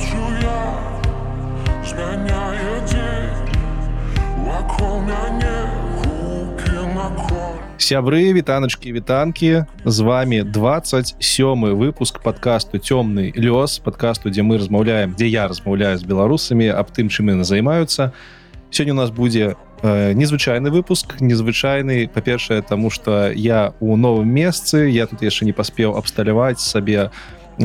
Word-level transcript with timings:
бачу 0.00 0.16
я 0.42 0.74
змяняе 1.84 2.80
дзень 2.86 3.48
вакол 4.44 5.00
мяне 5.00 5.56
гукі 5.98 6.94
накол 6.94 7.54
сябры 7.78 8.32
вітаначкі 8.32 8.92
вітанкі. 8.92 9.64
З 9.84 10.00
вами 10.00 10.42
27 10.42 11.74
выпуск 11.74 12.22
подкасту 12.22 12.78
цёмны 12.78 13.32
лёс 13.36 13.78
подкасту 13.78 14.30
дзе 14.30 14.42
мы 14.42 14.58
размаўляем 14.58 15.14
дзе 15.14 15.28
я 15.28 15.48
размаўляю 15.48 15.98
з 15.98 16.04
беларусамі 16.04 16.68
аб 16.68 16.90
тым 16.90 17.08
чым 17.08 17.30
яны 17.30 17.44
займаюцца. 17.44 18.12
Сёння 18.70 18.92
у 18.92 18.96
нас 18.96 19.10
будзе 19.10 19.56
э, 19.82 20.12
незвычайны 20.12 20.70
выпуск 20.70 21.20
незвычайны 21.20 22.08
па-першае 22.08 22.62
тому 22.62 22.90
что 22.90 23.32
я 23.32 23.72
у 23.80 23.96
новым 23.96 24.28
месцы 24.28 24.88
я 24.88 25.06
тут 25.06 25.22
яшчэ 25.22 25.44
не 25.44 25.52
паспеў 25.52 25.96
абсталяваць 25.96 26.60
сабе 26.60 27.10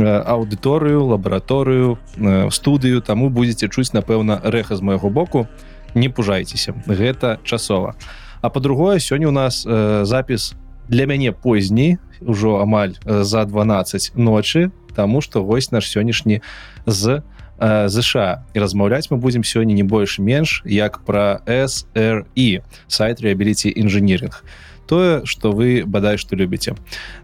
аўдыторыю 0.04 1.06
лабараторыю 1.06 1.98
э, 2.18 2.50
студыю 2.52 3.02
таму 3.02 3.30
будзеце 3.30 3.68
чуць 3.70 3.94
напэўна 3.94 4.42
рэха 4.44 4.76
з 4.76 4.82
майго 4.82 5.10
боку. 5.10 5.48
Не 5.96 6.10
пужайцеся 6.10 6.76
гэта 6.88 7.40
часова. 7.44 7.96
А 8.42 8.50
по-другое 8.50 9.00
сёння 9.00 9.28
у 9.28 9.32
нас 9.32 9.66
э, 9.66 10.06
запіс 10.06 10.54
для 10.90 11.06
мяне 11.06 11.32
позні 11.32 11.98
ўжо 12.22 12.60
амаль 12.60 12.96
э, 13.06 13.24
за 13.24 13.46
12 13.46 14.16
ночы 14.16 14.72
Таму 14.96 15.22
что 15.22 15.44
вось 15.44 15.72
наш 15.72 15.92
сённяшні 15.92 16.42
з 16.86 17.22
ЗША 17.60 18.44
і 18.54 18.60
размаўляць 18.60 19.12
мы 19.12 19.18
будзем 19.18 19.44
сёння 19.44 19.74
не 19.74 19.84
больш 19.84 20.20
менш 20.20 20.62
як 20.66 21.00
пра 21.08 21.40
SRI 21.48 22.64
сайт 22.88 23.22
реабіліці 23.22 23.72
інжыніринг 23.76 24.44
тое 24.88 25.26
что 25.26 25.52
вы 25.52 25.84
бадай 25.86 26.18
что 26.18 26.36
любіце. 26.36 26.76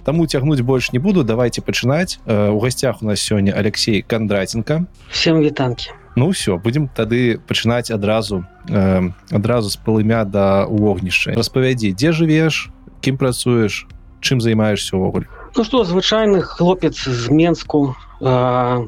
Таму 0.03 0.27
цягнуць 0.27 0.61
больш 0.61 0.91
не 0.91 0.99
буду 0.99 1.23
давайте 1.23 1.61
пачынаць. 1.61 2.20
У 2.27 2.59
гасцях 2.59 3.01
у 3.01 3.05
нас 3.05 3.20
сёння 3.20 3.53
Алексей 3.53 4.01
кондратенко. 4.01 4.85
Всем 5.09 5.41
вітанки 5.41 5.91
Ну 6.15 6.29
все 6.29 6.57
будем 6.57 6.89
тады 6.89 7.39
пачынаць 7.47 7.91
адразу 7.91 8.43
э, 8.67 9.12
адразу 9.32 9.70
з 9.70 9.77
палымя 9.77 10.26
да 10.26 10.65
вогнішча. 10.67 11.32
Распавядзі 11.32 11.95
дзе 11.95 12.12
жывеш 12.12 12.70
кім 12.99 13.17
працуеш 13.17 13.87
чым 14.20 14.41
займаешься 14.41 14.98
увогуле 14.98 15.27
Ну 15.55 15.63
что 15.63 15.84
звычайны 15.84 16.41
хлопец 16.41 17.07
з 17.07 17.29
менску 17.29 17.95
э, 18.20 18.87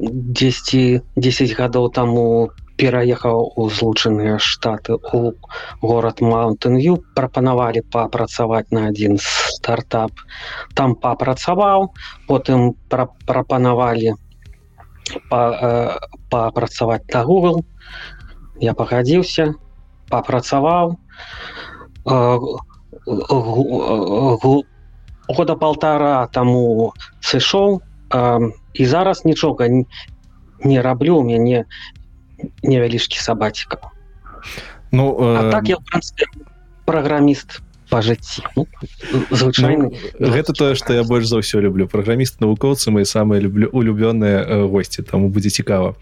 10 0.00 1.02
10 1.16 1.58
гадоў 1.60 1.92
таму 1.92 2.50
пераехаў 2.76 3.52
у 3.56 3.68
злучаныя 3.70 4.38
штаты 4.38 4.96
у 5.12 5.32
город 5.80 6.20
маунтынвью 6.20 7.00
прапанавалі 7.16 7.82
папрацаваць 7.92 8.68
на 8.70 8.88
адзін 8.92 9.18
стартап. 9.22 10.12
Там 10.74 10.94
папрацаваў 10.94 11.92
потым 12.28 12.74
пра 12.92 13.08
прапанавалі 13.26 14.14
папрацаваць 16.30 17.06
па 17.08 17.18
на 17.18 17.24
google. 17.24 17.64
Я 18.60 18.74
пагадзіўся 18.74 19.54
папрацаваў. 20.10 20.96
Года 25.26 25.56
полтора 25.58 26.26
таму 26.32 26.92
сышоў 27.20 27.80
і 28.74 28.86
зараз 28.86 29.24
нічога 29.24 29.68
не 30.64 30.80
раблю 30.80 31.18
у 31.18 31.22
мяне 31.22 31.64
невялічкі 32.62 33.18
сабаціка 33.18 33.78
Ну 34.92 35.16
э... 35.18 35.50
так 35.50 35.68
я 35.68 35.76
праграміст 36.84 37.60
по 37.88 38.02
жыцці 38.02 38.42
ну, 38.56 38.66
звычайны 39.30 39.94
ну, 40.18 40.30
гэта 40.30 40.52
тое 40.52 40.74
что 40.74 40.92
я 40.92 41.02
больш 41.04 41.26
за 41.26 41.38
ўсё 41.38 41.60
люблю. 41.60 41.86
Праграміст 41.86 42.40
навукоўцы 42.40 42.90
мои 42.90 43.04
самыя 43.04 43.40
люблю 43.40 43.70
улюбёныя 43.70 44.42
э, 44.42 44.66
госці 44.66 45.02
таму 45.02 45.28
будзе 45.28 45.50
цікава 45.50 45.94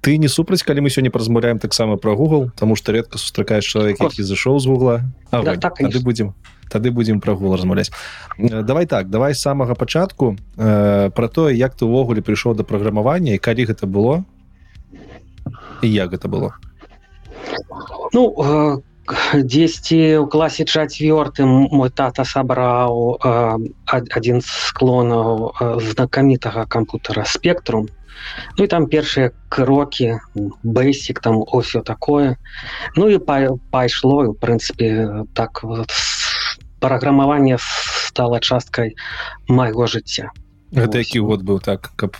ты 0.00 0.16
не 0.16 0.28
супраць 0.28 0.62
калі 0.62 0.80
мы 0.80 0.90
сёння 0.90 1.10
празмаўляем 1.10 1.58
таксама 1.58 1.96
про 1.96 2.16
google 2.16 2.50
тому 2.56 2.76
что 2.76 2.92
редко 2.92 3.18
сустракаеш 3.18 3.64
чалавек 3.64 4.00
які 4.00 4.22
зашоў 4.22 4.58
з 4.58 4.66
вугла 4.66 5.02
да, 5.30 5.56
так, 5.56 5.78
будем 6.02 6.34
тады 6.70 6.90
будем 6.90 7.20
про 7.20 7.34
гул 7.34 7.54
размаўляць 7.54 7.90
э, 8.38 8.62
давай 8.62 8.86
так 8.86 9.10
давай 9.10 9.34
самага 9.34 9.74
пачатку 9.74 10.36
э, 10.56 11.10
про 11.10 11.28
тое 11.28 11.54
як 11.54 11.74
ты 11.74 11.84
увогуле 11.84 12.22
прыйшоў 12.22 12.54
да 12.54 12.62
праграмавання 12.62 13.34
і 13.34 13.38
калі 13.38 13.66
гэта 13.66 13.86
было 13.86 14.24
і 15.82 15.88
як 15.88 16.14
гэта 16.16 16.28
было 16.28 16.54
ну 18.12 18.22
э, 18.36 18.78
дзесьці 19.34 20.00
ў 20.22 20.26
класе 20.30 20.64
чацвёртым 20.64 21.70
мой 21.70 21.90
тата 21.90 22.24
сабраў 22.24 23.16
э, 23.16 23.58
адзін 23.90 24.40
з 24.40 24.48
склонаў 24.70 25.54
э, 25.54 25.80
знакамітага 25.92 26.66
кампутера 26.66 27.24
спектрум 27.24 27.88
Ну 28.58 28.64
і 28.64 28.68
там 28.68 28.84
першыя 28.84 29.32
крокі 29.48 30.20
бейсік 30.62 31.24
там 31.24 31.40
ўсё 31.40 31.80
такое. 31.80 32.36
Ну 32.92 33.08
і 33.08 33.16
па, 33.16 33.56
пайшло 33.72 34.28
у 34.28 34.34
прынцыпе 34.36 35.24
так 35.32 35.62
вот, 35.64 35.88
праграмаванне 36.80 37.56
стала 37.60 38.40
часткай 38.40 38.96
майго 39.48 39.86
жыцця 39.86 40.32
Гэта 40.72 41.04
які 41.04 41.20
год 41.20 41.42
быў 41.42 41.60
так 41.60 41.92
каб 41.96 42.16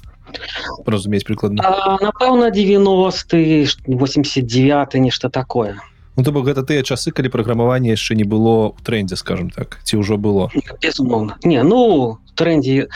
разумець 0.87 1.25
прыкладна 1.25 1.99
напэўна 2.01 2.51
90 2.51 3.67
89 3.87 4.95
нешта 4.95 5.31
такое. 5.31 5.77
Ну 6.17 6.25
то 6.25 6.33
бок 6.33 6.47
гэта 6.51 6.63
тыя 6.67 6.83
часы 6.83 7.13
калі 7.17 7.31
праграмаванне 7.31 7.95
яшчэ 7.95 8.15
не 8.19 8.25
было 8.25 8.75
у 8.75 8.81
трендзе 8.85 9.17
скажем 9.17 9.51
так 9.51 9.81
ці 9.85 10.03
ўжо 10.03 10.19
было? 10.19 10.51
Безумоўна. 10.83 11.39
Не 11.45 11.63
ну 11.63 12.19
трендзе 12.35 12.89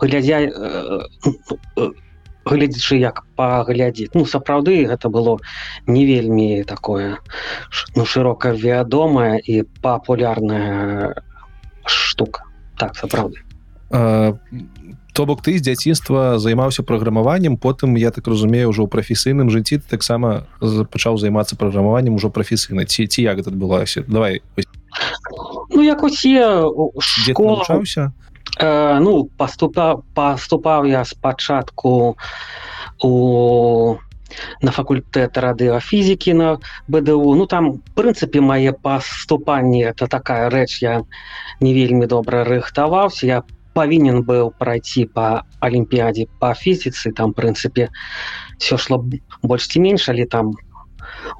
глядзя 0.00 0.48
гледзячы 2.46 2.96
як 2.96 3.24
паглядзець 3.36 4.14
ну 4.14 4.24
сапраўды 4.24 4.86
гэта 4.86 5.10
было 5.10 5.38
не 5.86 6.06
вельмі 6.06 6.64
такое 6.64 7.18
ну 7.96 8.06
шырока 8.06 8.54
вядомая 8.54 9.36
і 9.36 9.62
папулярная 9.82 11.20
штука. 11.84 12.48
Так 12.78 12.96
сапраўды 12.96 13.44
то 15.12 15.26
бок 15.26 15.42
ты 15.42 15.58
з 15.58 15.62
дзяцінства 15.62 16.38
займаўся 16.38 16.82
праграмаваннем 16.82 17.56
потым 17.56 17.96
я 17.96 18.10
так 18.10 18.26
разумею 18.26 18.70
ўжо 18.70 18.86
ў 18.86 18.88
прафесійным 18.88 19.50
жыцці 19.50 19.82
таксама 19.82 20.46
пачаў 20.60 21.18
займацца 21.18 21.56
праграмаваннем 21.56 22.14
ужо 22.14 22.30
прафесійна. 22.30 22.84
Ці 22.84 23.06
ці 23.06 23.22
як 23.22 23.38
гэта 23.38 23.50
адбылася? 23.50 24.04
Давай. 24.06 24.42
Ну 25.70 25.82
як 25.82 26.02
усе 26.02 26.66
школаўся 27.00 28.12
э, 28.58 28.98
ну 29.00 29.24
паступа 29.36 30.02
паступаў 30.14 30.86
я 30.86 31.04
спачатку 31.04 32.16
у 33.02 33.98
на 34.62 34.70
факультэт 34.70 35.34
радыафізікі 35.34 36.32
на 36.34 36.48
бДУ 36.86 37.34
ну 37.34 37.46
там 37.46 37.82
прынцыпе 37.98 38.40
мае 38.40 38.72
паступанні 38.72 39.82
это 39.90 40.06
такая 40.06 40.50
рэч 40.50 40.82
я 40.82 41.02
не 41.60 41.74
вельмі 41.74 42.06
добра 42.06 42.44
рыхтаваўся. 42.44 43.26
Я 43.26 43.42
павінен 43.74 44.22
быў 44.26 44.50
прайсці 44.58 45.06
по 45.14 45.42
алімпіядзе 45.60 46.26
по 46.40 46.54
фізіцы 46.54 47.12
там 47.12 47.32
прынцыпе 47.32 47.88
все 48.58 48.76
шло 48.76 49.04
больш 49.42 49.68
ці 49.68 49.80
менш 49.80 50.08
але 50.08 50.26
там 50.26 50.54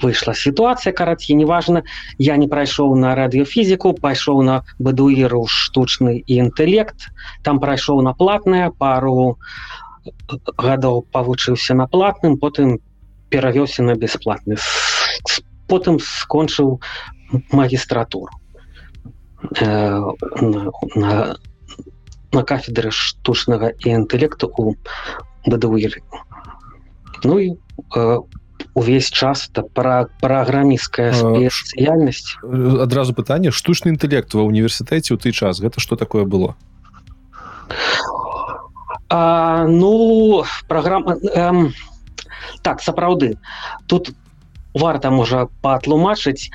выйшла 0.03 0.35
сітуацыя 0.35 0.93
карацей 0.93 1.37
неважна 1.37 1.83
я 2.19 2.37
не 2.37 2.49
прайшоў 2.49 2.95
на 2.97 3.15
радыёфізіку 3.15 3.95
пайшоў 4.01 4.43
на 4.43 4.63
бадуіру 4.79 5.45
штучны 5.47 6.23
і 6.27 6.33
інтэлект 6.47 7.11
там 7.43 7.61
прайшоў 7.61 8.03
на 8.03 8.15
платная 8.15 8.71
пару 8.71 9.39
гадоў 10.59 11.05
павучыўся 11.12 11.75
на 11.75 11.87
платным 11.87 12.39
потым 12.39 12.79
перавёўся 13.31 13.83
на 13.83 13.95
бясплатны 13.95 14.57
потым 15.69 15.99
скончыў 16.01 16.81
магістратуру 17.53 18.33
э, 19.61 19.67
на, 20.41 20.71
на 20.97 21.37
на 22.33 22.43
кафедры 22.43 22.91
штучнага 22.91 23.73
і 23.75 23.87
інтэлекту 24.05 24.51
у 24.57 24.75
бадуіры. 25.47 26.03
Ну 27.25 27.38
і 27.38 27.49
э, 27.97 28.19
увесь 28.75 29.11
час 29.11 29.50
это 29.50 29.62
пра 29.62 30.06
праграмістская 30.21 31.12
спецыяльнасць. 31.12 32.38
адразу 32.81 33.15
пытанне 33.15 33.50
штучны 33.50 33.91
інтэлект 33.91 34.35
ва 34.35 34.47
універсітэце 34.47 35.15
ў 35.15 35.19
ты 35.19 35.32
час 35.32 35.61
гэта 35.61 35.81
что 35.81 35.97
такое 35.97 36.25
было? 36.25 36.56
А, 39.09 39.67
ну 39.67 40.44
программа 40.69 41.19
эм, 41.35 41.75
так 42.62 42.81
сапраўды 42.81 43.38
тут 43.87 44.15
варта 44.75 45.11
можа 45.11 45.49
патлумачыць 45.62 46.50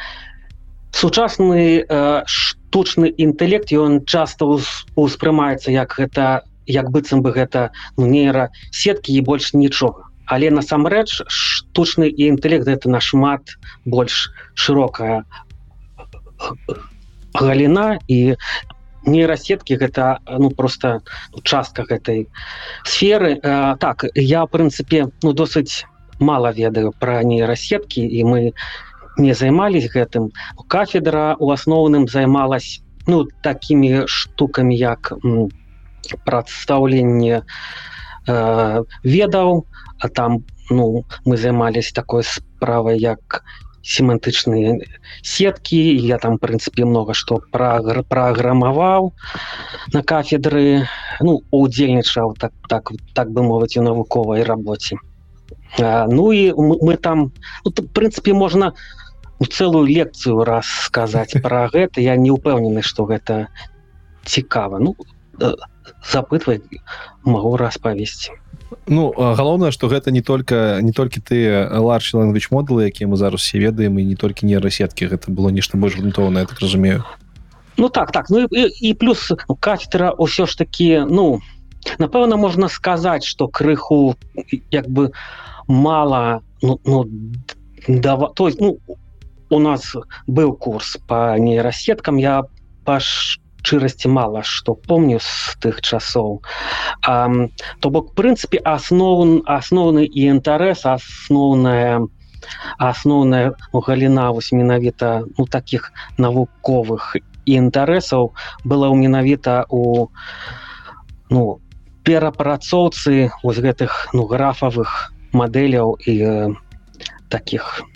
сучасны 0.95 1.83
э, 1.83 2.23
штучны 2.25 3.11
інтэлект 3.11 3.71
ён 3.75 4.05
часто 4.07 4.47
успрымаецца 4.95 5.71
як 5.75 5.99
гэта 5.99 6.47
як 6.65 6.89
быццам 6.89 7.21
бы 7.21 7.35
гэта 7.35 7.69
ну, 7.97 8.07
нейра 8.07 8.49
сеткі 8.71 9.13
і 9.13 9.21
больш 9.21 9.53
нічога. 9.53 10.07
Але 10.25 10.49
насамрэч 10.49 11.21
штучны 11.27 12.07
і 12.09 12.31
інтэлект 12.31 12.67
это 12.67 12.89
нашмат 12.89 13.59
больш 13.85 14.31
шырокая 14.55 15.23
галіна 17.35 17.99
і 18.07 18.35
нейрасеткі 19.05 19.77
гэта 19.77 20.23
ну 20.39 20.49
просто 20.49 21.01
частка 21.43 21.83
гэтай 21.83 22.25
сферы. 22.85 23.37
А, 23.43 23.75
так 23.77 24.07
я 24.15 24.45
прынцыпе 24.47 25.11
ну 25.21 25.33
досыць 25.33 25.85
мало 26.19 26.49
ведаю 26.55 26.95
про 26.97 27.21
нейрасеткі 27.21 28.01
і 28.01 28.23
мы 28.23 28.41
не 29.17 29.33
займались 29.33 29.89
гэтым. 29.91 30.31
Кафедра 30.67 31.35
у 31.39 31.51
асноўным 31.51 32.07
займалась 32.07 32.81
ну 33.07 33.25
такими 33.43 34.03
штуками 34.05 34.73
як 34.73 35.13
прадстаўленне 36.25 37.43
э, 38.27 38.83
ведаў 39.03 39.65
а 39.99 40.09
там 40.09 40.43
ну 40.69 41.05
мы 41.25 41.37
займались 41.37 41.91
такой 41.91 42.23
справай 42.23 42.99
як 42.99 43.43
семантычныя 43.85 44.79
сеткі. 45.21 45.77
Я 45.95 46.17
там 46.17 46.37
прынцыпе 46.39 46.85
много 46.85 47.13
что 47.13 47.39
прагр 47.51 48.03
праграмаваў 48.03 49.13
на 49.93 50.01
кафедры 50.03 50.87
ну 51.21 51.41
удзельнічаў 51.51 52.33
так 52.39 52.53
так 52.67 52.91
так 53.13 53.31
бы 53.31 53.43
мовыць 53.43 53.77
у 53.77 53.83
навуковай 53.83 54.43
рабоце 54.43 54.97
а, 55.79 56.07
ну 56.07 56.31
і 56.31 56.53
мы, 56.57 56.77
мы 56.81 56.97
там 56.97 57.31
ну, 57.63 57.71
прынцыпе 57.71 58.33
можна 58.33 58.73
целую 59.43 59.85
лекцыю 59.85 60.43
раз 60.43 60.65
сказаць 60.65 61.35
про 61.43 61.67
гэта. 61.69 62.01
Я 62.01 62.15
не 62.15 62.31
упэўнены 62.31 62.81
что 62.81 63.05
гэта 63.05 63.47
цікава. 64.25 64.79
Ну 64.79 64.95
э, 65.39 65.53
запытвай 66.11 66.61
могу 67.23 67.57
распавесці. 67.57 68.31
Ну 68.87 69.13
галоўнае 69.17 69.71
што 69.71 69.87
гэта 69.87 70.11
не 70.11 70.21
только 70.21 70.79
не 70.81 70.91
толькі 70.91 71.21
ты 71.21 71.69
ларч 71.69 72.13
language 72.13 72.49
модулы 72.49 72.89
якія 72.89 73.07
мы 73.07 73.17
зараз 73.17 73.41
все 73.41 73.59
ведаем 73.59 73.97
і 73.99 74.05
не 74.05 74.15
толькі 74.15 74.45
нейрасеткі 74.45 75.07
гэта 75.07 75.31
было 75.31 75.49
нешта 75.49 75.77
больш 75.77 75.97
грунтоўна 75.97 76.45
так 76.45 76.59
разумею. 76.59 77.03
Ну 77.77 77.89
так 77.89 78.11
так. 78.11 78.29
Ну 78.29 78.47
і, 78.51 78.89
і 78.89 78.93
плюс 78.93 79.31
кафедра 79.59 80.13
ўсё 80.17 80.45
ж 80.45 80.57
таки 80.57 81.05
ну 81.05 81.41
напэўна 81.97 82.37
можна 82.37 82.67
сказаць 82.67 83.25
что 83.25 83.47
крыху 83.47 84.15
як 84.71 84.89
бы 84.89 85.11
мало 85.67 86.41
ну, 86.61 86.79
ну 86.85 87.05
да 87.87 88.17
то 88.17 88.47
есть 88.47 88.61
ну 88.61 88.79
у 89.49 89.59
нас 89.59 89.93
быў 90.27 90.53
курс 90.57 90.97
по 91.07 91.37
нейрасеткам 91.37 92.17
я 92.17 92.43
паш 92.85 93.39
шчырасці 93.65 94.09
мала 94.13 94.43
што 94.45 94.75
помню 94.77 95.17
з 95.25 95.57
тых 95.57 95.81
часоў 95.81 96.37
то 97.05 97.89
бок 97.95 98.13
прынцыпе 98.19 98.61
асноў 98.61 99.41
асноўны 99.49 100.05
і 100.05 100.27
інтарэс 100.37 100.85
асноўная 100.85 102.05
асноўная 102.77 103.57
ну, 103.73 103.81
галіна 103.81 104.29
вось 104.37 104.51
менавіта 104.53 105.25
у 105.25 105.33
ну, 105.37 105.45
таких 105.49 105.89
навуковых 106.21 107.17
інтарэсаў 107.49 108.29
была 108.63 108.93
ў 108.93 108.95
менавіта 109.01 109.65
у 109.69 110.13
ну 111.33 111.57
перапрацоўцы 112.05 113.33
вось 113.41 113.63
гэтых 113.65 114.13
ну 114.13 114.29
графавых 114.29 115.09
мадэляў 115.33 115.97
і 116.05 116.13
э, 116.21 116.53
таких. 117.33 117.81
ну, 117.81 117.94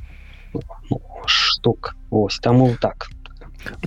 штук. 1.25 1.95
Ось 2.11 2.39
таму 2.39 2.75
так. 2.81 3.09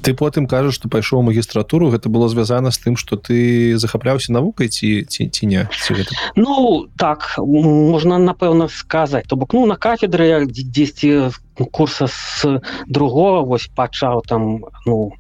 Ты 0.03 0.15
потым 0.15 0.47
кажаш 0.47 0.75
что 0.75 0.89
пайшоў 0.89 1.23
магістратуру 1.23 1.89
гэта 1.91 2.09
было 2.13 2.29
звязана 2.29 2.71
з 2.71 2.79
тым 2.79 2.97
что 2.97 3.17
ты 3.17 3.77
захапляўся 3.79 4.33
навукай 4.33 4.69
ці 4.69 5.05
ці 5.09 5.29
ці 5.33 5.47
не 5.47 5.69
ці 5.73 5.95
гэта... 5.97 6.13
ну 6.37 6.87
так 6.99 7.35
можна 7.39 8.19
напэўна 8.19 8.69
сказаць. 8.69 9.27
То 9.27 9.37
бок 9.37 9.55
ну 9.55 9.65
на 9.67 9.77
кафедры 9.77 10.47
дзесьці 10.47 11.33
курса 11.73 12.07
с 12.07 12.61
другого 12.87 13.45
вось 13.45 13.71
пачаў 13.75 14.23
там 14.29 14.65
ну 14.85 15.13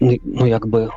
ну 0.00 0.46
як 0.46 0.66
бы 0.66 0.88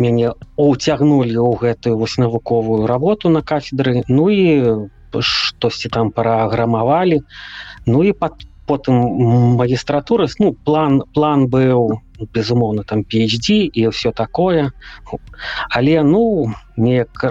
мяне 0.00 0.32
уцягнулі 0.56 1.36
ў 1.36 1.52
гэтую 1.60 2.00
вось 2.00 2.16
навуковую 2.16 2.86
работу 2.88 3.28
на 3.28 3.42
кафедры. 3.42 4.04
Ну 4.08 4.30
і 4.32 4.88
штосьці 5.20 5.88
там 5.88 6.10
праграмавалі. 6.10 7.20
Ну 7.86 8.04
і 8.04 8.12
под 8.12 8.32
потым 8.70 8.94
магістратуры 9.58 10.28
ну 10.38 10.52
план 10.68 11.02
план 11.14 11.46
быў 11.54 11.98
безумоўна 12.36 12.82
там 12.86 13.02
PhD 13.02 13.66
і 13.66 13.88
все 13.88 14.12
такое. 14.12 14.70
Але 15.70 16.02
ну 16.02 16.54
неяк 16.76 17.24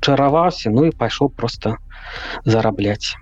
расчараваўся 0.00 0.70
ну 0.70 0.84
і 0.88 0.96
пайшоў 1.04 1.28
просто 1.36 1.76
зарабляць 2.44 3.16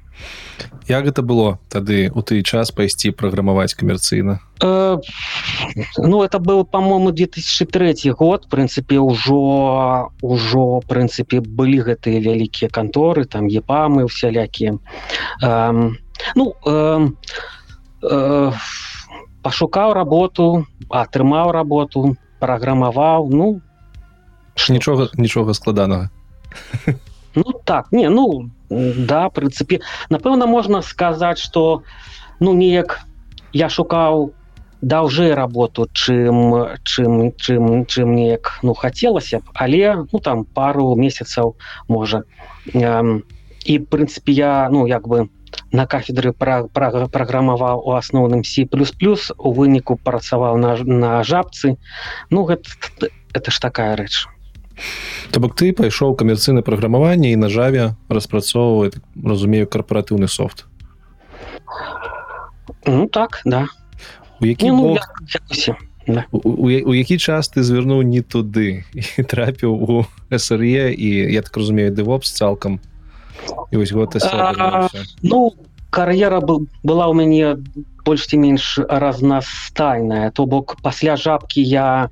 як 0.88 1.04
гэта 1.04 1.22
было 1.22 1.58
тады 1.72 2.10
у 2.12 2.20
ты 2.20 2.42
час 2.42 2.70
пайсці 2.70 3.10
праграмаваць 3.16 3.74
камерцыйна? 3.74 4.40
Э, 4.62 4.98
ну 5.96 6.22
это 6.22 6.38
был 6.38 6.64
по-моему 6.64 7.10
2003 7.10 8.10
год. 8.12 8.48
Прынцыпе 8.48 9.00
ўжо 9.00 10.12
ўжо 10.20 10.80
прынцыпе 10.86 11.40
былі 11.40 11.80
гэтыя 11.88 12.20
вялікія 12.20 12.68
канторы 12.68 13.24
там 13.24 13.48
епамы 13.48 14.04
усялякія 14.04 14.76
э, 15.42 15.90
ну 16.34 16.54
э, 16.66 17.08
э, 18.02 18.52
пашукаў 19.42 19.92
работу 19.92 20.66
атрымаў 20.88 21.52
работу 21.52 22.16
праграмаваў 22.40 23.28
ну 23.30 23.60
нічога 24.68 25.08
нічога 25.16 25.54
складанага 25.54 26.10
ну 27.34 27.52
так 27.64 27.92
не 27.92 28.08
ну 28.08 28.50
да 28.70 29.28
прынцыпе 29.28 29.80
напэўна 30.10 30.46
можна 30.46 30.82
сказаць 30.82 31.38
что 31.38 31.82
ну 32.40 32.54
неяк 32.54 33.00
я 33.52 33.68
шукаў 33.68 34.32
даўжэй 34.84 35.32
работу 35.34 35.88
чым 35.92 36.78
чым 36.84 37.32
чым 37.36 37.86
чым 37.86 38.14
неяк 38.14 38.58
ну 38.62 38.74
хацелася 38.74 39.40
б 39.40 39.54
але 39.54 40.04
ну 40.12 40.20
там 40.20 40.44
пару 40.44 40.94
месяцаў 40.94 41.56
можа 41.88 42.22
і 42.74 43.78
прынцыпе 43.90 44.32
я 44.32 44.68
ну 44.70 44.86
як 44.86 45.08
бы 45.08 45.28
на 45.72 45.86
кафедры 45.86 46.32
пра, 46.32 46.64
пра, 46.72 47.06
праграмаваў 47.08 47.82
у 47.84 47.92
асноўным 47.98 48.44
си 48.44 48.64
плюс 48.64 48.92
плюс 48.92 49.32
у 49.38 49.52
выніку 49.52 49.96
працаваў 49.96 50.56
на, 50.56 50.76
на 50.84 51.22
жабцы. 51.24 51.76
Ну 52.30 52.44
гэта 52.44 52.68
это 53.34 53.50
ж 53.50 53.60
такая 53.60 53.96
рэч. 53.96 54.26
То 55.30 55.40
бок 55.40 55.54
ты 55.54 55.72
пайшоў 55.72 56.14
камерцыйна 56.18 56.62
праграмаванне 56.62 57.32
і 57.32 57.36
на 57.38 57.48
жаве 57.48 57.94
распрацоўвае 58.08 58.90
разумею 59.14 59.66
карпаратыўны 59.66 60.28
софт. 60.28 60.66
Ну 62.86 63.06
так 63.08 63.40
да. 63.44 63.66
У 64.40 64.46
які 64.46 64.70
ну, 64.70 64.94
бок... 64.94 65.08
я, 65.66 65.76
да. 66.06 66.24
у, 66.32 66.38
у, 66.38 66.66
у 66.66 66.94
які 66.94 67.18
час 67.18 67.48
ты 67.48 67.62
звярнуў 67.62 68.02
не 68.02 68.22
туды 68.22 68.84
і 68.94 69.22
трапіў 69.22 69.72
у 69.72 70.06
сре 70.38 70.92
і 70.92 71.08
я 71.32 71.42
так 71.42 71.56
разумею 71.56 71.94
дэвопс 71.94 72.34
цалкам 72.34 72.80
і 73.70 73.76
вось 73.76 73.92
год 73.92 74.16
ну 75.22 75.54
кар'ера 75.90 76.40
была 76.42 77.06
ў 77.06 77.14
мяне 77.14 77.46
больш 78.04 78.26
ці 78.26 78.36
менш 78.42 78.78
разнастайная. 78.82 80.30
То 80.30 80.46
бок 80.46 80.76
пасля 80.82 81.16
жабкі 81.16 81.62
я 81.62 82.10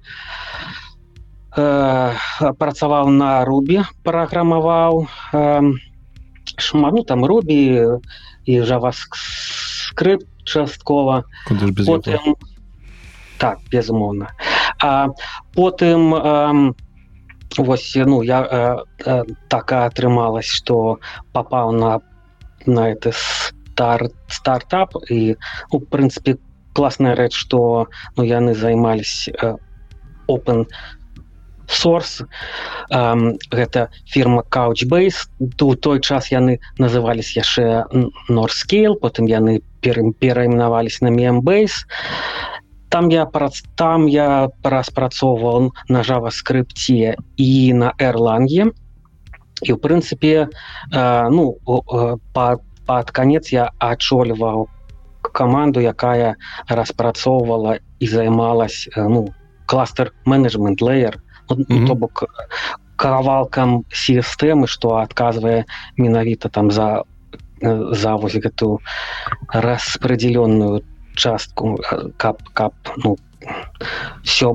э, 1.57 2.15
працаваў 2.59 3.11
на 3.11 3.45
рубе 3.45 3.85
праграмаваў 4.07 5.07
э, 5.35 5.73
шману 6.57 7.03
ну, 7.03 7.05
там 7.05 7.25
рубі 7.25 7.99
і 8.47 8.61
жаваскрып 8.63 10.25
часткова 10.45 11.25
потым... 11.47 12.35
так 13.39 13.59
безумоўна 13.71 14.35
а 14.83 15.09
потым 15.55 16.15
э, 16.15 16.73
Вось 17.59 17.95
ну 17.97 18.23
я 18.23 18.43
э, 18.43 18.77
э, 19.05 19.25
так 19.49 19.73
атрымалась 19.73 20.47
что 20.47 20.99
попал 21.33 21.73
на 21.73 22.01
на 22.67 22.91
это 22.91 23.13
старт 23.13 24.13
стартап. 24.29 24.95
І 25.11 25.37
у 25.71 25.79
ну, 25.79 25.87
прынцыпе 25.87 26.39
классная 26.73 27.15
рэч 27.15 27.35
что 27.35 27.89
ну 28.17 28.25
яны 28.25 28.55
займались 28.55 29.29
э, 29.29 29.57
open 30.29 30.67
source. 31.67 32.25
Э, 32.91 33.15
гэта 33.51 33.91
фирма 34.07 34.45
couchbase. 34.49 35.29
У 35.41 35.75
той 35.75 36.01
час 36.01 36.33
яны 36.33 36.61
назывались 36.79 37.37
яшчэ 37.37 37.85
норскейл 38.29 38.97
потым 38.97 39.27
яны 39.27 39.63
перайменавались 39.81 41.01
на 41.01 41.09
мембейс 41.09 41.87
там 42.93 43.09
я 43.09 43.25
прац 43.25 43.63
там 43.75 44.07
я 44.07 44.53
распрацоўваў 44.63 45.73
на 45.89 46.01
javascriptе 46.05 47.17
і 47.41 47.51
на 47.73 47.93
эрланге 47.97 48.69
і 49.63 49.73
у 49.73 49.79
прынцыпе 49.81 50.37
э, 50.45 51.29
ну 51.33 51.57
под 52.37 52.61
под 52.87 53.11
конец 53.11 53.49
я 53.53 53.71
адчольваў 53.79 54.69
каманду 55.23 55.81
якая 55.81 56.37
распрацоўвала 56.69 57.79
і 57.99 58.07
займалась 58.07 58.89
ну 58.97 59.33
кластер 59.67 60.13
менеджмент 60.25 60.83
леер 60.83 61.23
mm 61.49 61.65
-hmm. 61.65 61.87
то 61.87 61.95
бок 61.95 62.25
кавалкам 62.97 63.85
сістэмы 63.89 64.67
што 64.67 64.97
адказвае 64.97 65.65
менавіта 65.97 66.49
там 66.49 66.71
за 66.71 67.03
за 67.93 68.17
вось 68.17 68.35
гэту 68.35 68.79
распределенную 69.49 70.83
частку 71.15 71.79
кап 72.17 72.43
кап 72.53 72.75
ну 73.05 73.17
все 74.23 74.55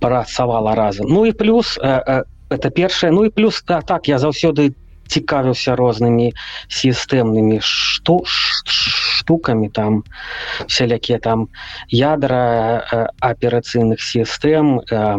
працавала 0.00 0.74
разам 0.74 1.06
ну 1.08 1.26
і 1.26 1.32
плюс 1.32 1.78
э, 1.78 2.02
э, 2.06 2.24
это 2.50 2.70
першае 2.70 3.12
ну 3.12 3.24
і 3.24 3.30
плюс 3.30 3.62
да, 3.66 3.80
так 3.82 4.08
я 4.08 4.18
заўсёды 4.18 4.74
цікавіўся 5.08 5.76
рознымі 5.76 6.32
сістэмнымі 6.68 7.58
шту 7.62 8.22
штукамі 8.24 9.68
там 9.68 10.04
всялякія 10.66 11.18
там 11.18 11.48
ядра 11.88 12.84
э, 12.92 13.06
аперацыйных 13.20 14.00
сістэм 14.00 14.80
э, 14.80 15.18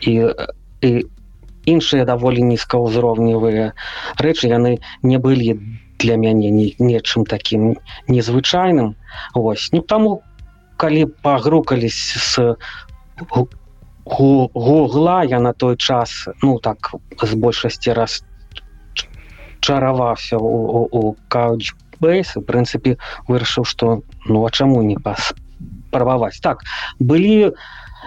і 0.00 0.14
і 0.80 1.06
іншыя 1.66 2.06
даволі 2.06 2.46
нізкаўзроўневыя 2.46 3.74
рэчы. 4.22 4.48
Яны 4.48 4.78
не 5.02 5.18
былі 5.18 5.58
для 5.98 6.16
мяне 6.16 6.50
не 6.50 6.74
нечым 6.78 7.24
таким 7.24 7.78
незвычайным. 8.08 8.96
Вось 9.34 9.68
ну 9.72 9.82
таму 9.82 10.22
калі 10.76 11.06
пагрукались 11.22 12.14
с 12.16 12.56
гугла 14.04 15.24
я 15.24 15.40
на 15.40 15.52
той 15.52 15.76
час 15.76 16.28
ну 16.42 16.58
так 16.58 16.94
з 17.22 17.34
большасці 17.34 17.92
раз 17.92 18.22
чараваўся 19.60 20.38
у 20.38 21.16
каучбейс 21.28 22.36
у 22.36 22.42
прынцыпе 22.42 22.98
вырашыў 23.26 23.64
что 23.64 24.02
ну 24.26 24.46
а 24.46 24.50
чаму 24.50 24.82
не 24.82 24.96
пас 24.96 25.32
спрабаваць 25.88 26.38
так 26.40 26.62
былі 27.00 27.52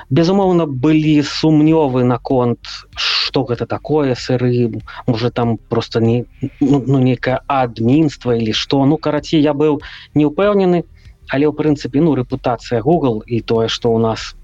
безумоўна 0.10 0.66
былі 0.66 1.22
сумнёвы 1.24 2.04
наконт 2.04 2.60
что 2.96 3.44
гэта 3.44 3.66
такое 3.66 4.16
сыры 4.16 4.82
уже 5.08 5.30
там 5.32 5.58
просто 5.58 6.00
не 6.00 6.26
ну, 6.60 6.84
ну 6.86 7.00
некае 7.00 7.40
адмінства 7.48 8.36
или 8.36 8.52
что 8.52 8.86
ну 8.86 8.98
карацей 8.98 9.42
я 9.42 9.54
быў 9.54 9.82
не 10.16 10.26
упэўнены 10.26 10.84
але 11.30 11.46
ў 11.46 11.54
прынцыпе 11.54 12.02
ну 12.02 12.16
рэпутацыя 12.16 12.82
google 12.82 13.22
і 13.26 13.42
тое 13.42 13.68
что 13.68 13.92
у 13.92 14.00
нас 14.00 14.36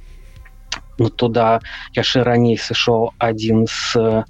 ну, 1.00 1.10
туда 1.10 1.62
яшчэ 1.96 2.24
раней 2.24 2.58
сышоў 2.58 3.12
адзін 3.20 3.66
з 3.68 4.24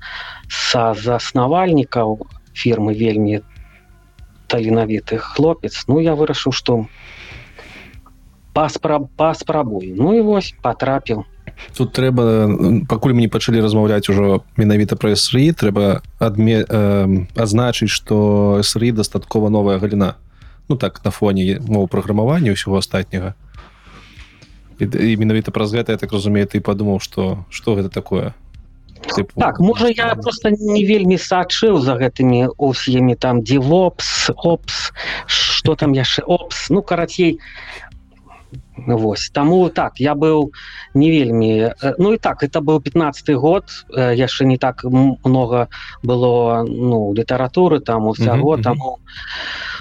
са 0.49 0.93
заснавальнікаў 0.93 2.27
фірмы 2.53 2.93
вельмі 2.93 3.41
таленавіты 4.47 5.17
хлопец. 5.17 5.83
Ну 5.87 5.99
я 5.99 6.15
вырашыў 6.15 6.53
что 6.53 6.85
паспра 8.55 9.03
паспрабую 9.19 9.93
ну 9.99 10.15
і 10.15 10.21
вось 10.23 10.55
потрапіў. 10.63 11.27
Тут 11.77 11.91
трэба 11.91 12.83
пакуль 12.87 13.11
мы 13.11 13.27
не 13.27 13.31
пачалі 13.31 13.59
размаўляць 13.59 14.07
ужо 14.09 14.43
менавіта 14.55 14.95
пра 14.95 15.15
сры 15.19 15.51
трэба 15.51 16.01
адме 16.19 16.63
э, 16.63 17.27
азначыць 17.35 17.91
что 17.91 18.63
сры 18.63 18.95
дастаткова 18.95 19.51
новая 19.51 19.77
галіна. 19.79 20.15
Ну 20.67 20.75
так 20.75 21.03
на 21.03 21.11
фоне 21.11 21.59
моў 21.59 21.91
праграмавання 21.91 22.55
ўсяго 22.55 22.79
астатняга. 22.79 23.35
І 24.79 25.15
менавіта 25.19 25.51
праз 25.51 25.75
гэта 25.75 25.95
я 25.95 25.99
так 25.99 26.11
разумею 26.11 26.47
ты 26.47 26.63
падумаў 26.63 26.99
что 26.99 27.45
что 27.51 27.75
гэта 27.75 27.91
такое? 27.91 28.33
Типу, 29.15 29.39
так 29.39 29.59
можа 29.59 29.87
я 29.87 30.15
просто 30.15 30.49
не 30.49 30.83
вельмі 30.83 31.17
сачыў 31.19 31.79
за 31.79 31.95
гэтымі 31.99 32.55
усімі 32.57 33.15
там 33.15 33.43
девопс 33.43 34.31
опс 34.35 34.91
что 35.27 35.75
там 35.75 35.93
яшчэ 35.93 36.23
опс. 36.23 36.69
Ну 36.69 36.81
карацей 36.81 37.39
Вось 38.77 39.29
таму 39.31 39.69
так 39.69 39.99
я 39.99 40.15
быў 40.15 40.51
не 40.93 41.11
вельмі 41.11 41.71
ну 41.97 42.13
і 42.13 42.17
так 42.17 42.43
это 42.43 42.59
быў 42.59 42.81
15 42.81 43.29
год 43.35 43.63
яшчэ 43.95 44.45
не 44.45 44.57
так 44.57 44.83
много 44.83 45.69
было 46.03 46.63
ну 46.67 47.13
літаратуры 47.13 47.79
там 47.79 48.07
усяго 48.07 48.55
mm 48.55 48.59
-hmm. 48.59 48.63
таму 48.63 48.99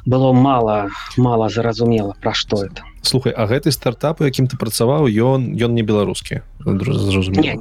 было 0.06 0.32
мало 0.32 0.90
мало 1.16 1.48
зразумела 1.48 2.14
пра 2.20 2.32
што 2.32 2.56
это 2.56 2.82
слухай 3.02 3.34
а 3.36 3.46
гэты 3.46 3.70
стартап 3.70 4.20
якім 4.20 4.46
ты 4.46 4.56
працаваў 4.56 5.08
ён 5.08 5.58
ён 5.58 5.74
не 5.74 5.82
беларускі 5.82 6.40
зразумеў 6.64 7.44
І... 7.44 7.58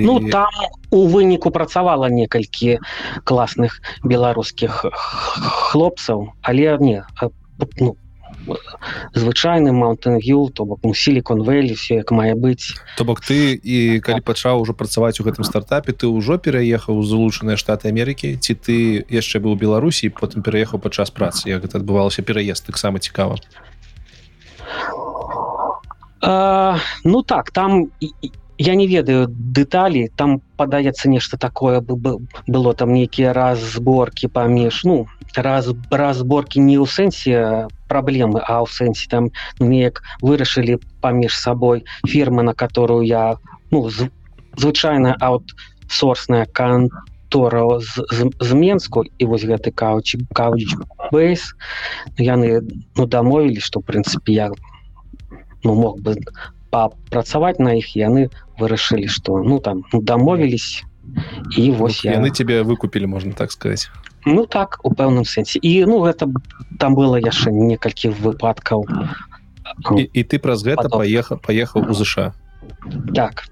Ну 0.00 0.30
там 0.30 0.50
у 0.90 1.08
выніку 1.08 1.50
працавала 1.50 2.08
некалькі 2.08 2.78
класных 3.24 3.80
беларускіх 4.04 4.84
хлопцаў 5.72 6.32
але 6.42 6.78
не 6.80 7.04
ну, 7.80 7.96
звычайны 9.14 9.72
маунтенв'ю 9.72 10.50
то 10.54 10.64
бок 10.64 10.80
ну 10.82 10.94
силикон 10.94 11.42
вэлі 11.42 11.74
все 11.74 12.02
як 12.02 12.10
мае 12.10 12.34
быць. 12.34 12.74
То 12.96 13.04
бок 13.04 13.20
ты 13.20 13.54
і 13.54 14.00
калі 14.00 14.20
пачаў 14.20 14.60
ужо 14.60 14.72
працаваць 14.72 15.20
у 15.20 15.24
гэтым 15.24 15.44
стартапе 15.44 15.92
ты 15.92 16.06
ўжо 16.06 16.38
пераехаў 16.38 17.02
злучаныя 17.02 17.56
штаты 17.56 17.88
Амерыкі 17.88 18.36
ці 18.36 18.54
ты 18.54 19.04
яшчэ 19.08 19.40
быў 19.40 19.56
беларусі 19.56 20.08
потым 20.08 20.42
пераехаў 20.42 20.80
падчас 20.80 21.10
працы? 21.10 21.48
Як 21.48 21.62
гэта 21.62 21.78
адбывалася 21.78 22.22
пераезд 22.22 22.66
таксама 22.66 22.98
цікава. 22.98 23.38
А, 26.20 26.78
ну 27.04 27.22
так 27.22 27.50
там 27.50 27.90
я 28.58 28.74
не 28.74 28.86
ведаю 28.86 29.26
дэталі 29.28 30.08
там 30.16 30.40
падаецца 30.56 31.08
нешта 31.08 31.36
такое 31.36 31.80
бы 31.80 32.20
было 32.46 32.74
там 32.74 32.94
нейкія 32.94 33.32
разборки 33.32 34.28
паміж 34.28 34.84
ну 34.84 35.06
раз 35.36 35.68
разборки 35.90 36.58
не 36.58 36.78
ў 36.78 36.86
сэнсе 36.86 37.66
праблемы 37.94 38.42
а 38.42 38.58
ў 38.58 38.66
сэнсе 38.66 39.06
там 39.06 39.30
неяк 39.62 40.02
вырашылі 40.18 40.82
паміж 40.98 41.38
сабой 41.38 41.86
фірмы 42.02 42.42
на 42.42 42.54
которую 42.58 43.06
я 43.06 43.38
ну 43.70 43.86
з, 43.88 44.10
звычайна 44.58 45.14
аут 45.20 45.54
сорсная 45.86 46.46
кантора 46.50 47.78
з, 47.78 48.02
з, 48.10 48.30
з 48.40 48.50
менску 48.58 49.04
і 49.06 49.30
вось 49.30 49.46
гэты 49.46 49.70
кауч 49.70 50.16
кауч 50.34 50.74
бейс 51.14 51.54
яны 52.18 52.66
ну 52.98 53.06
дамовілі 53.06 53.62
што 53.62 53.78
прынцыпе 53.78 54.34
я 54.34 54.50
ну 55.62 55.78
мог 55.78 56.02
бы 56.02 56.18
папрацаваць 56.74 57.62
на 57.62 57.78
іх 57.78 57.94
яны 57.94 58.26
вырашылі 58.58 59.06
что 59.06 59.38
ну 59.38 59.60
там 59.62 59.86
ну, 59.92 60.02
дамовілись 60.02 60.82
і 61.56 61.70
вось 61.70 62.02
я... 62.04 62.18
яны 62.18 62.34
тебе 62.34 62.62
выкупілі 62.62 63.06
можна 63.06 63.32
так 63.32 63.52
сказать 63.52 63.90
ну 64.24 64.46
так 64.46 64.80
у 64.82 64.90
пэўным 64.90 65.24
сэнсе 65.24 65.58
і 65.58 65.84
ну 65.86 66.00
гэта 66.04 66.28
там 66.78 66.94
было 66.94 67.16
яшчэ 67.16 67.50
некалькі 67.50 68.10
выпадкаў 68.10 68.86
і, 69.96 70.02
і 70.04 70.20
ты 70.24 70.38
праз 70.38 70.64
гэта 70.64 70.88
паехаў 70.88 71.38
паехаў 71.38 71.88
у 71.88 71.94
ЗША 71.94 72.32
так. 73.14 73.44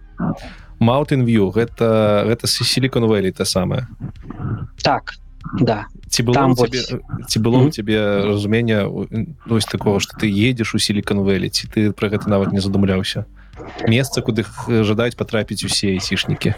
Маунтин 0.78 1.24
View 1.24 1.50
гэта 1.54 2.24
гэта 2.26 2.46
силикон 2.46 3.06
Вэлі 3.06 3.30
та 3.32 3.44
самая. 3.44 3.88
Так 4.82 5.14
да. 5.60 5.86
Ці 6.08 6.22
было 6.22 6.34
там 6.34 6.54
тебе, 6.54 6.78
ці 7.28 7.38
было 7.40 7.56
mm 7.56 7.66
-hmm. 7.66 7.70
тебе 7.70 8.24
разумення 8.24 8.88
ось 9.50 9.64
такого 9.64 10.00
что 10.00 10.16
ты 10.18 10.26
едешь 10.26 10.74
у 10.74 10.78
силикон 10.78 11.20
Вэлі 11.20 11.48
ці 11.48 11.68
ты 11.68 11.92
про 11.92 12.08
гэта 12.08 12.28
нават 12.28 12.52
не 12.52 12.60
задумляўся 12.60 13.24
месца 13.88 14.20
куды 14.20 14.44
жадаюць 14.68 15.16
потрапіць 15.16 15.64
усе 15.64 15.88
айцішнікі 15.88 16.54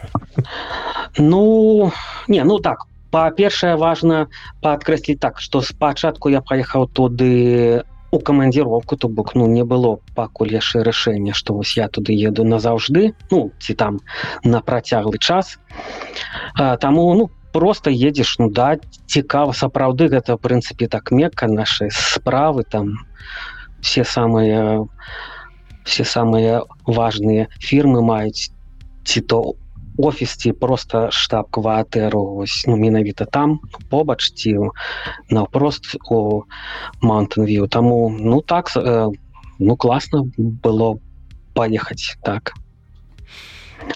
ну 1.18 1.92
не 2.28 2.44
ну 2.44 2.59
так 2.59 2.87
па-першае 3.14 3.76
важно 3.78 4.26
паадкрэсліць 4.66 5.21
так 5.23 5.40
что 5.40 5.61
спачатку 5.62 6.35
я 6.35 6.40
поехаў 6.42 6.88
туды 6.90 7.85
у 8.11 8.18
камандзіровку 8.18 8.97
то 8.97 9.09
бок 9.09 9.35
ну 9.35 9.47
не 9.47 9.62
было 9.62 9.99
пакуль 10.18 10.54
яшчэ 10.54 10.83
рашэння 10.83 11.35
что 11.35 11.54
вось 11.54 11.76
я 11.76 11.88
туды 11.88 12.18
еду 12.18 12.44
назаўжды 12.44 13.14
ну 13.30 13.50
ці 13.61 13.75
там 13.75 14.00
на 14.42 14.61
працяглы 14.61 15.18
час. 15.18 15.59
А, 16.59 16.76
таму 16.76 17.06
ну 17.14 17.30
просто 17.52 17.90
едзеш 17.90 18.38
ну 18.38 18.50
да 18.50 18.76
цікава 19.06 19.54
сапраўды 19.54 20.09
гэта 20.11 20.37
прынцыпе 20.37 20.90
так 20.90 21.11
мекка 21.11 21.47
нашай 21.47 21.90
справы 21.94 22.64
там 22.64 22.94
все 23.80 24.02
самыя 24.02 24.87
все 25.85 26.04
самыя 26.04 26.62
важныя 26.87 27.47
фірмы 27.59 28.02
маюць 28.02 28.50
ці 29.04 29.21
то 29.21 29.54
офісці 29.98 30.52
просто 30.52 31.08
штаб-кватэру 31.10 32.44
ну 32.66 32.76
менавіта 32.76 33.24
там 33.24 33.60
побач 33.90 34.32
ці 34.34 34.58
наўпрост 35.30 35.96
у 36.10 36.42
маунтенв'ю 37.00 37.68
таму 37.68 38.10
ну 38.10 38.40
так 38.40 38.70
э, 38.76 39.10
ну 39.58 39.76
класна 39.76 40.24
было 40.36 40.98
паехаць 41.54 42.16
так. 42.22 42.52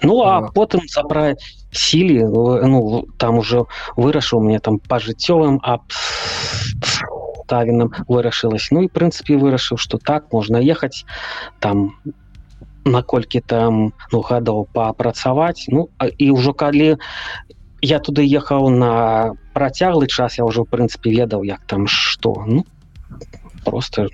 Ну 0.02 0.22
а 0.22 0.50
потым 0.54 0.80
забраць 0.86 1.42
сілі 1.72 2.24
ну 2.68 3.04
там 3.18 3.38
уже 3.38 3.64
вырашыў 3.96 4.40
мне 4.40 4.58
там 4.60 4.78
по 4.78 4.98
жыццёвым 5.00 5.60
абставінам 7.48 7.90
вырашылась 8.06 8.70
ну 8.70 8.82
і 8.82 8.88
прынцыпе 8.88 9.36
вырашыў 9.36 9.78
что 9.78 9.98
так 9.98 10.32
можна 10.32 10.58
ехаць 10.58 11.04
там 11.58 11.98
наколькі 12.84 13.40
там 13.40 13.92
ну 14.12 14.20
гадоў 14.20 14.68
папрацаваць. 14.72 15.66
Ну 15.68 15.88
і 16.00 16.26
ўжо 16.30 16.52
калі 16.52 16.96
я 17.82 17.98
туды 17.98 18.26
ехаў 18.26 18.70
на 18.70 19.34
працяглы 19.54 20.06
час 20.06 20.38
я 20.38 20.44
ўжо 20.44 20.64
в 20.64 20.70
прынцыпе 20.70 21.10
ведаў 21.10 21.44
як 21.44 21.62
там 21.66 21.86
что 21.86 22.44
ну 22.46 22.66
просто 23.64 24.08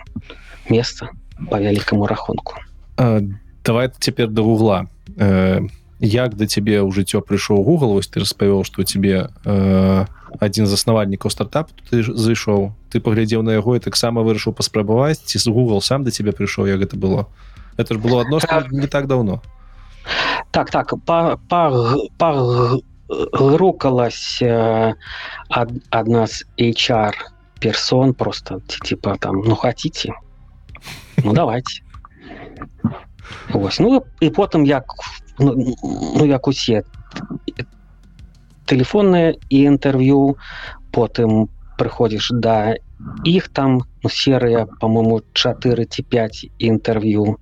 месца 0.68 1.08
по 1.50 1.60
вялікаму 1.60 2.06
рахунку. 2.06 2.54
Давай 3.64 3.90
цяпер 3.98 4.28
до 4.28 4.44
угла 4.44 4.86
э, 5.16 5.60
як 6.00 6.36
да 6.36 6.46
цябе 6.46 6.82
ў 6.84 6.90
жыццё 6.92 7.24
прыйшоў 7.24 7.64
Google 7.64 7.96
вось 7.96 8.08
ты 8.08 8.20
распавёў 8.20 8.64
што 8.64 8.84
тебе 8.84 9.30
э, 9.44 10.04
адзін 10.40 10.66
з 10.66 10.70
заснавальнікаў 10.70 11.30
стартап 11.30 11.70
ты 11.88 12.02
зайшоў. 12.02 12.74
Ты 12.90 13.00
паглядзеў 13.00 13.42
на 13.42 13.56
яго 13.56 13.76
і 13.76 13.80
таксама 13.80 14.22
вырашыў 14.22 14.52
паспрабаваць 14.52 15.24
ці 15.24 15.38
з 15.38 15.46
Google 15.48 15.80
сам 15.80 16.04
да 16.04 16.10
цябе 16.10 16.32
прыйшоў 16.32 16.68
як 16.68 16.84
гэта 16.84 16.96
было 16.96 17.26
это 17.76 17.94
ж 17.94 17.98
было 17.98 18.20
адносна 18.20 18.48
Так. 18.62 18.72
не 18.72 18.86
так 18.86 19.06
давно 19.06 19.40
Так, 20.50 20.70
так, 20.70 20.94
па- 21.06 21.36
па- 21.48 21.72
погрукалась 23.32 24.38
э, 24.42 24.94
од- 25.50 25.82
одна 25.90 26.26
з 26.26 26.44
HR 26.58 27.12
персон 27.60 28.14
просто 28.14 28.60
ти- 28.66 28.78
типа 28.88 29.16
там 29.16 29.42
ну 29.46 29.54
хотите 29.56 30.12
ну 31.24 31.32
давайте 31.32 31.80
Вось. 33.52 33.80
ну 33.80 34.02
і 34.20 34.30
потым 34.30 34.64
як 34.66 34.84
ну, 35.38 35.74
ну 36.16 36.24
як 36.26 36.48
усе 36.48 36.82
телефонное 38.64 39.34
і 39.48 39.68
інтэрв'ю 39.70 40.36
потым 40.92 41.48
прыходзіш 41.78 42.28
да 42.32 42.76
іх 43.24 43.48
там 43.48 43.82
ну, 44.02 44.10
серыя 44.10 44.66
по-моему 44.80 45.22
4 45.32 45.84
ці 45.84 46.02
5 46.02 46.50
інтэрв'ю 46.58 47.36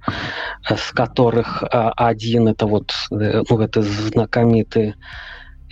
з 0.68 0.92
которых 0.92 1.62
а, 1.62 1.92
один 1.96 2.48
это 2.48 2.66
вот 2.66 2.92
э, 3.10 3.42
ну, 3.50 3.56
гэта 3.56 3.82
знакаміты 3.82 4.94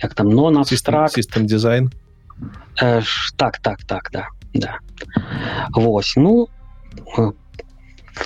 як 0.01 0.13
там 0.13 0.29
нон 0.29 0.57
абстракт 0.57 1.13
систем 1.13 1.45
дизайн 1.45 1.91
Э, 2.81 3.01
так 3.35 3.59
так 3.59 3.83
так 3.83 4.09
да 4.11 4.27
да. 4.53 4.79
Вось 5.73 6.15
ну 6.15 6.47
э, 7.17 7.31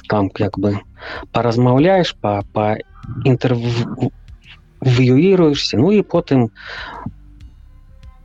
там 0.08 0.32
як 0.38 0.60
бы 0.60 0.80
паразмаўляеш 1.32 2.16
па 2.22 2.44
па 2.54 2.78
інтэрв'юіруешься 3.26 5.78
ну 5.78 5.92
і 5.92 6.02
потым 6.02 6.50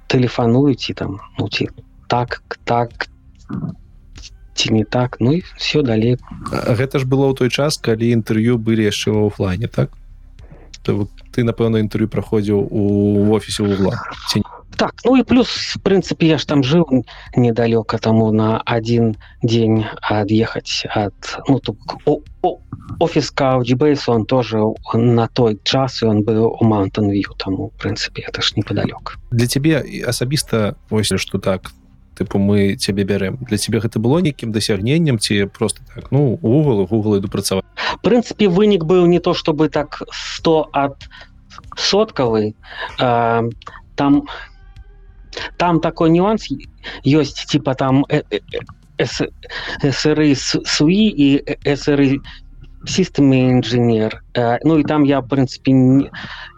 тэлефануюць 0.07 0.91
і 0.91 0.95
там 0.95 1.21
ну 1.39 1.49
ці 1.49 1.69
так 2.07 2.43
так 2.65 3.10
ці 4.55 4.73
не 4.73 4.85
так? 4.85 5.17
Ну 5.21 5.33
і 5.33 5.43
все 5.57 5.83
далей. 5.83 6.17
Гэта 6.53 6.99
ж 6.99 7.07
было 7.07 7.31
ў 7.33 7.35
той 7.35 7.49
час 7.51 7.79
калі 7.79 8.11
інтэрв'ю 8.13 8.59
былі 8.59 8.85
яшчэ 8.85 9.11
ў 9.11 9.27
офлайне 9.27 9.69
так? 9.69 9.91
То 10.83 10.97
вот 10.97 11.11
ты 11.33 11.45
напэўна 11.45 11.81
інтэрв'ю 11.81 12.09
праходзіў 12.09 12.57
у 12.71 13.33
офісе 13.33 13.63
угла 13.63 13.97
ці 14.33 14.43
Так, 14.77 14.95
ну 15.05 15.17
и 15.17 15.25
плюс, 15.25 15.49
в 15.77 15.81
принципе, 15.81 16.27
я 16.27 16.39
ж 16.39 16.47
там 16.49 16.65
жил 16.65 16.87
недалеко 17.37 17.99
тому 17.99 18.33
на 18.33 18.63
один 18.65 19.17
день 19.43 19.85
отъехать 20.01 20.87
от, 20.97 21.13
ну, 21.49 21.59
тут 21.59 21.77
о- 22.07 22.23
о- 22.41 22.61
офис 22.99 23.31
Couchbase, 23.37 24.05
он 24.07 24.25
тоже 24.25 24.59
на 24.95 25.27
той 25.29 25.59
час, 25.65 26.03
и 26.03 26.07
он 26.07 26.23
был 26.23 26.57
у 26.61 27.35
тому, 27.37 27.73
в 27.77 27.83
принципе, 27.83 28.23
это 28.23 28.41
ж 28.41 28.55
неподалеку. 28.57 29.13
для 29.31 29.47
цябе 29.47 29.85
і 29.85 30.03
асабіста 30.03 30.75
вось 30.91 31.13
што 31.17 31.39
так 31.39 31.73
тыпу 32.21 32.37
мы 32.37 32.77
цябе 32.77 33.09
бярэм 33.09 33.41
для 33.49 33.57
цябе 33.57 33.81
гэта 33.81 33.97
было 33.97 34.21
нейкім 34.21 34.53
дасягненнем 34.53 35.17
ці 35.19 35.49
просто 35.49 35.81
так 35.95 36.13
ну 36.13 36.37
Google 36.45 36.85
Google 36.85 37.17
іду 37.17 37.33
працаваць 37.33 37.65
В 38.01 38.03
принципе, 38.03 38.49
вынік 38.49 38.85
был 38.85 39.07
не 39.07 39.19
то, 39.21 39.35
чтобы 39.35 39.69
так 39.69 40.03
100 40.11 40.69
от 40.73 41.09
сотковый, 41.77 42.57
а, 42.99 43.43
там, 43.95 44.27
там 45.57 45.81
такой 45.81 46.11
нюанс 46.11 46.49
есть, 47.05 47.47
типа 47.47 47.75
там 47.75 48.07
э- 48.09 48.23
э- 48.31 48.41
э, 48.99 49.05
С- 49.05 49.29
SRE 49.83 50.35
с- 50.35 50.61
SUI 50.65 51.43
System 52.85 53.33
Engineer. 53.33 54.13
Э, 54.35 54.59
Ну 54.65 54.79
и 54.79 54.85
там 54.85 55.05
я, 55.05 55.21
в 55.21 55.29
принципе, 55.29 55.73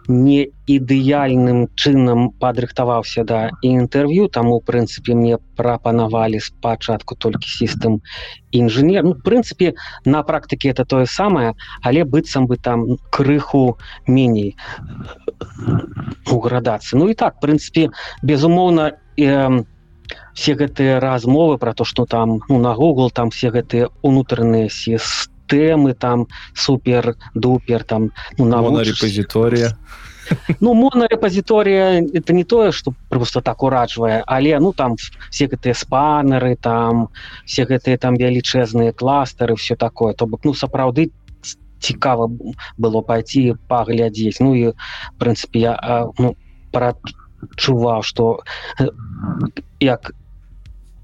не, 0.07 0.49
ідэальным 0.67 1.67
чынам 1.75 2.31
падрыхтаваўся 2.39 3.23
да 3.23 3.51
інтэрв'ю 3.63 4.27
таму 4.27 4.59
в 4.59 4.63
прынцыпе 4.63 5.15
мне 5.15 5.37
прапанавалі 5.55 6.39
спачатку 6.39 7.15
толькі 7.15 7.47
сістэм 7.47 7.99
інжынер 8.51 9.03
ну, 9.03 9.15
прынцыпе 9.15 9.73
на 10.05 10.23
практыке 10.23 10.69
это 10.69 10.85
тое 10.85 11.05
самае 11.05 11.53
але 11.81 12.03
быццам 12.03 12.47
бы 12.47 12.57
там 12.57 12.97
крыху 13.11 13.77
меней 14.07 14.55
у 16.31 16.39
градацыі 16.39 16.99
ну 16.99 17.09
і 17.09 17.13
так 17.13 17.39
прынцыпе 17.39 17.89
безумоўна 18.23 18.95
э, 19.17 19.63
все 20.33 20.55
гэтыя 20.55 20.99
размовы 20.99 21.57
про 21.57 21.73
то 21.73 21.83
что 21.83 22.05
там 22.05 22.39
ну 22.49 22.59
на 22.59 22.73
Google 22.75 23.11
там 23.11 23.31
все 23.31 23.51
гэтыя 23.51 23.89
унутраныя 24.01 24.69
сістэмы 24.69 25.32
там 25.93 26.27
супер 26.55 27.15
дупер 27.33 27.83
там 27.83 28.11
ну, 28.37 28.45
навучишься. 28.45 29.05
рэпазіторыя 29.05 29.77
Ну 30.59 30.73
монорэпазіторыя 30.73 32.01
это 32.13 32.33
не 32.33 32.43
тое 32.43 32.71
что 32.71 32.93
просто 33.09 33.41
так 33.41 33.63
ураджвае 33.63 34.23
але 34.25 34.59
ну 34.59 34.73
там 34.73 34.95
все 35.29 35.47
гэтыя 35.47 35.73
спанеры 35.73 36.55
там 36.55 37.09
все 37.45 37.65
гэтыя 37.65 37.97
там 37.97 38.15
вялічэзныя 38.15 38.93
кластары 38.93 39.55
все 39.55 39.75
такое 39.75 40.13
то 40.13 40.25
бок 40.25 40.45
ну 40.45 40.53
сапраўды 40.53 41.11
цікава 41.79 42.31
было 42.77 43.01
пойти 43.01 43.55
паглядзець 43.67 44.39
ну 44.39 44.55
і 44.55 44.73
прынцыпе 45.19 45.59
я 45.59 46.07
ну, 46.17 46.35
прачуваў 46.71 48.03
что 48.03 48.43
э, 48.79 48.87
як 49.79 50.13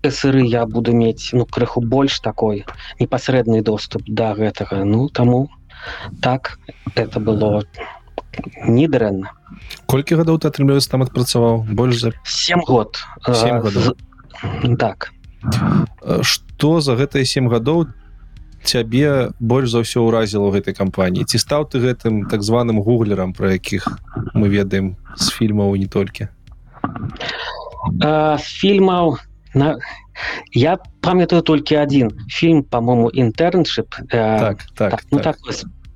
сыры 0.03 0.45
я 0.45 0.65
буду 0.65 0.93
мець 0.93 1.29
ну 1.33 1.45
крыху 1.45 1.81
больш 1.81 2.19
такой 2.19 2.65
непасрэдны 2.99 3.61
доступ 3.61 4.03
да 4.07 4.33
гэтага. 4.33 4.83
Ну 4.85 5.09
таму 5.09 5.49
так 6.21 6.59
это 6.95 7.19
было 7.19 7.63
недрэнна. 8.67 9.31
Колькі 9.85 10.15
гадоў 10.15 10.39
ты 10.39 10.47
атрымліваецца 10.47 10.91
там 10.91 11.03
адпрацаваў? 11.03 11.65
Больш 11.73 11.99
за 11.99 12.11
7 12.23 12.63
год. 12.67 12.97
Э, 13.27 13.33
Сем 13.33 13.59
гадоў. 13.61 13.81
з- 13.81 14.75
так. 14.77 15.11
Э, 16.01 16.23
што 16.23 16.81
за 16.81 16.95
гэтыя 16.95 17.25
сем 17.25 17.49
гадоў 17.49 17.87
цябе 18.63 19.31
больш 19.39 19.71
за 19.71 19.79
ўсё 19.83 20.03
ўразіла 20.07 20.51
ў 20.51 20.59
гэтай 20.59 20.73
кампаніі? 20.75 21.25
Ці 21.25 21.37
стаў 21.39 21.67
ты 21.71 21.79
гэтым 21.79 22.29
так 22.29 22.43
званым 22.43 22.79
гуглерам 22.83 23.33
про 23.33 23.51
якіх 23.51 23.87
мы 24.35 24.47
ведаем 24.49 24.95
з 25.15 25.31
фільмаў 25.31 25.75
не 25.75 25.87
толькі? 25.87 26.27
Э, 28.03 28.37
з 28.37 28.43
фільмаў 28.43 29.17
на 29.53 29.77
я 30.51 30.77
памятаю 31.01 31.41
толькі 31.41 31.77
один 31.77 32.11
фільм 32.27 32.63
по-моему 32.63 33.09
інтэрншип 33.09 33.95
так 34.09 34.63
так, 34.75 34.91
так, 34.91 35.03
ну 35.11 35.19
так. 35.19 35.35
такой 35.37 35.53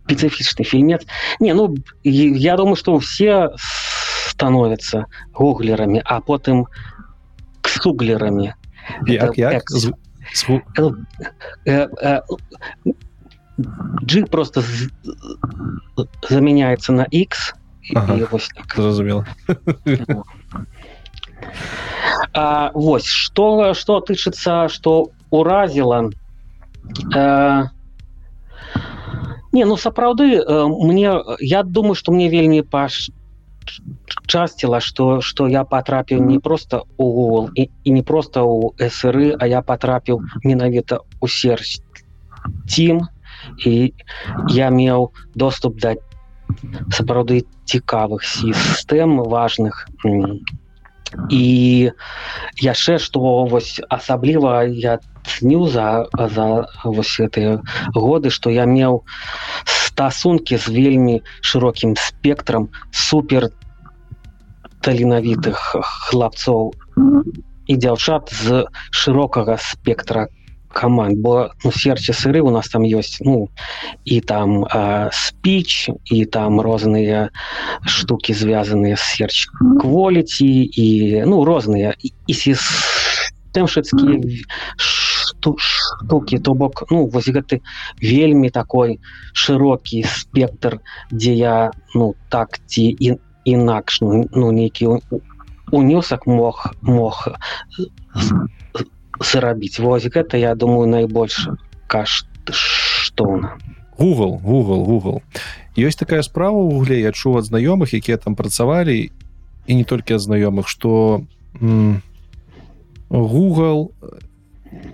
специфичный 0.07 0.63
фильмец 0.65 1.01
не 1.39 1.53
ну 1.53 1.75
я 2.03 2.55
думаю 2.55 2.75
что 2.75 2.97
все 2.97 3.49
становятся 4.27 5.05
гуглерами 5.33 6.01
а 6.05 6.19
потым 6.19 6.65
ксуглерами 7.61 8.55
як 9.07 9.37
як 9.37 9.53
экс. 9.53 9.73
З- 9.73 9.93
з 10.33 10.49
гу- 10.49 10.61
Ну, 10.77 10.95
э, 11.67 11.87
э, 12.03 12.21
G 14.01 14.25
просто 14.25 14.61
з- 14.61 14.89
заменяется 16.29 16.93
на 16.93 17.03
X 17.13 17.53
Ага. 17.95 18.27
вось 18.31 18.47
так. 18.49 18.73
зразумела 18.75 19.25
А, 22.33 22.71
вось 22.73 23.05
что 23.05 23.73
что 23.73 23.99
тычыцца 23.99 24.67
что 24.69 25.09
уразіла 25.29 26.09
э, 27.15 27.63
не 29.51 29.65
ну 29.65 29.77
сапраўды 29.77 30.41
э, 30.41 30.65
мне 30.67 31.13
я 31.39 31.63
думаю 31.63 31.95
что 31.95 32.11
мне 32.11 32.29
вельмі 32.29 32.61
паш 32.61 33.11
частіла 34.25 34.79
что 34.79 35.21
что 35.21 35.47
я 35.47 35.63
потрапіў 35.63 36.23
не 36.25 36.39
просто 36.39 36.85
у 36.97 37.05
Google 37.13 37.49
і, 37.55 37.69
і 37.83 37.91
не 37.91 38.03
просто 38.03 38.43
у 38.45 38.73
сры 38.89 39.35
а 39.39 39.47
я 39.47 39.61
потрапіў 39.61 40.21
менавіта 40.43 40.99
у 41.21 41.27
серч 41.27 41.79
тим 42.65 43.07
і 43.65 43.93
я 44.49 44.69
меў 44.69 45.11
доступ 45.35 45.77
да 45.79 45.95
сапраўды 46.89 47.45
цікавых 47.65 48.25
сістэм 48.25 49.21
важных 49.23 49.87
М, 50.05 50.41
і 51.29 51.89
яшчэ 52.61 52.97
што 52.99 53.19
вось 53.51 53.79
асабліва 53.89 54.63
я 54.67 54.99
цню 55.23 55.67
за 55.69 56.05
за 56.35 56.47
вось 56.83 57.15
гэтыя 57.19 57.59
годы 57.95 58.29
што 58.29 58.53
я 58.53 58.65
меў 58.69 59.01
стасункі 59.65 60.57
з 60.57 60.75
вельмі 60.77 61.15
шырокім 61.41 61.95
спектрам 61.95 62.69
супер 62.91 63.49
таленавітых 64.83 65.59
хлапцоў 66.09 66.73
і 67.67 67.73
дзяўчат 67.79 68.33
з 68.43 68.63
шырокага 68.91 69.57
спектра 69.57 70.27
каманд 70.73 71.21
бо 71.21 71.53
ну 71.63 71.71
серце 71.71 72.13
сыры 72.13 72.41
у 72.41 72.49
нас 72.49 72.67
там 72.69 72.83
ёсць 72.83 73.21
ну 73.21 73.49
і 74.05 74.19
там 74.21 74.65
спіч 75.13 75.89
і 76.09 76.25
там 76.25 76.59
розныя 76.61 77.29
штукі 77.85 78.33
звязаныя 78.33 78.97
з 78.97 79.05
серч 79.15 79.47
кволіці 79.79 80.49
і 80.73 81.23
ну 81.29 81.45
розныя 81.45 81.93
і, 82.01 82.11
і 82.27 82.33
сістэмшыцкія 82.33 84.17
шту, 84.75 85.55
штукі 85.57 86.39
то 86.39 86.53
бок 86.53 86.83
ну 86.89 87.05
вось 87.07 87.29
гэты 87.29 87.61
вельмі 88.01 88.49
такой 88.49 88.99
шырокі 89.33 90.03
спектр 90.09 90.79
дзе 91.11 91.33
я 91.33 91.71
ну 91.93 92.15
так 92.29 92.59
ці 92.65 92.89
і 92.99 93.15
інакш 93.45 94.01
ну, 94.01 94.25
ну 94.31 94.51
нейкі 94.51 94.87
у- 94.87 95.21
унёсак 95.71 96.27
мог 96.27 96.73
мог 96.81 97.27
зарабіць 99.19 99.79
вось 99.79 100.07
гэта 100.09 100.37
я 100.37 100.55
думаю 100.55 100.87
найбольш 100.87 101.49
каштоўна 101.87 103.57
google 103.97 104.39
google 104.41 104.85
google. 104.85 105.21
Ёсць 105.77 105.97
такая 105.97 106.21
справа 106.21 106.57
ў 106.57 106.69
гугле 106.69 107.01
я 107.01 107.11
чуў 107.11 107.41
ад 107.41 107.45
знаёмых 107.45 107.93
якія 107.93 108.17
там 108.17 108.35
працавалі 108.35 109.09
і 109.65 109.71
не 109.73 109.83
толькі 109.83 110.17
ад 110.17 110.21
знаёмых 110.21 110.67
что 110.67 111.23
google 113.09 113.91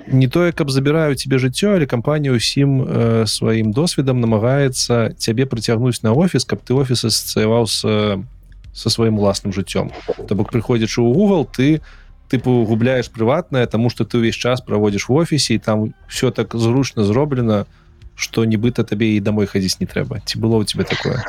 не 0.08 0.28
тое 0.28 0.52
каб 0.52 0.70
забіраю 0.70 1.16
тебе 1.16 1.40
жыццё 1.40 1.76
але 1.76 1.86
кампанія 1.86 2.36
ўсім 2.36 2.84
э, 2.84 3.26
сваім 3.26 3.72
досведам 3.72 4.20
намагаецца 4.20 5.16
цябе 5.16 5.46
прыцягнуць 5.46 6.04
на 6.04 6.12
офіс 6.12 6.44
каб 6.44 6.60
ты 6.60 6.76
офіс 6.76 7.06
асацыяваў 7.06 7.68
с 7.68 7.80
со 8.74 8.90
сваім 8.90 9.20
уласным 9.20 9.56
жыццём 9.56 9.92
то 10.28 10.36
бок 10.36 10.52
прыходзячы 10.52 11.00
ў 11.00 11.10
google 11.16 11.48
ты 11.48 11.82
тыпу 12.30 12.64
губляеш 12.64 13.10
прыватнае 13.10 13.66
тому 13.66 13.90
что 13.90 14.06
ты 14.06 14.22
ўвесь 14.22 14.38
час 14.38 14.62
праводзіш 14.62 15.10
в 15.10 15.14
офісе 15.14 15.58
і 15.58 15.60
там 15.60 15.94
все 16.08 16.32
так 16.32 16.56
зручна 16.56 17.04
зроблена 17.04 17.66
что 18.16 18.46
нібыта 18.46 18.84
табе 18.84 19.16
і 19.16 19.24
домой 19.24 19.48
хадзіць 19.48 19.80
не 19.80 19.88
трэба 19.88 20.22
ці 20.26 20.40
было 20.40 20.62
у 20.62 20.64
тебе 20.64 20.84
такое? 20.84 21.24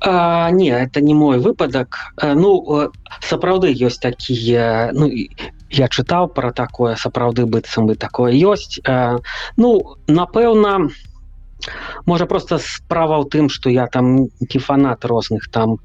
А, 0.00 0.50
не 0.50 0.68
это 0.68 1.00
не 1.00 1.14
мой 1.14 1.38
выпадак 1.38 2.16
ну 2.20 2.90
сапраўды 3.20 3.72
ёсць 3.72 4.00
такія 4.02 4.90
ну 4.92 5.08
я 5.70 5.86
чытаў 5.88 6.28
про 6.28 6.52
такое 6.52 6.96
сапраўды 6.96 7.46
быццам 7.46 7.86
бы 7.86 7.94
такое 7.94 8.32
ёсць 8.32 8.80
а, 8.84 9.20
ну 9.56 9.96
напэўна 10.08 10.90
можа 12.06 12.26
просто 12.26 12.58
справа 12.58 13.20
ў 13.20 13.28
тым 13.28 13.48
что 13.48 13.70
я 13.70 13.86
там 13.86 14.28
не 14.40 14.58
фанат 14.58 15.04
розных 15.04 15.48
там 15.48 15.78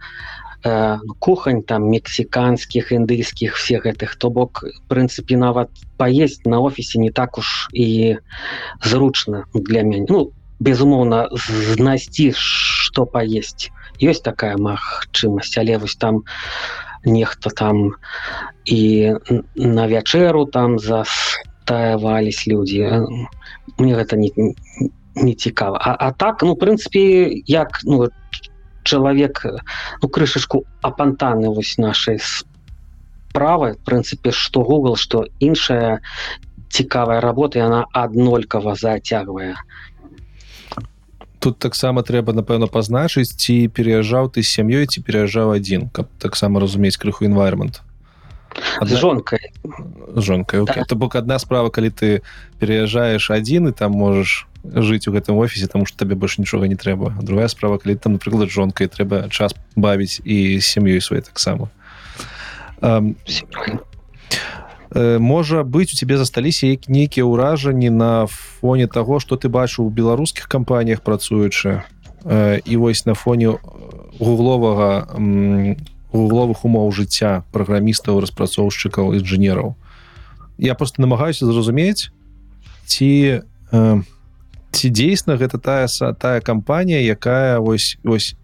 э, 0.63 0.98
кухань 1.19 1.63
там 1.63 1.89
мексіканскіх 1.89 2.91
індыйскіх 2.91 3.56
всех 3.56 3.86
гэтых 3.86 4.15
то 4.15 4.30
бок 4.30 4.63
прынцыпе 4.88 5.38
нават 5.38 5.69
паесть 5.98 6.45
на 6.45 6.60
офісе 6.60 7.00
не 7.00 7.12
так 7.12 7.38
уж 7.38 7.69
і 7.74 8.17
зручна 8.84 9.45
для 9.54 9.84
мяне 9.84 10.06
ну 10.10 10.32
безумоўна 10.60 11.30
знайсці 11.32 12.34
что 12.36 13.06
паесть 13.06 13.72
ёсць 14.02 14.24
такая 14.24 14.58
магчымасць 14.58 15.56
але 15.58 15.78
вось 15.78 15.95
там 15.95 16.24
нехта 17.06 17.50
там 17.50 17.95
і 18.65 19.15
на 19.56 19.88
вячэру 19.88 20.45
там 20.45 20.80
застаявались 20.80 22.48
людзі 22.48 23.08
мне 23.78 23.95
гэта 23.95 24.15
не 24.15 24.32
не 25.15 25.34
цікава 25.34 25.80
а, 25.80 25.95
а 25.95 26.12
так 26.12 26.43
ну 26.43 26.56
прынцыпе 26.56 27.43
як 27.48 27.80
ну 27.84 28.08
чалавек 28.89 29.45
ну 30.02 30.10
крышачку 30.10 30.65
апантаны 30.82 31.49
вось 31.54 31.78
нашай 31.78 32.19
справы 33.30 33.78
прынцыпе 33.86 34.32
что 34.32 34.63
google 34.63 34.95
что 34.95 35.25
іншая 35.39 36.02
цікавая 36.69 37.21
работа 37.21 37.60
яна 37.60 37.86
аднолькава 37.93 38.75
зацягвае 38.75 39.56
тут 41.39 41.60
таксама 41.60 42.04
трэба 42.04 42.34
напэўна 42.34 42.67
пазначыць 42.67 43.36
ці 43.36 43.69
пераязджаў 43.69 44.34
ты 44.34 44.43
сям'ёй 44.43 44.89
ці 44.89 45.06
пераязджаў 45.06 45.54
адзін 45.60 45.89
каб 45.93 46.10
таксама 46.17 46.60
разумець 46.60 46.97
крыху 46.97 47.30
environment 47.30 47.82
Адна... 48.80 48.98
жонкой 48.98 49.40
жонкой 50.16 50.66
да. 50.66 50.96
бок 50.96 51.16
одна 51.16 51.40
справа 51.40 51.70
калі 51.70 51.90
ты 51.90 52.22
пераязджаеш 52.60 53.32
адзін 53.32 53.70
і 53.70 53.72
там 53.72 53.92
можаш 53.94 54.48
жыць 54.64 55.08
у 55.08 55.14
гэтым 55.14 55.38
офісе 55.38 55.68
тому 55.68 55.86
что 55.86 55.98
табе 55.98 56.16
больш 56.16 56.38
нічога 56.38 56.68
не 56.68 56.76
трэба 56.76 57.16
другая 57.22 57.48
справа 57.48 57.78
калі 57.78 57.96
там 57.96 58.14
напрыклад 58.18 58.50
жонкай 58.50 58.88
трэба 58.88 59.30
час 59.30 59.56
бавіць 59.76 60.22
і 60.26 60.60
сям'ёй 60.60 61.02
свай 61.02 61.22
таксама 61.22 61.70
um, 62.82 63.16
можа 65.20 65.64
быць 65.64 65.94
у 65.94 65.98
тебе 65.98 66.18
засталіся 66.18 66.68
як 66.68 66.90
нейкія 66.90 67.26
ўражанні 67.26 67.90
на 67.90 68.26
фоне 68.28 68.88
того 68.88 69.20
что 69.20 69.38
ты 69.38 69.50
бачыў 69.50 69.86
у 69.86 69.94
беларускіх 69.94 70.48
кампаніях 70.48 71.02
працуючы 71.02 71.84
і 72.66 72.78
вось 72.78 73.06
на 73.06 73.14
фоне 73.14 73.56
гугловага 74.20 75.08
угловых 76.12 76.65
умоў 76.65 76.91
жыцця 76.91 77.45
праграмістаў 77.54 78.19
распрацоўшчыкаў 78.19 79.13
інжынераў. 79.22 79.76
Я 80.58 80.76
просто 80.76 81.02
намагаюся 81.02 81.45
зразумець 81.45 82.10
ці 82.86 83.41
э, 83.72 84.02
ці 84.72 84.88
дзейсна 84.89 85.38
гэта 85.38 85.58
тая 85.62 85.88
тая 86.17 86.41
кампанія 86.41 87.02
якая 87.02 87.60
вось 87.60 87.98
ось 88.04 88.36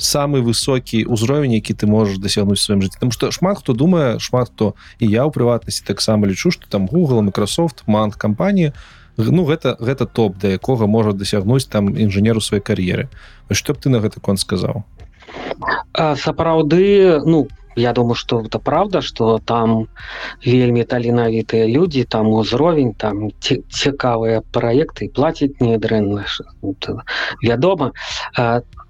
самы 0.00 0.40
высокі 0.42 1.06
ўзровень 1.06 1.54
які 1.54 1.74
ты 1.74 1.86
можаш 1.86 2.18
дасягнуць 2.18 2.58
сваім 2.58 2.82
жыцці. 2.82 2.98
Там 2.98 3.10
што 3.14 3.30
шмат 3.30 3.62
хто 3.62 3.72
думае 3.72 4.18
шмат 4.18 4.50
хто 4.50 4.74
і 4.98 5.06
я 5.06 5.22
ў 5.22 5.30
прыватнасці 5.30 5.86
таксама 5.86 6.26
лічу 6.26 6.50
што 6.50 6.66
там 6.66 6.90
google 6.90 7.22
microsoft 7.22 7.86
мант 7.86 8.18
кампаніі 8.18 8.74
ну 9.16 9.44
гэта 9.46 9.78
гэта 9.78 10.06
топ 10.06 10.38
да 10.42 10.50
якога 10.58 10.86
можа 10.90 11.12
дасягнуць 11.12 11.70
там 11.70 11.94
інжынеру 11.94 12.42
сваёй 12.42 12.62
кар'еры. 12.62 13.06
Што 13.50 13.74
б 13.74 13.78
ты 13.78 13.90
на 13.90 14.02
гэта 14.02 14.18
кон 14.18 14.34
сказаў 14.34 14.82
сапраўды 15.94 17.20
ну 17.24 17.48
я 17.76 17.92
думаю 17.92 18.14
что 18.14 18.40
это 18.40 18.58
правда 18.58 19.00
что 19.00 19.38
там 19.38 19.88
вельмі 20.44 20.84
таленавітыя 20.84 21.66
люди 21.66 22.04
там 22.04 22.28
узровень 22.28 22.94
там 22.94 23.30
цікавыя 23.40 24.42
проекты 24.52 25.08
платить 25.08 25.60
недрэнна 25.60 26.24
вядома. 27.42 27.92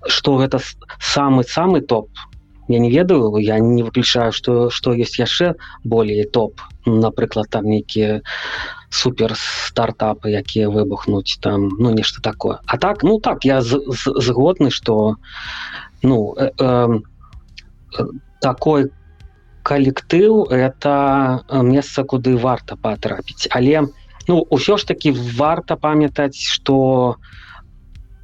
Что 0.06 0.36
гэта 0.36 0.60
самый 0.98 1.44
самый 1.44 1.82
топ 1.82 2.08
я 2.68 2.78
не 2.78 2.90
ведаю 2.90 3.36
я 3.36 3.58
не 3.58 3.82
выключаю 3.82 4.32
что 4.32 4.70
что 4.70 4.92
есть 4.92 5.18
яшчэ 5.18 5.54
более 5.84 6.24
топ. 6.24 6.60
Напрыклад 6.86 7.48
там 7.50 7.66
нейкія 7.66 8.22
супер 8.88 9.34
стартапы 9.36 10.30
якія 10.30 10.68
выбухнуць 10.68 11.38
там 11.40 11.68
ну 11.78 11.90
нешта 11.90 12.22
такое. 12.22 12.60
А 12.66 12.78
так 12.78 13.02
ну 13.02 13.20
так 13.20 13.44
я 13.44 13.60
згодны 13.60 14.70
что 14.70 15.16
ну 16.02 16.34
э, 16.36 16.50
э, 16.58 17.00
такой 18.40 18.90
калектыў 19.62 20.44
это 20.48 21.44
месца 21.62 22.04
куды 22.04 22.36
варта 22.36 22.76
патрапіць 22.76 23.48
але 23.50 23.88
ну 24.28 24.46
ўсё 24.50 24.76
ж 24.76 24.86
таки 24.86 25.12
варта 25.12 25.76
памятаць 25.76 26.40
что 26.40 27.16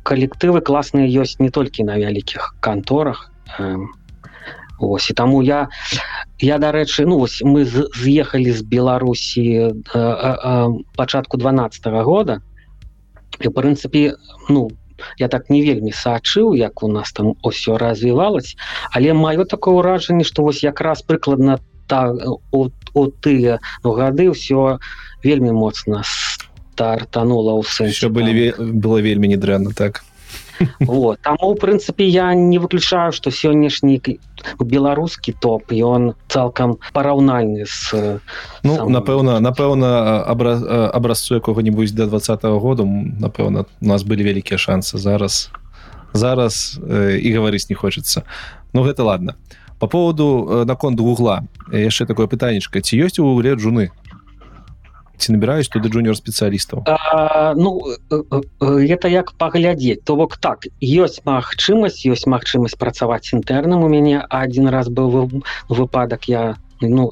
калектывы 0.02 0.60
класныя 0.60 1.06
ёсць 1.06 1.40
не 1.40 1.50
толькі 1.50 1.84
на 1.84 1.98
вялікіх 1.98 2.54
канторах 2.60 3.30
ось. 4.78 5.10
І 5.10 5.14
таму 5.14 5.42
я 5.42 5.68
я 6.38 6.58
дарэчы 6.58 7.06
ну 7.06 7.18
вось 7.18 7.42
мы 7.42 7.64
з'ехалі 7.64 8.52
з 8.52 8.62
беларусі 8.62 9.72
пачатку 10.96 11.36
два 11.36 11.52
-го 11.52 12.02
года. 12.02 12.40
І 13.40 13.48
прынцыпе 13.48 14.16
ну 14.48 14.68
по 14.68 14.85
я 15.18 15.28
так 15.28 15.50
не 15.50 15.62
вельмі 15.62 15.92
сачыў 15.92 16.54
як 16.54 16.82
у 16.82 16.88
нас 16.88 17.12
там 17.12 17.34
усё 17.42 17.76
развівалось 17.78 18.56
але 18.92 19.12
маё 19.12 19.44
такое 19.44 19.74
ўражанне 19.82 20.24
что 20.24 20.42
вось 20.42 20.62
якраз 20.62 21.02
прыкладна 21.02 21.60
так 21.86 22.16
у, 22.50 22.68
у 22.94 23.02
тыя 23.22 23.60
ну, 23.84 23.92
гады 23.92 24.30
ўсё 24.30 24.78
вельмі 25.22 25.52
моцна 25.52 26.02
стартанула 26.06 27.56
ў 27.58 27.62
сэнсе 27.66 28.08
былі 28.08 28.54
было 28.58 29.00
вельмі 29.04 29.28
недрэнна 29.34 29.76
так 29.76 30.05
вот. 30.80 31.20
Там 31.20 31.36
у 31.40 31.54
прынцыпе 31.54 32.04
я 32.04 32.34
не 32.34 32.58
выключаю 32.58 33.12
что 33.12 33.30
сённяшні 33.30 34.00
беларускі 34.60 35.32
топ 35.40 35.72
ён 35.72 36.14
цалкам 36.28 36.78
параўнальны 36.92 37.66
с 37.66 38.20
ну 38.62 38.76
самым... 38.76 38.92
напэўна 38.92 39.40
напэўна 39.40 40.22
абра... 40.22 40.56
абразцу 40.92 41.34
якога-нибудь 41.36 41.94
до 41.94 42.06
двадцатого 42.06 42.60
года 42.60 42.84
напэўна 42.84 43.66
у 43.80 43.86
нас 43.86 44.02
былі 44.02 44.24
вялікія 44.24 44.58
шансы. 44.58 44.98
Зараз 44.98 45.50
зараз 46.12 46.80
э, 46.80 47.18
і 47.18 47.32
гаварыць 47.32 47.68
не 47.68 47.74
хочется 47.74 48.22
ну 48.72 48.82
гэта 48.82 49.02
ладно 49.04 49.34
по 49.78 49.86
поводу 49.86 50.64
наконт 50.64 51.00
гугла 51.00 51.44
яшчэ 51.72 52.06
такое 52.06 52.26
пытанечка. 52.26 52.80
Ці 52.80 52.96
ёсць 52.96 53.18
у 53.18 53.24
гугле 53.24 53.54
джуны 53.54 53.90
ці 55.18 55.32
набіраюсь 55.32 55.68
туды 55.68 55.88
джуниор 55.88 56.16
спецыялістаў 56.16 56.84
ну 57.56 57.70
это 58.10 59.08
як 59.08 59.32
паглядзець 59.40 60.02
то 60.04 60.16
бок 60.16 60.36
так 60.36 60.68
ёсць 60.80 61.20
магчымасць 61.24 62.04
ёсць 62.06 62.26
магчымасць 62.26 62.78
працаваць 62.78 63.32
інтэрнам 63.32 63.82
у 63.82 63.88
мяне 63.88 64.22
один 64.28 64.68
раз 64.68 64.88
быў 64.88 65.42
выпадак 65.68 66.28
я 66.28 66.56
ну 66.80 67.10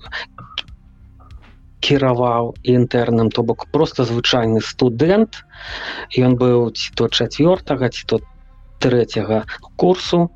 кіраваў 1.85 2.55
інтэрнам 2.65 3.29
то 3.31 3.43
бок 3.43 3.67
просто 3.69 4.05
звычайны 4.09 4.65
студэнт. 4.65 5.45
Ён 6.17 6.41
быў 6.41 6.73
ці 6.73 6.97
то 6.97 7.13
чавёртага 7.13 7.93
ці 7.93 8.03
то 8.09 8.21
трэцяга 8.81 9.45
курсу. 9.77 10.33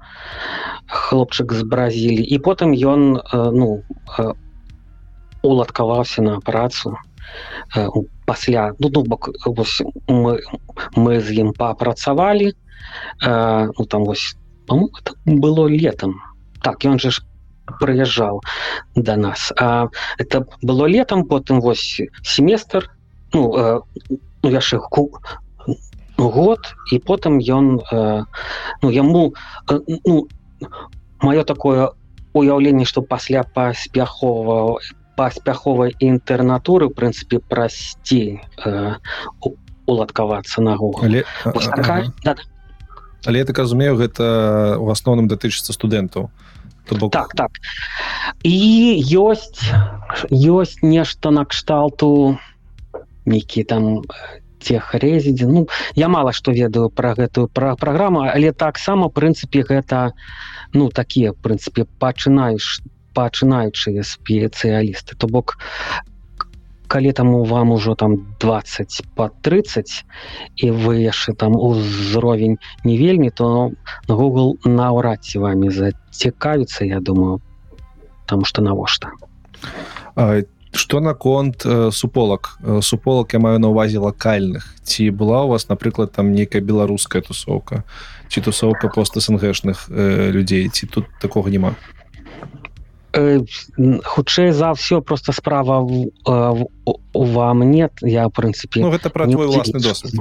Хлопчык 0.87 1.57
з 1.57 1.65
бразілі 1.65 2.21
і 2.21 2.37
потым 2.45 2.77
ён 2.77 3.21
ну 3.33 3.81
уладкаваўся 5.43 6.23
на 6.23 6.41
працу. 6.45 6.97
Э, 6.97 7.08
пасля 8.27 8.73
ну, 8.79 8.91
ну, 8.93 9.03
бок 9.05 9.31
вось, 9.45 9.83
мы, 10.07 10.41
мы 10.97 11.21
з 11.21 11.41
ім 11.45 11.53
папрацавалі 11.53 12.53
ну, 13.23 13.85
там 13.89 14.05
вось 14.05 14.37
было 15.25 15.67
летом 15.67 16.21
так 16.63 16.85
ён 16.85 16.99
же 16.99 17.11
ж 17.11 17.23
прыязджаў 17.81 18.41
да 18.97 19.17
нас. 19.17 19.53
А, 19.61 19.89
это 20.19 20.47
было 20.63 20.87
летом 20.87 21.25
потым 21.29 21.61
вось 21.61 22.01
семестр 22.23 22.91
ну, 23.33 23.53
э, 23.57 23.81
ну 24.43 24.51
яшчэ 24.51 24.81
год 26.17 26.61
і 26.93 26.99
потым 26.99 27.39
ён 27.39 27.81
э, 27.93 28.25
ну 28.83 28.91
яму 28.91 29.35
э, 29.71 29.81
ну 30.07 30.29
маё 31.21 31.45
такое 31.45 31.93
уяўленне 32.33 32.85
што 32.85 33.03
пасля 33.03 33.43
паспяхова 33.45 34.81
паспяховай 35.19 35.97
інтэрнатуры 35.99 36.89
прынцыпе 36.95 37.43
прасцей 37.43 38.39
э, 38.63 38.95
уладкавацца 39.87 40.63
на 40.63 40.77
гугл 40.79 41.03
але 41.03 41.25
Вось 41.45 41.67
а- 41.67 41.77
такая- 41.77 42.03
ага. 42.07 42.15
да, 42.23 42.35
да. 42.35 42.43
але 43.27 43.39
я 43.43 43.45
так 43.45 43.59
разумею 43.59 43.97
гэта 43.99 44.79
у 44.79 44.87
асноўным 44.95 45.27
датычыцца 45.27 45.75
студэнтаў 45.75 46.31
бок 47.01 47.13
так 47.13 47.35
так 47.35 47.51
і 48.47 48.55
ёсць 49.13 49.59
ёсць 50.31 50.79
нешта 50.83 51.31
накшталту 51.35 52.39
нейкі 53.27 53.65
там 53.65 54.03
тех 54.59 54.95
резідзе 54.95 55.47
Ну 55.47 55.67
я 55.95 56.09
мала 56.09 56.33
што 56.33 56.53
ведаю 56.53 56.91
про 56.91 57.15
гэтую 57.15 57.49
пра 57.49 57.75
праграму 57.77 58.23
але 58.23 58.53
таксама 58.53 59.09
прынцыпе 59.09 59.67
гэта 59.67 60.13
ну 60.73 60.91
такія 60.91 61.33
прынцыпе 61.33 61.85
пачынаеш 61.99 62.83
пачынаючыя 63.19 64.07
спецыялісты 64.07 65.19
то 65.19 65.27
бок 65.27 65.59
калі 66.89 67.13
таму 67.13 67.45
вам 67.45 67.71
ужо 67.71 67.95
там 67.95 68.17
20 68.41 69.03
по 69.15 69.29
30 69.43 70.05
і 70.57 70.71
вы 70.71 71.05
яшчэ 71.05 71.35
там 71.35 71.57
узровень 71.57 72.57
не 72.85 72.97
вельмі 72.97 73.31
то 73.31 73.71
Google 74.09 74.57
наўрад 74.65 75.25
ці 75.25 75.39
вами 75.39 75.71
зацікавіцца 75.71 76.85
я 76.85 77.01
думаю 77.01 77.41
там 78.27 78.45
что 78.45 78.63
навошта. 78.63 79.13
А, 80.17 80.43
што 80.73 81.01
наконт 81.01 81.67
суполак? 81.93 82.59
Суполак 82.83 83.33
я 83.33 83.39
маю 83.39 83.59
на 83.59 83.69
увазе 83.69 83.99
лакальных. 83.99 84.75
Ці 84.83 85.11
была 85.11 85.45
у 85.45 85.49
вас 85.49 85.69
напрыклад 85.69 86.13
там 86.13 86.33
нейкая 86.33 86.63
беларуская 86.63 87.23
тусовка 87.23 87.85
ці 88.29 88.41
тусовка 88.41 88.89
пост 88.89 89.17
снгшных 89.21 89.89
э, 89.89 90.31
людзей? 90.31 90.69
Ці 90.69 90.87
тут 90.87 91.05
такого 91.21 91.49
няма? 91.49 91.69
м, 91.69 91.98
хутчэй 94.05 94.51
за 94.53 94.73
ўсё 94.73 95.01
просто 95.01 95.33
справа 95.33 95.81
в, 95.81 96.11
в, 96.25 96.67
у- 96.85 97.01
у 97.13 97.25
вам 97.25 97.71
нет. 97.71 97.93
Я 98.03 98.29
в 98.29 98.33
прынцыпе 98.33 98.81
Ну 98.81 98.91
гэта 98.91 99.11
пра 99.11 99.27
не 99.27 99.35
твой 99.35 99.47
уласны 99.47 99.81
досвед. 99.81 100.15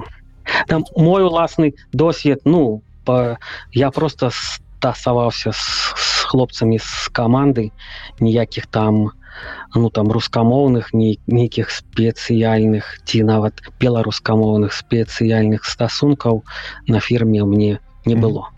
Там 0.67 0.85
мой 0.95 1.23
уласны 1.23 1.73
досвед 1.93 2.41
ну 2.45 2.81
па, 3.05 3.37
я 3.73 3.91
просто 3.91 4.31
стасаваўся 4.31 5.51
з, 5.51 5.63
з 5.95 6.23
хлопцамі 6.27 6.79
з 6.79 7.09
каманды. 7.11 7.71
Ніякіх 8.19 8.67
там 8.67 9.11
ну 9.75 9.89
там 9.89 10.11
рускамоўных 10.11 10.93
ні, 10.93 11.19
нейкіх 11.27 11.69
спецыяльных 11.69 13.01
ці 13.05 13.23
нават 13.23 13.61
беларускамоўных 13.79 14.73
спецыяльных 14.73 15.65
стасункаў 15.65 16.43
на 16.87 16.99
фірме 16.99 17.43
мне 17.43 17.79
не 18.05 18.15
было. 18.15 18.49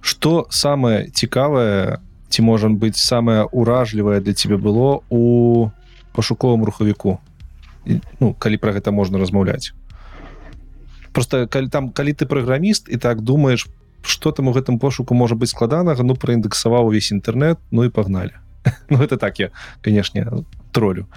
Что 0.00 0.46
самое 0.50 1.10
цікавае 1.10 1.98
ці 2.36 2.44
можа 2.44 2.68
быць 2.68 3.00
самое 3.00 3.48
уражлівае 3.48 4.20
для 4.20 4.36
тебе 4.36 4.60
было 4.60 5.00
у 5.08 5.70
пашуковым 6.12 6.68
рухавіку 6.68 7.16
ну 8.20 8.34
калі 8.36 8.60
про 8.60 8.76
гэта 8.76 8.92
можна 8.92 9.16
размаўляць 9.16 9.72
просто 11.16 11.48
калі 11.48 11.72
там 11.72 11.88
калі 11.88 12.12
ты 12.12 12.28
праграміст 12.28 12.92
і 12.92 13.00
так 13.00 13.24
думаешь 13.24 13.64
что 14.04 14.36
там 14.36 14.48
у 14.48 14.52
гэтым 14.52 14.76
пошуку 14.78 15.16
можа 15.16 15.40
быць 15.40 15.56
складанага 15.56 16.04
ну 16.04 16.12
праіндексаваў 16.12 16.92
увесь 16.92 17.08
інтэрнет 17.08 17.56
ну 17.72 17.88
і 17.88 17.88
пагнали 17.88 18.36
ну 18.92 19.00
это 19.00 19.16
так 19.16 19.40
я 19.40 19.48
канешне 19.80 20.28
тролю 20.72 21.08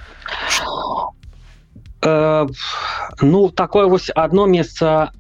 Э, 2.01 2.47
ну 3.21 3.49
такое 3.49 3.87
вось 3.87 4.09
одно 4.15 4.45
месца 4.45 5.11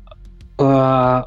э, 0.57 1.23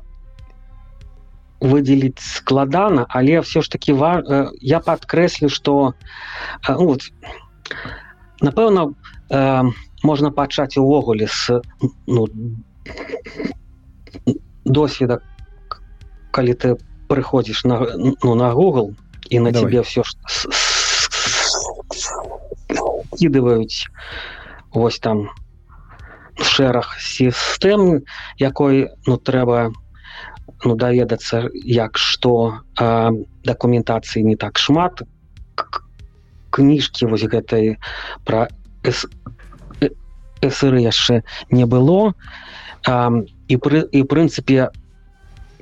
выделить 1.63 2.19
складана 2.19 3.07
але 3.09 3.41
все 3.41 3.63
ж 3.63 3.71
таки 3.71 3.93
ва, 3.93 4.21
э, 4.21 4.49
я 4.61 4.81
подкрэслю 4.81 5.49
что 5.49 5.95
э, 6.69 6.75
ну, 6.75 6.87
вот, 6.87 7.03
напэўна 8.41 8.95
э, 9.31 9.63
можна 10.03 10.31
пачаць 10.33 10.77
увогуле 10.77 11.29
с 11.29 11.63
ну, 12.07 12.27
досведа 14.65 15.23
к- 15.69 15.81
калі 16.33 16.53
ты 16.55 16.77
прыходзіш 17.09 17.65
на 17.65 17.87
ну 18.23 18.35
на 18.35 18.51
Google 18.53 18.97
і 19.31 19.39
на 19.39 19.51
Давай. 19.53 19.71
тебе 19.71 19.83
все 19.83 20.03
скидываюць 23.13 23.87
ось 24.73 24.99
там 24.99 25.31
шэраг 26.41 26.97
сістэм 26.99 28.03
якой 28.39 28.89
ну 29.07 29.17
трэба 29.17 29.71
ну 30.65 30.77
даведацца 30.77 31.49
як 31.53 31.99
што 31.99 32.63
э, 32.79 33.11
дакументацыі 33.45 34.23
не 34.25 34.37
так 34.37 34.59
шмат. 34.59 35.03
Кніжкі 36.51 37.07
вось 37.07 37.27
гэтай 37.27 37.79
пра 38.25 38.49
С- 38.85 39.09
э, 39.81 39.91
СР 40.43 40.79
яшчэ 40.79 41.23
не 41.51 41.67
было. 41.67 42.15
Э, 42.87 43.27
і 43.49 43.57
пры 43.57 43.87
і 43.93 44.03
прынцыпе 44.03 44.71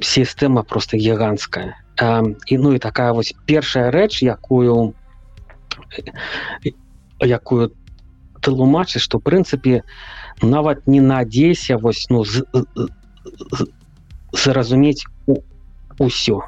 сістэма 0.01 0.63
просто 0.63 0.97
гіганцкая 0.97 1.77
э, 2.01 2.35
і 2.47 2.59
ну 2.59 2.73
і 2.75 2.79
такая 2.79 3.13
вось 3.13 3.35
першая 3.47 3.91
рэч 3.91 4.23
якую 4.25 4.95
якую 7.21 7.73
тлумачыць 8.41 9.05
што 9.05 9.21
прынцыпе 9.21 9.83
нават 10.43 10.87
не 10.87 11.01
надзейся 11.01 11.77
вось 11.77 12.07
ну 12.11 12.25
з, 12.25 12.45
з, 12.55 13.69
зразумець 14.33 15.05
усё. 15.99 16.41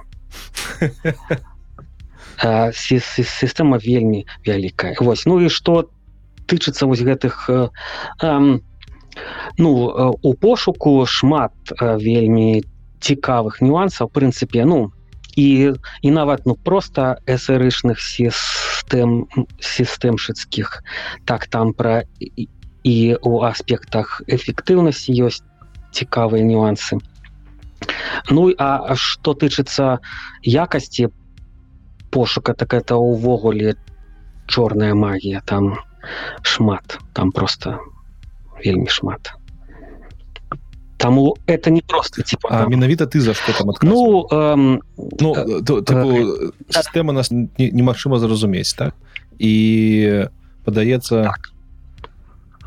Сі- 2.72 3.00
сі- 3.00 3.22
сістэма 3.22 3.78
вельмі 3.78 4.26
вялікая. 4.46 4.96
Вось 5.00 5.26
ну 5.26 5.38
і 5.40 5.48
што 5.48 5.88
тычыцца 6.50 6.86
вось 6.86 7.00
гэтых 7.00 7.46
э, 7.48 7.68
ну 9.58 9.70
э, 9.90 10.12
у 10.22 10.34
пошуку 10.34 11.06
шмат 11.06 11.52
э, 11.70 11.96
вельмі 12.02 12.64
цікавых 12.98 13.62
нюансаў 13.62 14.10
прынцыпе 14.10 14.64
ну 14.64 14.90
і 15.36 15.72
і 16.02 16.10
нават 16.10 16.42
ну 16.46 16.54
просто 16.56 17.18
эсэрычных 17.26 18.00
сістэм 18.00 19.26
сістэмшыцкіх. 19.60 20.82
Так 21.24 21.46
там 21.46 21.72
пра 21.72 22.02
і, 22.18 22.48
і 22.82 23.16
у 23.22 23.42
аспектах 23.46 24.22
эфектыўнасці 24.26 25.14
ёсць 25.14 25.46
цікавыя 25.92 26.42
нюансы 26.42 26.98
Ну 28.30 28.52
а 28.58 28.94
што 28.94 29.34
тычыцца 29.34 29.98
якасці 30.42 31.08
пошука 32.10 32.54
так 32.54 32.74
это 32.74 32.96
ўвогуле 32.96 33.74
чорная 34.46 34.94
магія 34.94 35.40
там 35.46 35.78
шмат 36.42 36.98
там 37.12 37.32
просто 37.32 37.78
вельмі 38.64 38.88
шмат 38.88 39.32
Таму 41.02 41.34
это 41.46 41.70
не 41.70 41.80
просто 41.82 42.22
типа 42.22 42.48
там, 42.48 42.70
менавіта 42.70 43.06
ты 43.06 43.18
за 43.20 43.34
что 43.34 43.52
там 43.58 43.70
адказваў? 43.70 43.90
ну 43.90 44.26
эм, 44.30 44.80
ну 45.20 45.34
э, 45.34 45.62
то- 45.64 45.82
тыпу, 45.82 46.52
сістэма 46.70 47.12
нас 47.12 47.30
не- 47.30 47.48
немагчыма 47.58 48.18
зразумець 48.18 48.72
так 48.74 48.94
і 49.38 50.28
падаецца 50.64 51.24
Так. 51.26 51.50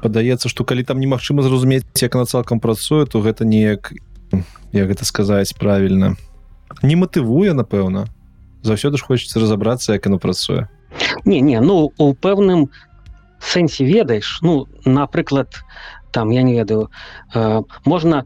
падаецца 0.03 0.49
што 0.49 0.65
калі 0.67 0.83
там 0.83 0.99
немагчыма 0.99 1.43
зразумець 1.43 1.85
як 2.01 2.15
она 2.15 2.25
цалкам 2.25 2.59
працуе 2.59 3.05
то 3.05 3.21
гэта 3.21 3.45
неяк 3.45 3.93
як 4.71 4.87
гэта 4.87 5.05
сказаць 5.05 5.53
правільна 5.53 6.15
не 6.83 6.95
матывуе 6.95 7.53
напэўна. 7.53 8.07
Заўсёды 8.63 8.97
ж 8.97 9.05
хочется 9.05 9.39
разаобрацца 9.39 9.93
як 9.93 10.07
оно 10.07 10.19
працуе. 10.19 10.67
Не 11.25 11.41
не 11.41 11.59
ну 11.61 11.91
у 11.97 12.13
пэўным 12.13 12.69
сэнсе 13.39 13.85
ведаеш 13.85 14.39
ну 14.41 14.67
напрыклад 14.85 15.63
там 16.11 16.29
я 16.31 16.41
не 16.41 16.53
ведаю 16.53 16.89
э, 17.33 17.61
можна 17.85 18.25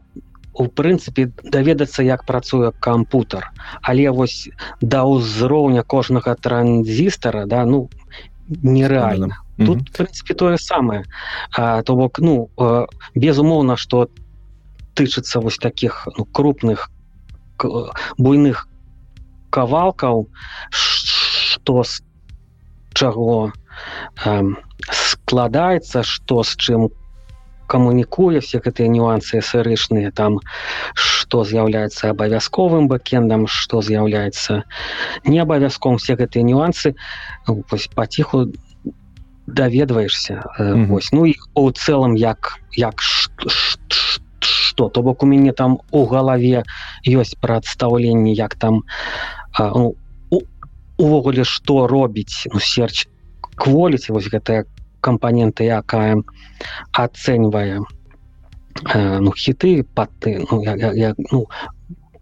у 0.54 0.66
прынцыпе 0.66 1.32
даведацца 1.44 2.02
як 2.02 2.24
працуе 2.24 2.72
кампутер 2.72 3.50
але 3.82 4.10
вось 4.10 4.48
да 4.80 5.04
ўзроўня 5.04 5.82
кожнага 5.82 6.34
транзістара 6.34 7.46
да 7.46 7.64
ну 7.64 7.90
нереальна 8.48 9.42
тут 9.58 9.88
в 9.88 9.92
прынцыпе 9.92 10.34
тое 10.34 10.56
самае. 10.56 11.04
То 11.56 11.94
бок 11.96 12.18
ну 12.18 12.50
э, 12.56 12.86
безумоўна 13.14 13.76
что 13.76 14.08
тычыцца 14.94 15.40
вось 15.40 15.58
таких 15.58 16.08
ну, 16.16 16.24
крупных 16.24 16.90
буйных 18.18 18.66
кавалкаў 19.50 20.28
что 20.70 21.82
з 21.84 22.02
чаго 22.94 23.52
эм, 24.24 24.56
складаецца 24.90 26.02
што 26.02 26.42
з 26.42 26.56
чым 26.56 26.88
камунікуе 27.70 28.40
все 28.40 28.58
гэтыя 28.58 28.88
нюансы 28.90 29.38
сырычныя 29.38 30.10
там 30.10 30.40
што 30.94 31.44
з'яўляецца 31.46 32.10
абавязковым 32.10 32.88
бэкендам 32.90 33.46
што 33.46 33.82
з'яўляецца 33.82 34.62
не 35.24 35.38
абавязком 35.38 35.98
все 36.02 36.18
гэтыя 36.18 36.42
нюансы 36.42 36.94
вось 37.46 37.86
паціху 37.94 38.50
даведваешься 39.46 40.42
Мгм. 40.58 40.86
вось 40.86 41.12
ну 41.12 41.26
і 41.26 41.36
у 41.54 41.70
цэлым 41.70 42.14
як 42.14 42.58
як 42.74 43.00
што 43.02 43.50
што 44.44 44.88
то 44.88 45.02
бок 45.02 45.22
у 45.22 45.26
мяне 45.26 45.52
там 45.52 45.78
у 45.90 46.04
галаве 46.06 46.64
ёсць 47.06 47.36
прадстаўленне 47.40 48.32
як 48.32 48.54
там 48.54 48.82
а, 49.52 49.70
ну, 49.74 49.96
увогуле 51.00 51.44
што 51.44 51.86
робіць 51.86 52.46
ну, 52.52 52.60
серч 52.60 53.08
кволіці 53.56 54.12
вось 54.12 54.28
гэтая 54.32 54.64
кампанента 55.00 55.64
якая 55.64 56.20
ацэньвае 56.92 57.80
ну 59.20 59.32
хіты 59.36 59.84
паты 59.94 60.44
ну, 60.50 60.62
я, 60.62 60.76
я, 60.76 60.92
я, 60.92 61.14
ну, 61.32 61.46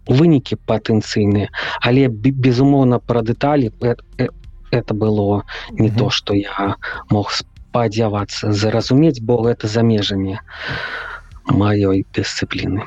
вынікі 0.07 0.57
патэнцыйныя 0.65 1.51
але 1.85 2.07
безумоўна 2.09 2.99
пра 2.99 3.21
дэталі 3.21 3.71
это 4.71 4.93
было 4.93 5.43
не 5.71 5.89
mm 5.89 5.93
-hmm. 5.93 5.97
то 5.97 6.09
что 6.09 6.33
я 6.33 6.75
мог 7.09 7.31
спадзявацца 7.31 8.51
зразумець 8.51 9.19
бо 9.21 9.41
гэта 9.43 9.67
за 9.67 9.81
межамі 9.83 10.39
маёй 11.49 12.05
дысцыпліны. 12.13 12.85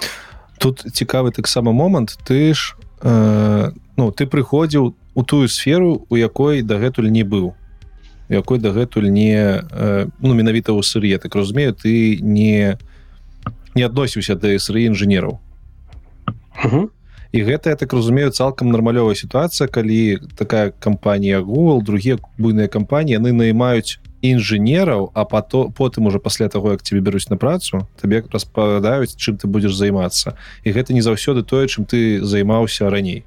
Тут 0.58 0.86
цікавы 0.92 1.32
таксама 1.32 1.72
момант. 1.72 2.18
Ты 2.24 2.54
ж 2.54 2.76
э, 3.02 3.72
ну 3.96 4.10
ты 4.10 4.26
прыходзіў 4.26 4.94
у 5.14 5.22
тую 5.22 5.48
сферу 5.48 6.06
у 6.08 6.16
якой 6.16 6.62
дагэтуль 6.62 7.10
не 7.10 7.22
быў. 7.22 7.54
Якой 8.28 8.58
дагэтуль 8.58 9.10
не 9.10 9.62
э, 9.62 10.06
ну 10.20 10.34
менавіта 10.34 10.72
ў 10.72 10.82
сыр'е 10.82 11.18
так 11.18 11.34
разумею 11.34 11.74
ты 11.74 12.18
не 12.20 12.78
не 13.74 13.82
адносіўся 13.82 14.34
да 14.34 14.58
сры 14.58 14.86
інжынераў. 14.86 15.40
-hmm 16.54 16.88
і 17.32 17.42
гэта 17.42 17.72
я 17.72 17.76
так 17.76 17.92
разумею 17.92 18.30
цалкам 18.30 18.68
нармалёвая 18.70 19.16
сітуацыя 19.16 19.68
калі 19.68 20.20
такая 20.36 20.70
кампанія 20.70 21.40
google 21.40 21.82
другія 21.82 22.20
буйныя 22.38 22.68
кампаніі 22.68 23.16
яны 23.16 23.32
наймаюць 23.32 23.98
інжынераў 24.22 25.10
а 25.14 25.24
пато 25.24 25.68
потым 25.70 26.06
уже 26.06 26.18
пасля 26.18 26.48
того 26.48 26.72
як 26.72 26.82
тебе 26.82 27.00
бяруць 27.00 27.28
на 27.30 27.36
працу 27.36 27.86
табе 28.00 28.22
распавядаюць 28.32 29.18
чым 29.18 29.36
ты 29.36 29.50
будзеш 29.50 29.74
займацца 29.74 30.38
і 30.64 30.72
гэта 30.72 30.94
не 30.94 31.02
заўсёды 31.02 31.42
тое 31.42 31.66
чым 31.66 31.84
ты 31.84 32.22
займаўся 32.22 32.90
раней 32.90 33.26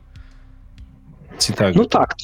ці 1.38 1.54
так 1.54 1.76
ну 1.76 1.86
так 1.86 2.16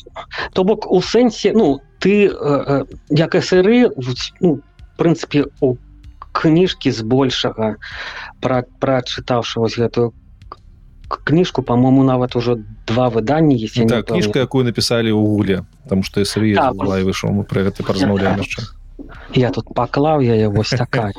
то 0.53 0.63
бок 0.63 0.91
у 0.91 1.01
сэнсе 1.01 1.51
ну 1.53 1.81
ты 1.99 2.31
э, 2.31 2.31
э, 2.31 2.85
як 3.09 3.35
сыры 3.43 3.91
ну, 4.39 4.61
прынцыпе 4.97 5.51
у 5.59 5.75
кніжкі 6.31 6.91
збольшага 6.91 7.75
пра 8.39 8.63
прачытаўшы 8.79 9.59
вось 9.59 9.75
гэтую 9.75 10.15
кніжку 11.11 11.61
по-моему 11.61 12.03
нават 12.03 12.35
ужо 12.35 12.57
два 12.87 13.09
выданні 13.09 13.55
есть 13.55 13.75
так, 13.87 14.05
кніжка 14.05 14.39
якую 14.39 14.63
написали 14.63 15.11
у 15.11 15.25
гуле 15.91 15.95
там 15.95 16.03
что 16.03 16.23
да, 16.55 17.03
выйшаў 17.03 17.31
мы 17.31 17.43
про 17.43 17.63
гэта 17.67 17.83
паразмаўляем 17.83 18.39
яшчэ 18.39 18.63
я 19.35 19.51
тут 19.51 19.73
паклаў 19.75 20.21
я 20.21 20.49
вось 20.49 20.69
такая 20.69 21.11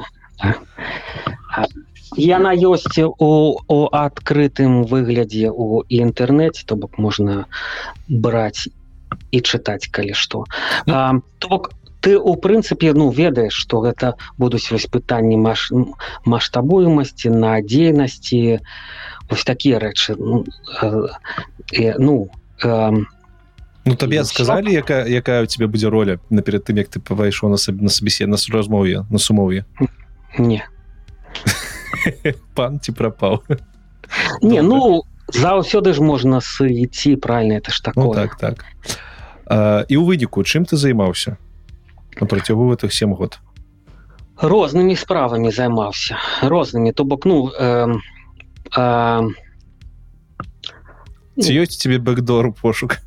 яна 2.17 2.53
ёсць 2.57 2.99
у, 3.05 3.59
у 3.69 3.79
адкрытым 3.93 4.85
выглядзе 4.85 5.53
у 5.53 5.85
інтэрнэце 5.89 6.65
то 6.65 6.77
бок 6.77 6.99
можна 6.99 7.45
браць 8.09 8.69
і 9.31 9.41
чытаць 9.41 9.93
калі 9.93 10.17
што 10.17 10.45
то 10.87 11.49
бок 11.49 11.73
ты 12.03 12.19
у 12.19 12.35
прынцыпе 12.35 12.93
ну 12.97 13.11
ведаеш 13.11 13.53
что 13.53 13.81
гэта 13.85 14.17
будуць 14.39 14.73
вось 14.73 14.89
пытанні 14.91 15.37
маш 15.37 15.71
маштабуемасці 16.25 17.31
на 17.31 17.61
дзейнасці 17.61 18.59
вось 19.31 19.45
такія 19.45 19.79
рэчы 19.79 20.17
ну, 20.19 20.45
э, 20.83 21.95
ну 21.99 22.29
э, 22.65 23.05
Ну 23.85 23.95
табе 23.95 24.23
сказалі 24.25 24.71
якая 24.71 25.07
якая 25.11 25.43
у 25.43 25.47
тебе 25.47 25.67
будзе 25.67 25.91
роля 25.91 26.19
наперед 26.31 26.63
тым 26.65 26.79
як 26.79 26.89
ты 26.89 27.03
павайшоў 27.03 27.51
на 27.51 27.59
сабе 27.59 27.83
на 27.83 27.91
сабесе 27.91 28.27
на 28.27 28.39
размове 28.53 29.03
на 29.11 29.19
сумове 29.19 29.65
не. 30.39 30.63
Пан 32.55 32.79
ці 32.79 32.93
прапаў 32.95 33.43
не 34.43 34.63
ну 34.63 35.03
заўсёды 35.35 35.95
ж 35.95 36.03
можна 36.03 36.39
сыйці 36.39 37.17
правильно 37.17 37.59
это 37.59 37.73
ж 37.73 37.83
такое. 37.83 38.05
ну, 38.05 38.15
так 38.15 38.37
так. 38.37 38.65
А, 39.47 39.83
і 39.89 39.99
ў 39.99 40.07
выніку 40.07 40.47
чым 40.47 40.63
ты 40.63 40.77
займаўся 40.77 41.37
на 42.21 42.27
працягу 42.27 42.71
гэтых 42.71 42.95
сем 42.95 43.15
год? 43.15 43.43
Рознымі 44.39 44.95
справамі 44.95 45.51
займаўся 45.51 46.23
рознымі 46.43 46.93
то 46.93 47.05
бок 47.05 47.27
ну 47.27 47.51
э, 47.51 47.99
а... 48.79 49.27
ці 51.35 51.51
ёсць 51.51 51.83
тебе 51.83 51.99
бэкдор 51.99 52.55
пошук 52.55 53.03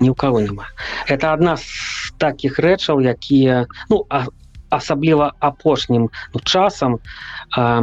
ни 0.00 0.10
у 0.10 0.14
кого 0.14 0.40
няма 0.40 0.66
это 1.08 1.32
одна 1.32 1.56
з 1.56 2.12
таких 2.18 2.58
рэчаў 2.58 3.00
якія 3.00 3.66
ну 3.90 4.04
а, 4.10 4.26
асабліва 4.70 5.32
апошнім 5.38 6.10
ну, 6.34 6.40
часам 6.40 6.98
а, 7.56 7.80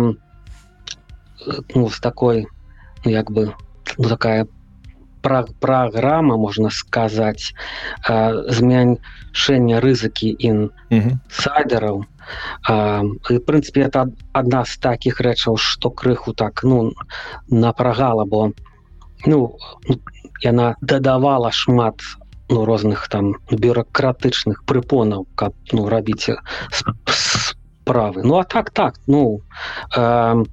ну, 1.76 1.90
з 1.90 2.00
такой 2.00 2.48
ну, 3.06 3.12
як 3.12 3.32
бы 3.32 3.54
ну, 3.98 4.10
такая 4.10 4.48
программа 5.60 6.38
можна 6.38 6.70
сказаць 6.70 7.54
змяншэння 8.06 9.82
рызыкі 9.82 10.30
інсайдераў 10.38 12.06
і 12.06 13.40
прынцыпе 13.48 13.86
это 13.90 14.06
адна 14.34 14.62
з 14.70 14.78
такіх 14.86 15.22
рэчаў 15.26 15.58
што 15.58 15.90
крыху 15.90 16.34
так 16.34 16.64
ну 16.64 16.94
напрагала 17.50 18.26
бо 18.26 18.52
ну 19.26 19.58
яна 20.43 20.76
дадавала 20.82 21.52
шмат 21.52 22.02
ну 22.50 22.65
розных 22.65 23.08
там 23.10 23.36
бюрократычных 23.50 24.65
прыпонаў 24.65 25.26
каб 25.36 25.54
ну 25.71 25.89
рабіць 25.89 26.30
справы. 27.10 28.24
Ну 28.24 28.38
а 28.38 28.43
так 28.43 28.71
так 28.71 29.00
ну 29.08 29.41
э, 29.95 30.43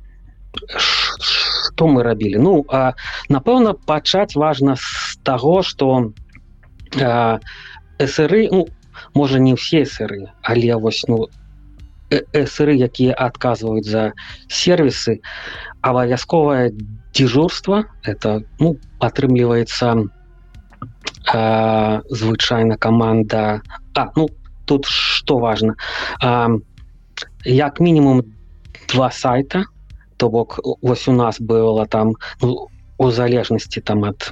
что 0.68 1.86
мы 1.86 2.02
рабілі 2.02 2.38
ну 2.38 2.64
а 2.68 2.94
напэўна 3.28 3.74
пачаць 3.74 4.36
важна 4.36 4.76
з 4.76 5.18
таго 5.22 5.62
что 5.62 6.12
э, 6.96 7.38
сры 8.06 8.48
ну 8.50 8.68
можа 9.14 9.38
не 9.38 9.54
ўсе 9.54 9.84
сыры 9.84 10.32
але 10.42 10.76
вось 10.76 11.04
ну 11.08 11.28
сыры 12.12 12.76
якія 12.76 13.14
адказваюць 13.16 13.88
за 13.88 14.12
сервисы 14.48 15.20
абавязковае 15.80 16.72
дежурство 17.13 17.85
это 18.03 18.43
ну 18.59 18.77
атрымліваецца 18.99 20.05
звычайна 22.09 22.77
команда 22.77 23.61
а 23.95 24.11
ну 24.15 24.29
тут 24.65 24.85
что 24.85 25.39
важно 25.39 25.75
а, 26.21 26.49
як 27.45 27.79
мінімум 27.79 28.23
два 28.89 29.11
сайта 29.11 29.65
то 30.17 30.29
бок 30.29 30.59
вось 30.81 31.07
у 31.07 31.11
нас 31.11 31.41
было 31.41 31.85
там 31.85 32.15
ну, 32.41 32.67
у 32.97 33.11
залежнасці 33.11 33.81
там 33.81 34.03
от 34.03 34.31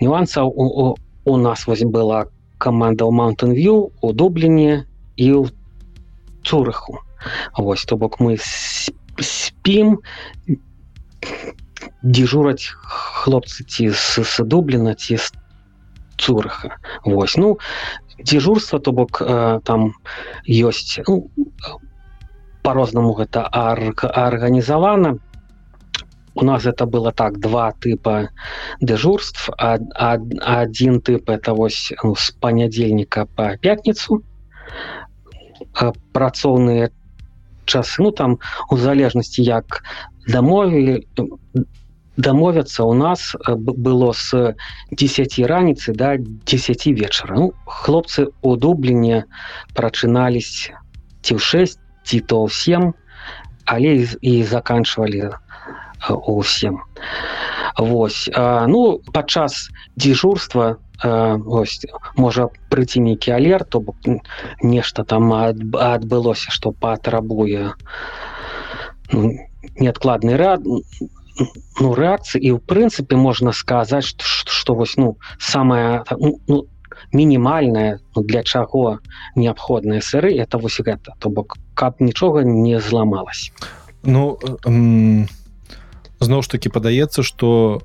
нюансаў 0.00 0.48
у, 0.48 0.64
у, 0.64 0.96
у 1.24 1.36
нас 1.36 1.66
вось 1.66 1.82
была 1.82 2.26
команда 2.58 3.04
ў 3.04 3.12
mountain 3.12 3.52
view 3.52 3.90
у 4.00 4.12
дубліне 4.12 4.84
і 5.16 5.32
у 5.32 5.46
цураху 6.42 6.98
Вось 7.56 7.84
то 7.84 7.96
бок 7.96 8.20
мы 8.20 8.38
спім 9.18 9.98
дежураць 12.03 12.75
хлопцы 13.23 13.63
ці 13.63 13.89
з 13.95 14.43
дубліна 14.43 14.93
ці 14.95 15.17
з 15.17 15.31
цураха 16.17 16.77
Вось. 17.03 17.37
Ну 17.37 17.59
дежурства 18.19 18.79
то 18.79 18.91
бок 18.91 19.21
э, 19.21 19.59
там 19.63 19.93
ёсць 20.47 20.99
ну, 21.07 21.31
по-рознаму 22.63 23.13
гэта 23.13 23.43
арганізавана. 23.43 25.19
У 26.35 26.45
нас 26.45 26.65
это 26.65 26.85
было 26.85 27.11
так 27.11 27.39
два 27.39 27.73
тыпа 27.79 28.29
дежурств. 28.81 29.49
Один 29.57 31.01
тып 31.01 31.29
это 31.29 31.53
вось 31.53 31.93
ну, 32.03 32.15
з 32.15 32.31
панядзельніка 32.39 33.25
по 33.35 33.55
пятніцу. 33.61 34.23
Працоўныя 36.13 36.89
часы 37.65 38.01
ну 38.03 38.11
там 38.11 38.39
у 38.69 38.77
залежнасці 38.77 39.43
як 39.43 39.83
дамовілі 40.27 41.07
дамовяцца 42.17 42.83
у 42.83 42.93
нас 42.93 43.35
было 43.47 44.11
с 44.13 44.55
10 44.91 45.39
раніцы 45.39 45.93
до 45.93 45.97
да 45.97 46.17
10 46.17 46.85
вечара 46.87 47.35
ну, 47.35 47.53
хлопцы 47.65 48.27
у 48.41 48.55
дубліне 48.55 49.25
прачынались 49.73 50.69
ці 51.21 51.33
ў 51.35 51.39
6 51.39 51.79
ці 52.03 52.19
то 52.19 52.45
всем 52.45 52.93
але 53.65 54.05
і 54.21 54.43
заканчивалі 54.43 55.31
усім 56.09 56.81
Вось 57.77 58.29
ну 58.67 59.01
падчас 59.13 59.69
дзежурства 59.97 60.77
ось 61.01 61.81
можа 62.15 62.47
прыйти 62.69 63.01
нейкі 63.01 63.33
алерт 63.33 63.69
то 63.73 63.79
бок 63.79 63.97
нешта 64.61 65.03
там 65.03 65.33
адбылося 65.33 66.51
что 66.51 66.71
патрабуе 66.71 67.73
ну, 69.11 69.33
неадкладны 69.79 70.37
ряд 70.37 70.61
ну 71.37 71.93
рэакцыі 71.93 72.41
і 72.41 72.49
ў 72.55 72.59
прынцыпе 72.61 73.15
можна 73.17 73.53
сказаць 73.53 74.13
что 74.21 74.75
вось 74.75 74.97
ну 74.97 75.17
самая 75.39 76.05
ну, 76.19 76.39
ну, 76.47 76.67
мінімальная 77.11 77.99
ну, 78.15 78.23
для 78.23 78.43
чаго 78.43 78.99
неабходныя 79.35 80.01
сыры 80.01 80.37
это 80.37 80.57
вось 80.57 80.79
гэта 80.79 81.17
то 81.19 81.29
бок 81.29 81.57
каб 81.73 81.99
нічога 81.99 82.43
не 82.43 82.79
зламалась 82.79 83.51
Ну 84.03 84.37
м, 84.65 85.29
зноў 86.19 86.43
ж 86.43 86.49
таки 86.49 86.69
падаецца 86.69 87.23
что 87.23 87.81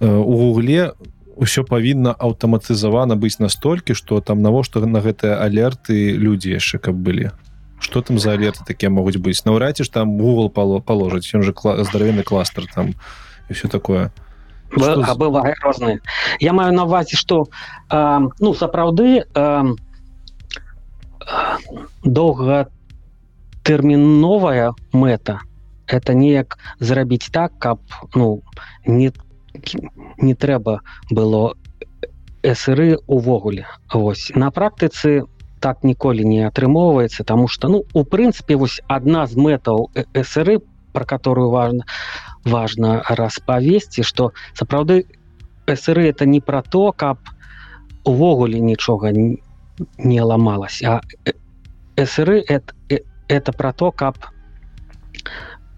э, 0.00 0.06
у 0.06 0.36
гугле 0.36 0.92
ўсё 1.40 1.64
павінна 1.64 2.12
аўтаматызавана 2.12 3.16
быць 3.16 3.40
настолькі 3.40 3.94
что 3.94 4.20
там 4.20 4.42
навошта 4.42 4.84
на 4.84 5.00
гэтыя 5.00 5.40
алерты 5.40 6.12
людзі 6.12 6.54
яшчэ 6.54 6.78
каб 6.78 6.94
былі 6.94 7.32
что 7.80 8.02
там 8.02 8.18
за 8.18 8.32
алерты 8.32 8.64
такія 8.66 8.90
могуць 8.90 9.16
быць 9.16 9.44
наўрад 9.44 9.76
ці 9.76 9.84
ж 9.84 9.92
там 9.92 10.20
Google 10.20 10.50
пало 10.50 10.80
положыць 10.80 11.34
ён 11.34 11.42
же 11.42 11.52
кла 11.52 11.84
здаравенны 11.84 12.22
кластер 12.22 12.66
там 12.74 12.94
і 13.48 13.52
все 13.52 13.68
такое. 13.68 14.10
Б- 14.76 15.02
а 15.02 15.14
бывае 15.14 15.54
розныя 15.62 15.98
я 16.38 16.52
маю 16.52 16.72
на 16.72 16.84
увазе 16.84 17.16
што 17.16 17.48
э, 17.90 18.20
ну 18.38 18.54
сапраўды 18.54 19.24
э, 19.26 19.64
доўгатэрміновая 22.04 24.72
мэта 24.92 25.40
это 25.86 26.14
неяк 26.14 26.58
зрабіць 26.78 27.30
так 27.32 27.58
каб 27.58 27.80
ну 28.14 28.42
не 28.86 29.10
не 30.18 30.34
трэба 30.34 30.80
было 31.10 31.54
сры 32.54 32.96
увогуле. 33.06 33.66
Вось 33.92 34.30
на 34.34 34.50
практыцы 34.50 35.24
так 35.60 35.84
ніколі 35.84 36.24
не 36.24 36.46
атрымоўваецца 36.48 37.24
тому 37.24 37.48
что 37.48 37.68
ну 37.68 37.84
у 37.92 38.04
прынцыпе 38.04 38.56
вось 38.56 38.80
адна 38.88 39.26
з 39.26 39.36
мэтаў 39.36 39.90
сры 40.24 40.60
про 40.92 41.04
которую 41.04 41.50
важно 41.50 41.84
важно 42.44 43.02
распавесці 43.08 44.02
что 44.02 44.32
сапраўды 44.54 45.04
сры 45.76 46.08
это 46.08 46.26
не 46.26 46.40
про 46.40 46.62
то 46.62 46.92
каб 46.92 47.18
увогуле 48.04 48.60
нічога 48.60 49.12
не, 49.12 50.22
ламалась 50.22 50.82
а 50.82 51.00
сры 51.96 52.40
это 52.40 52.74
это 53.28 53.52
про 53.52 53.72
то 53.72 53.92
каб 53.92 54.16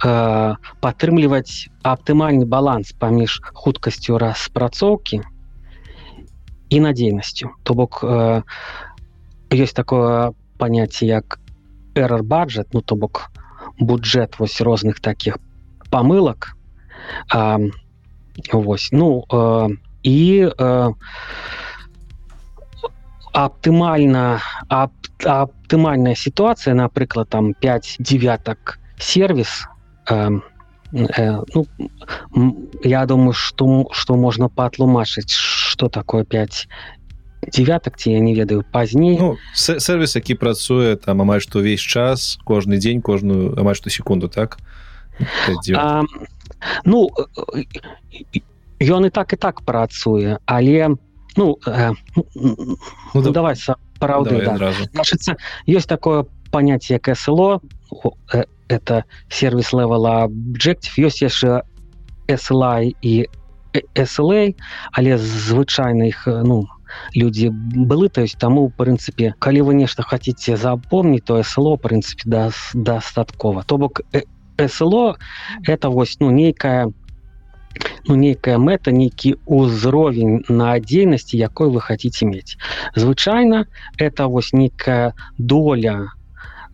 э, 0.04 0.54
падтрымліваць 0.80 1.68
аптымальны 1.82 2.46
баланс 2.46 2.92
паміж 2.98 3.40
хуткасцю 3.52 4.18
распрацоўкі 4.18 5.20
і 6.70 6.80
надзейнасцю 6.80 7.50
то 7.62 7.74
бок 7.74 8.00
э, 8.02 8.42
ёсць 9.52 9.76
такое 9.76 10.32
паняцце 10.58 11.06
як 11.06 11.38
эррор 11.94 12.22
баджет 12.22 12.72
ну 12.72 12.80
то 12.80 12.96
бок 12.96 13.30
бюджет 13.78 14.38
вось 14.38 14.60
розных 14.60 15.00
таких 15.00 15.38
памылак 15.90 16.56
а, 17.30 17.58
вось 18.52 18.88
ну 18.92 19.24
э, 19.30 19.68
і 20.02 20.50
э, 20.50 20.92
аптымальна 23.32 24.40
аб, 24.68 24.92
аптымальная 25.24 26.14
сітуацыя 26.14 26.74
напрыклад 26.74 27.28
там 27.28 27.54
5 27.54 27.96
девятак 27.98 28.78
сервис 28.98 29.66
э, 30.10 30.40
э, 30.92 31.38
ну, 31.54 31.66
я 32.82 33.06
думаю 33.06 33.32
что 33.32 33.88
что 33.92 34.16
можна 34.16 34.48
патлумачыць 34.48 35.32
что 35.32 35.88
такое 35.88 36.24
5 36.24 36.68
девятак 37.48 37.98
ці 37.98 38.10
я 38.10 38.20
не 38.20 38.34
ведаю 38.34 38.64
пазней 38.70 39.18
ну, 39.18 39.36
сервис 39.54 40.16
які 40.16 40.34
працуе 40.34 40.96
там 40.96 41.22
амаль 41.22 41.42
што 41.42 41.58
ўвесь 41.58 41.82
час 41.82 42.38
кожны 42.44 42.78
дзень 42.78 43.02
кожную 43.02 43.58
амаль 43.58 43.74
што 43.74 43.90
секунду 43.90 44.28
так? 44.28 44.58
А, 45.74 46.02
ну 46.84 47.10
ён 48.78 49.06
і 49.06 49.10
так 49.10 49.32
і 49.32 49.36
так 49.36 49.60
працуе 49.66 50.38
але 50.46 50.94
ну, 51.36 51.58
э, 51.66 51.92
ну, 52.34 52.78
ну 53.14 53.22
да, 53.22 53.30
давай 53.30 53.56
праўды 53.98 54.44
да. 54.44 54.72
значится 54.92 55.36
есть 55.66 55.88
такое 55.88 56.26
понятие 56.50 57.00
як 57.02 57.16
СЛО 57.16 57.60
э, 58.32 58.44
это 58.68 59.04
сервис 59.28 59.72
левела 59.72 60.28
objective 60.30 60.94
ёсць 60.98 61.22
яшчэ 61.22 61.62
SLI 62.28 62.94
і 63.02 63.26
SLA 63.94 64.54
але 64.92 65.18
звычайна 65.18 66.06
іх 66.06 66.26
ну 66.26 66.68
людзі 67.14 67.50
былы 67.52 68.08
то 68.08 68.22
есть 68.22 68.38
таму 68.38 68.66
в 68.68 68.72
прынцыпе 68.76 69.34
калі 69.38 69.60
вы 69.68 69.74
нешта 69.74 70.02
хотите 70.02 70.56
запомніць 70.56 71.24
то 71.24 71.42
СЛО 71.42 71.76
прынцыпе 71.76 72.24
да 72.26 72.50
дастаткова 72.74 73.64
то 73.64 73.78
бок 73.78 74.00
СЛО 74.58 75.16
это 75.66 75.90
вось 75.90 76.16
ну 76.20 76.30
нейкая 76.30 76.92
ну 78.06 78.14
нейкая 78.14 78.58
мэта 78.58 78.92
нейкі 78.92 79.36
ўзровень 79.46 80.44
надзейнасці 80.48 81.38
якой 81.38 81.70
вы 81.70 81.80
хотите 81.80 82.26
мець 82.26 82.56
звычайна 82.94 83.66
это 83.98 84.28
вось 84.28 84.52
нейкая 84.52 85.14
доля 85.38 86.12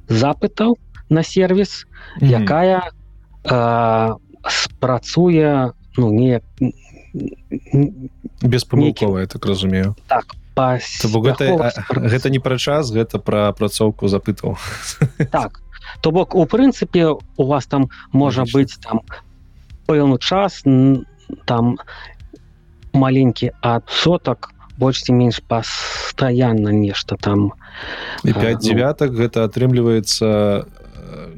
запытаў 0.08 0.76
на 1.08 1.22
сервис 1.22 1.86
mm 2.20 2.28
-hmm. 2.28 2.42
якая 2.42 2.90
э, 3.44 4.16
спрацуе 4.48 5.72
ну 5.96 6.12
не 6.12 6.40
беспамылковая 8.42 9.26
так 9.26 9.46
разумею. 9.46 9.96
Так 10.08 10.36
гэта, 10.58 11.72
гэта 11.88 12.30
не 12.30 12.38
пра 12.38 12.58
час 12.58 12.90
гэта 12.90 13.18
пра 13.18 13.48
апрацоўку 13.48 14.08
запытаў. 14.08 14.58
Так 15.30 15.62
то 16.00 16.10
бок 16.10 16.34
у 16.34 16.44
прынцыпе 16.46 17.16
у 17.36 17.44
вас 17.44 17.66
там 17.66 17.88
можа 18.12 18.44
быць 18.44 18.76
там 18.82 19.00
пэўны 19.86 20.18
час 20.18 20.62
там 21.46 21.78
маленькі 22.92 23.52
ад 23.62 23.84
сотак 23.88 24.50
больш 24.78 25.02
ці 25.02 25.12
менш 25.12 25.40
пастаянна 25.48 26.70
нешта 26.70 27.16
там. 27.16 27.52
5 28.22 28.58
девятак 28.58 29.10
ну, 29.10 29.16
гэта 29.18 29.44
атрымліваецца 29.44 30.66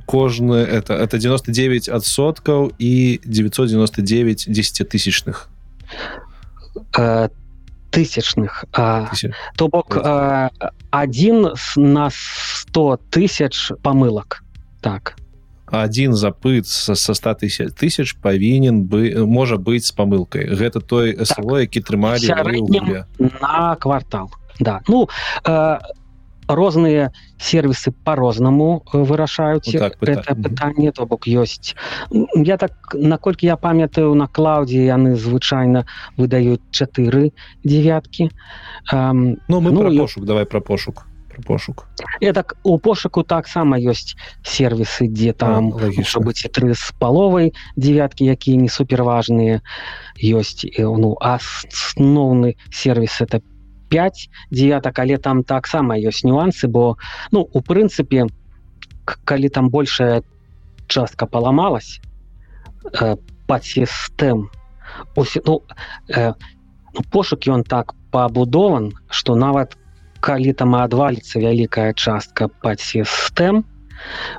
кожны 0.07 0.57
это 0.57 0.95
это 0.95 1.19
99 1.19 1.89
адсоткаў 1.89 2.73
і 2.79 3.21
999 3.25 4.45
десятитысячных 4.49 5.49
э, 6.99 7.29
тысячных 7.91 8.65
то 9.57 9.69
бок 9.69 9.97
э, 9.97 10.49
один 10.91 11.49
на 11.77 12.09
100 12.13 13.01
тысяч 13.11 13.73
помылок. 13.83 14.43
Так. 14.81 15.17
Один 15.67 16.15
запыт 16.15 16.67
со 16.67 16.95
100 16.95 17.35
тысяч 17.35 17.73
тысяч 17.75 18.17
павінен 18.17 18.85
бы 18.87 19.27
можа 19.27 19.57
быць 19.57 19.87
с 19.87 19.93
помылкой. 19.93 20.47
Гэта 20.47 20.81
той 20.81 21.15
так. 21.15 21.61
які 21.61 21.81
трымалі 21.81 22.27
на 23.19 23.77
квартал. 23.77 24.31
Да. 24.59 24.81
Ну 24.89 25.09
э, 25.45 25.79
розныя 26.55 27.13
сервисы 27.39 27.93
по-рознаму 27.93 28.83
э, 28.93 28.99
вырашаюць 28.99 29.73
ну, 29.73 29.79
так, 29.79 29.97
это 30.03 30.35
пытанне 30.35 30.93
то 30.93 31.07
бок 31.07 31.27
ёсць 31.27 31.75
я 32.35 32.57
так 32.57 32.73
наколькі 32.95 33.47
я 33.47 33.57
памятаю 33.57 34.15
на 34.15 34.27
клаудзе 34.27 34.85
яны 34.85 35.17
звычайна 35.17 35.87
выдаюць 36.17 36.63
чатыры 36.71 37.33
девяткі 37.65 38.31
ну 38.93 39.61
мы 39.61 39.71
ну, 39.71 39.97
пошук 39.97 40.25
давай 40.25 40.47
про 40.47 40.61
пошук 40.61 41.07
пошук. 41.41 41.89
Я 42.21 42.33
так 42.33 42.57
у 42.63 42.79
пошуку 42.79 43.23
таксама 43.25 43.79
ёсць 43.79 44.17
сервисы 44.45 45.09
дзе 45.09 45.33
там 45.33 45.71
быць 45.71 46.47
тры 46.53 46.75
з 46.75 46.93
паловай 46.99 47.53
девяткі 47.77 48.25
якія 48.25 48.57
не 48.61 48.69
суперважныя 48.69 49.61
ёсць 50.21 50.67
ну 50.79 51.17
асноўны 51.21 52.57
сервис 52.71 53.21
это 53.21 53.41
5 53.91 54.31
девятак 54.51 54.99
але 54.99 55.19
там 55.19 55.43
таксама 55.45 55.99
ёсць 55.99 56.25
нюансы 56.25 56.69
бо 56.69 56.97
ну 57.31 57.49
у 57.53 57.61
прынцыпе 57.61 58.27
калі 59.05 59.49
там 59.49 59.69
большая 59.69 60.23
частка 60.87 61.27
паламалась 61.27 62.01
э, 63.01 63.17
под 63.47 63.65
сістэм 63.65 64.51
ну, 65.17 65.63
э, 66.09 66.33
ну, 66.95 67.01
пошук 67.11 67.47
ён 67.47 67.65
так 67.65 67.95
пабудован 68.11 68.93
что 69.11 69.35
нават 69.35 69.77
калі 70.21 70.53
там 70.53 70.75
адваліцца 70.75 71.41
вялікая 71.41 71.93
частка 71.95 72.49
под 72.49 72.81
сістэм 72.81 73.65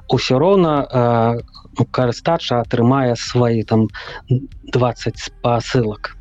усё 0.07 0.39
роўна 0.39 0.73
э, 0.87 1.41
ну, 1.77 1.85
карыстача 1.85 2.61
атрымае 2.61 3.15
свои 3.15 3.63
там 3.63 3.87
20 4.29 5.17
спасылак 5.17 6.15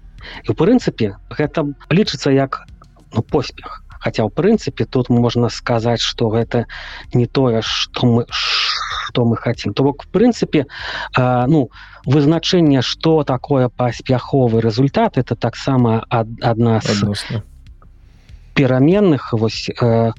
і 0.45 0.53
у 0.53 0.55
прынцыпе 0.55 1.17
гэта 1.31 1.67
лічыцца 1.91 2.31
як 2.31 2.67
ну, 3.13 3.23
поспех. 3.23 3.83
Хотя 4.01 4.25
в 4.25 4.31
прынцыпе 4.31 4.87
тут 4.87 5.11
можна 5.11 5.51
сказаць 5.51 6.01
что 6.01 6.31
гэта 6.31 6.67
не 7.13 7.27
тое 7.27 7.61
что 7.63 8.07
мы 8.07 8.27
что 8.31 9.25
мы 9.25 9.37
хотим. 9.37 9.75
То 9.75 9.83
бок 9.83 10.05
в 10.05 10.09
прынцыпе 10.09 10.67
э, 11.19 11.45
ну 11.47 11.71
вызначэнне 12.07 12.81
что 12.83 13.25
такое 13.25 13.69
паспяховы 13.69 14.61
результат 14.61 15.19
это 15.19 15.37
таксама 15.37 16.07
одна 16.09 16.81
пераменных 18.55 19.33
вось 19.33 19.69
э, 19.69 20.13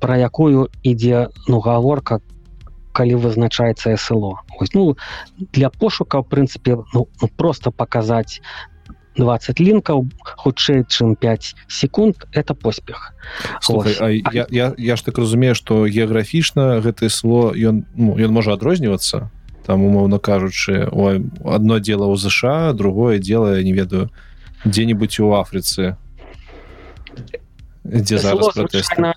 про 0.00 0.16
якую 0.16 0.68
ідзе 0.82 1.28
ну 1.48 1.60
гаворка 1.60 2.20
калі 2.92 3.14
вызначаецца 3.14 3.96
СЛО 3.96 4.40
Ось, 4.60 4.74
ну 4.74 4.96
для 5.38 5.70
пошука 5.70 6.20
в 6.22 6.28
прынцыпе 6.28 6.76
ну, 6.92 7.08
ну, 7.20 7.28
просто 7.28 7.70
показать 7.70 8.42
20 9.16 9.60
лінкаў 9.60 10.08
хутчэй 10.24 10.84
чым 10.88 11.16
5 11.16 11.54
секунд 11.68 12.16
это 12.32 12.54
поспех. 12.54 13.12
Слухай, 13.60 13.96
а 14.00 14.04
а... 14.06 14.34
Я, 14.34 14.46
я, 14.50 14.74
я 14.76 14.96
ж 14.96 15.02
так 15.04 15.18
разумею 15.18 15.54
что 15.54 15.86
геаграфічна 15.86 16.80
гэтае 16.80 17.10
сло 17.10 17.52
ён 17.52 17.84
ну, 17.94 18.16
ён 18.16 18.32
можа 18.32 18.52
адрознівацца 18.54 19.30
там 19.66 19.84
умоўно 19.84 20.18
кажучы 20.18 20.88
ой, 20.90 21.24
одно 21.44 21.78
дело 21.78 22.06
у 22.06 22.16
ЗША 22.16 22.72
другое 22.72 23.18
дело 23.18 23.56
я 23.56 23.62
не 23.62 23.72
ведаю 23.72 24.10
где-нибудь 24.64 25.20
у 25.20 25.34
Афрыцы 25.34 25.96
дзе 27.84 28.18
зараз 28.18 28.54
звычайна, 28.54 29.14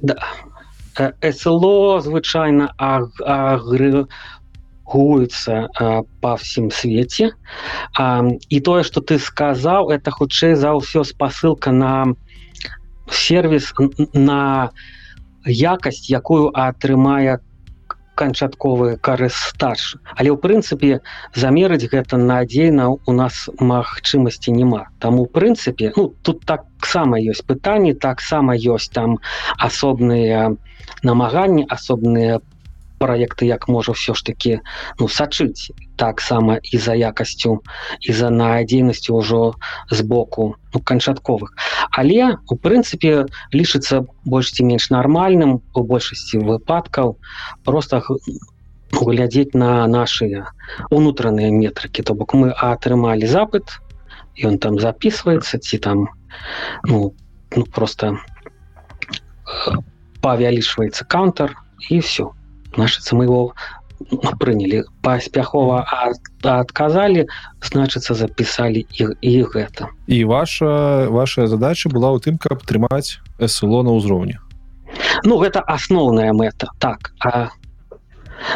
да, 0.00 0.16
СЛО 1.22 2.00
звычайна 2.00 2.72
агрэгуецца 4.90 5.68
па 6.20 6.34
ўсім 6.34 6.70
свеце. 6.70 7.30
А, 7.96 8.22
і 8.48 8.60
тое 8.60 8.82
что 8.82 9.00
ты 9.00 9.18
сказаў 9.18 9.90
это 9.90 10.10
хутчэй 10.10 10.54
за 10.54 10.74
ўсё 10.74 11.04
спасылка 11.04 11.70
на 11.70 12.14
сервис 13.10 13.72
на 14.14 14.70
якасць 15.46 16.10
якую 16.10 16.50
атрымае 16.54 17.38
канчатковы 18.14 18.98
карыстач. 19.00 19.96
Але 20.18 20.28
ў 20.28 20.36
прынцыпе 20.36 21.00
замерыць 21.32 21.88
гэта 21.88 22.20
надзейна 22.20 22.92
у 22.92 23.12
нас 23.12 23.48
магчымасці 23.58 24.52
няма. 24.52 24.92
Там 25.00 25.20
у 25.20 25.24
прынцыпе 25.24 25.92
ну, 25.96 26.12
тут 26.22 26.44
таксама 26.44 27.16
ёсць 27.16 27.46
пытанні 27.46 27.94
таксама 27.94 28.52
ёсць 28.58 28.92
там 28.92 29.16
асобныя 29.56 30.52
намаганні 31.02 31.64
асобныя 31.70 32.40
проекты 33.00 33.48
як 33.48 33.68
можа 33.68 33.92
все 33.92 34.14
ж 34.14 34.24
таки 34.24 34.60
ну 35.00 35.08
сачыць. 35.08 35.72
Таксама 35.96 36.60
і 36.62 36.78
за 36.78 36.94
якасцю 36.94 37.60
і 38.00 38.12
за 38.12 38.30
надзейнасцю 38.30 39.16
ўжо 39.16 39.56
з 39.90 40.00
боку 40.04 40.56
ну, 40.74 40.80
канчатковых. 40.80 41.56
Але 41.90 42.36
у 42.48 42.56
прынцыпе 42.56 43.26
лічыцца 43.56 44.04
больш 44.24 44.52
ці 44.52 44.68
менш 44.68 44.90
нармальным 44.92 45.60
у 45.74 45.80
большасці 45.82 46.44
выпадкаў 46.44 47.16
просто 47.64 48.04
глядзець 48.92 49.54
на 49.54 49.86
наши 49.86 50.44
унутраныя 50.90 51.50
метрыкі. 51.50 52.02
То 52.02 52.14
бок 52.14 52.36
мы 52.36 52.52
атрымалі 52.52 53.24
запыт 53.24 53.80
ён 54.44 54.58
там 54.58 54.78
записывается 54.78 55.58
ці 55.58 55.78
там 55.78 56.08
ну, 56.84 57.14
ну 57.56 57.64
просто 57.64 58.16
э, 58.16 59.80
павялічваецца 60.20 61.04
кантар 61.04 61.56
і 61.88 62.00
все 62.00 62.32
значится 62.74 63.16
мы 63.16 63.24
его 63.24 63.54
прынялі 64.40 64.82
паспяхова 65.04 65.84
адказалі 66.42 67.26
значыцца 67.60 68.16
запісалі 68.16 68.86
іх 68.96 69.12
і 69.20 69.42
гэта 69.52 69.88
і 70.06 70.24
ваша 70.24 71.06
ваша 71.12 71.46
задача 71.46 71.92
была 71.92 72.16
ў 72.16 72.18
тым 72.24 72.40
каб 72.40 72.64
трымаць 72.64 73.20
СЛО 73.38 73.84
на 73.84 73.92
ўзроўні 74.00 74.40
Ну 75.24 75.36
гэта 75.38 75.60
асноўная 75.60 76.32
мэта 76.32 76.72
так 76.78 77.12
а 77.20 77.50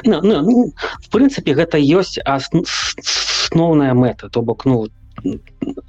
ну, 0.04 0.20
ну, 0.22 0.40
ну, 0.42 0.72
в 0.74 1.06
прынцыпе 1.12 1.54
гэта 1.54 1.76
ёсць 1.78 2.16
асноўная 2.24 3.92
мэта 3.94 4.32
то 4.32 4.42
бок 4.42 4.64
ну 4.64 4.88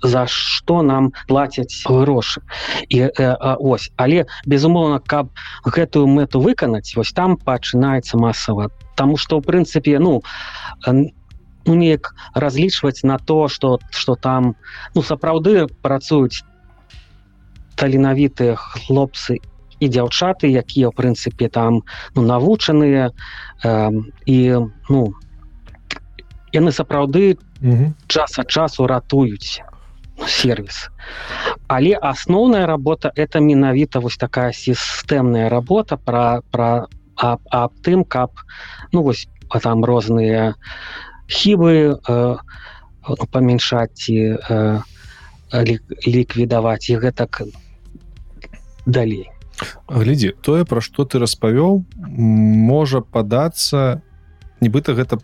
за 0.03 0.26
што 0.30 0.82
нам 0.82 1.11
плацяць 1.28 1.84
грошы 1.86 2.41
і 2.89 3.09
э, 3.09 3.36
ось 3.59 3.89
але 3.97 4.26
безумоўна 4.45 4.99
каб 4.99 5.32
гэтую 5.65 6.07
мэту 6.07 6.41
выканаць 6.41 6.95
вось 6.95 7.11
там 7.11 7.38
пачынаецца 7.38 8.17
масава. 8.17 8.69
Таму 8.95 9.17
што 9.17 9.39
ў 9.39 9.41
прынцыпе 9.41 9.99
ну 9.99 10.21
ну 10.86 11.73
неяк 11.73 12.13
разлічваць 12.34 13.03
на 13.03 13.17
то 13.17 13.47
что 13.47 13.80
что 13.89 14.15
там 14.15 14.55
ну 14.93 15.01
сапраўды 15.01 15.67
працуюць 15.82 16.45
таленавітыя 17.76 18.55
хлопцы 18.55 19.41
і 19.80 19.86
дзяўчаты 19.91 20.47
якія 20.47 20.88
ў 20.89 20.95
прынцыпе 20.95 21.49
там 21.49 21.84
ну, 22.15 22.21
навучаныя 22.21 23.11
э, 23.11 23.91
і 24.26 24.39
ну 24.89 25.01
яны 26.55 26.71
сапраўды 26.71 27.36
час 28.08 28.39
ад 28.39 28.47
часу 28.51 28.88
ратуюць 28.88 29.62
сервис. 30.28 30.89
Але 31.68 31.95
асноўная 31.95 32.66
работа 32.66 33.12
это 33.16 33.39
менавіта 33.39 33.99
вось 33.99 34.18
такая 34.18 34.51
сістэмная 34.51 35.49
работа 35.49 35.97
про 35.97 36.41
про 36.51 36.88
аб, 37.16 37.41
аб 37.49 37.72
тым 37.82 38.03
каб 38.03 38.32
ну 38.91 39.01
вось 39.01 39.28
там 39.62 39.84
розныя 39.86 40.56
хібы 41.28 41.95
э, 41.95 42.36
ну, 43.08 43.26
памяншаць 43.32 44.10
і 44.10 44.38
э, 44.38 44.82
ліквідаваць 46.06 46.89
і 46.89 46.97
гэтак 46.99 47.41
далей 48.86 49.30
глядзі 49.88 50.36
тое 50.41 50.66
пра 50.66 50.82
што 50.82 51.06
ты 51.06 51.20
распавёў 51.20 51.86
можа 52.01 53.01
падацца 53.01 54.01
нібыта 54.60 54.93
гэта 54.93 55.22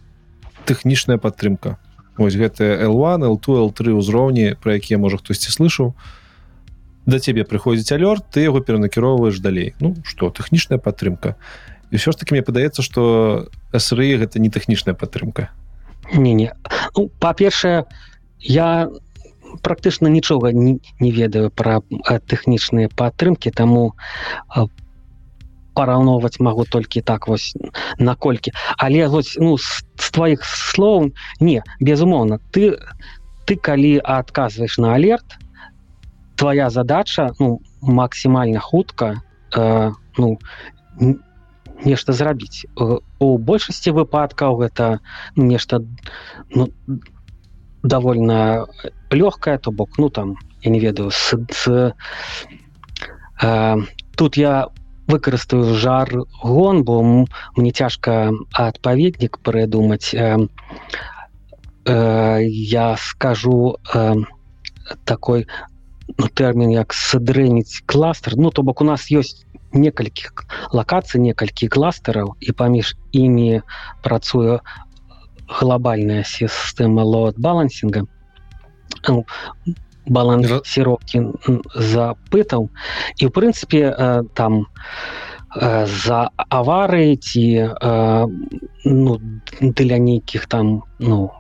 тэхнічная 0.66 1.18
падтрымка 1.18 1.78
ось 2.18 2.36
гэта 2.36 2.64
l1 2.88 3.24
l2 3.28 3.45
l3 3.72 3.93
узроўні 3.95 4.55
про 4.62 4.76
якія 4.76 4.97
можа 4.97 5.18
хтосьці 5.18 5.51
слышаў. 5.51 5.93
Да 7.05 7.20
цябе 7.20 7.43
прыходзіць 7.43 7.91
алёрт 7.91 8.28
ты 8.32 8.45
яго 8.45 8.62
перанакіроўваеш 8.62 9.39
далей. 9.39 9.74
Ну 9.80 9.95
что 10.03 10.30
тэхнічная 10.30 10.78
падтрымка. 10.78 11.36
І 11.91 11.97
все 11.97 12.12
ж 12.12 12.18
таки 12.18 12.34
мне 12.34 12.43
падаецца 12.43 12.82
что 12.82 13.47
сры 13.74 14.18
гэта 14.18 14.39
не 14.39 14.49
тэхнічная 14.49 14.93
падтрымка. 14.93 15.49
Не 16.14 16.34
не 16.34 16.51
ну, 16.95 17.09
па-першае 17.20 17.86
я 18.39 18.89
практычна 19.62 20.07
нічога 20.07 20.51
не, 20.51 20.80
не 20.99 21.12
ведаю 21.12 21.51
пра 21.51 21.82
тэхнічныя 22.28 22.89
падтрымки 22.95 23.51
таму 23.51 23.95
параўноўваць 25.74 26.40
магу 26.40 26.66
толькі 26.66 27.02
так 27.02 27.28
вось 27.28 27.54
наколькі 28.00 28.52
але 28.78 29.08
вось 29.08 29.38
ну 29.40 29.58
з, 29.58 29.84
з 29.96 30.12
твоих 30.12 30.46
слоў 30.46 31.12
не 31.40 31.62
безумоўна 31.80 32.40
ты 32.52 32.78
ты 33.46 33.56
калі 33.56 34.00
адказваеш 34.04 34.78
на 34.78 34.96
алерт 34.96 35.38
твоя 36.36 36.70
задача 36.70 37.32
ну 37.40 37.62
максімальна 37.82 38.60
хутка 38.60 39.22
э, 39.56 39.92
ну 40.18 40.38
нешта 41.86 42.14
зрабіць. 42.14 42.66
У 43.20 43.38
большасці 43.38 43.92
выпадкаў 43.98 44.58
гэта 44.62 45.00
нешта 45.36 45.82
ну, 46.54 46.70
довольно 47.84 48.68
лёгкая 49.10 49.58
то 49.58 49.72
бок 49.72 49.98
ну 49.98 50.10
там 50.10 50.38
я 50.62 50.72
не 50.72 50.80
ведаю 50.80 51.10
с, 51.10 51.34
с, 51.50 51.96
э, 53.42 53.76
тут 54.16 54.38
я 54.38 54.68
выкарыстаю 55.12 55.76
жар 55.76 56.09
гон 56.41 56.84
бо 56.84 57.01
мне 57.03 57.72
цяжка 57.72 58.32
адпаведнік 58.53 59.39
прыдумаць. 59.43 60.14
Э, 60.14 60.47
э, 61.86 62.39
я 62.47 62.95
скажу 62.97 63.78
э, 63.93 64.16
такой 65.05 65.47
ну, 66.18 66.28
тэрмін 66.28 66.72
як 66.72 66.93
садрэнніць 66.93 67.84
кластер 67.86 68.38
ну 68.38 68.51
то 68.51 68.64
бок 68.64 68.82
у 68.82 68.88
нас 68.88 69.12
ёсць 69.12 69.45
некалькі 69.74 70.32
лакацый 70.72 71.22
некалькі 71.22 71.68
кластараў 71.68 72.36
і 72.39 72.51
паміж 72.51 72.95
імі 73.12 73.62
працуе 74.03 74.59
глобальная 75.47 76.24
сістэма 76.24 77.03
лот 77.03 77.39
балансінга. 77.39 78.07
Ну, 79.07 79.26
балансіроўкі 80.08 81.22
запытаў 81.76 82.70
і 83.18 83.26
в 83.26 83.32
прынцыпе 83.32 83.84
э, 83.91 84.24
там 84.34 84.66
за 85.52 86.32
аварыі 86.47 87.18
ці 87.18 87.45
э, 87.68 88.28
ну, 88.86 89.20
для 89.62 89.97
нейкіх 89.97 90.47
там 90.47 90.84
ну 90.99 91.32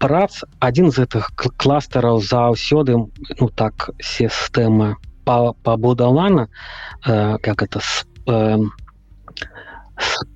прац 0.00 0.42
адзін 0.58 0.90
з 0.90 1.04
гэтых 1.04 1.30
кластараў 1.56 2.20
заўсёды 2.20 2.96
ну 3.40 3.48
так 3.54 3.90
сістэма 4.00 4.96
пабудавана 5.24 6.48
как 7.04 7.62
это 7.62 7.80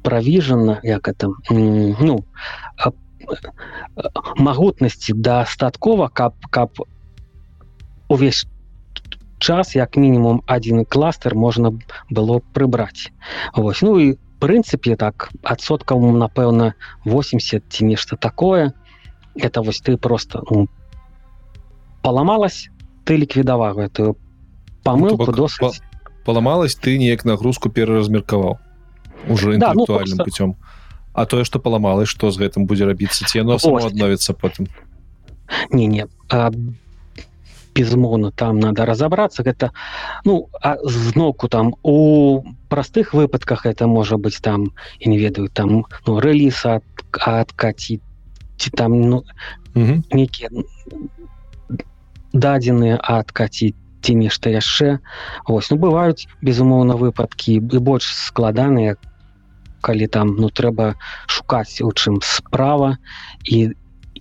правіжана 0.02 0.80
як 0.82 1.08
это 1.08 1.32
ну 1.48 2.24
магутнасці 4.36 5.12
дастаткова 5.16 6.08
каб 6.08 6.34
каб 6.50 6.84
увесь 8.14 8.44
час 9.38 9.74
як 9.76 9.96
мінімум 9.96 10.42
один 10.46 10.84
кластер 10.84 11.34
можна 11.34 11.72
было 12.10 12.40
прыбраць 12.54 13.10
Вось 13.54 13.82
ну 13.82 13.98
і 14.00 14.14
прынцыпе 14.40 14.96
так 14.96 15.30
адсоткаў 15.42 16.00
напэўна 16.16 16.74
80 17.04 17.62
ці 17.68 17.84
нешта 17.84 18.16
такое 18.16 18.72
это 19.36 19.62
вось 19.62 19.80
ты 19.80 19.96
просто 19.96 20.42
ну, 20.50 20.68
паламалась 22.02 22.68
ты 23.04 23.16
ліквідаваў 23.20 23.82
гэтую 23.84 24.16
памылку 24.82 25.26
ну, 25.28 25.36
досыць 25.44 25.82
паламалась 26.24 26.74
ты 26.74 26.96
неяк 26.98 27.24
нагрузку 27.24 27.68
пераразмеркаваў 27.68 28.58
уже 29.28 29.56
да, 29.56 29.72
ну, 29.74 29.86
просто... 29.86 30.24
путем. 30.24 30.56
А 31.12 31.26
тое 31.26 31.44
что 31.44 31.60
паламалось 31.60 32.08
что 32.08 32.30
з 32.30 32.38
гэтым 32.38 32.66
будзе 32.66 32.84
рабіцца? 32.84 33.24
Ці 33.24 33.46
оно 33.46 33.56
адновіцца 33.56 34.34
потым? 34.34 34.66
Не 35.70 35.86
не 35.86 36.06
безумоўна 37.74 38.30
там 38.30 38.60
надо 38.60 38.86
разобраться. 38.86 39.42
Гэта 39.42 39.72
ну 40.24 40.48
зноўку 40.84 41.48
там 41.48 41.74
у 41.82 42.42
простых 42.68 43.14
выпадках 43.14 43.66
это 43.66 43.86
можа 43.86 44.16
быть 44.16 44.38
там 44.40 44.72
і 45.00 45.08
не 45.08 45.18
ведаю 45.18 45.48
там 45.48 45.84
ну 46.06 46.20
рэліз 46.20 46.64
ад 46.66 46.84
адкаціць 47.12 48.00
ці 48.56 48.70
там 48.70 49.00
ну 49.00 49.24
Мгм. 49.74 50.04
нейкія 50.12 50.50
дадзеныя 52.32 52.98
адкаціць 53.02 53.74
ці 54.04 54.14
нешта 54.14 54.50
яшчэ. 54.50 54.98
Ось 55.48 55.70
ну 55.70 55.76
бываюць 55.80 56.28
безумоўна 56.42 56.94
выпадкі 56.94 57.58
і 57.58 57.78
больш 57.78 58.12
складаныя 58.14 58.96
калі 59.84 60.06
там 60.06 60.36
ну 60.40 60.48
трэба 60.48 60.94
шукаць 61.26 61.80
у 61.80 61.90
чым 61.92 62.20
справа. 62.22 62.96
І 63.44 63.74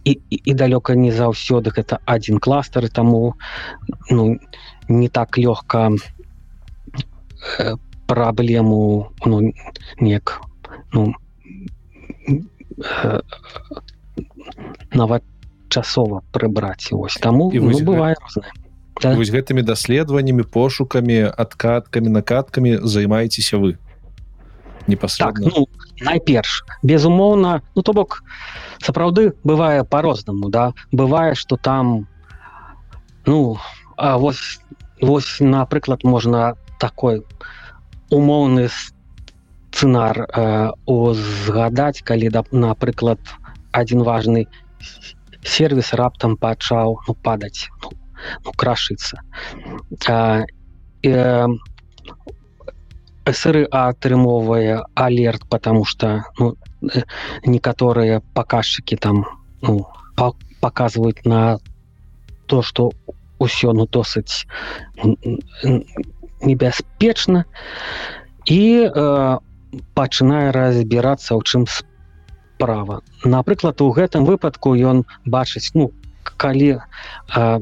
і, 0.04 0.20
і, 0.30 0.38
і 0.45 0.54
далёка 0.54 0.95
не 0.95 1.12
заўсёды 1.12 1.72
гэта 1.72 1.99
адзін 2.06 2.39
кластер 2.39 2.89
таму 2.89 3.36
ну 4.10 4.39
не 4.88 5.10
так 5.10 5.38
лёгка 5.38 5.91
э, 7.60 7.76
праблему 8.08 9.12
ну 9.26 9.54
неяк 9.99 10.41
ну 10.93 11.14
э, 12.28 13.22
нават 14.93 15.24
часова 15.70 16.22
прыбраць 16.32 16.91
ось 16.91 17.16
таму 17.16 17.51
І 17.54 17.60
ну, 17.60 17.80
бывае 17.80 18.16
рознае 18.20 18.51
Да. 19.01 19.16
вось 19.18 19.34
гэтымі 19.34 19.66
даследаваннямі 19.66 20.43
пошукамі 20.43 21.34
адкаткамі 21.34 22.10
накаткамі 22.14 22.78
займаецеся 22.84 23.58
вы 23.58 23.78
так 24.84 24.89
непасрэдна 24.89 25.51
ну 25.55 25.67
найперш 26.01 26.63
безумоўна 26.84 27.61
ну 27.75 27.81
то 27.81 27.93
бок 27.93 28.23
сапраўды 28.84 29.34
бывае 29.43 29.84
по-рознаму 29.84 30.49
да? 30.49 30.73
Бывае 30.91 31.36
что 31.36 31.57
там 31.57 32.07
ну 33.25 33.57
а 33.97 34.17
вось 34.17 34.59
вось 35.01 35.39
напрыклад 35.39 36.03
можна 36.03 36.55
такой 36.79 37.23
умоўны 38.11 38.69
сцэнар 38.69 40.27
э, 40.27 40.71
узгадаць 40.86 42.03
калі 42.03 42.29
да, 42.29 42.43
напрыклад 42.51 43.19
один 43.71 44.03
важный 44.03 44.47
сервис 45.43 45.93
раптам 45.93 46.38
пачаў 46.38 46.99
ну, 47.07 47.13
падаць 47.15 47.69
ну, 47.81 47.91
ну, 48.45 48.51
крашыцца. 48.51 49.19
А, 50.07 50.43
э, 51.03 51.47
СР 53.30 53.67
атрымоўвае 53.71 54.84
алерт 54.95 55.47
потому 55.49 55.86
что 55.86 56.24
ну, 56.38 56.55
э, 56.82 57.03
некаторыя 57.45 58.21
паказчыкі 58.34 58.97
там 58.97 59.26
ну, 59.61 59.88
па 60.15 60.34
показваюць 60.59 61.24
на 61.26 61.59
то 62.47 62.61
что 62.61 62.91
ўсё 63.39 63.74
ну 63.74 63.86
досыць 63.88 64.45
небяспечна. 66.43 67.45
І 68.45 68.91
э, 68.91 69.38
пачынае 69.95 70.51
разбірацца 70.51 71.36
ў 71.36 71.41
чым 71.47 71.63
справа. 71.67 73.01
Напрыклад 73.24 73.82
у 73.82 73.91
гэтым 73.95 74.28
выпадку 74.28 74.76
ён 74.76 75.07
бачыць 75.26 75.71
ну 75.74 75.91
калі 76.24 76.80
э, 76.80 77.59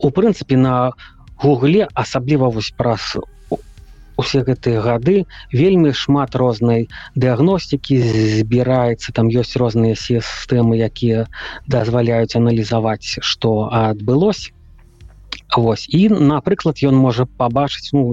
у 0.00 0.08
прынцыпе 0.10 0.56
на 0.56 0.92
гугле 1.36 1.88
асабліва 1.94 2.48
вось 2.50 2.72
праз 2.76 3.16
усе 4.22 4.42
гэтыя 4.46 4.80
гады 4.86 5.16
вельмі 5.52 5.92
шмат 5.98 6.38
рознай 6.38 6.88
дыагностыкі 7.18 8.00
збіраецца 8.38 9.14
там 9.18 9.30
ёсць 9.42 9.54
розныя 9.62 9.98
сістэмы 9.98 10.78
якія 10.88 11.28
дазваляюць 11.76 12.38
аналізаваць 12.38 13.18
што 13.20 13.54
адбылось 13.84 14.50
Вось 15.52 15.84
і 15.92 16.08
напрыклад 16.08 16.80
ён 16.88 16.96
можа 16.96 17.26
пабачыць 17.40 17.92
ну 17.92 18.12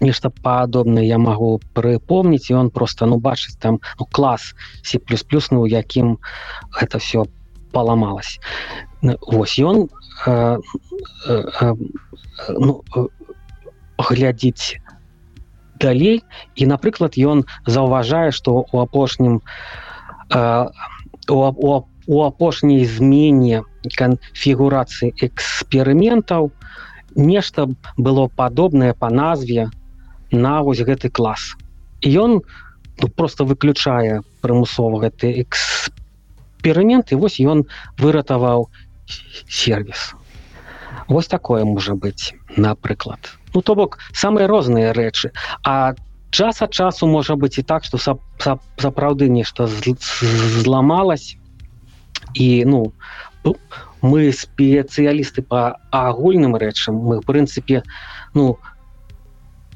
нешта 0.00 0.30
падобнае 0.30 1.06
я 1.06 1.18
магу 1.18 1.60
прыпомніць 1.74 2.50
і 2.50 2.58
он 2.60 2.70
просто 2.70 3.06
ну 3.06 3.18
бачыць 3.18 3.56
там 3.58 3.80
ну, 3.98 4.06
клас 4.10 4.54
C++ 4.82 5.00
ну 5.50 5.62
у 5.62 5.66
якім 5.66 6.18
гэта 6.80 6.98
все 6.98 7.24
паламалось 7.72 8.38
Вось 9.02 9.58
ён 9.58 9.88
э, 10.26 10.58
э, 11.28 11.42
э, 11.60 11.74
ну, 12.58 12.82
глядзіць 13.98 14.78
далей. 15.78 16.22
І 16.56 16.66
напрыклад 16.66 17.14
ён 17.18 17.44
заўважае 17.66 18.30
што 18.32 18.66
у 18.72 18.80
апошнім 18.82 19.40
э, 20.30 20.66
у, 21.28 22.22
апошняй 22.24 22.84
змене 22.84 23.62
канфігурацыі 23.96 25.12
эксперыментаў 25.22 26.50
нешта 27.14 27.68
было 27.96 28.28
падобнае 28.28 28.94
по 28.94 29.10
назве 29.10 29.68
на 30.32 30.62
вось 30.62 30.80
гэты 30.80 31.10
клас 31.10 31.54
і 32.00 32.12
ён 32.12 32.40
ну, 33.02 33.08
просто 33.08 33.44
выключае 33.44 34.22
прымусова 34.42 35.00
гэты 35.04 35.32
эксперымент 35.44 37.12
і 37.12 37.20
вось 37.20 37.40
ён 37.40 37.64
выратаваў 37.98 38.68
сервис. 39.48 40.14
Вось 41.08 41.28
такое 41.28 41.64
можа 41.64 41.94
быць 41.94 42.34
напрыклад 42.56 43.37
ну 43.54 43.62
то 43.62 43.74
бок 43.74 43.98
самыя 44.12 44.46
розныя 44.46 44.92
рэчы. 44.92 45.32
А 45.64 45.94
час 46.30 46.62
ад 46.62 46.72
часу 46.72 47.06
можа 47.06 47.36
быць 47.36 47.58
і 47.58 47.62
так 47.62 47.84
что 47.84 47.98
сап, 47.98 48.20
сап, 48.38 48.60
сапраўды 48.76 49.28
нешта 49.28 49.64
зл- 49.64 49.96
зламалось 50.62 51.36
і 52.34 52.64
ну 52.64 52.92
мы 54.02 54.30
спецыялісты 54.32 55.42
по 55.42 55.78
агульным 55.90 56.54
рэчам. 56.56 56.94
Мы 56.94 57.20
в 57.20 57.24
прынцыпе 57.26 57.82
ну 58.34 58.58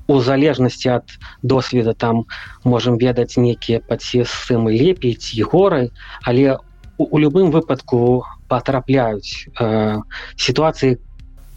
у 0.06 0.20
залежнасці 0.20 0.88
ад 0.88 1.06
досведа 1.42 1.94
там 1.94 2.26
можем 2.64 2.98
ведаць 2.98 3.36
некія 3.36 3.80
падсістэмы 3.80 4.74
лепей 4.74 5.14
ці 5.14 5.42
горай 5.42 5.90
але 6.22 6.58
у, 6.98 7.04
у 7.04 7.18
любым 7.18 7.50
выпадку 7.50 8.26
потрапляюць 8.48 9.48
э, 9.60 9.98
сітуацыі 10.36 10.98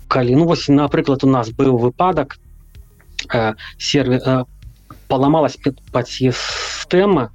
калі 0.07 0.35
ну 0.35 0.45
вось 0.45 0.67
напрыклад 0.67 1.23
у 1.23 1.29
нас 1.29 1.49
быў 1.49 1.77
выпадак 1.77 2.37
э, 3.33 3.53
сервер 3.77 4.21
э, 4.25 4.43
паламалась 5.07 5.57
падсістэма 5.91 7.29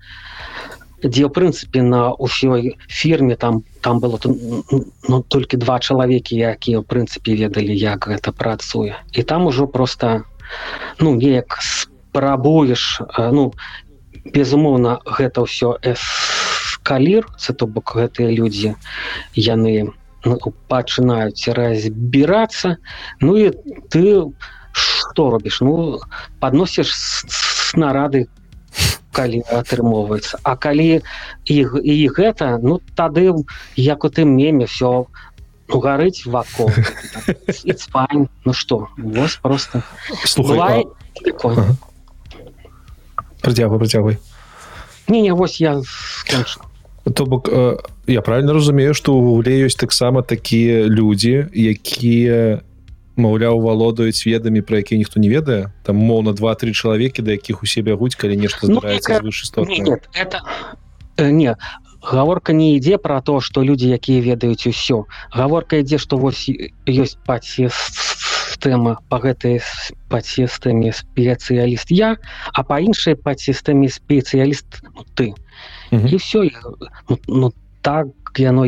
дзе 1.03 1.25
ў 1.25 1.31
прынцыпе 1.33 1.81
на 1.81 2.13
ўсёй 2.13 2.77
фірме 2.89 3.37
там 3.37 3.65
там 3.81 4.01
было 4.01 4.21
ну, 4.25 5.23
толькі 5.29 5.57
два 5.57 5.81
чалавекі 5.81 6.37
якія 6.37 6.81
ў 6.81 6.85
прынцыпе 6.85 7.33
ведалі 7.37 7.73
як 7.73 8.09
гэта 8.09 8.33
працуе. 8.33 9.01
І 9.13 9.23
там 9.23 9.47
ужо 9.47 9.67
просто 9.67 10.25
ну 11.01 11.15
неяк 11.15 11.59
спрабуеш 11.61 13.01
э, 13.01 13.31
ну 13.33 13.53
безумоўна 14.25 15.01
гэта 15.07 15.49
ўсё 15.49 15.81
эскаліруецца 15.81 17.51
то 17.57 17.65
бок 17.67 17.97
гэтыя 17.97 18.29
людзі 18.29 18.77
яны 19.35 19.89
ну, 19.89 20.00
пачынаюць 20.69 21.49
разбірацца 21.49 22.77
ну 23.21 23.37
і 23.37 23.51
ты 23.89 24.33
что 24.73 25.31
робіш 25.31 25.61
ну 25.61 26.01
подносіш 26.41 26.93
снарады 26.93 28.29
калі 29.13 29.43
атрымоўваецца 29.51 30.39
А 30.43 30.57
калі 30.57 31.03
іх 31.45 31.75
і 31.83 32.09
гэта 32.09 32.59
ну 32.63 32.81
тады 32.95 33.33
як 33.77 34.05
у 34.05 34.09
тым 34.09 34.37
меме 34.37 34.67
все 34.67 35.07
гарыць 35.69 36.27
вакол 36.27 36.71
fine. 37.91 38.29
ну 38.45 38.53
что 38.53 38.89
вось 38.97 39.37
просто 39.37 39.83
слухай 40.25 40.87
працягвай 43.41 43.79
працягвай 43.79 44.19
не 45.09 45.23
не 45.23 45.35
вось 45.35 45.61
я 45.61 45.81
скончу 45.85 46.61
то 47.15 47.27
бок 47.27 47.49
э, 47.49 47.79
я 48.07 48.23
правильно 48.23 48.53
разумею 48.53 48.95
что 48.95 49.15
у 49.15 49.21
гугле 49.21 49.67
ёсць 49.67 49.79
таксама 49.79 50.23
такія 50.23 50.87
людзі 50.87 51.47
якія 51.53 52.61
маўляў 53.17 53.61
валодаюць 53.61 54.27
ведамі 54.27 54.63
про 54.63 54.79
якія 54.81 54.99
ніхто 54.99 55.21
не 55.21 55.29
ведае. 55.29 55.73
Там 55.85 55.97
моўна 55.97 56.33
два-тры 56.33 56.73
чалавекі 56.73 57.23
да 57.23 57.37
якіх 57.37 57.63
усе 57.63 57.83
бягуць 57.83 58.17
калі 58.17 58.37
нешта 58.37 58.67
Ну, 58.67 58.81
здараецца 58.81 59.13
яка- 59.13 59.23
звышыстотна 59.23 59.77
Нет, 59.77 60.09
это 60.15 60.41
э, 61.17 61.31
не 61.31 61.57
гаворка 62.03 62.53
не 62.53 62.77
ідзе 62.77 62.99
про 62.99 63.21
то 63.21 63.41
что 63.41 63.63
людзі 63.65 63.89
якія 63.89 64.23
ведаюць 64.23 64.67
усё. 64.67 65.05
Гаворка 65.31 65.77
ідзе 65.77 65.99
что 65.99 66.17
вось 66.17 66.49
ёсць 66.87 67.19
падсістэма 67.27 68.97
по 69.09 69.17
гэтай 69.21 69.61
падсістэме 70.09 70.93
спецыяліст 70.97 71.93
я 71.93 72.17
а 72.53 72.63
по 72.63 72.81
іншай 72.81 73.15
падсістэме 73.17 73.89
спецыяліст 73.89 74.81
ну, 74.97 75.05
ты 75.15 75.35
Мгм. 75.91 76.07
і 76.09 76.17
все 76.17 76.51
ну, 77.09 77.19
ну 77.29 77.53
так 77.83 78.07
яно 78.37 78.67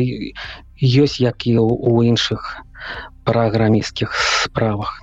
ёсць 0.83 1.21
як 1.21 1.47
і 1.47 1.57
у, 1.57 2.03
іншых 2.03 2.59
праграмісцкіх 3.23 4.13
справах. 4.13 5.01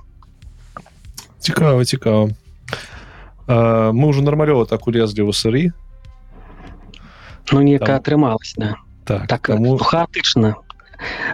Цікава 1.39 1.85
цікава 1.85 2.29
мы 3.47 4.05
уже 4.05 4.21
нармалёва 4.21 4.65
так 4.65 4.87
улезлі 4.87 5.25
ў 5.25 5.33
сыры 5.33 5.73
ну 7.51 7.61
неяка 7.61 7.85
Там- 7.85 7.95
атрымалась 7.97 8.53
да. 8.57 8.75
Так, 9.03 9.27
так 9.27 9.41
таму, 9.47 9.73
ну, 9.73 9.77
хаотычна 9.77 10.55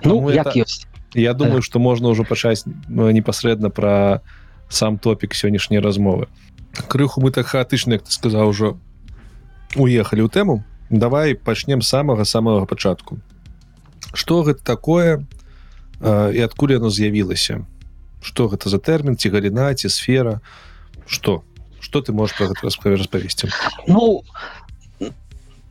ну 0.04 0.32
як 0.32 0.48
это- 0.48 0.64
ёсць. 0.64 0.88
Я 1.14 1.34
думаю 1.34 1.62
что 1.62 1.80
можна 1.80 2.10
ўжо 2.10 2.24
пачаць 2.24 2.64
непасрэдна 2.88 3.70
про 3.70 4.22
сам 4.70 4.98
топік 4.98 5.36
сённяшняй 5.36 5.82
размовы 5.82 6.28
крыху 6.88 7.22
мы 7.22 7.32
так 7.32 7.48
хаатычна 7.48 8.00
як 8.00 8.04
ты 8.04 8.12
сказаў 8.12 8.48
ужо 8.50 8.78
уехалі 9.76 10.24
ў 10.24 10.30
тэму 10.32 10.64
давай 10.90 11.36
пачнем 11.36 11.82
самага 11.82 12.26
самага 12.26 12.66
пачатку. 12.66 13.20
Что 14.14 14.44
гэта 14.44 14.64
такое 14.64 15.26
і 16.02 16.40
адкуль 16.42 16.78
яно 16.78 16.90
з'явілася? 16.90 17.66
Что 18.22 18.48
гэта 18.48 18.70
за 18.70 18.80
тэрмін 18.80 19.18
ці 19.18 19.30
галіна 19.30 19.74
ці 19.74 19.90
сфера? 19.90 20.42
Что 21.06 21.44
что 21.80 22.02
ты 22.02 22.12
можешь 22.12 22.36
про 22.38 22.48
гэта 22.48 22.62
распавесці? 22.64 23.50
Ну 23.88 24.24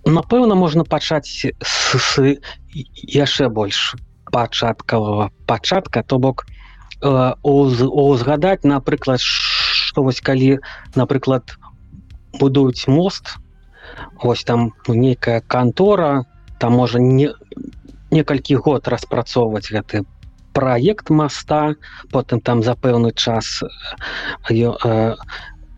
напэўна 0.07 0.55
можна 0.55 0.85
пачаць 0.85 1.51
яшчэ 2.95 3.49
больш 3.49 3.97
пачаткавага 4.33 5.31
пачатка 5.47 6.03
то 6.03 6.19
бок 6.19 6.47
узгадаць 7.03 8.65
напрыклад 8.65 9.21
что 9.21 10.03
вось 10.03 10.21
калі 10.21 10.59
напрыклад 10.95 11.59
будуюць 12.39 12.87
мост 12.87 13.37
ось 14.23 14.45
там 14.45 14.73
нейкая 14.89 15.41
кантора 15.41 16.25
там 16.59 16.73
можа 16.73 16.99
не 16.99 17.33
некалькі 18.11 18.57
год 18.57 18.89
распрацоўваць 18.89 19.71
гэты 19.71 20.05
праект 20.57 21.11
моста 21.11 21.77
потым 22.13 22.41
там 22.41 22.63
за 22.63 22.75
пэўны 22.75 23.13
час 23.13 23.63
э, 24.51 25.15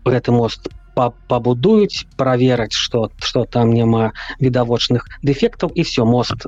гэты 0.05 0.31
мост 0.31 0.69
пабудуюць 0.95 2.05
правераць 2.17 2.75
что 2.75 3.11
что 3.19 3.45
там 3.45 3.73
няма 3.73 4.11
відавочных 4.39 5.07
дэфектаў 5.23 5.71
і 5.75 5.83
все 5.83 6.05
мост 6.05 6.47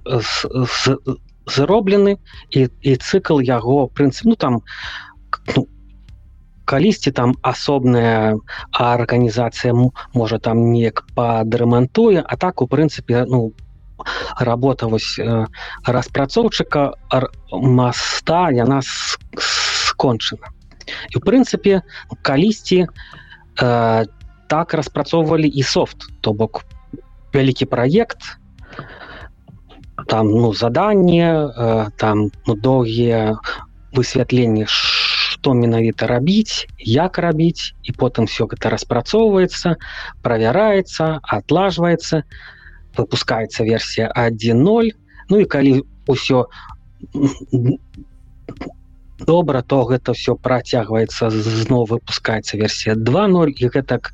зроблены 1.45 2.18
і, 2.49 2.68
і 2.82 2.95
цыкл 2.95 3.39
яго 3.41 3.88
прынцып 3.88 4.32
ну 4.32 4.36
там 4.36 4.62
ну, 5.55 5.68
калісьці 6.72 7.11
там 7.11 7.36
асобная 7.43 8.39
арганізацыя 8.72 9.76
можа 10.15 10.39
там 10.39 10.63
неяк 10.72 11.03
падрамантуе 11.15 12.24
а 12.24 12.38
так 12.39 12.61
у 12.63 12.67
прынцыпе 12.72 13.26
ну 13.28 13.51
работа 14.39 14.88
вось 14.88 15.19
э, 15.19 15.45
распрацоўчыка 15.86 16.95
моста 17.51 18.49
яна 18.55 18.80
скончана 19.38 20.55
і 21.11 21.19
у 21.19 21.22
прынцыпе 21.28 21.82
калісьці 22.24 22.88
э, 22.88 24.05
так 24.47 24.74
распрацоўвалі 24.74 25.47
і 25.47 25.63
софт 25.63 26.07
то 26.22 26.34
бок 26.34 26.63
вялікі 27.36 27.67
праект 27.67 28.39
там 30.07 30.32
ну 30.32 30.53
заданне 30.53 31.28
э, 31.36 31.91
там 31.97 32.32
ну, 32.47 32.55
доўгія 32.55 33.36
высвятленні 33.91 34.65
што 35.41 35.57
менавіта 35.57 36.05
рабіць 36.05 36.69
як 36.77 37.17
рабіць 37.17 37.73
і 37.81 37.97
потым 37.97 38.29
все 38.29 38.45
гэта 38.45 38.69
распрацоўваецца 38.69 39.73
правяраецца 40.21 41.17
атлажваецца 41.37 42.21
выпускаецца 42.97 43.65
версія 43.65 44.13
1.0 44.13 44.93
Ну 45.31 45.39
і 45.41 45.45
калі 45.49 45.81
ўсё 46.11 46.45
добра 49.25 49.65
то 49.65 49.81
гэта 49.89 50.13
все 50.13 50.37
працягваецца 50.37 51.33
зноў 51.33 51.89
выпускаецца 51.89 52.61
версія 52.61 52.93
2.0 52.93 53.57
і 53.57 53.73
гэтак 53.73 54.13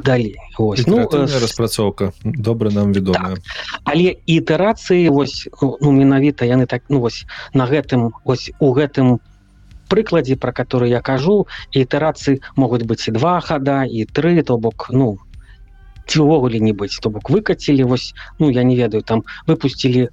далей 0.00 0.36
ось 0.56 0.86
ну, 0.86 1.04
распрацоўка 1.12 2.12
добра 2.24 2.70
нам 2.72 2.96
вядомая 2.96 3.36
так. 3.36 3.44
але 3.84 4.16
ітэрацыі 4.24 5.12
вось 5.12 5.48
ну 5.60 5.92
менавіта 5.92 6.48
яны 6.48 6.64
так 6.64 6.88
ну 6.88 7.04
вось 7.04 7.26
на 7.52 7.68
гэтым 7.68 8.14
ось 8.24 8.48
у 8.60 8.72
гэтым 8.72 9.18
прыкладзе 9.88 10.36
про 10.36 10.52
который 10.52 10.90
я 10.90 11.00
кажу 11.00 11.46
ітэрацыі 11.72 12.40
могуць 12.56 12.84
быць 12.84 13.08
і 13.08 13.16
два 13.16 13.40
хада 13.40 13.84
і 13.84 14.04
тры 14.04 14.42
то 14.42 14.58
бок 14.58 14.88
ну 14.92 15.18
ці 16.06 16.24
ўвогуле 16.24 16.60
не 16.60 16.72
быць 16.72 17.00
то 17.00 17.10
бок 17.10 17.30
выкацілі 17.30 17.88
вось 17.88 18.14
ну 18.38 18.50
я 18.50 18.62
не 18.62 18.76
ведаю 18.76 19.02
там 19.02 19.24
выпустили 19.46 20.08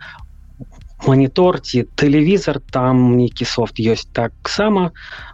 монітор 1.05 1.59
ці 1.59 1.83
тэлевізор 1.95 2.61
там 2.71 3.17
нейкі 3.19 3.45
софт 3.45 3.77
ёсць 3.79 4.07
таксама. 4.15 4.91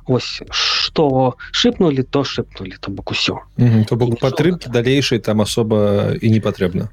Ось 0.10 0.42
что 0.50 1.38
шыпнули 1.54 2.02
то 2.02 2.24
шыпнули 2.26 2.76
то 2.82 2.92
бок 2.92 3.12
усё. 3.12 3.46
То 3.88 3.96
бок 3.96 4.20
падтрымки 4.20 4.68
далейшай 4.68 5.20
там 5.20 5.42
асоба 5.42 6.18
і 6.20 6.28
не 6.30 6.42
патрэбна. 6.42 6.90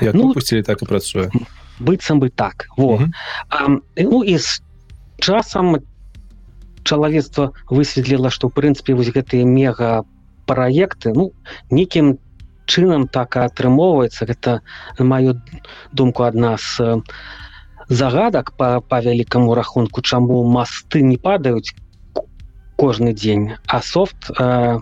Ну, 0.00 0.32
пусцілі 0.34 0.62
так 0.62 0.82
і 0.82 0.86
працуе. 0.86 1.30
быццам 1.78 2.20
бы 2.20 2.30
так 2.30 2.66
во. 2.76 3.00
А, 3.48 3.68
ну 3.96 4.24
і 4.24 4.38
з 4.38 4.62
часам 5.18 5.76
чалавецтва 6.86 7.50
высветліла 7.70 8.30
што 8.30 8.48
ў 8.48 8.52
прынцыпе 8.54 8.94
вось 8.94 9.10
гэтыя 9.10 9.42
мега 9.44 10.06
праекты 10.46 11.12
ну 11.12 11.32
нейкім 11.70 12.16
чынам 12.66 13.06
так 13.06 13.36
атрымоўваецца. 13.38 14.26
Гэта 14.26 14.60
маю 14.98 15.38
думку 15.92 16.26
адна 16.26 16.56
з 16.58 17.02
загадак 17.88 18.52
по 18.58 18.80
па 18.80 19.00
вялікаму 19.00 19.54
рахунку 19.54 20.02
чаму 20.02 20.42
масты 20.42 21.02
не 21.02 21.18
падаюць 21.18 21.74
кожны 22.76 23.14
дзень 23.14 23.54
а 23.66 23.80
софт 23.80 24.30
э, 24.30 24.78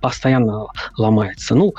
постоянно 0.00 0.66
ломается 0.96 1.54
ну 1.54 1.74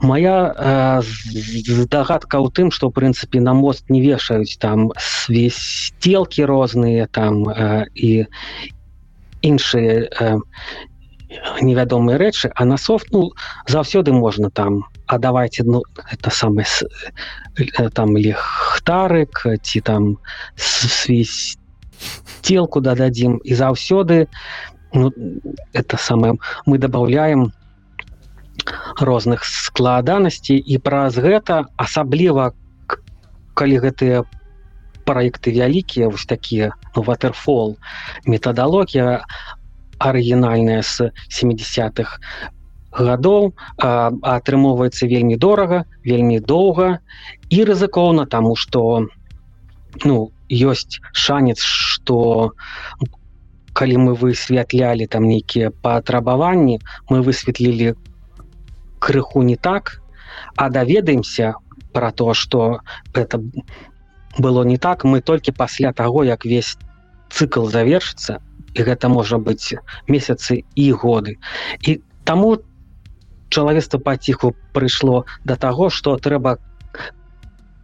моя 0.00 1.00
здагадка 1.02 2.38
ў 2.38 2.48
тым 2.54 2.70
что 2.70 2.90
прынцыпе 2.90 3.40
на 3.40 3.54
мост 3.54 3.90
не 3.90 4.00
вешаюць 4.00 4.58
там 4.58 4.92
свесстелки 4.98 6.42
розныя 6.42 7.06
там 7.10 7.48
э, 7.48 7.86
і 7.94 8.26
іншыя 9.42 10.06
э, 10.06 10.38
невядомыя 11.60 12.18
рэчы 12.18 12.50
а 12.54 12.64
на 12.64 12.76
софт 12.76 13.10
ну 13.12 13.32
заўсёды 13.66 14.12
можна 14.12 14.50
там. 14.50 14.84
А 15.06 15.18
давайте 15.18 15.64
ну 15.64 15.82
это 16.10 16.30
самое 16.30 16.66
э, 17.56 17.90
там 17.90 18.16
лихтарык 18.16 19.46
ці 19.62 19.80
там 19.80 20.18
свесь 20.56 21.58
телку 22.42 22.80
дададзім 22.80 23.40
і 23.44 23.54
заўсёды 23.54 24.28
ну, 24.92 25.12
это 25.72 25.96
самое 25.96 26.38
мы 26.66 26.78
добавляем 26.78 27.52
розных 29.00 29.44
складанасцей 29.44 30.58
і 30.58 30.78
праз 30.78 31.18
гэта 31.18 31.64
асабліва 31.76 32.52
калі 33.54 33.76
гэтыя 33.84 34.24
проекты 35.08 35.54
вялікія 35.56 36.08
вось 36.08 36.26
такія 36.26 36.72
ну, 36.96 37.02
ватерфол 37.02 37.76
метадалогія 38.26 39.24
арыгінальная 39.98 40.82
з 40.82 41.10
70-х 41.32 42.20
гадоў 42.92 43.52
атрымоўваецца 43.78 45.08
вельмі 45.12 45.36
дорага 45.36 45.84
вельмі 46.04 46.40
доўга 46.40 46.98
і 47.48 47.64
рызыкоўна 47.70 48.26
таму 48.26 48.56
что 48.56 49.08
ну 50.04 50.32
ёсць 50.48 51.00
шанец 51.12 51.58
что 51.62 52.52
калі 53.72 53.96
мы 54.04 54.12
высвятлялі 54.18 55.06
там 55.06 55.28
нейкія 55.30 55.70
патрабаванні 55.70 56.78
мы 57.08 57.22
высветлілі 57.22 57.94
крыху 58.98 59.42
не 59.42 59.56
так 59.56 60.00
а 60.56 60.68
даведаемся 60.70 61.54
про 61.92 62.12
то 62.12 62.34
что 62.34 62.80
это 63.14 63.42
было 64.38 64.62
не 64.62 64.78
так. 64.78 65.04
Мы 65.04 65.20
толькі 65.20 65.52
пасля 65.52 65.92
того 65.92 66.24
як 66.24 66.44
весь 66.44 66.76
цикл 67.30 67.66
завершится 67.66 68.40
і 68.74 68.82
гэта 68.82 69.08
можа 69.08 69.38
быць 69.38 69.74
месяцы 70.06 70.64
і 70.74 70.92
годы. 70.92 71.38
І 71.80 72.00
таму 72.24 72.58
чалавецтва 73.48 73.98
паціху 73.98 74.54
прыйшло 74.72 75.24
до 75.44 75.56
таго 75.56 75.90
что 75.90 76.16
трэба 76.16 76.58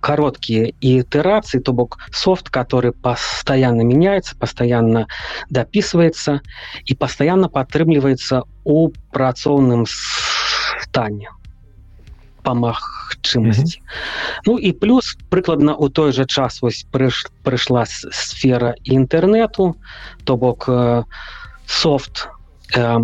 короткія 0.01 0.69
ітерацыі 0.81 1.61
то 1.65 1.73
бок 1.73 1.99
софт 2.13 2.51
который 2.51 2.93
постоянно 2.93 3.81
меняется 3.83 4.37
постоянно 4.37 5.07
дописывается 5.49 6.41
і 6.85 6.95
постоянно 6.95 7.49
падтрымліваецца 7.49 8.45
у 8.65 8.93
працоўным 9.13 9.89
стане 10.95 11.29
по 12.43 12.55
магчымасці 12.55 13.79
mm 13.79 13.83
-hmm. 13.83 14.47
ну 14.47 14.59
і 14.59 14.73
плюс 14.73 15.17
прыкладна 15.31 15.75
у 15.75 15.89
той 15.89 16.13
же 16.13 16.25
час 16.25 16.63
вось 16.63 16.87
прыш, 16.93 17.27
прыйшла 17.45 17.85
сфера 18.13 18.75
інтэрнету 18.85 19.75
то 20.25 20.37
бок 20.37 20.69
э, 20.69 21.05
софт 21.67 22.29
э, 22.77 22.99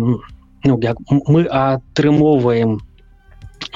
ну, 0.63 0.79
як 0.81 0.97
мы 1.27 1.47
атрымоўваем 1.47 2.79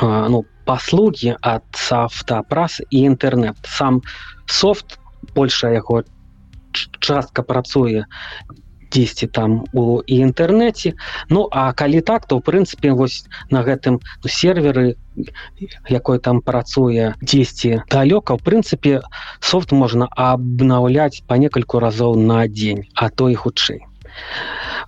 э, 0.02 0.30
ну 0.30 0.46
паслуги 0.66 1.36
ад 1.42 1.64
автопрас 1.92 2.82
і 2.90 2.98
інтэрнет 3.10 3.58
сам 3.64 4.02
софт 4.46 5.00
большая 5.36 5.74
яго 5.74 6.04
частка 7.00 7.44
працуе 7.44 8.06
дзесьці 8.96 9.28
там 9.28 9.64
у 9.76 10.00
і 10.00 10.16
інтэрнэце. 10.28 10.96
Ну 11.30 11.48
а 11.52 11.72
калі 11.74 12.00
так 12.02 12.28
то 12.32 12.40
в 12.40 12.46
прынцыпе 12.48 12.96
вось 12.96 13.26
на 13.52 13.64
гэтым 13.68 14.00
ну, 14.00 14.28
серверы 14.32 14.96
якой 15.90 16.20
там 16.20 16.40
працуе 16.42 17.16
дзесьці 17.22 17.84
далёка 17.92 18.40
в 18.40 18.44
прынцыпе 18.44 19.02
софт 19.40 19.72
можна 19.72 20.08
абнаўляць 20.16 21.24
по 21.28 21.36
некалькі 21.36 21.84
разоў 21.84 22.16
на 22.16 22.48
дзень 22.48 22.88
а 22.96 23.10
то 23.10 23.30
і 23.30 23.36
хутчэй. 23.36 23.84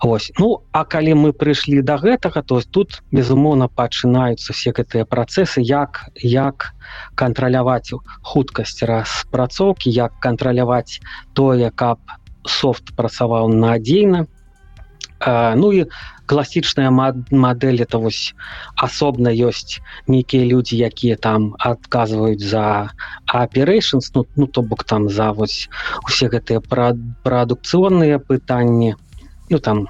Ось 0.00 0.30
ну 0.38 0.62
а 0.72 0.84
калі 0.84 1.14
мы 1.20 1.32
прыйшлі 1.32 1.82
до 1.82 1.96
гэтага 2.00 2.42
то 2.42 2.60
тут 2.76 3.02
безумоўна 3.12 3.68
пачынаюцца 3.68 4.56
все 4.56 4.72
гэтыя 4.72 5.04
працэсы 5.04 5.60
як 5.60 6.06
як 6.22 6.72
кантраляваць 7.14 7.92
хуткасць 8.22 8.80
распрацоўкі 8.92 9.90
як 9.90 10.16
кантраляваць 10.24 11.00
тое 11.34 11.70
каб 11.74 11.98
софт 12.48 12.96
працаваў 12.96 13.52
надзейна 13.52 14.26
Ну 15.26 15.72
і 15.74 15.84
класічная 16.30 16.90
мадэль 16.90 17.82
это 17.82 17.98
вось 17.98 18.34
асобна 18.76 19.32
ёсць 19.48 19.80
нейкія 20.06 20.44
людзі 20.46 20.78
якія 20.78 21.16
там 21.16 21.56
адказваюць 21.58 22.44
за 22.44 22.92
aperations 23.26 24.12
ну, 24.14 24.26
ну 24.36 24.46
то 24.46 24.62
бок 24.62 24.84
там 24.84 25.08
за 25.08 25.32
вось 25.32 25.68
усе 26.06 26.28
гэтыя 26.28 26.60
пра 26.60 26.92
прадукцыйныя 27.24 28.22
пытанні 28.22 28.94
ну 29.50 29.58
там 29.58 29.88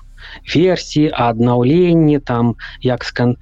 версіі 0.55 1.13
аднаўленні 1.13 2.19
там 2.33 2.55
як 2.81 3.05
скан 3.05 3.37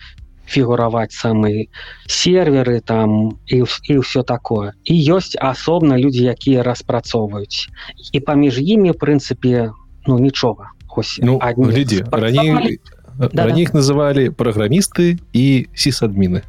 фігураваць 0.46 1.12
самы 1.12 1.68
серверы 2.06 2.80
там 2.80 3.38
і, 3.46 3.64
і 3.66 3.92
ўсё 4.00 4.22
такое. 4.22 4.72
І 4.84 4.94
ёсць 4.94 5.34
асобна 5.34 5.98
людзі 5.98 6.30
якія 6.30 6.62
распрацоўваюць 6.62 7.68
і 8.12 8.18
паміж 8.20 8.62
імі 8.62 8.94
прынцыпе 8.94 9.74
ну 10.06 10.18
нічога 10.18 10.70
ось 10.96 11.20
ну, 11.22 11.38
глядзі 11.38 12.04
раней 12.10 12.80
да, 13.18 13.44
раней 13.44 13.66
да. 13.66 13.78
называлі 13.78 14.30
праграмісты 14.30 15.18
і 15.32 15.68
сісадміны 15.74 16.42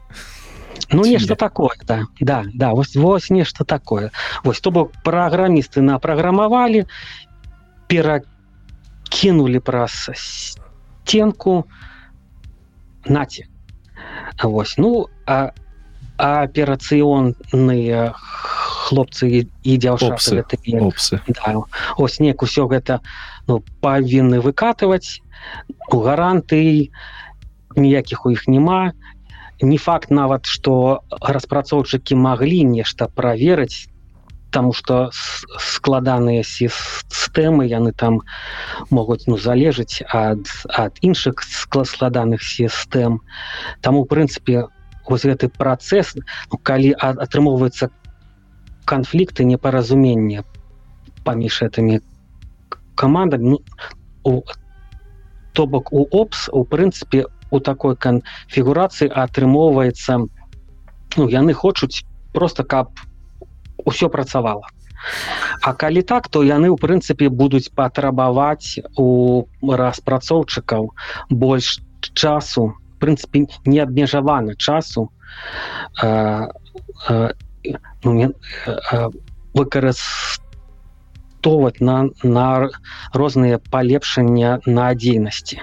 Ну 0.92 1.04
нешта 1.04 1.36
такое 1.36 1.76
да. 1.84 2.08
Да 2.22 2.46
да 2.54 2.72
вось 2.72 2.96
вось 2.96 3.30
нешта 3.30 3.66
такое. 3.66 4.12
Вось 4.44 4.62
то 4.62 4.72
бок 4.72 4.92
праграмісты 5.04 5.82
напраграмавалі 5.82 6.86
перакінули 7.88 9.60
праз 9.60 10.10
сценку 10.16 11.66
наці 13.06 13.48
Вось. 14.44 14.78
Ну 14.78 15.08
а 15.26 15.52
аперацыённыя 16.18 18.14
хлопцы 18.88 19.46
і 19.46 19.78
дзяўчаты 19.78 20.58
да, 21.28 21.54
ось 21.98 22.20
неяк 22.20 22.42
усё 22.42 22.66
гэта 22.68 23.02
ну, 23.48 23.62
павінны 23.82 24.42
выкатываць 24.42 25.22
у 25.94 26.02
гаранты 26.02 26.90
ніякіх 27.76 28.26
у 28.26 28.34
іх 28.34 28.48
няма. 28.48 28.94
Не 29.62 29.78
факт 29.78 30.10
нават 30.10 30.46
што 30.46 31.02
распрацоўчыкі 31.22 32.18
маглі 32.18 32.64
нешта 32.66 33.08
праверыць 33.10 33.90
Таму 34.52 34.74
што 34.74 35.10
складаныя 35.14 36.44
сістэмы 36.44 37.68
яны 37.68 37.92
там 37.92 38.22
могуць 38.90 39.28
ну 39.28 39.38
залежыць 39.38 40.04
ад 40.08 40.48
ад 40.72 40.98
іншых 41.02 41.44
складаных 41.44 42.44
сістэм 42.44 43.20
Таму 43.82 44.04
у 44.04 44.06
прынцыпе 44.06 44.68
вось 45.08 45.24
гэты 45.24 45.50
працэс 45.50 46.16
ну, 46.52 46.58
калі 46.58 46.96
атрымоўваецца 46.96 47.90
канфлікты 48.86 49.44
непаразумення 49.44 50.44
паміж 51.24 51.62
этими 51.62 52.02
командами 52.96 53.60
ну, 54.24 54.44
то 55.54 55.66
бок 55.66 55.92
у 55.92 56.08
опс 56.12 56.50
у 56.52 56.64
прынцыпе 56.64 57.26
у 57.50 57.60
такой 57.60 57.96
канфігурацыі 57.96 59.10
атрымоўваецца 59.10 60.18
ну 61.18 61.28
яны 61.28 61.54
хочуць 61.54 62.04
просто 62.34 62.64
каб 62.64 62.92
ўсё 63.86 64.10
працавала. 64.10 64.66
А 65.62 65.74
калі 65.74 66.02
так 66.02 66.28
то 66.28 66.44
яны 66.44 66.74
ў 66.74 66.78
прынцыпе 66.78 67.30
будуць 67.30 67.70
патрабаваць 67.76 68.80
у 68.98 69.46
распрацоўчыкаў 69.62 70.90
больш 71.30 71.80
часу 72.14 72.74
прынцыпе 73.00 73.48
не 73.66 73.80
абмежаваны 73.80 74.56
часу 74.56 75.12
э, 76.02 76.48
э, 77.10 77.30
ну, 78.04 78.14
не, 78.14 78.30
э, 78.66 79.10
выкарыстоўваць 79.54 81.80
на 81.80 82.10
на 82.24 82.70
розныя 83.14 83.60
палепшання 83.72 84.60
надзейнасці. 84.66 85.62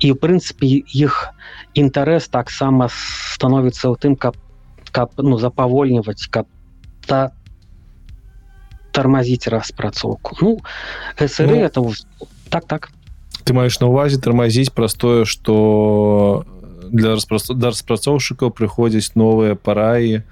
І 0.00 0.12
в 0.12 0.16
прынцыпе 0.16 0.82
іх 0.94 1.34
інтарэс 1.74 2.28
таксама 2.28 2.88
становіцца 2.92 3.88
ў 3.90 3.96
тым 3.98 4.16
каб 4.16 4.36
каб 4.92 5.10
ну 5.18 5.38
запавольніваць 5.38 6.26
каб 6.30 6.46
та 7.06 7.30
тормозить 8.98 9.46
распрацоўку 9.46 10.36
ну 10.40 10.58
СР 11.14 11.46
ну, 11.46 11.62
это 11.62 11.92
так 12.50 12.66
так. 12.66 12.90
ты 13.44 13.54
маеш 13.54 13.78
на 13.78 13.86
увазе 13.86 14.18
тормозить 14.18 14.72
простое 14.72 15.24
что 15.24 16.44
для 16.90 17.14
распрацоўшчыкаў 17.14 18.50
прыходзіць 18.50 19.14
новыя 19.14 19.54
параі 19.54 20.26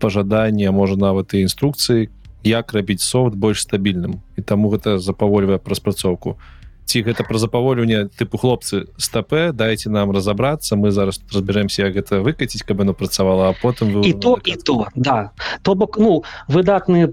пожадания 0.00 0.72
можа 0.72 0.96
нават 0.96 1.34
і 1.34 1.44
інструкцыі 1.44 2.08
як 2.42 2.72
рабіць 2.72 3.04
софт 3.04 3.36
больш 3.36 3.68
стабільным 3.68 4.24
і 4.36 4.40
таму 4.40 4.72
гэта 4.72 4.96
запавольвае 4.96 5.60
распрацоўку 5.60 6.40
ці 6.86 7.02
гэта 7.02 7.26
пра 7.28 7.36
запаволюванне 7.42 8.08
тыпу 8.16 8.40
хлопцы 8.40 8.86
стапе 8.96 9.52
дайте 9.52 9.90
нам 9.90 10.14
разобрацца 10.16 10.80
мы 10.80 10.88
зараз 10.88 11.20
разберемся 11.28 11.84
як 11.84 12.00
гэта 12.00 12.24
выкаціць 12.24 12.64
каб 12.64 12.80
оно 12.80 12.94
працавала 12.94 13.52
а 13.52 13.54
потым 13.60 13.92
вы 13.92 14.08
і 14.08 14.16
то 14.16 14.38
і 14.40 14.56
то 14.56 14.88
да. 14.94 15.36
То 15.62 15.74
бок 15.74 15.98
ну 15.98 16.24
выдатныя 16.48 17.12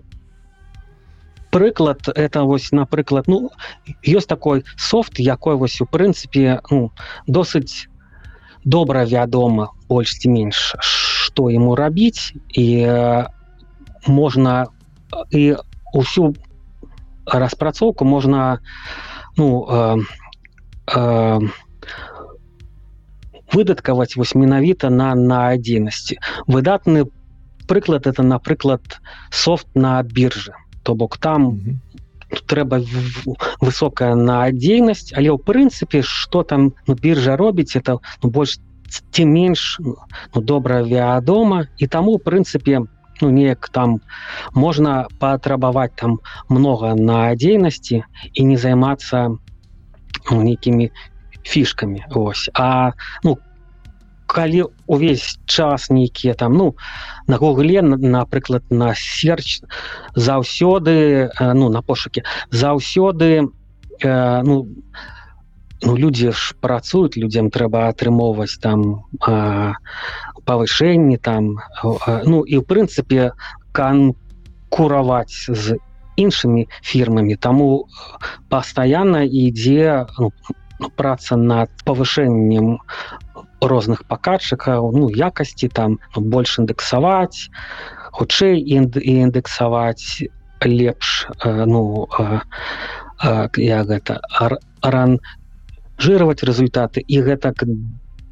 прыклад 1.53 2.09
это 2.09 2.43
вось 2.43 2.71
напрыклад 2.71 3.27
ну 3.27 3.51
ёсць 4.01 4.25
такой 4.25 4.65
софт 4.75 5.19
якой 5.19 5.55
вось 5.55 5.79
у 5.81 5.85
прынцыпе 5.85 6.59
ну, 6.71 6.91
досыць 7.27 7.87
добра 8.65 9.05
вядома 9.05 9.69
больш 9.87 10.17
ці 10.17 10.33
менш 10.33 10.73
што 10.81 11.53
ему 11.53 11.75
рабіць 11.75 12.33
і 12.57 12.65
можна 14.07 14.65
і 15.29 15.43
усю 15.93 16.33
распрацоўку 17.25 18.05
можна 18.05 18.59
ну 19.37 19.67
э, 19.69 19.97
э, 20.89 21.39
выдаткаваць 23.53 24.15
вось 24.17 24.33
менавіта 24.33 24.89
на 24.89 25.13
на 25.13 25.53
адзінасці 25.53 26.17
выдатны 26.47 27.05
прыклад 27.69 28.07
это 28.07 28.23
напрыклад 28.23 28.81
софт 29.29 29.69
на 29.75 30.01
біржы 30.01 30.57
то 30.83 30.95
бок 30.95 31.17
там 31.17 31.41
mm 31.43 31.59
-hmm 31.59 31.93
трэба 32.49 32.81
высокая 33.61 34.15
надзейнасць 34.15 35.13
але 35.13 35.29
ў 35.29 35.37
прынцыпе 35.37 36.01
что 36.01 36.43
там 36.43 36.73
ну, 36.87 36.95
біржа 36.95 37.37
робіць 37.37 37.75
это 37.75 37.99
ну, 38.23 38.29
больш 38.29 38.57
ці 39.11 39.25
менш 39.25 39.79
ну, 39.81 40.41
добра 40.41 40.81
вядома. 40.83 41.67
І 41.77 41.87
таму 41.87 42.17
прынцыпе 42.17 42.85
ну 43.21 43.29
неяк 43.29 43.69
там 43.69 44.01
можна 44.53 45.07
патрабаваць 45.19 45.95
там 45.95 46.19
много 46.49 46.93
надзейнасці 46.95 48.03
і 48.33 48.41
не 48.43 48.57
займацца 48.57 49.29
ну, 50.31 50.41
нейкімі 50.41 50.91
фішкамі. 51.43 52.05
Ось 52.13 52.49
а 52.53 52.93
ну 53.23 53.37
калі 54.33 54.65
увесь 54.87 55.37
час 55.45 55.89
нейкія 55.89 56.33
там 56.33 56.57
ну 56.57 56.75
на 57.27 57.37
гугле 57.37 57.81
напрыклад 57.81 58.63
на 58.69 58.93
серч 58.97 59.61
заўсёды 60.15 61.29
ну 61.39 61.69
на 61.69 61.81
пошуке 61.81 62.23
заўсёды 62.49 63.47
э, 64.01 64.41
ну 64.43 64.67
ну 65.85 65.97
людзі 65.97 66.31
ж 66.31 66.55
працуюць 66.59 67.17
людзям 67.17 67.49
трэба 67.53 67.87
атрымоўваць 67.93 68.57
там 68.59 69.05
э, 69.21 69.73
павышэнні 70.45 71.17
там 71.17 71.57
э, 71.83 72.21
ну 72.25 72.43
і 72.43 72.57
в 72.57 72.63
прынцыпе 72.65 73.31
канкураваць 73.71 75.49
з 75.49 75.77
іншымі 76.15 76.67
фірмамі. 76.81 77.35
Таму 77.35 77.87
пастаянна 78.49 79.23
ідзе 79.25 80.05
ну, 80.19 80.31
праца 80.95 81.35
над 81.37 81.69
павышэннем 81.85 82.77
розных 83.63 84.05
паказчыкаў 84.07 84.91
ну 84.93 85.09
якасці 85.09 85.67
там 85.69 85.99
больш 86.15 86.59
індэксаваць 86.59 87.49
хутчэй 88.13 88.61
інд 88.77 88.97
і 89.01 89.13
індэксаваць 89.25 90.27
лепш 90.67 91.27
э, 91.43 91.65
ну 91.65 92.07
э, 92.19 92.39
э, 93.23 93.49
я 93.57 93.83
гэта 93.83 94.21
ран 94.81 95.19
жировать 95.97 96.43
результаты 96.43 97.03
і 97.07 97.21
гэтак 97.21 97.63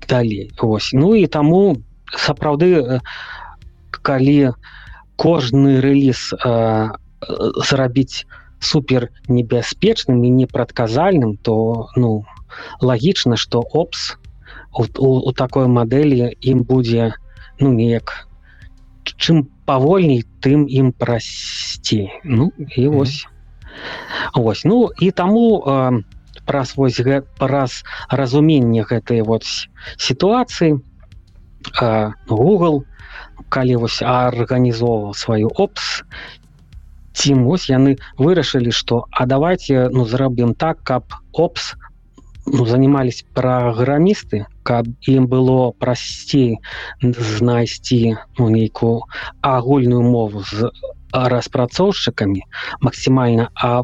далей. 0.07 0.51
Ось 0.59 0.91
ну 0.93 1.15
і 1.15 1.27
таму 1.27 1.77
сапраўды 2.17 2.99
калі 4.01 4.51
кожны 5.15 5.79
рэліз 5.79 6.33
зрабіць 7.69 8.25
супер 8.59 9.09
небяспечным 9.27 10.23
і 10.23 10.29
непрадказальным 10.29 11.37
то 11.37 11.87
ну 11.95 12.25
лагічна 12.81 13.37
что 13.37 13.61
опс 13.61 14.17
у, 14.73 14.85
у, 14.97 15.09
у 15.29 15.31
такой 15.33 15.67
мадэлі 15.67 16.31
ім 16.41 16.63
будзе 16.63 17.13
ну 17.59 17.71
неяк 17.73 18.27
чым 19.03 19.47
павольней 19.65 20.23
тым 20.41 20.65
ім 20.67 20.91
прасцей. 20.91 22.11
Ну 22.23 22.51
і 22.57 22.87
ось 22.87 23.25
ось 24.35 24.63
ну 24.65 24.89
і 24.99 25.11
таму 25.11 25.63
э, 25.65 26.01
праз 26.45 26.75
вось 26.75 26.99
гэ, 26.99 27.21
праз 27.39 27.83
разуменне 28.09 28.83
гэтай 28.83 29.21
вот 29.21 29.43
сітуацыі 29.97 30.77
э, 30.77 32.11
google 32.27 32.83
калі 33.49 33.75
вось 33.83 34.01
арганізоўваў 34.01 35.13
сваю 35.15 35.51
опс 35.55 36.03
ці 37.13 37.33
вось 37.43 37.69
яны 37.69 37.97
вырашылі 38.17 38.71
што 38.71 39.05
а 39.11 39.25
давайте 39.25 39.89
ну 39.91 40.05
зробім 40.05 40.53
так 40.53 40.83
каб 40.83 41.03
опс 41.33 41.75
ну, 42.45 42.65
занимались 42.65 43.25
праграмісты 43.33 44.45
каб 44.63 44.87
ім 45.07 45.27
было 45.27 45.71
прасцей 45.77 46.59
знайсці 47.01 48.17
ну, 48.37 48.49
нейкую 48.49 49.03
агульную 49.41 50.01
мову 50.01 50.43
з 50.43 50.71
распрацоўшчыкамі 51.13 52.41
максімальна 52.81 53.49
а 53.55 53.83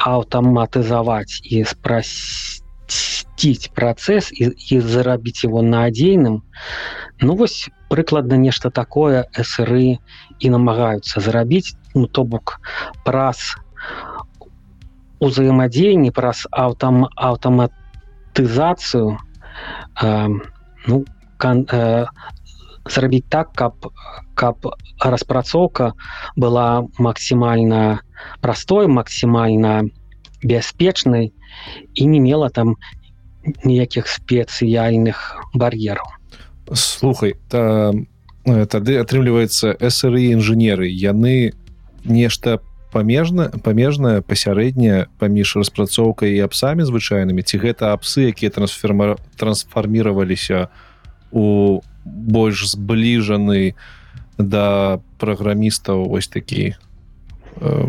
аўтаматызаваць 0.00 1.44
і 1.44 1.64
спрасціць 1.68 3.68
працэс 3.76 4.32
і, 4.32 4.56
і 4.56 4.80
зарабіць 4.80 5.44
его 5.44 5.60
надзейным. 5.62 6.40
Ну 7.20 7.36
вось 7.36 7.68
прыкладна 7.92 8.40
нешта 8.40 8.70
такое 8.70 9.28
сры 9.44 10.00
і 10.40 10.50
намагаюцца 10.50 11.20
зарабіць 11.20 11.76
ну 11.94 12.06
то 12.06 12.24
бок 12.24 12.60
праз 13.04 13.56
узаемадзеянні 15.20 16.10
праз 16.16 16.46
аўтам 16.50 17.04
аўтамат 17.16 17.76
тызацыю 18.32 19.18
э, 20.02 20.28
ну 20.86 21.04
кан, 21.36 21.66
э, 21.70 22.06
зрабіць 22.86 23.28
так 23.28 23.52
каб 23.52 23.92
каб 24.34 24.66
распрацоўка 25.00 25.92
была 26.36 26.86
максімальна 26.98 28.00
простой 28.40 28.86
максімальна 28.86 29.84
бяспечнай 30.42 31.32
і 31.94 32.06
не 32.06 32.20
мела 32.20 32.48
там 32.48 32.76
ніякіх 33.64 34.08
спецыяльных 34.08 35.36
бар'ераў 35.54 36.08
слухай 36.72 37.36
та, 37.48 37.92
тады 38.46 38.96
атрымліваецца 39.00 39.76
сры 39.90 40.32
інжынеры 40.32 40.88
яны 40.88 41.52
нешта 42.04 42.58
по 42.58 42.69
памежна 42.92 43.50
памежная 43.62 44.20
пасярэдняя 44.20 45.06
паміж 45.18 45.56
распрацоўкай 45.56 46.34
і 46.36 46.44
апсамі 46.46 46.84
звычайнымі? 46.84 47.42
Ці 47.42 47.58
гэта 47.62 47.94
апсы 47.94 48.30
якія 48.30 48.50
трансферма 48.50 49.16
трансфарміраваліся 49.36 50.68
у 51.30 51.80
больш 52.04 52.74
збліжаны 52.74 53.74
да 54.38 54.98
праграмістаў 55.18 56.10
ось 56.10 56.28
такі 56.28 56.74
э, 57.60 57.88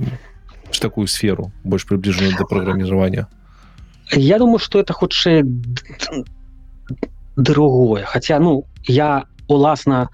такую 0.82 1.08
сферу 1.08 1.52
больш 1.64 1.86
прыбліжаную 1.86 2.38
да 2.38 2.46
праграміравання? 2.46 3.28
Я 4.14 4.38
думаю 4.38 4.60
что 4.60 4.80
это 4.80 4.94
хутчэй 4.94 5.44
другое. 7.38 8.04
Хотя 8.06 8.40
ну 8.40 8.66
я 8.84 9.26
уласна 9.48 10.10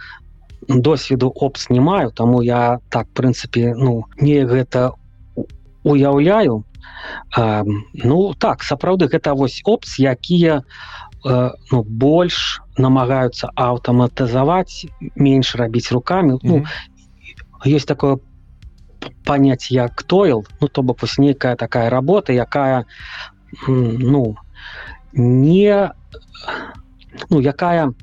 досведу 0.68 1.30
опс 1.30 1.70
не 1.70 1.80
маю 1.80 2.12
таму 2.12 2.42
я 2.42 2.80
так 2.90 3.08
прынцыпе 3.14 3.74
ну 3.76 4.06
не 4.20 4.46
гэта 4.46 4.92
уяўляю 5.84 6.66
а, 7.36 7.64
ну 7.94 8.34
так 8.34 8.64
сапраўды 8.64 9.08
гэта 9.08 9.34
вось 9.34 9.62
опс 9.66 10.00
якія 10.00 10.64
а, 11.24 11.52
ну, 11.72 11.84
больш 11.84 12.62
намагаюцца 12.78 13.50
аўтаматызаваць 13.56 14.86
менш 15.16 15.56
рабіць 15.56 15.92
руками 15.92 16.34
mm 16.34 16.40
-hmm. 16.40 16.48
ну 16.50 16.66
есть 17.66 17.88
такое 17.88 18.18
понять 19.24 19.72
як 19.72 20.04
тойл 20.04 20.46
ну 20.62 20.68
то 20.68 20.84
бок 20.84 21.02
вось 21.02 21.18
нейкая 21.18 21.56
такая 21.56 21.90
работа 21.90 22.34
якая 22.34 22.86
ну 23.68 24.36
не 25.14 25.92
ну 27.30 27.42
якая 27.42 27.94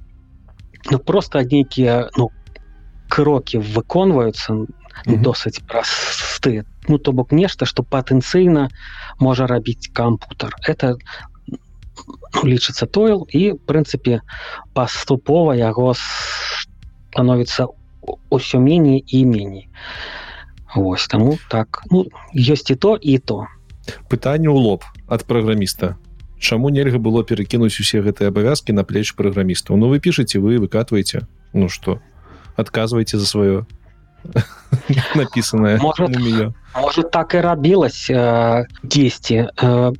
ну 0.91 0.99
просто 0.99 1.43
нейкія 1.43 2.09
ну 2.17 2.31
крокі 3.09 3.59
выконваюцца 3.59 4.53
mm 4.53 4.67
-hmm. 5.07 5.23
досыць 5.23 5.61
просты 5.69 6.65
ну 6.89 6.99
то 6.99 7.13
бок 7.13 7.33
нешта 7.33 7.67
что 7.67 7.83
патэнцыйна 7.83 8.69
можа 9.21 9.47
рабіць 9.47 9.91
кампутер 9.93 10.55
это 10.69 10.97
ну, 12.35 12.43
лічыцца 12.45 12.87
тойл 12.87 13.27
і 13.31 13.53
прынцыпе 13.67 14.21
паступова 14.75 15.55
яго 15.55 15.95
становіцца 15.95 17.67
ўсё 18.31 18.59
меней 18.59 19.05
і 19.07 19.25
меней 19.25 19.69
Вось 20.75 21.07
таму 21.07 21.39
так. 21.49 21.83
Ну, 21.91 22.07
ёсць 22.35 22.71
і 22.71 22.75
то 22.75 22.99
і 23.01 23.19
то. 23.19 23.47
Пытанне 24.11 24.51
ў 24.51 24.59
лоб 24.59 24.83
ад 25.07 25.23
праграміста. 25.23 25.97
Чаму 26.43 26.69
нельга 26.69 26.99
было 26.99 27.23
перакінуць 27.23 27.79
усе 27.79 28.03
гэтыя 28.03 28.35
абавязкі 28.35 28.75
на 28.75 28.83
плеч 28.83 29.15
праграмістаў? 29.15 29.79
Ну 29.79 29.87
вы 29.87 30.03
пішаце 30.03 30.43
вы 30.43 30.59
выкатваеце. 30.59 31.31
Ну 31.55 31.69
что 31.69 32.03
отказывайте 32.57 33.19
за 33.19 33.27
свое 33.27 33.67
написанное 35.15 35.79
может, 35.79 36.11
может 36.75 37.11
так 37.11 37.35
и 37.35 37.39
рабілась 37.39 38.09
э, 38.09 38.65
10 38.83 39.31
э, 39.31 39.93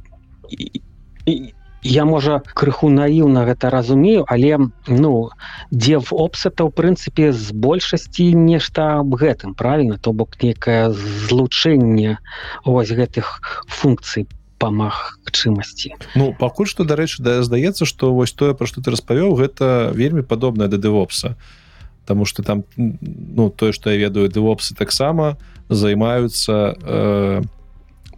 я 1.85 2.05
можа 2.09 2.41
крыху 2.57 2.89
наіўна 2.89 3.45
гэта 3.45 3.71
разумею 3.71 4.25
але 4.27 4.59
ну 4.89 5.31
дзе 5.71 6.01
в 6.01 6.13
опсета 6.13 6.65
ў 6.65 6.73
прынцыпе 6.73 7.33
з 7.33 7.53
большасці 7.53 8.33
нешта 8.33 9.05
аб 9.05 9.13
гэтым 9.21 9.55
правильно 9.55 9.99
то 9.99 10.13
бок 10.13 10.41
некае 10.43 10.91
злучэнне 10.93 12.19
ось 12.65 12.89
гэтых 12.91 13.67
функцый 13.69 14.27
по 14.57 14.73
магчымасці 14.73 15.93
ну 16.17 16.33
пакуль 16.33 16.67
што 16.67 16.89
дарэчы 16.89 17.21
да 17.21 17.43
здаецца 17.45 17.85
что 17.85 18.15
вось 18.17 18.33
тое 18.33 18.57
пра 18.57 18.67
што 18.67 18.81
ты 18.81 18.89
распавёў 18.97 19.37
гэта 19.37 19.93
вельмі 19.93 20.25
падобна 20.25 20.69
да 20.69 20.81
дэвопса. 20.81 21.37
то 21.37 21.64
Таму 22.05 22.25
что 22.25 22.43
там 22.43 22.65
ну 22.77 23.51
тое 23.51 23.73
что 23.73 23.91
я 23.91 23.97
ведаю 23.97 24.29
дэвопсы 24.29 24.75
таксама 24.75 25.39
займаюцца 25.69 26.77
э, 26.77 27.43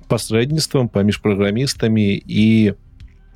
пасрэдніцтвам 0.08 0.88
паміж 0.88 1.18
праграмістамі 1.22 2.22
і 2.26 2.74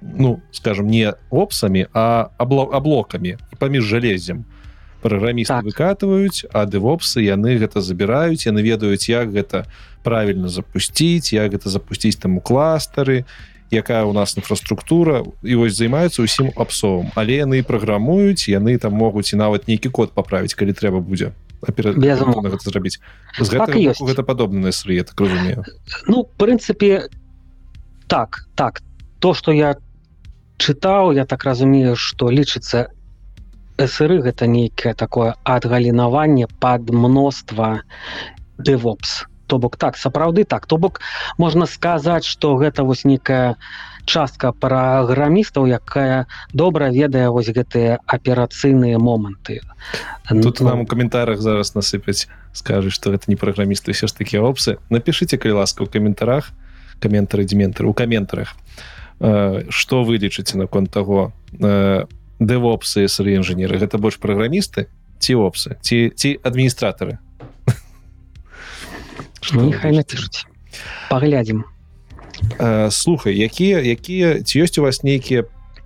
ну 0.03 0.41
скажем 0.51 0.87
не 0.87 1.15
опсамі 1.31 1.87
а 1.93 2.31
аблокамі 2.39 3.37
паміж 3.59 3.85
жалезем 3.85 4.45
праграмісты 5.03 5.55
так. 5.55 5.65
выкатываюць 5.65 6.45
а 6.53 6.67
дэвопсы 6.67 7.25
яны 7.25 7.57
гэта 7.59 7.81
забіраюць 7.81 8.47
яны 8.47 8.63
ведаюць 8.63 9.09
як 9.09 9.33
гэта 9.33 9.67
правильно 10.03 10.49
запусціць 10.49 11.33
як 11.33 11.53
гэта 11.53 11.69
запусціць 11.69 12.17
там 12.17 12.39
у 12.39 12.41
кластары 12.41 13.25
якая 13.71 14.05
у 14.05 14.13
нас 14.13 14.37
інфраструктура 14.37 15.23
і 15.43 15.55
вось 15.55 15.79
займаюцца 15.79 16.23
ўсім 16.27 16.51
апсовым. 16.57 17.15
Але 17.15 17.43
яны 17.47 17.63
праграмуюць 17.63 18.51
яны 18.51 18.79
там 18.79 18.95
могуць 18.95 19.33
і 19.33 19.41
нават 19.41 19.69
нейкі 19.71 19.91
код 19.91 20.13
паправіць 20.13 20.55
калі 20.55 20.75
трэба 20.75 21.01
будзе 21.01 21.33
зрабіць. 21.61 22.99
Так 23.39 23.75
гэта 23.77 24.23
падобна 24.23 24.73
сры 24.73 25.03
так 25.05 25.21
разумею 25.21 25.65
ну 26.07 26.27
прынцыпе 26.37 27.09
так 28.09 28.47
так. 28.57 28.83
То 29.21 29.35
что 29.35 29.53
я 29.53 29.77
чытаў 30.59 31.13
я 31.15 31.25
так 31.25 31.45
разумею 31.45 31.97
что 31.97 32.31
лічыцца 32.31 32.89
сры 33.79 34.21
гэта 34.21 34.47
нейкае 34.47 34.95
такое 34.95 35.37
адгалінаванне 35.45 36.49
пад 36.61 36.91
мноства 36.91 37.81
девопс 38.59 39.25
то 39.51 39.59
бок 39.59 39.77
так 39.77 39.99
сапраўды 39.99 40.45
так. 40.47 40.67
То 40.67 40.79
бок 40.79 41.01
можна 41.39 41.67
сказаць 41.67 42.25
что 42.25 42.55
гэта 42.55 42.87
вось 42.87 43.03
некая 43.05 43.57
частка 44.07 44.53
праграмістаў 44.53 45.67
якая 45.67 46.31
добра 46.55 46.91
ведае 46.95 47.31
вось 47.35 47.51
гэтыя 47.51 47.99
аперацыйныя 48.07 48.99
моманты. 49.03 49.61
Тут 50.31 50.61
ну, 50.61 50.71
нам 50.71 50.81
у 50.81 50.87
каментарах 50.87 51.43
зараз 51.43 51.75
насыпяць 51.75 52.31
скажуць 52.55 52.95
что 52.95 53.11
гэта 53.11 53.27
не 53.27 53.35
праграмісты 53.37 53.91
все 53.91 54.07
ж 54.07 54.15
таки 54.15 54.39
опсы. 54.39 54.79
Напишите 54.89 55.35
калі 55.37 55.67
ласка 55.67 55.83
у 55.83 55.87
каментарах 55.87 56.55
каментары 57.03 57.45
дементры 57.45 57.91
у 57.91 57.93
каментарах 57.93 58.55
что 59.19 60.03
э, 60.03 60.05
вы 60.07 60.17
лічыце 60.17 60.57
наконт 60.57 60.91
того 60.95 61.33
дэвопсы 62.39 63.09
сры 63.09 63.35
інжынеры. 63.35 63.83
Гэта 63.83 63.99
больш 63.99 64.23
праграмісты 64.23 64.87
ці 65.19 65.35
опсы 65.35 65.77
ці 65.83 66.15
ці 66.15 66.39
адміністратары 66.39 67.19
нехай 69.55 69.93
напішуць 69.93 70.47
паглядзім 71.11 71.65
э, 72.59 72.91
слухай 72.91 73.37
якія 73.37 73.81
якія 73.81 74.43
ці 74.43 74.65
ёсць 74.65 74.79
у 74.79 74.85
вас 74.87 75.03
нейкія 75.03 75.45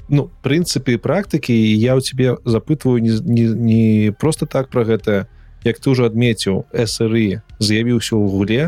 ну 0.08 0.30
прынцыпы 0.42 0.98
практыкі 0.98 1.54
я 1.54 1.96
ў 1.96 2.00
тебе 2.04 2.36
запытваю 2.44 3.00
не, 3.00 3.16
не, 3.24 3.44
не 3.54 4.12
просто 4.12 4.46
так 4.46 4.68
про 4.68 4.84
гэта 4.84 5.26
як 5.64 5.80
ты 5.80 5.90
уже 5.90 6.04
адметіў 6.06 6.68
сры 6.84 7.40
з'явіўся 7.58 8.16
ў 8.16 8.24
гуле 8.28 8.62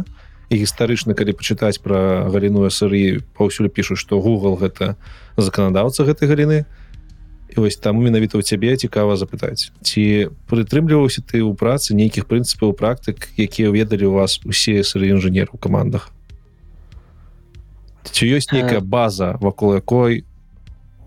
і 0.49 0.55
гістарычна 0.57 1.12
калі 1.18 1.34
пачытаць 1.37 1.82
пра 1.82 2.30
галіну 2.30 2.64
сыры 2.70 3.20
паўсюль 3.37 3.68
пішуць 3.68 4.01
што 4.01 4.22
Google 4.22 4.57
гэта 4.57 4.97
заканадаўца 5.37 6.07
гэтай 6.07 6.30
галіны 6.30 6.64
і 7.51 7.61
вось 7.61 7.77
там 7.77 8.03
менавіта 8.03 8.39
ў 8.39 8.43
цябе 8.43 8.77
цікава 8.77 9.17
запытаць 9.17 9.71
ці 9.83 10.33
прытрымліваўся 10.51 11.23
ты 11.23 11.41
ў 11.45 11.55
працы 11.55 11.95
нейкіх 11.95 12.27
прынцыпаў 12.27 12.75
практык 12.75 13.31
якія 13.37 13.71
ведалі 13.71 14.11
у 14.11 14.17
вас 14.19 14.41
усе 14.45 14.83
сыры 14.83 15.15
інжынеры 15.15 15.55
у 15.55 15.59
камандах? 15.59 16.11
Ці 18.07 18.27
ёсць 18.27 18.51
нейкая 18.51 18.81
база 18.81 19.39
вакол 19.41 19.75
якой 19.79 20.25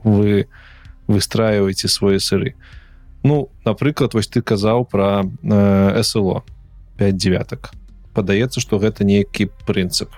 вы 0.04 0.48
выстраиваеце 1.08 1.88
свае 1.88 2.20
сыры? 2.20 2.56
Ну 3.24 3.52
напрыклад 3.66 4.14
вось 4.14 4.32
ты 4.32 4.42
казаў 4.42 4.86
про 4.86 5.28
э, 5.44 6.04
СЛО 6.04 6.44
5 6.98 7.16
девятак 7.16 7.72
падаецца 8.14 8.60
что 8.60 8.80
гэта 8.80 9.04
нейкі 9.04 9.52
прынцып 9.68 10.12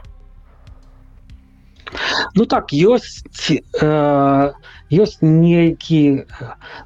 ну 2.36 2.46
так 2.46 2.72
ёсць 2.74 3.52
э, 3.52 4.52
ёсць 4.92 5.20
нейкі 5.22 6.26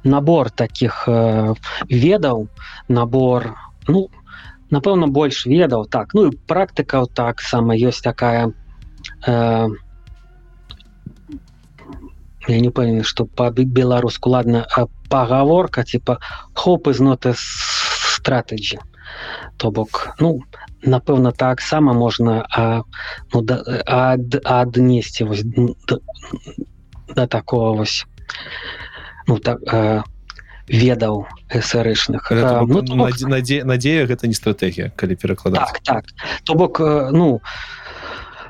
набор 0.04 0.50
таких 0.50 1.04
э, 1.06 1.54
ведаў 1.88 2.48
набор 2.88 3.54
ну 3.88 4.08
напэўна 4.70 5.06
больш 5.06 5.46
ведаў 5.46 5.86
так 5.86 6.14
ну 6.14 6.28
і 6.30 6.36
практыкаў 6.50 7.06
таксама 7.06 7.76
ёсць 7.76 8.02
такая 8.02 8.52
э, 9.26 9.68
я 12.48 12.60
не 12.60 12.70
пэўны 12.70 13.02
что 13.02 13.26
по 13.26 13.50
беларуску 13.50 14.30
ладно 14.30 14.66
пагаворка 15.08 15.84
типа 15.84 16.18
хоп 16.54 16.88
из 16.88 17.00
ноты 17.00 17.34
стратеджі 17.36 18.78
то 19.56 19.70
бок 19.70 20.14
ну 20.18 20.42
напэўна 20.82 21.32
таксама 21.32 21.92
можна 21.92 22.46
а, 22.50 22.82
ну, 23.32 23.42
да, 23.42 23.62
ад, 23.86 24.40
аднесці 24.44 25.24
вось 25.24 25.42
да, 25.44 25.98
да 27.14 27.26
такого 27.26 27.74
вось 27.74 28.04
ну 29.26 29.38
так 29.38 29.60
а, 29.72 30.04
ведаў 30.68 31.26
срычных 31.50 32.30
ну, 32.30 32.82
надзе 32.82 33.64
надзея 33.64 34.06
гэта 34.06 34.26
не 34.26 34.34
стратегія 34.34 34.90
калі 34.96 35.14
перакладаць. 35.14 35.62
Так, 35.62 35.80
так. 35.80 36.04
то 36.44 36.54
бок 36.54 36.80
ну 37.12 37.40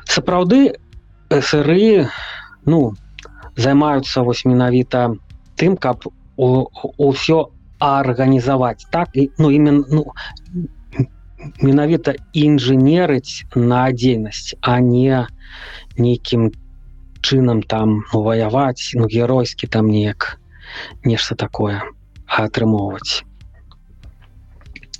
сапраўды 0.08 0.80
сыры 1.28 2.08
ну 2.64 2.94
займаюцца 3.56 4.22
вось 4.22 4.44
менавіта 4.44 5.16
тым 5.56 5.76
каб 5.76 6.08
ўсё 6.36 7.52
арганізаваць. 7.78 8.86
Так 8.90 9.16
і 9.16 9.30
ну 9.38 9.50
именно 9.50 9.84
ну, 9.88 10.12
менавіта 11.61 12.14
інжынерыць 12.32 13.44
на 13.55 13.90
дзейнасць 13.92 14.55
а 14.61 14.80
не 14.80 15.26
нейкім 15.97 16.51
чынам 17.20 17.62
там 17.62 18.03
ну, 18.12 18.22
ваяваць 18.22 18.92
ну 18.94 19.09
геройскі 19.11 19.66
там 19.66 19.90
неяк 19.90 20.38
нешта 21.05 21.34
такое 21.34 21.82
атрымоўваць. 22.26 23.24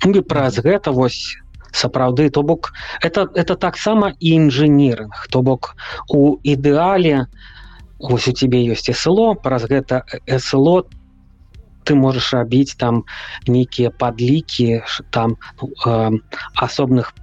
І 0.07 0.21
праз 0.21 0.59
гэта 0.63 0.91
вось 0.91 1.37
сапраўды 1.71 2.29
то 2.29 2.43
бок 2.43 2.73
это 3.01 3.27
это 3.35 3.55
таксама 3.55 4.13
інжынерынг 4.19 5.27
то 5.29 5.41
бок 5.41 5.75
у 6.09 6.37
ідэале 6.43 7.27
вось 7.99 8.27
у 8.27 8.33
тебе 8.33 8.63
ёсць 8.65 8.89
СЛО 8.93 9.35
праз 9.35 9.67
гэта 9.69 10.03
СЛО 10.27 10.85
ты 11.87 11.95
можаш 11.95 12.33
рабіць 12.33 12.75
там 12.75 13.03
нейкія 13.47 13.89
падлікі 13.91 14.83
там 15.09 15.37
ну, 15.61 15.71
э, 15.85 16.19
асобных 16.55 17.13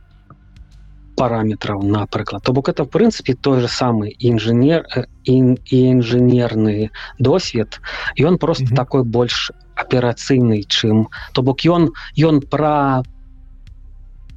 параметраў 1.17 1.83
напрыклад 1.83 2.43
то 2.43 2.53
бок 2.53 2.69
это 2.69 2.85
в 2.85 2.91
прынцыпе 2.91 3.35
той 3.35 3.61
же 3.61 3.69
самы 3.69 4.11
інжынер 4.19 4.87
і 5.25 5.35
інжынерны 5.71 6.91
досвед 7.19 7.81
ён 8.19 8.39
просто 8.39 8.65
mm 8.65 8.71
-hmm. 8.73 8.77
такой 8.77 9.03
больш 9.05 9.53
аперацыйны 9.77 10.65
чым 10.67 11.07
то 11.33 11.43
бок 11.43 11.65
ён 11.65 11.91
ён 12.19 12.41
пра 12.41 13.03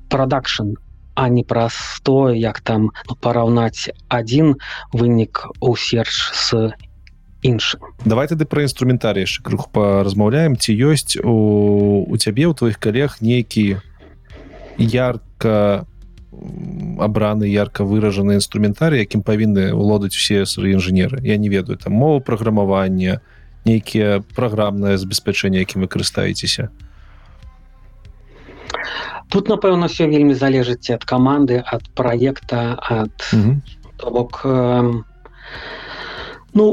продакшн 0.10 0.78
а 1.16 1.30
не 1.30 1.44
праз 1.44 2.00
то 2.04 2.30
як 2.30 2.60
там 2.62 2.92
ну, 3.10 3.16
параўнаць 3.16 3.90
один 4.08 4.56
вынік 4.94 5.48
у 5.60 5.76
серж 5.76 6.32
с 6.34 6.72
іншым 7.44 7.82
давай 8.06 8.28
тады 8.28 8.46
пра 8.46 8.64
інструментарый 8.64 9.28
яшчэ 9.28 9.44
крыху 9.44 9.70
паразмаўляем. 9.72 10.58
Ці 10.58 10.74
ёсць 10.74 11.18
у, 11.22 12.06
у 12.08 12.16
цябе 12.18 12.48
у 12.48 12.54
твоих 12.54 12.80
калег 12.80 13.18
нейкі 13.22 13.78
ярко 14.78 15.86
абраны 17.00 17.50
ярко 17.50 17.84
выражаны 17.84 18.38
інструментарый 18.38 19.02
якім 19.02 19.22
павінны 19.22 19.74
улодаць 19.74 20.14
усе 20.14 20.46
свае 20.46 20.78
інжынеры? 20.78 21.22
Я 21.24 21.38
не 21.38 21.50
ведаю 21.50 21.78
там 21.78 21.94
мову 21.94 22.22
праграмавання 22.22 23.22
нейкія 23.66 24.24
праграмнае 24.36 24.98
забеспячэнне 24.98 25.60
якім 25.60 25.82
вы 25.82 25.88
карыстаецеся? 25.88 26.70
Тут 29.30 29.50
напэўна 29.50 29.92
все 29.92 30.08
вельмі 30.08 30.34
залежыць 30.34 30.90
ад 30.94 31.04
каманды 31.04 31.60
ад 31.60 31.84
проекта 31.96 32.80
ад 32.80 33.12
то 33.98 34.12
бок 34.12 34.42
э, 34.46 35.02
ну 36.58 36.66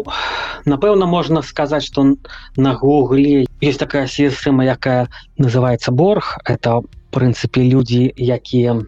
напэўна 0.65 1.07
можна 1.07 1.43
сказаць 1.43 1.85
что 1.85 2.17
на 2.57 2.75
гугле 2.75 3.47
есть 3.61 3.79
такая 3.79 4.07
сістэма 4.07 4.65
якая 4.65 5.09
называется 5.39 5.93
борг. 5.93 6.39
Это 6.45 6.81
прынцыпе 7.13 7.63
людзі 7.69 8.13
якія 8.17 8.81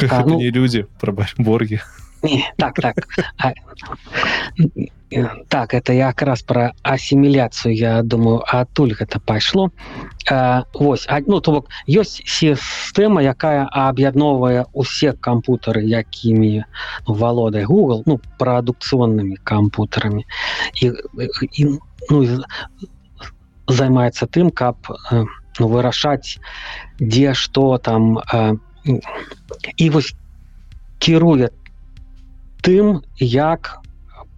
ну, 0.26 0.40
люди 0.40 0.86
про 1.00 1.12
борги 1.38 1.80
так 2.56 2.74
так. 2.74 2.96
А, 3.38 3.52
так 5.48 5.74
это 5.74 5.92
якраз 5.92 6.42
про 6.42 6.70
асіміляцыю 6.82 7.74
я 7.74 8.02
думаю 8.02 8.42
адтуль 8.46 8.94
гэта 8.94 9.18
пайшло 9.18 9.70
Вось 10.74 11.08
ну 11.26 11.40
то 11.40 11.52
бок 11.52 11.68
ёсць 11.88 12.22
сістэма 12.22 13.22
якая 13.22 13.66
аб'ядноўвае 13.66 14.70
усе 14.72 15.12
кампутары 15.12 15.82
якімі 15.82 16.62
валодай 17.06 17.66
Google 17.66 18.02
ну 18.06 18.20
прадукцыоннымі 18.38 19.36
кампутарамі 19.42 20.24
і, 20.78 20.92
і 21.58 21.64
ну, 22.10 22.18
займаецца 23.66 24.26
тым 24.30 24.54
каб 24.54 24.76
ну, 25.10 25.66
вырашаць 25.66 26.38
дзе 27.00 27.34
што 27.34 27.78
там 27.78 28.22
і 29.76 29.90
вось 29.90 30.14
кіруе 31.02 31.50
тым 32.62 33.02
як 33.18 33.80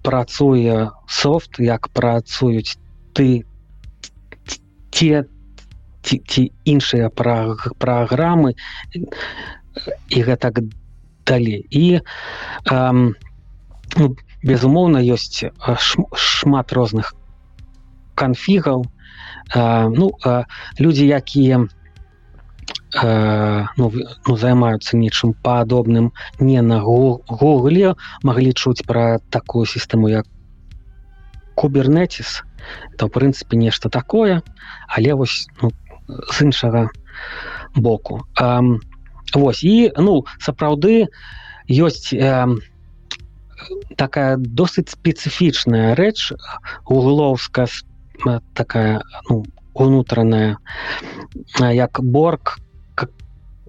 працуе 0.02 0.90
софт 1.08 1.58
як 1.58 1.88
працуюць 1.88 2.78
ты 3.14 3.44
те 4.90 5.24
ці 6.02 6.42
іншыя 6.64 7.08
пра 7.08 7.54
праграмы 7.78 8.54
і 10.10 10.22
гэтак 10.28 10.60
далей. 11.26 11.62
І 11.70 12.00
эм, 12.70 13.14
ну, 13.96 14.16
безумоўна 14.42 14.98
ёсць 15.06 15.46
шмат 16.18 16.72
розных 16.72 17.14
канфігаў 18.14 18.84
э, 18.84 19.88
ну 19.88 20.10
э, 20.24 20.44
людзі 20.80 21.06
якія 21.06 21.62
э, 23.02 23.64
ну, 23.76 23.92
ну, 24.26 24.36
займаюцца 24.36 24.96
нечым 24.96 25.34
падобным 25.34 26.12
не 26.40 26.60
на 26.62 26.80
гугле. 26.80 27.94
Маглі 28.22 28.52
чуць 28.52 28.86
пра 28.86 29.18
такую 29.30 29.66
сістэму 29.66 30.08
як 30.08 30.26
кубернетис. 31.54 32.42
То 32.96 33.08
прынцыпе 33.08 33.56
нешта 33.56 33.88
такое 33.90 34.42
але 34.88 35.14
вось 35.14 35.48
ну, 35.62 35.72
з 36.30 36.42
іншага 36.42 36.90
боку. 37.74 38.24
Э, 38.40 38.78
Вось 39.34 39.64
і 39.64 39.92
ну 39.96 40.26
сапраўды 40.44 41.08
ёсць 41.72 42.12
э, 42.12 42.46
такая 43.96 44.36
досыць 44.36 44.92
спецыфічная 44.92 45.94
рэч 45.96 46.36
угловска 46.84 47.64
такая 48.52 49.00
ну, 49.30 49.46
унутраная 49.74 50.58
як 51.58 52.00
борг 52.02 52.58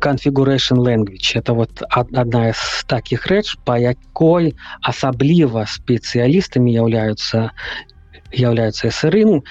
configuration 0.03 0.79
language. 0.79 1.31
Это 1.33 1.53
вот 1.53 1.81
одна 1.89 2.49
из 2.49 2.83
таких 2.87 3.25
рэч 3.27 3.55
по 3.63 3.79
якой 3.79 4.55
асабліва 4.81 5.65
спецыялістамі 5.65 6.73
являются 6.73 7.51
являются 8.31 8.91
срыну 8.91 9.43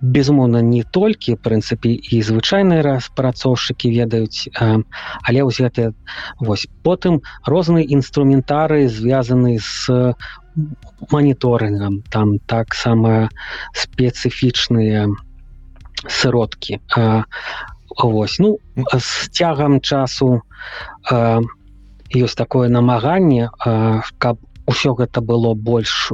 безумоўна 0.00 0.62
не 0.64 0.82
толькі 0.82 1.36
прынцыпе 1.36 1.92
і 1.92 2.22
звычайныя 2.24 2.82
распрацоўшчыкі 2.82 3.92
ведаюць 3.92 4.48
але 4.58 5.44
вось 5.44 5.60
гэта 5.60 5.92
вось 6.40 6.66
потым 6.82 7.20
розныя 7.44 7.84
інструментары 7.84 8.88
звязаны 8.88 9.60
з 9.60 10.16
моніторынгам 11.12 12.02
там 12.10 12.38
таксама 12.48 13.28
спецыфічныя 13.76 15.06
сродкі 16.08 16.80
а 16.96 17.24
Вось 17.98 18.38
ну 18.38 18.58
з 18.98 19.28
цягам 19.28 19.80
часу 19.80 20.42
э, 21.10 21.40
ёсць 22.14 22.38
такое 22.38 22.68
намаганне 22.68 23.50
э, 23.50 24.00
каб 24.18 24.38
усё 24.66 24.94
гэта 24.94 25.20
было 25.20 25.54
больш 25.54 26.12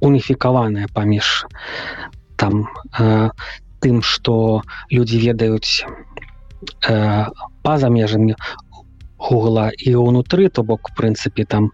уніфікаванае 0.00 0.86
паміж 0.94 1.46
там 2.36 2.68
э, 2.98 3.30
тым 3.80 4.02
что 4.02 4.62
людзі 4.90 5.18
ведаюць 5.18 5.84
э, 6.88 7.26
па-за 7.62 7.88
межамі 7.90 8.38
гугла 9.18 9.70
і 9.76 9.96
ўнутры 10.00 10.48
то 10.48 10.62
бок 10.62 10.94
прынцыпе 10.96 11.44
там 11.44 11.72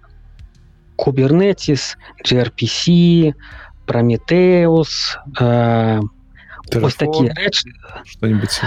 кубернетис 0.96 1.96
gRPC 2.24 3.34
прометеус 3.86 5.18
э, 6.72 6.80
ось 6.84 6.94
такія 6.94 7.32
рэчы 7.34 7.70
что-нибудь. 8.04 8.60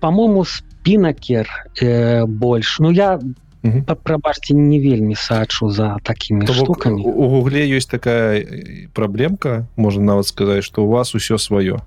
По-моему 0.00 0.44
спинакер 0.44 1.48
э, 1.80 2.24
больш 2.26 2.78
ну 2.80 2.90
я 2.90 3.20
Мгм. 3.64 3.84
прабачце 4.02 4.54
не 4.54 4.80
вельмі 4.80 5.14
сачу 5.14 5.70
за 5.70 5.96
такими 6.02 6.44
То 6.46 6.52
штуками. 6.52 7.00
у 7.00 7.28
гугле 7.28 7.62
ёсць 7.70 7.86
такая 7.86 8.40
э, 8.42 8.88
праблемка 8.92 9.66
можна 9.76 10.02
нават 10.04 10.26
сказаць 10.26 10.64
что 10.64 10.82
у 10.84 10.88
вас 10.88 11.14
усё 11.14 11.38
сваё 11.38 11.78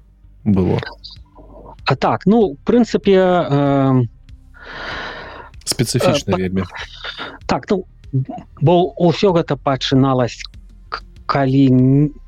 было. 0.46 0.80
А 1.86 1.96
так 1.96 2.22
ну 2.26 2.56
прынцыпе 2.66 3.20
э, 3.20 4.04
спецыфічна 5.66 6.32
Э, 6.34 6.38
вельмі 6.38 6.64
так 7.46 7.66
ну 7.70 7.84
бо 8.62 8.94
ўсё 8.96 9.34
гэта 9.36 9.58
пачыналось 9.58 10.40
калі 11.26 11.70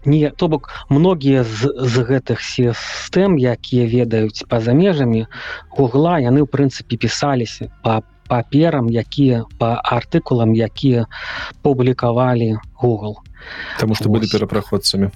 не 0.05 0.29
то 0.29 0.47
бок 0.47 0.69
многія 0.89 1.43
з, 1.43 1.69
з 1.77 1.95
гэтых 2.01 2.41
сістэм 2.41 3.37
якія 3.37 3.85
ведаюць 3.85 4.43
па-за 4.49 4.73
межамі 4.73 5.25
гугла 5.69 6.17
яны 6.19 6.43
ў 6.43 6.47
прынцыпе 6.49 6.97
пісаліся 6.97 7.69
па 7.83 8.01
паперам 8.27 8.89
якія 8.91 9.45
по 9.57 9.79
артыкулам 9.79 10.51
якія 10.51 11.07
публікавалі 11.61 12.57
Google 12.81 13.15
Таму 13.79 13.95
што 13.95 14.09
былі 14.09 14.27
перапраходцамі 14.27 15.13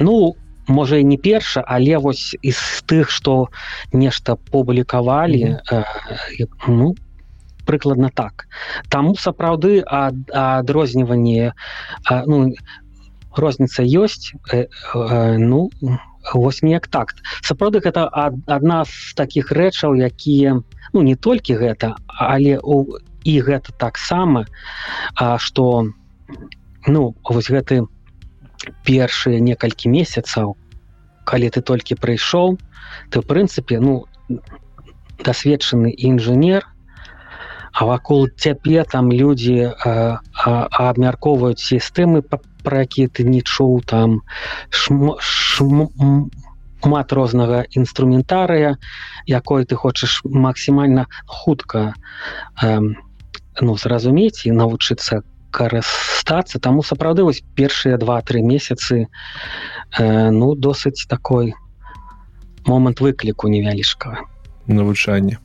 ну 0.00 0.34
можа 0.70 0.96
і 0.96 1.04
не 1.04 1.18
перша 1.18 1.64
але 1.66 1.98
вось 1.98 2.36
из 2.42 2.56
тых 2.86 3.10
что 3.10 3.50
нешта 3.92 4.36
публікавалі 4.36 5.58
э, 5.60 5.84
і, 6.38 6.46
ну 6.68 6.94
прыкладна 7.64 8.10
так. 8.14 8.46
Таму 8.88 9.14
сапраўды 9.14 9.82
ад- 9.86 10.30
адрозніванне 10.30 11.52
ну 12.26 12.54
розніца 13.36 13.82
ёсць 13.82 14.34
э, 14.52 14.66
э, 14.66 15.36
ну 15.38 15.70
вось 16.34 16.62
неяк 16.62 16.88
так. 16.88 17.14
Сапраўды 17.42 17.80
гэта 17.80 18.08
ад- 18.12 18.42
адна 18.46 18.84
з 18.84 19.14
таких 19.14 19.52
рэчаў 19.52 19.94
якія 19.94 20.60
ну 20.92 21.02
не 21.02 21.16
толькі 21.16 21.56
гэта 21.56 21.94
але 22.08 22.58
у 22.58 22.98
і 23.24 23.40
гэта 23.40 23.72
таксама 23.76 24.46
что 25.38 25.86
ну 26.86 27.14
вось 27.24 27.50
гэты 27.50 27.86
першыя 28.84 29.40
некалькі 29.40 29.88
месяцаў 29.88 30.56
калі 31.24 31.50
ты 31.50 31.60
толькі 31.60 31.94
прыйшоў 31.94 32.58
ты 33.10 33.20
в 33.20 33.26
прынцыпе 33.26 33.80
ну 33.80 34.06
дасведчаны 35.24 35.92
інжынер 35.92 36.66
а 37.72 37.84
вакол 37.86 38.28
цябе 38.36 38.84
там 38.84 39.12
людзі 39.12 39.72
абмяркоўваюць 39.84 41.62
сістэмы 41.62 42.22
пра 42.22 42.84
якія 42.84 43.08
ты 43.08 43.24
не 43.24 43.40
чуў 43.40 43.80
там 43.86 44.20
шм, 44.70 45.16
шм, 45.20 45.88
шмат 46.82 47.12
рознага 47.12 47.64
інструментарыя 47.70 48.76
якой 49.26 49.64
ты 49.64 49.76
хочаш 49.76 50.22
максімальна 50.24 51.06
хутка 51.26 51.94
э, 52.62 52.80
ну 53.60 53.76
зразумець 53.76 54.46
і 54.46 54.52
навучыцца 54.56 55.22
карыстацца. 55.50 56.60
Таму 56.62 56.82
сапраўды 56.82 57.24
вось 57.26 57.42
першыя 57.54 57.98
два-тры 57.98 58.42
месяцы 58.42 59.06
э, 59.98 60.30
ну 60.30 60.54
досыць 60.54 61.06
такой 61.06 61.54
момант 62.66 63.00
выкліку 63.00 63.48
невялічкага. 63.48 64.24
Навучанне 64.66 65.38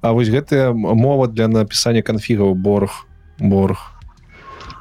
А 0.00 0.12
вось 0.12 0.28
гэтая 0.28 0.72
мова 0.72 1.26
для 1.26 1.48
напісання 1.48 2.02
канфігаў 2.02 2.54
борг 2.54 3.06
борг. 3.38 3.78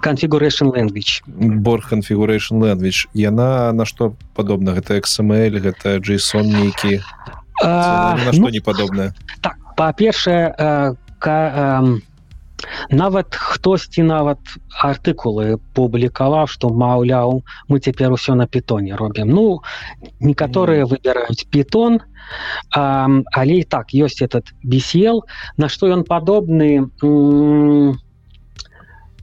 Configuration 0.04 0.68
language. 0.76 1.24
Борг 1.64 1.88
configuration 1.92 2.60
language. 2.60 3.08
Яна 3.14 3.72
на 3.72 3.86
што 3.86 4.16
падобна? 4.36 4.76
Гэта 4.76 5.00
XML 5.00 5.64
гэта 5.64 6.04
JSON 6.04 6.44
нейкі? 6.44 7.00
На 7.64 8.20
ну, 8.20 8.34
што 8.34 8.50
не 8.50 8.60
падобна 8.60 9.14
так 9.40 9.56
па-першае 9.78 10.54
ка, 11.20 11.38
нават 12.90 13.36
хтосьці 13.36 14.04
нават 14.08 14.40
артыкулы 14.82 15.60
публікаваў 15.74 16.48
што 16.48 16.70
маўляў 16.70 17.44
мы 17.70 17.80
цяпер 17.80 18.12
усё 18.12 18.36
на 18.36 18.48
пітоне 18.48 18.96
робім. 18.96 19.30
Ну 19.30 19.62
некаторыя 20.20 20.86
выбіраюць 20.86 21.48
пітон 21.50 22.00
а, 22.76 23.08
але 23.32 23.54
і 23.62 23.64
так 23.64 23.94
ёсць 23.94 24.22
этот 24.22 24.54
BCL 24.64 25.22
на 25.58 25.70
што 25.70 25.88
ён 25.88 26.04
падобны 26.04 26.90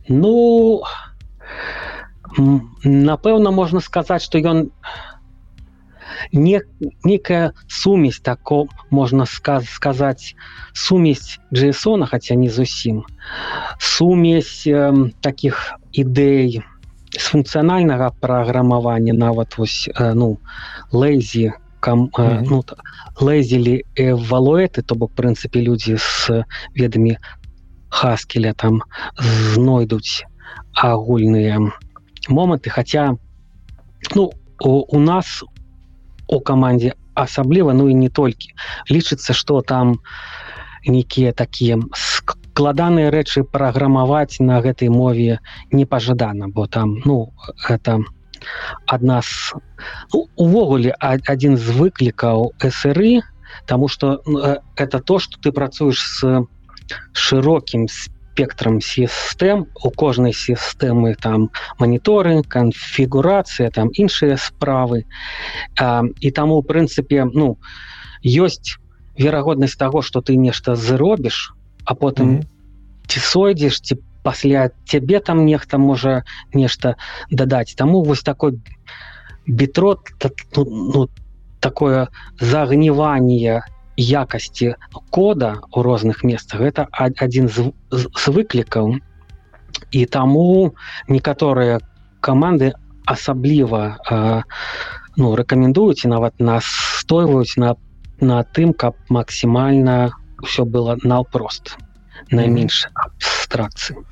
ну 0.08 0.82
напэўна 2.84 3.50
можна 3.50 3.80
сказаць 3.80 4.22
што 4.22 4.38
ён 4.38 4.70
не 6.32 6.62
некая 7.04 7.52
сумесь 7.68 8.20
тако 8.20 8.66
можна 8.90 9.26
сказ 9.26 9.68
сказаць 9.68 10.34
сумесь 10.72 11.38
джейсона 11.52 12.06
хотя 12.06 12.34
не 12.34 12.48
зусім 12.48 13.04
сумесь 13.78 14.66
э, 14.66 15.10
таких 15.20 15.74
ідэй 15.92 16.62
з 17.10 17.24
функцыянальнага 17.26 18.12
праграмавання 18.20 19.12
нават 19.12 19.58
вось 19.58 19.88
э, 19.88 20.14
ну 20.14 20.38
лэйзі 20.92 21.52
кам 21.80 22.10
э, 22.18 22.40
Мгм. 22.40 22.46
ну 22.50 22.64
лэзілі 23.20 23.84
эвалуэты 23.96 24.82
то 24.82 24.94
бок 24.94 25.12
прынцыпе 25.16 25.60
людзі 25.60 25.96
з 25.98 26.44
ведамі 26.74 27.16
хаскеля 27.88 28.54
там 28.54 28.82
знойдуць 29.18 30.24
агульныя 30.76 31.58
моманты 32.28 32.70
хотя 32.70 33.16
ну 34.14 34.30
у, 34.60 34.96
у 34.96 35.00
нас 35.00 35.42
у 36.30 36.40
камандзе 36.40 36.94
асабліва 37.14 37.74
ну 37.74 37.88
і 37.90 37.94
не 37.94 38.08
толькі 38.08 38.54
лічыцца 38.90 39.34
что 39.34 39.60
там 39.62 39.98
нейкія 40.86 41.32
такія 41.32 41.78
складаныя 41.92 43.10
рэчы 43.10 43.44
праграмаваць 43.44 44.40
на 44.40 44.60
гэтай 44.64 44.88
мове 44.88 45.40
непажадана 45.72 46.48
бо 46.48 46.66
там 46.66 46.96
ну 47.04 47.34
это 47.68 47.98
адна 48.86 49.20
з 49.22 49.60
ну, 50.14 50.28
увогуле 50.36 50.94
а- 51.00 51.20
адзін 51.34 51.56
з 51.56 51.76
выклікаў 51.80 52.52
сры 52.70 53.20
тому 53.66 53.88
что 53.88 54.22
ну, 54.26 54.38
э, 54.38 54.56
это 54.76 55.00
то 55.00 55.18
что 55.18 55.38
ты 55.40 55.52
працуеш 55.52 55.98
с 55.98 56.46
шырокім 57.12 57.86
спектрам 58.40 58.80
сістэм 58.80 59.66
у 59.84 59.90
кожнай 59.92 60.32
сістэмы 60.32 61.12
там 61.20 61.50
маніторы 61.76 62.40
канфігурацыя 62.40 63.68
там 63.68 63.92
іншыя 63.92 64.40
справы 64.40 65.04
а, 65.76 66.08
і 66.20 66.30
таму 66.32 66.56
у 66.56 66.64
прынцыпе 66.64 67.28
ну 67.28 67.58
ёсць 68.24 68.80
верагоднасць 69.20 69.76
таго 69.76 70.00
что 70.00 70.24
ты 70.24 70.40
нешта 70.40 70.74
зробіш 70.74 71.52
а 71.84 71.92
потым 71.94 72.40
Мгм. 72.40 72.48
ці 73.12 73.20
сойдзеш 73.20 73.80
ці 73.84 74.00
пасля 74.24 74.70
цябе 74.88 75.20
там 75.20 75.44
нехта 75.44 75.76
можа 75.76 76.24
нешта 76.54 76.96
дадаць 77.30 77.76
таму 77.76 78.00
вось 78.02 78.24
такой 78.24 78.56
бітрот 79.46 80.00
та- 80.16 80.32
ну, 80.56 80.64
ну, 80.64 81.08
такое 81.60 82.08
загніванне 82.40 83.60
якасці 84.00 84.74
кода 85.10 85.60
у 85.72 85.82
розных 85.82 86.24
месцах. 86.24 86.60
Гэта 86.60 86.88
адзін 86.96 87.48
з, 87.48 87.70
з, 87.92 88.08
з 88.08 88.24
выклікаў. 88.32 88.96
І 89.92 90.06
таму 90.06 90.74
некаторыя 91.08 91.80
каманды 92.20 92.72
асабліва 93.04 93.98
э, 94.10 94.42
ну 95.16 95.34
рэкамендуюць 95.36 96.04
і 96.04 96.12
нават 96.12 96.40
настойваюць 96.40 97.56
на 97.56 97.76
на 98.20 98.44
тым 98.44 98.76
каб 98.76 98.96
максімальна 99.08 100.12
ўсё 100.44 100.68
было 100.68 100.96
наўпрост 101.00 101.76
найменш 102.30 102.88
абстракцыі. 102.92 104.04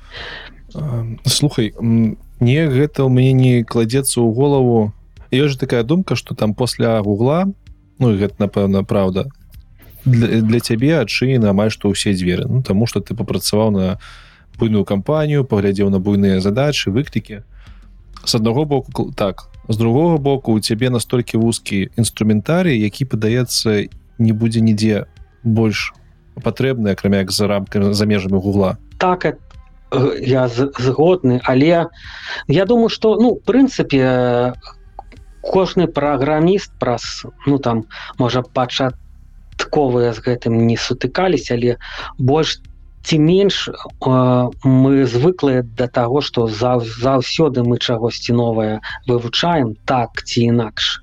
Слухай 1.25 1.73
м, 1.77 2.17
не 2.39 2.65
гэта 2.65 3.05
у 3.05 3.09
мяне 3.09 3.33
не 3.33 3.53
кладзецца 3.63 4.17
ў 4.21 4.33
голову. 4.33 4.93
Ёсць 5.29 5.53
же 5.53 5.57
такая 5.61 5.83
думка 5.83 6.15
что 6.15 6.35
там 6.35 6.53
пасля 6.53 6.97
гугла 7.01 7.45
ну 7.99 8.15
гэта 8.17 8.35
напэўна 8.39 8.83
правда 8.83 9.29
для, 10.05 10.41
для 10.41 10.59
цябе 10.59 10.99
адчынены 10.99 11.47
амаль 11.49 11.71
што 11.71 11.89
ўсе 11.89 12.13
дзверы. 12.13 12.47
Ну 12.47 12.63
таму 12.63 12.87
что 12.87 12.99
ты 12.99 13.15
папрацаваў 13.15 13.71
на 13.71 13.99
буйную 14.59 14.85
кампанію 14.85 15.45
паглядзеў 15.47 15.89
на 15.89 15.99
буйныя 15.99 16.39
задачы 16.43 16.91
выклікі. 16.91 17.43
С 18.25 18.35
аднаго 18.35 18.65
боку 18.65 19.11
так 19.15 19.47
з 19.69 19.77
другого 19.77 20.17
боку 20.17 20.53
у 20.53 20.59
цябе 20.59 20.89
настолькі 20.89 21.37
вузкі 21.37 21.89
інструментарый 21.95 22.75
які 22.79 23.05
падаецца 23.05 23.87
не 24.17 24.33
будзе 24.33 24.61
нідзе 24.61 25.05
больш 25.43 25.93
патрэбны 26.35 26.91
акрамя 26.91 27.23
як 27.23 27.31
за 27.31 27.47
рамкамі 27.47 27.93
за 27.93 28.05
межамі 28.05 28.39
гугла. 28.39 28.77
Так 28.97 29.25
это 29.25 29.39
я 30.21 30.47
згодны 30.47 31.39
але 31.43 31.87
я 32.47 32.65
думаю 32.65 32.89
что 32.89 33.15
ну 33.15 33.35
прынцыпе 33.35 34.53
кожны 35.41 35.87
праграміст 35.87 36.71
праз 36.79 37.25
ну 37.45 37.57
там 37.57 37.85
можа 38.17 38.43
пачатковыя 39.69 40.13
з 40.13 40.19
гэтым 40.25 40.67
не 40.67 40.77
сутыкались 40.77 41.51
але 41.51 41.77
больш 42.17 42.61
ці 43.03 43.17
менш 43.17 43.69
мы 44.63 45.05
звыклыя 45.05 45.63
да 45.63 45.87
таго 45.87 46.21
што 46.21 46.47
заўсёды 46.47 47.63
мы 47.63 47.77
чагосьці 47.77 48.33
новае 48.33 48.81
вывучаем 49.07 49.75
так 49.85 50.23
ці 50.25 50.51
інакш. 50.51 51.01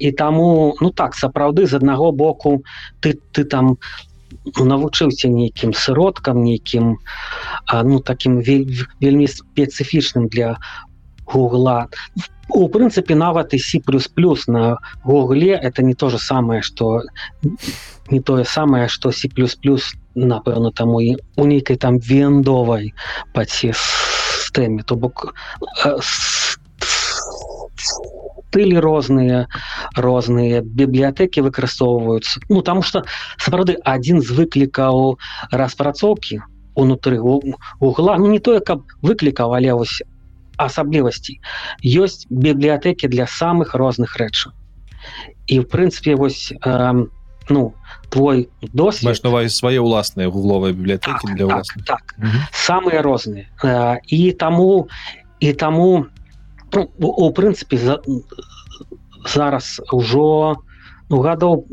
І 0.00 0.10
таму 0.12 0.74
ну 0.80 0.90
так 0.90 1.14
сапраўды 1.14 1.66
з 1.66 1.74
аднаго 1.78 2.12
боку 2.12 2.62
ты 3.00 3.18
ты 3.32 3.44
там 3.44 3.78
навучыўся 4.58 5.28
нейкім 5.28 5.72
сыродкам 5.72 6.42
нейкім 6.42 6.98
ну 7.84 8.00
таким 8.00 8.40
вельмі 8.40 9.26
спецыфічным 9.28 10.28
для 10.28 10.56
гугла. 11.32 11.88
У 12.50 12.66
прынцыпе 12.68 13.14
нават 13.14 13.54
і 13.54 13.58
си 13.58 13.78
плюс 13.78 14.08
плюс 14.08 14.48
на 14.48 14.78
гугле 15.04 15.54
это 15.54 15.82
не 15.82 15.94
то 15.94 16.10
же 16.10 16.18
самое 16.18 16.62
что 16.62 17.02
не 18.10 18.20
тое 18.20 18.44
самае 18.44 18.88
что 18.88 19.12
си 19.12 19.28
плюс 19.28 19.54
плюс 19.54 19.94
напэўна 20.14 20.72
таму 20.72 21.00
і 21.00 21.16
у 21.36 21.46
нейкай 21.46 21.76
там 21.76 21.98
вендовай 21.98 22.92
падсістэме 23.34 24.82
то 24.82 24.96
бок 24.96 25.34
стылі 28.50 28.82
розныя 28.82 29.46
розныя 29.94 30.62
бібліятэкі 30.62 31.46
выкарыстоўваюцца 31.46 32.42
ну 32.48 32.62
там 32.66 32.82
что 32.82 33.06
сапраўды 33.38 33.78
адзін 33.84 34.18
з 34.26 34.34
выклікаў 34.34 35.18
распрацоўкі 35.54 36.42
унутры 36.74 37.20
угла 37.22 38.18
ну 38.18 38.26
не 38.26 38.40
тое 38.42 38.58
каб 38.58 38.82
выклікаў 39.06 39.54
але 39.54 39.78
вось 39.78 40.02
асаблівасці 40.66 41.40
ёсць 41.84 42.26
бібліятэкі 42.30 43.08
для 43.08 43.26
самых 43.26 43.74
розных 43.74 44.16
рэчаў 44.20 44.52
і 45.46 45.60
в 45.60 45.66
прынцыпе 45.66 46.14
вось 46.14 46.52
э, 46.52 46.94
ну 47.48 47.74
твой 48.10 48.48
досвед 48.62 49.16
свае 49.50 49.80
ўласныя 49.80 50.28
гугловыя 50.30 50.72
бібліятэкі 50.72 51.26
так, 51.26 51.36
для 51.36 51.46
так, 51.46 51.66
так. 51.86 52.04
самыя 52.52 53.02
розныя 53.02 53.46
э, 53.64 53.98
і 54.06 54.32
таму 54.32 54.88
і 55.40 55.52
таму 55.52 56.06
ну, 56.72 56.82
у 56.98 57.32
прынцыпе 57.32 57.76
за, 57.78 57.98
зараз 59.26 59.80
ужо 59.92 60.56
ну, 61.08 61.20
гадоў 61.22 61.66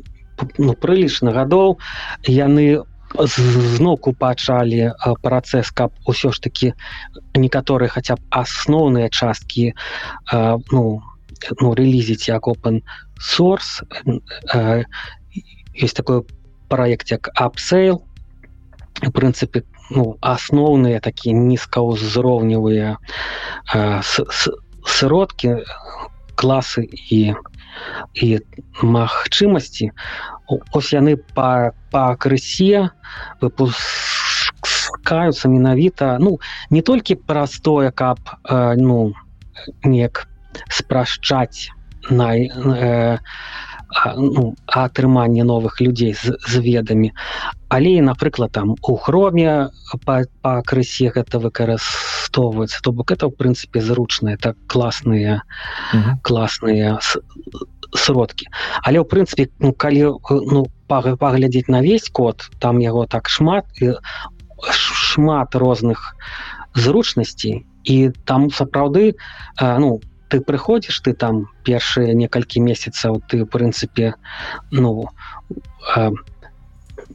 ну, 0.57 0.73
прылічна 0.73 1.31
гадоў 1.31 1.77
яны 2.25 2.83
зноўку 3.25 4.13
пачалі 4.13 4.93
працэс 5.21 5.71
каб 5.71 5.91
усё 6.05 6.31
ж 6.31 6.41
таки 6.41 6.73
некаторыя 7.35 7.89
хаця 7.89 8.15
б 8.15 8.21
асноўныя 8.29 9.09
часткі 9.09 9.73
ну, 10.71 11.01
ну 11.61 11.67
рэлізіць 11.73 12.29
як 12.29 12.47
open 12.47 12.81
source 13.17 13.81
есть 15.73 15.95
такой 15.95 16.21
проект 16.69 17.11
як 17.11 17.29
апсейл 17.35 18.03
в 19.01 19.11
прынцыпе 19.11 19.63
ну 19.89 20.17
асноўныя 20.21 20.99
такія 20.99 21.35
нізкаўзроўневыя 21.35 22.97
сродкі 24.85 25.57
класы 26.35 26.83
і 26.85 27.33
і 28.13 28.27
магчымасці 28.81 29.91
ось 30.47 30.93
яны 30.93 31.17
па 31.35 31.71
па 31.91 32.15
крысе 32.15 32.89
выпускаюцца 33.41 35.51
менавіта 35.51 36.17
ну 36.19 36.39
не 36.69 36.81
толькі 36.81 37.15
простое 37.15 37.91
каб 37.91 38.19
э, 38.27 38.75
ну 38.77 39.13
неяк 39.83 40.27
спрашчаць 40.69 41.69
на 42.09 42.35
э, 42.35 43.17
ну, 44.15 44.55
атрыманне 44.67 45.43
новых 45.43 45.81
людзей 45.81 46.13
з, 46.13 46.37
з 46.47 46.59
ведамі 46.59 47.11
але 47.69 48.01
напрыклад 48.01 48.51
там 48.51 48.75
у 48.81 48.95
хроме 48.95 49.69
па, 50.05 50.23
па 50.41 50.61
крысе 50.61 51.11
гэта 51.15 51.39
выкарыстоўваецца 51.39 52.79
то 52.83 52.91
бок 52.91 53.11
это 53.11 53.27
ў 53.27 53.35
прынцыпе 53.35 53.81
зручна 53.81 54.35
это 54.35 54.55
класныя 54.67 55.41
mm 55.93 55.99
-hmm. 55.99 56.15
класныя 56.21 56.99
сродкі 57.95 58.47
але 58.83 58.99
ў 58.99 59.05
прынцыпе 59.05 59.47
ну, 59.59 59.73
калі 59.73 60.17
ну 60.51 60.67
паглядзець 60.87 61.67
на 61.67 61.81
весь 61.81 62.09
код 62.09 62.47
там 62.59 62.79
яго 62.79 63.05
так 63.05 63.29
шмат 63.29 63.65
шмат 64.61 65.55
розных 65.55 66.15
зручнасцей. 66.77 67.65
І 67.83 68.11
там 68.25 68.49
сапраўды 68.51 69.15
ну 69.61 69.99
ты 70.27 70.41
прыходзіш 70.41 70.99
ты 71.01 71.13
там 71.13 71.47
першыя 71.63 72.13
некалькі 72.13 72.59
месяцаў 72.59 73.21
ты 73.31 73.45
прынцыпе 73.45 74.13
ну 74.71 75.07
э, 75.95 76.11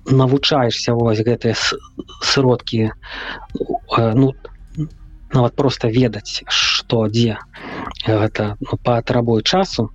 навучаешься 0.08 0.94
вось 0.96 1.20
гэтыя 1.20 1.52
сродкі 2.22 2.88
э, 2.88 4.12
ну 4.16 4.32
нават 5.34 5.56
просто 5.56 5.88
ведаць 5.88 6.42
что 6.48 7.06
дзе 7.08 7.36
гэта 8.06 8.56
ну, 8.60 8.80
патрабуе 8.80 9.42
часу 9.42 9.92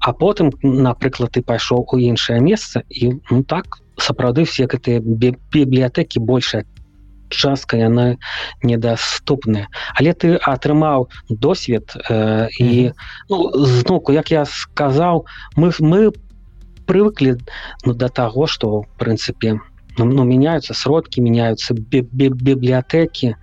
а 0.00 0.12
потым 0.12 0.52
напрыклад 0.62 1.32
ты 1.32 1.42
пайшоў 1.42 1.86
у 1.92 1.98
іншае 1.98 2.40
месца 2.40 2.82
і 2.88 3.20
ну 3.30 3.42
так 3.44 3.80
сапраўды 3.96 4.44
все 4.44 4.66
гэтыя 4.66 5.00
бібліятэкі 5.00 6.20
большая 6.20 6.64
частка 7.28 7.76
яна 7.76 8.16
недаступная. 8.62 9.68
Але 9.98 10.12
ты 10.12 10.36
атрымаў 10.36 11.08
досвед 11.28 11.90
э, 12.08 12.48
і 12.58 12.92
ну, 13.28 13.50
зноку 13.66 14.12
як 14.12 14.30
я 14.30 14.44
сказаў 14.44 15.26
мы 15.56 15.72
мы 15.80 16.12
привыкли 16.86 17.38
ну, 17.84 17.94
до 17.94 18.08
того 18.08 18.46
что 18.46 18.82
в 18.82 18.86
прынцыпе 18.98 19.58
ну, 19.98 20.04
ну, 20.04 20.24
меняются 20.24 20.74
сродки 20.74 21.20
меняются 21.20 21.74
бі 21.74 22.02
-бі 22.02 22.30
бібліятэкі 22.30 23.34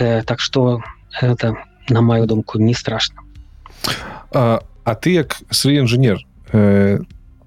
э, 0.00 0.22
так 0.24 0.40
что 0.40 0.82
это 1.22 1.54
на 1.88 2.00
мою 2.00 2.26
думку 2.26 2.58
не 2.58 2.74
страшно 2.74 3.22
а, 4.34 4.60
а 4.84 4.94
ты 4.94 5.10
як 5.12 5.38
свой 5.50 5.78
інжынер 5.78 6.18
э, 6.52 6.98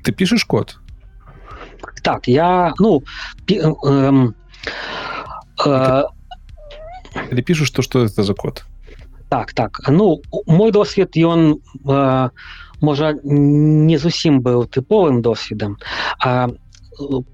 ты 0.03 0.11
пишешь 0.11 0.45
код 0.45 0.77
так 2.01 2.27
я 2.27 2.73
ну 2.79 3.03
пи, 3.45 3.61
э, 3.61 4.33
э, 5.65 6.03
Или 7.31 7.41
пишешь 7.41 7.69
то, 7.71 7.81
что 7.81 8.03
это 8.03 8.23
за 8.23 8.33
код? 8.33 8.65
Так, 9.29 9.53
так. 9.53 9.81
Ну, 9.87 10.21
мой 10.45 10.71
досвід, 10.71 11.11
ён, 11.15 11.59
э, 11.85 12.29
можа, 12.81 13.13
не 13.23 13.97
зусім 13.97 14.41
быў 14.41 14.67
тыповым 14.67 15.21
досведам. 15.21 15.77
А, 16.19 16.49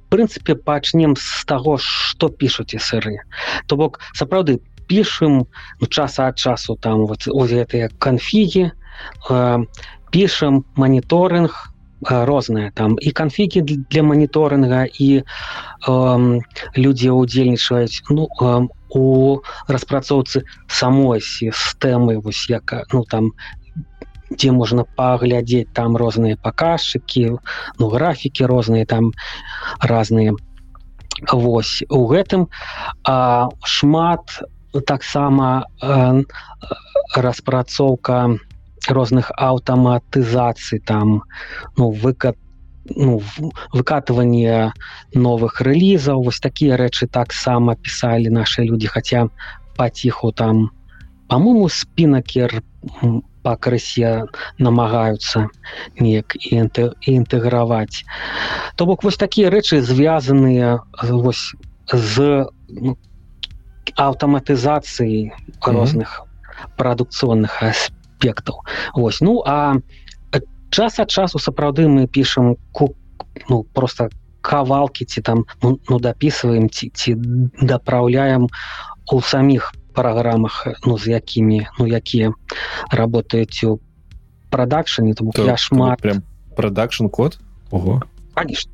прынцыпе, 0.09 0.55
пачнем 0.55 1.15
з 1.15 1.45
таго, 1.45 1.77
што 1.77 2.29
пішуць 2.29 2.77
сыры. 2.77 3.21
То 3.67 3.75
бок, 3.75 3.99
сапраўды, 4.13 4.61
пішам 4.87 5.47
ну, 5.79 5.87
час 5.87 6.19
ад 6.19 6.37
часу 6.37 6.75
там 6.75 7.05
вот, 7.05 7.27
ось 7.27 7.51
гэтыя 7.51 7.89
канфігі, 7.99 8.71
пішам 10.11 10.63
маніторинг, 10.75 11.71
розныя 12.01 12.71
там 12.73 12.97
і 13.01 13.11
канфігі 13.11 13.61
для 13.61 14.03
маніторинга 14.03 14.85
і 14.99 15.21
э, 15.21 16.39
людзі 16.77 17.09
удзельнічаюць 17.09 18.01
ну 18.09 18.27
э, 18.41 18.67
у 18.89 19.37
распрацоўцы 19.67 20.41
самой 20.67 21.21
сістэмы 21.21 22.17
вось 22.17 22.49
як 22.49 22.73
ну 22.91 23.05
там 23.05 23.31
дзе 24.33 24.51
можна 24.51 24.83
паглядзець 24.97 25.69
там 25.73 25.95
розныя 25.95 26.41
паказчыкі 26.41 27.37
ну 27.77 27.89
графікі 27.89 28.45
розныя 28.45 28.85
там 28.85 29.13
разныя 29.79 30.33
Вось 31.29 31.83
у 31.89 32.07
гэтым 32.07 32.47
а, 33.03 33.49
шмат 33.61 34.41
таксама 34.87 35.67
распрацоўка 37.13 38.39
розных 38.89 39.31
аўтаматызацый 39.37 40.79
там 40.79 41.23
ну 41.77 41.91
выкат 41.91 42.37
ну, 42.95 43.21
выкатыванне 43.71 44.73
новых 45.13 45.61
рэлізаў 45.61 46.23
вось 46.23 46.39
такія 46.39 46.77
рэчы 46.77 47.07
таксама 47.07 47.75
пісалі 47.75 48.29
наши 48.29 48.63
люди 48.63 48.87
хотя 48.87 49.29
паціху 49.77 50.31
там 50.31 50.71
по-моему 51.27 51.69
спінакер 51.69 52.63
па 53.43 53.55
крысе 53.57 54.25
намагаюцца 54.57 55.47
неяк 55.99 56.35
інтэграваць 56.41 58.03
то 58.75 58.85
бок 58.85 59.03
вось 59.03 59.17
такія 59.17 59.49
рэчы 59.49 59.81
звязаныя 59.81 60.81
вось 61.03 61.53
з 61.93 62.45
ну, 62.69 62.97
аўтаматызацыі 63.95 65.31
розных 65.61 66.09
mm 66.09 66.25
-hmm. 66.25 66.77
прадукцыйных 66.77 67.63
аспектаў 67.63 68.00
аспектаў. 68.21 68.61
Ось 68.93 69.21
ну 69.21 69.41
а 69.45 69.75
час 70.69 70.99
ад 70.99 71.09
часу 71.09 71.39
сапраўды 71.39 71.87
мы 71.87 72.07
пішам 72.07 72.55
ку 72.71 72.95
ну 73.49 73.63
просто 73.63 74.09
кавалки 74.41 75.05
ці 75.05 75.21
там 75.21 75.45
ну, 75.61 75.79
ну 75.89 75.99
дапісваем 75.99 76.69
ці 76.69 76.91
ці 76.93 77.15
дапраўляем 77.61 78.47
у 79.11 79.21
саміх 79.21 79.73
праграмах 79.93 80.67
ну 80.85 80.97
з 80.97 81.07
якімі 81.07 81.67
ну 81.79 81.87
якія 81.87 82.31
работаюць 82.91 83.63
у 83.63 83.79
прадакшане 84.49 85.13
тому 85.13 85.31
То- 85.31 85.45
я 85.45 85.57
шмат. 85.57 86.01
прям 86.01 86.23
продакшн 86.55 87.07
код? 87.07 87.39
Ого. 87.71 88.01
Конечно. 88.33 88.71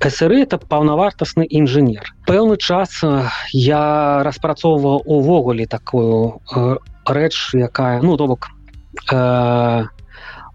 СРы 0.00 0.42
это 0.42 0.58
паўнавартасны 0.58 1.44
інжынер 1.44 2.08
пэўны 2.26 2.56
час 2.56 3.04
э, 3.04 3.28
я 3.52 4.22
распрацоўваў 4.24 5.02
увогуле 5.04 5.66
такую 5.66 6.40
э, 6.56 6.76
рэч 7.06 7.54
якая 7.54 8.02
ну 8.02 8.16
то 8.16 8.26
бок 8.26 8.48
э, 9.12 9.84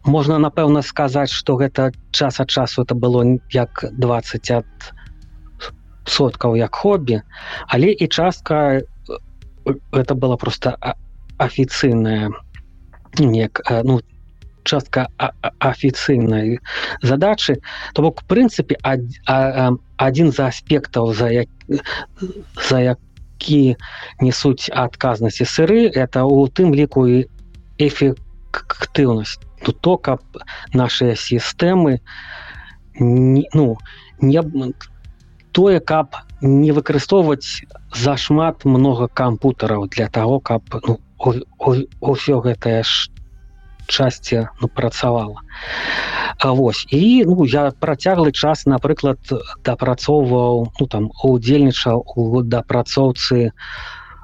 можна 0.03 0.37
напэўна 0.39 0.81
сказаць 0.81 1.31
что 1.31 1.55
гэта 1.55 1.91
час 2.11 2.39
ад 2.39 2.49
часу 2.49 2.83
это 2.83 2.95
было 2.95 3.23
як 3.51 3.85
20 3.91 4.51
ад 4.51 4.69
соткаў 6.05 6.55
як 6.55 6.75
хобі 6.75 7.21
але 7.67 7.91
і 7.91 8.07
частка 8.07 8.81
э, 8.81 8.83
это 9.91 10.15
была 10.15 10.37
просто 10.37 10.77
афіцыйная 11.37 12.31
нек 13.19 13.61
э, 13.69 13.81
ну 13.83 14.01
частка 14.63 15.07
а- 15.17 15.33
а- 15.41 15.51
афіцыйнай 15.59 16.59
задачы. 17.01 17.61
То 17.93 18.01
бок 18.01 18.23
прынцыпе 18.27 18.75
ад- 18.83 19.19
а- 19.25 19.69
а- 19.69 19.77
адзін 19.97 20.31
з 20.31 20.39
аспектаў 20.39 21.13
за 21.13 21.29
як 21.29 21.49
за 22.69 22.79
які 23.41 23.75
несуць 24.21 24.69
адказнасці 24.69 25.45
сыры 25.45 25.89
это 25.89 26.23
у 26.23 26.47
тым 26.47 26.73
ліку 26.73 27.07
і 27.07 27.25
эфектыўнасць 27.81 29.39
то 29.65 29.71
то 29.71 29.97
каб 29.97 30.21
наши 30.73 31.15
сістэмы 31.15 31.99
ну 32.99 33.77
не 34.21 34.41
тое 35.51 35.79
каб 35.79 36.15
не 36.41 36.71
выкарыстоўваць 36.71 37.65
зашмат 37.93 38.65
много 38.65 39.07
кампутараў 39.07 39.87
для 39.87 40.07
того 40.07 40.39
каб 40.39 40.61
ну, 40.85 40.99
ўсё 42.01 42.41
гэтае 42.41 42.83
ж 42.83 43.09
часці 43.87 44.47
ну, 44.61 44.67
працавала 44.67 45.41
А 46.37 46.51
вось. 46.51 46.85
І 46.89 47.25
ну 47.25 47.45
я 47.45 47.71
працяглы 47.71 48.31
час 48.31 48.65
напрыклад 48.65 49.19
дапрацоўваў 49.63 50.73
ну 50.79 50.85
там 50.87 51.11
удзельнічаў 51.23 52.01
у 52.15 52.41
дапрацоўцы 52.41 53.51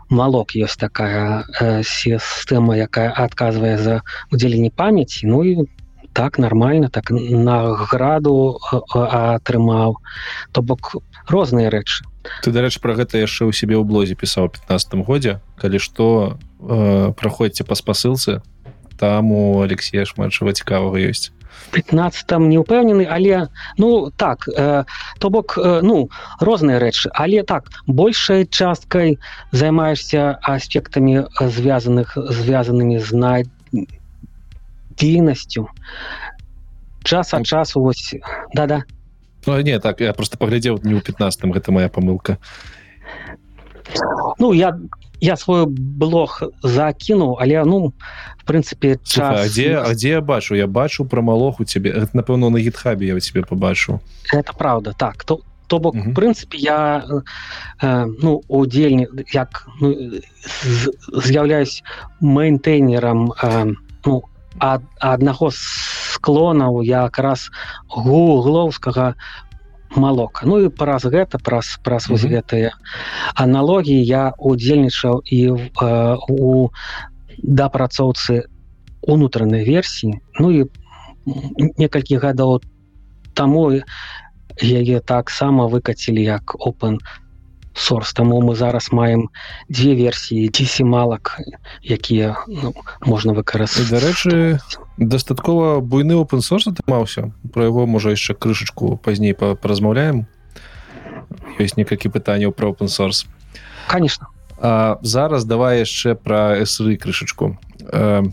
малок. 0.10 0.56
Ёсць 0.58 0.82
такая 0.82 1.46
э, 1.62 1.84
сістэма 1.86 2.74
якая 2.74 3.14
адказвае 3.14 3.78
за 3.78 4.02
удзеленне 4.32 4.72
памяці. 4.74 5.28
Ну 5.28 5.44
і 5.44 5.70
так 6.18 6.40
нормально 6.40 6.90
так 6.90 7.12
награду 7.12 8.58
э, 8.58 8.78
э, 8.78 9.00
атрымаў. 9.38 10.02
То 10.52 10.62
бок 10.62 10.98
розныя 11.30 11.70
рэчы. 11.70 12.02
Ты 12.42 12.50
дарэчы 12.50 12.82
про 12.82 12.98
гэта 12.98 13.22
яшчэ 13.22 13.46
ў 13.46 13.54
сябе 13.54 13.78
ў 13.78 13.86
блозе 13.86 14.18
пісаў 14.18 14.50
15 14.50 15.06
годзе. 15.06 15.38
Калі 15.62 15.78
што 15.78 16.40
э, 16.58 17.14
праходзьце 17.14 17.62
па 17.62 17.78
спасылцы 17.78 18.42
там 18.98 19.32
у 19.32 19.62
Алексея 19.62 20.06
шмат 20.06 20.34
чого 20.34 20.52
цікавага 20.52 20.98
ёсць 20.98 21.32
15 21.72 22.48
не 22.48 22.58
ўпэўнены 22.62 23.06
але 23.06 23.50
ну 23.78 24.12
так 24.16 24.48
э, 24.48 24.86
то 25.20 25.30
бок 25.30 25.58
э, 25.58 25.82
ну 25.84 26.10
розныя 26.40 26.80
рэчы. 26.80 27.12
Але 27.14 27.44
так 27.44 27.70
большай 27.88 28.46
часткай 28.46 29.20
займаешься 29.52 30.40
аспектамі 30.42 31.28
звязаных 31.40 32.16
звязанымі 32.16 33.00
з 33.00 33.10
на 33.16 33.34
дзейнасцю 34.98 35.68
час 37.04 37.34
ад 37.34 37.46
часу 37.46 37.82
вось 37.82 38.16
да-да. 38.54 38.84
Ну, 39.46 39.62
не 39.62 39.80
так 39.80 40.02
я 40.02 40.14
просто 40.14 40.38
паглядзеў 40.38 40.80
не 40.84 40.96
ў 40.96 41.02
15 41.02 41.52
гэта 41.56 41.72
моя 41.72 41.90
памылка 41.90 42.38
ну 44.40 44.54
я 44.54 44.78
я 45.20 45.36
свой 45.36 45.66
блог 45.68 46.44
закінуў 46.64 47.38
але 47.40 47.64
ну 47.66 47.94
в 48.38 48.44
прынцыпе 48.46 48.98
а 49.18 49.48
дзе 49.48 49.78
а 49.78 49.94
дзе 49.94 50.10
я 50.10 50.22
бачу? 50.22 50.56
Я 50.56 50.68
бачу 50.68 51.06
пра 51.06 51.22
малох 51.22 51.60
у 51.60 51.66
цябе 51.66 52.08
напэўна 52.14 52.50
на 52.50 52.58
гітхабе 52.58 53.08
я 53.08 53.20
цябе 53.20 53.44
побачу. 53.44 54.00
Это 54.34 54.54
правда 54.54 54.94
так. 54.98 55.24
То 55.24 55.42
то 55.68 55.80
бок 55.80 55.96
Мгм. 55.96 56.12
в 56.12 56.16
прынцыпе 56.16 56.58
я 56.58 57.04
э, 57.82 58.06
ну 58.22 58.42
удзельні 58.48 59.08
як 59.34 59.68
ну, 59.82 59.96
з'яўляюсь 61.12 61.84
мейнтэйнерам 62.22 63.34
э, 63.34 63.76
ну 64.06 64.24
ад, 64.60 64.82
аднаго 65.00 65.52
з 65.52 65.60
склонаў 66.18 66.82
якраз 66.82 67.50
гуглоўскага 67.90 69.14
малока 69.96 70.46
ну 70.46 70.60
і 70.60 70.70
праз 70.70 71.06
гэта 71.06 71.40
праз 71.40 71.78
праз 71.84 72.08
вось 72.10 72.24
Мгм. 72.24 72.34
гэтыя 72.38 72.70
аналогіі 73.36 74.04
я 74.04 74.34
удзельнічаў 74.38 75.22
і 75.26 75.40
э, 75.52 76.18
у 76.30 76.70
дапрацоўцы 77.38 78.44
унутранай 79.02 79.64
версіі 79.64 80.20
ну 80.40 80.52
і 80.52 80.66
некалькі 81.78 82.18
гадоў 82.18 82.62
таму 83.34 83.72
яе 84.62 85.00
таксама 85.00 85.68
выкацілі 85.68 86.24
як 86.24 86.56
open 86.60 87.00
source 87.78 88.14
таму 88.14 88.42
мы 88.42 88.56
зараз 88.56 88.90
маем 88.92 89.30
дзве 89.70 89.96
версіі 89.96 90.50
дзесімалак 90.50 91.38
якія 91.84 92.36
ну, 92.48 92.74
можна 93.06 93.34
выкарыстаць. 93.38 93.88
Дарэчы 93.94 94.60
дастаткова 94.98 95.80
буйны 95.80 96.18
open 96.18 96.42
source 96.42 96.68
атрымаўся. 96.74 97.32
Про 97.54 97.70
яго 97.70 97.86
можа 97.86 98.12
яшчэ 98.18 98.34
крышачку 98.34 98.98
пазней 98.98 99.34
па- 99.38 99.56
паразмаўляем. 99.56 100.26
Ёсць 101.62 101.78
некалькі 101.78 102.10
пытанняў 102.10 102.52
про 102.52 102.74
open 102.74 102.90
source. 102.90 103.30
Конечно 103.88 104.28
А 104.60 104.98
зараз 105.02 105.46
давай 105.46 105.80
яшчэ 105.86 106.16
пра 106.16 106.66
сры 106.66 106.98
крышачку. 106.98 107.58
Э, 107.94 108.26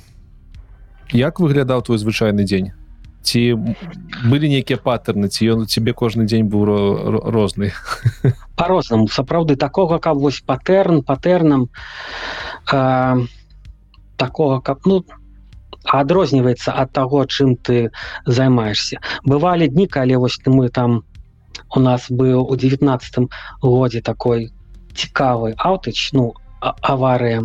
як 1.12 1.38
выглядаў 1.38 1.84
твой 1.84 1.98
звычайны 1.98 2.48
дзень 2.48 2.72
ці 3.24 3.40
былі 4.28 4.52
нейкія 4.52 4.78
паттерны 4.78 5.32
ці 5.32 5.48
ён 5.56 5.64
у 5.64 5.70
цябе 5.70 5.96
кожны 5.96 6.28
дзень 6.28 6.48
быў 6.52 6.64
ро- 6.68 6.96
ро- 7.16 7.24
розны 7.32 7.72
по-рознаму 8.60 9.08
сапраўды 9.08 9.56
такога 9.56 9.98
каб 9.98 10.20
вось 10.20 10.40
патэрн 10.44 11.02
патэрнам 11.02 11.68
э, 12.72 13.26
такога 14.16 14.60
каб 14.60 14.84
ну 14.84 15.04
адрозніваецца 15.84 16.72
ад 16.72 16.92
таго 16.92 17.24
чым 17.26 17.56
ты 17.56 17.90
займаешься. 18.26 19.00
Бывалі 19.24 19.68
дні 19.68 19.86
калі 19.86 20.16
вось 20.16 20.40
мы 20.46 20.68
там 20.68 21.04
у 21.76 21.80
нас 21.80 22.10
быў 22.10 22.48
у 22.48 22.56
девятнадцатым 22.56 23.28
годзе 23.60 24.00
такой 24.00 24.52
цікавы 24.94 25.54
аўтыч 25.58 26.12
ну 26.12 26.34
аварыя. 26.60 27.44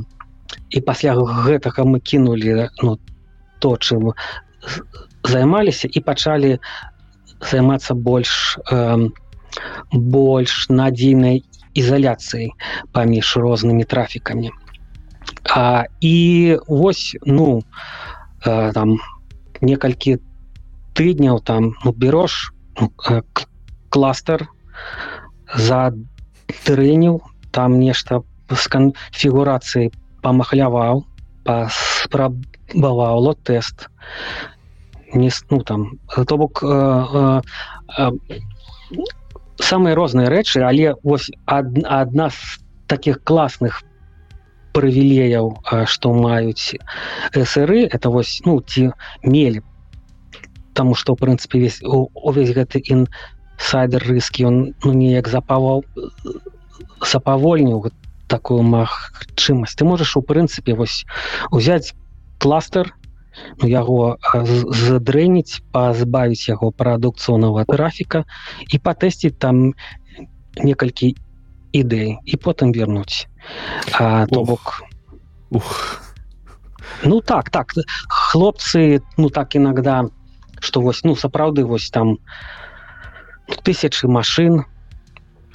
І 0.69 0.81
пасля 0.81 1.13
гэтага 1.15 1.83
мы 1.83 1.99
кінулі 1.99 2.69
ну 2.81 2.97
то 3.59 3.75
чым 3.77 4.13
займаліся 5.23 5.89
і 5.91 5.99
пачалі 5.99 6.59
займацца 7.51 7.93
больш 7.95 8.57
э, 8.71 9.09
больш 9.91 10.67
надзейнай 10.69 11.43
ізаляцыяй 11.73 12.51
паміж 12.93 13.37
рознымі 13.37 13.83
трафікамі. 13.83 14.51
А, 15.55 15.85
і 16.01 16.57
вось 16.67 17.15
ну 17.25 17.63
э, 18.45 18.71
там 18.73 18.99
некалькі 19.61 20.19
тыдняў 20.93 21.39
там 21.43 21.75
ну, 21.83 21.91
берош 21.91 22.51
ну, 22.79 22.91
э, 23.09 23.21
кластер 23.89 24.47
за 25.55 25.93
трыніў 26.65 27.21
там 27.51 27.79
нешта 27.79 28.21
з 28.49 28.65
канфігурацыі 28.67 29.91
памахляваў 30.21 31.05
паспрабаваў 31.45 33.19
лот 33.25 33.39
тест 33.43 33.87
не 35.13 35.31
ну 35.49 35.61
там 35.61 35.99
то 36.27 36.37
бок 36.37 36.63
э, 36.63 36.67
э, 36.67 37.41
э, 37.97 38.11
самыя 39.57 39.95
розныя 39.95 40.29
рэчы 40.29 40.61
але 40.61 40.95
вось 41.03 41.31
ад, 41.45 41.77
адна 41.85 42.29
з 42.29 42.59
таких 42.87 43.23
класных 43.23 43.83
прывілеяў 44.73 45.57
э, 45.71 45.85
што 45.85 46.13
маюць 46.13 46.77
сры 47.33 47.87
это 47.87 48.09
вось 48.09 48.41
ну 48.45 48.61
ці 48.61 48.91
мелі 49.23 49.61
тому 50.73 50.95
что 50.95 51.15
в 51.15 51.19
прынцыпе 51.19 51.59
весь 51.59 51.81
увесь 51.83 52.53
гэты 52.55 52.79
інсайдер 52.79 54.03
рыскі 54.05 54.45
он 54.45 54.75
ну 54.83 54.93
неяк 54.93 55.27
запаваў 55.27 55.83
запавольніў 57.01 57.91
такую 58.29 58.61
магчымасць. 58.61 59.75
Ты 59.75 59.83
можаш 59.89 60.15
у 60.15 60.21
прынцыпе 60.21 60.77
вось 60.77 61.03
узяць 61.51 61.97
кластер 62.37 62.93
яго 63.63 64.17
а, 64.21 64.45
з- 64.45 64.67
задрэніць 64.71 65.61
пазбавіць 65.71 66.49
яго 66.49 66.71
прадукцыйнага 66.71 67.65
трафіка 67.65 68.25
і 68.73 68.79
патэсціць 68.79 69.37
там 69.39 69.73
некалькі 70.59 71.15
ідэй 71.71 72.17
і 72.25 72.35
потым 72.37 72.71
вернуць. 72.73 73.27
А, 73.93 74.25
то 74.27 74.43
бок 74.43 74.83
Ух. 75.49 76.01
ну 77.03 77.21
так 77.21 77.49
так 77.49 77.73
хлопцы 78.09 79.01
ну 79.17 79.29
так 79.29 79.55
иногда 79.55 80.05
что 80.59 80.81
вось 80.81 81.03
ну 81.03 81.15
сапраўды 81.15 81.63
вось 81.65 81.89
там 81.89 82.17
тысячи 83.63 84.05
машин 84.05 84.65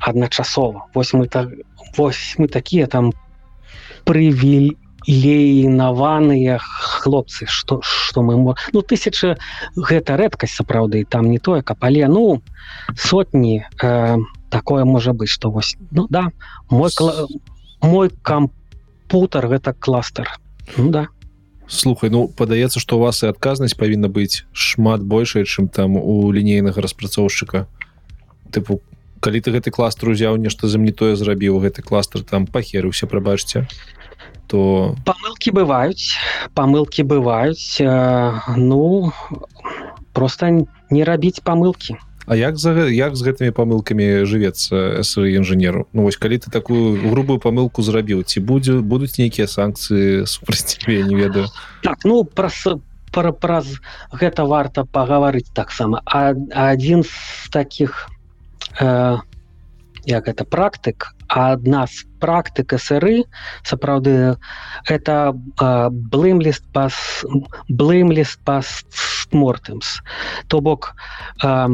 адначасова. 0.01 0.87
Вось 0.95 1.13
мы 1.13 1.29
так 1.29 1.49
вось 1.97 2.35
мы 2.39 2.49
такія 2.49 2.87
там 2.87 3.13
прывілейнаваныя 5.05 6.59
хлопцы 6.61 7.47
что 7.47 7.81
что 7.83 8.23
мы 8.23 8.37
мо... 8.37 8.57
ну 8.73 8.83
тысяча 8.83 9.37
гэта 9.77 10.17
рэдкасць 10.17 10.57
сапраўды 10.57 11.05
там 11.05 11.31
не 11.31 11.39
тое 11.39 11.63
каб 11.63 11.79
але 11.81 12.09
ну 12.09 12.43
сотні 12.97 13.65
э, 13.83 14.17
такое 14.51 14.85
можа 14.85 15.13
быть 15.13 15.29
что 15.29 15.51
вось 15.51 15.77
ну 15.91 16.07
да 16.09 16.31
мой 16.71 16.91
кла... 16.91 17.27
мой 17.83 18.11
кампутер 18.23 19.47
гэта 19.49 19.75
кластер 19.75 20.29
ну, 20.77 20.91
да. 20.91 21.09
Слухай 21.69 22.11
ну 22.11 22.29
падаецца 22.29 22.81
что 22.81 22.97
у 22.97 23.01
вас 23.01 23.23
і 23.23 23.29
адказнасць 23.29 23.75
павінна 23.77 24.09
быць 24.09 24.45
шмат 24.53 25.03
большая 25.03 25.45
чым 25.45 25.69
там 25.69 25.97
у 25.97 26.33
лінейнага 26.33 26.81
распрацоўшчыка. 26.81 27.69
Тыпу 28.51 28.81
калі 29.25 29.41
ты 29.41 29.53
гэты 29.53 29.73
кластер 29.73 30.13
узяў 30.13 30.37
нешта 30.37 30.69
за 30.69 30.79
мне 30.79 30.93
тое 30.93 31.17
зрабіў 31.17 31.57
гэты 31.61 31.81
кластер 31.81 32.21
там 32.23 32.47
пахерыўся 32.47 33.09
прабачце 33.09 33.65
то 34.47 34.95
памылки 35.05 35.51
бываюць 35.51 36.17
памылки 36.55 37.03
бываюць 37.03 37.81
э, 37.81 38.41
ну 38.57 39.13
просто 40.13 40.67
не 40.91 41.05
рабіць 41.05 41.41
памылки 41.41 41.99
А 42.27 42.37
як 42.37 42.57
за 42.57 42.89
як 42.89 43.17
з 43.17 43.21
гэтымі 43.21 43.53
памылкамі 43.53 44.25
жывецца 44.25 45.05
інжынеру? 45.05 45.85
Ну 45.93 46.09
вось 46.09 46.17
калі 46.17 46.41
ты 46.41 46.49
такую 46.49 46.97
грубую 47.13 47.37
памылку 47.37 47.85
зрабіў 47.85 48.25
ці 48.25 48.41
будзе 48.41 48.81
будуць 48.81 49.21
нейкія 49.21 49.45
санкцыі 49.45 50.25
супраць 50.25 50.65
тебе 50.65 51.05
не 51.05 51.21
ведаю. 51.21 51.53
Так 51.85 52.01
ну 52.09 52.25
праз 52.25 52.65
пра, 53.13 53.33
праз 53.33 53.69
гэта 54.09 54.49
варта 54.49 54.89
пагаварыць 54.89 55.53
таксама. 55.53 56.01
А 56.09 56.33
адзін 56.73 57.05
з 57.05 57.51
таких 57.53 58.09
э, 58.81 59.21
як 60.07 60.27
гэта 60.29 60.45
практык 60.45 61.15
адна 61.29 61.87
з 61.89 62.05
практык 62.21 62.77
сыры 62.81 63.25
сапраўды 63.65 64.37
это 64.89 65.33
блымліст 66.15 66.65
пас 66.73 66.95
блымліст 67.69 68.41
пас 68.45 68.85
мортымс 69.33 70.01
то 70.49 70.61
бок 70.61 70.95
э, 71.43 71.69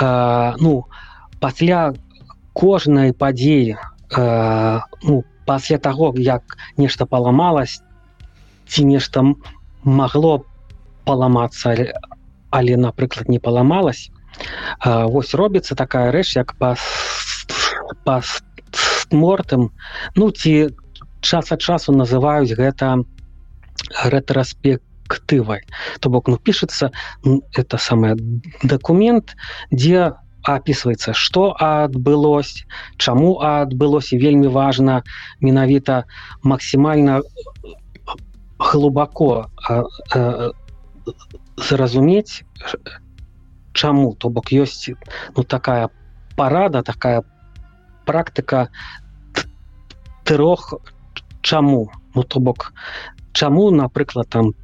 э, 0.00 0.52
ну 0.60 0.86
пасля 1.40 1.92
кожнай 2.52 3.12
падзеі 3.12 3.76
э, 3.76 4.80
ну 5.02 5.24
пасля 5.46 5.78
таго 5.78 6.12
як 6.16 6.56
нешта 6.76 7.06
паламалось 7.06 7.80
ці 8.66 8.84
нешта 8.84 9.22
магло 9.84 10.44
паламацца 11.04 11.76
але, 11.76 11.92
але 12.50 12.76
напрыклад 12.76 13.28
не 13.28 13.38
паламалось 13.38 14.10
э, 14.10 14.13
вось 14.84 15.34
робіцца 15.34 15.74
такая 15.74 16.10
рэч 16.12 16.36
як 16.36 16.54
па 16.58 16.74
па 18.04 18.20
мортым 19.10 19.70
ну 20.16 20.30
ці 20.30 20.74
час 21.20 21.52
ад 21.52 21.60
часу 21.60 21.92
называюць 21.92 22.56
гэта 22.58 23.04
рэтраспект 24.04 24.84
актывай 25.04 25.62
то 26.00 26.10
бок 26.10 26.28
ну 26.28 26.36
пишется 26.36 26.90
это 27.54 27.78
самое 27.78 28.16
документ 28.62 29.36
где 29.70 30.12
описывается 30.42 31.12
что 31.12 31.56
адбылось 31.58 32.64
чаму 32.96 33.40
адбылося 33.40 34.16
вельмі 34.16 34.48
важно 34.48 35.02
менавіта 35.40 36.04
максимально 36.42 37.22
глубоко 38.58 39.46
зразумець 41.56 42.44
чаму? 43.74 44.14
То 44.14 44.30
бок 44.30 44.52
ёсць 44.52 44.90
ну 45.36 45.44
такая 45.44 45.90
парада 46.36 46.82
такая 46.82 47.22
практыка 48.06 48.68
трох 50.24 50.74
чаму. 51.42 51.90
Ну 52.14 52.22
то 52.22 52.40
бок 52.40 52.72
чаму 53.32 53.70
напрыклад 53.70 54.28
там 54.30 54.54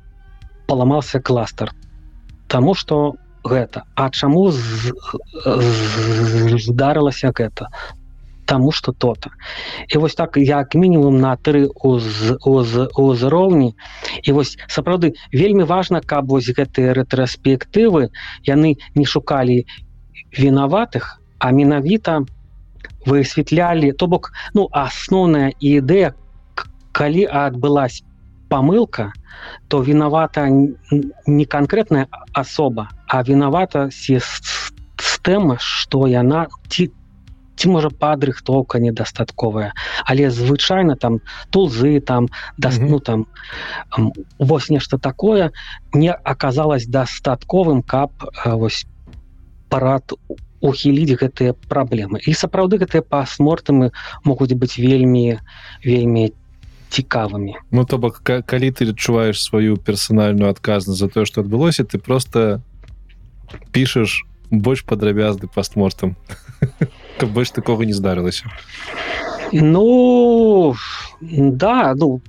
паламаўся 0.67 1.21
кластер 1.21 1.75
Таму 2.51 2.75
что 2.75 3.15
гэта. 3.45 3.85
А 3.95 4.11
чаму 4.11 4.51
здарылася 6.59 7.33
гэта 7.37 7.69
Таму 8.51 8.73
что 8.73 8.93
то-то. 8.93 9.31
І 9.89 9.99
вось 9.99 10.15
так 10.15 10.37
як 10.37 10.75
мінімум 10.75 11.21
на 11.21 11.37
тры 11.37 11.71
узроўні 12.99 13.75
і 14.23 14.33
вось 14.33 14.59
сапраўды 14.67 15.15
вельмі 15.31 15.63
важна 15.63 16.01
каб 16.03 16.27
вось 16.35 16.51
гэтыя 16.51 16.91
рэтраспектывы 16.99 18.11
яны 18.43 18.75
не 18.99 19.07
шукалі 19.07 19.63
вінаватых 20.35 21.23
а 21.39 21.55
менавіта 21.55 22.27
высвятлялі 23.07 23.95
то 23.95 24.11
бок 24.11 24.35
ну 24.55 24.67
асноўная 24.75 25.55
ідэя 25.63 26.19
калі 26.91 27.31
адбылась 27.31 28.03
памылка 28.51 29.13
то 29.69 29.79
виновата 29.79 30.51
не 30.51 31.45
конкретная 31.45 32.09
особа 32.35 32.91
а 33.07 33.23
виновата 33.23 33.91
сістэма 33.95 35.63
что 35.63 36.11
яна 36.11 36.49
ці 36.67 36.91
ці 37.61 37.69
можа 37.69 37.91
падрыхтоўка 37.93 38.81
недастатковая. 38.81 39.73
Але 40.09 40.31
звычайно 40.33 40.97
там 40.97 41.21
тулзы 41.53 42.01
там 42.01 42.29
да 42.57 42.73
ну 42.81 43.01
там 43.01 43.27
вось 44.39 44.71
нешта 44.71 44.99
такое 44.99 45.53
не 45.93 46.13
оказалось 46.13 46.87
дастатковым 46.87 47.83
каб 47.83 48.17
вось 48.45 48.87
парад 49.69 50.17
ухіліць 50.61 51.21
гэтыя 51.21 51.53
праблемы. 51.69 52.21
І 52.25 52.33
сапраўды 52.33 52.81
гэтыя 52.81 53.05
пасмортамы 53.05 53.93
могуць 54.25 54.57
быць 54.57 54.81
вельмі 54.81 55.41
вельмі 55.85 56.33
цікавымі. 56.89 57.61
Ну 57.71 57.85
то 57.85 58.01
бок 58.01 58.25
калі 58.25 58.73
ты 58.73 58.89
адчуваеш 58.89 59.37
сваю 59.37 59.77
персанальную 59.77 60.49
адказнасць 60.49 60.99
за 60.99 61.13
тое 61.13 61.29
что 61.29 61.45
адбылося 61.45 61.85
ты 61.85 62.01
просто 62.01 62.65
пішаш 63.73 64.25
больш 64.51 64.85
падрабязды 64.85 65.47
пастмортам 65.47 66.17
каб 67.21 67.37
больш 67.37 67.51
такого 67.51 67.83
не 67.83 67.93
здарылася 67.93 68.49
Ну 69.53 70.75
да 71.21 71.95
ну 71.97 72.23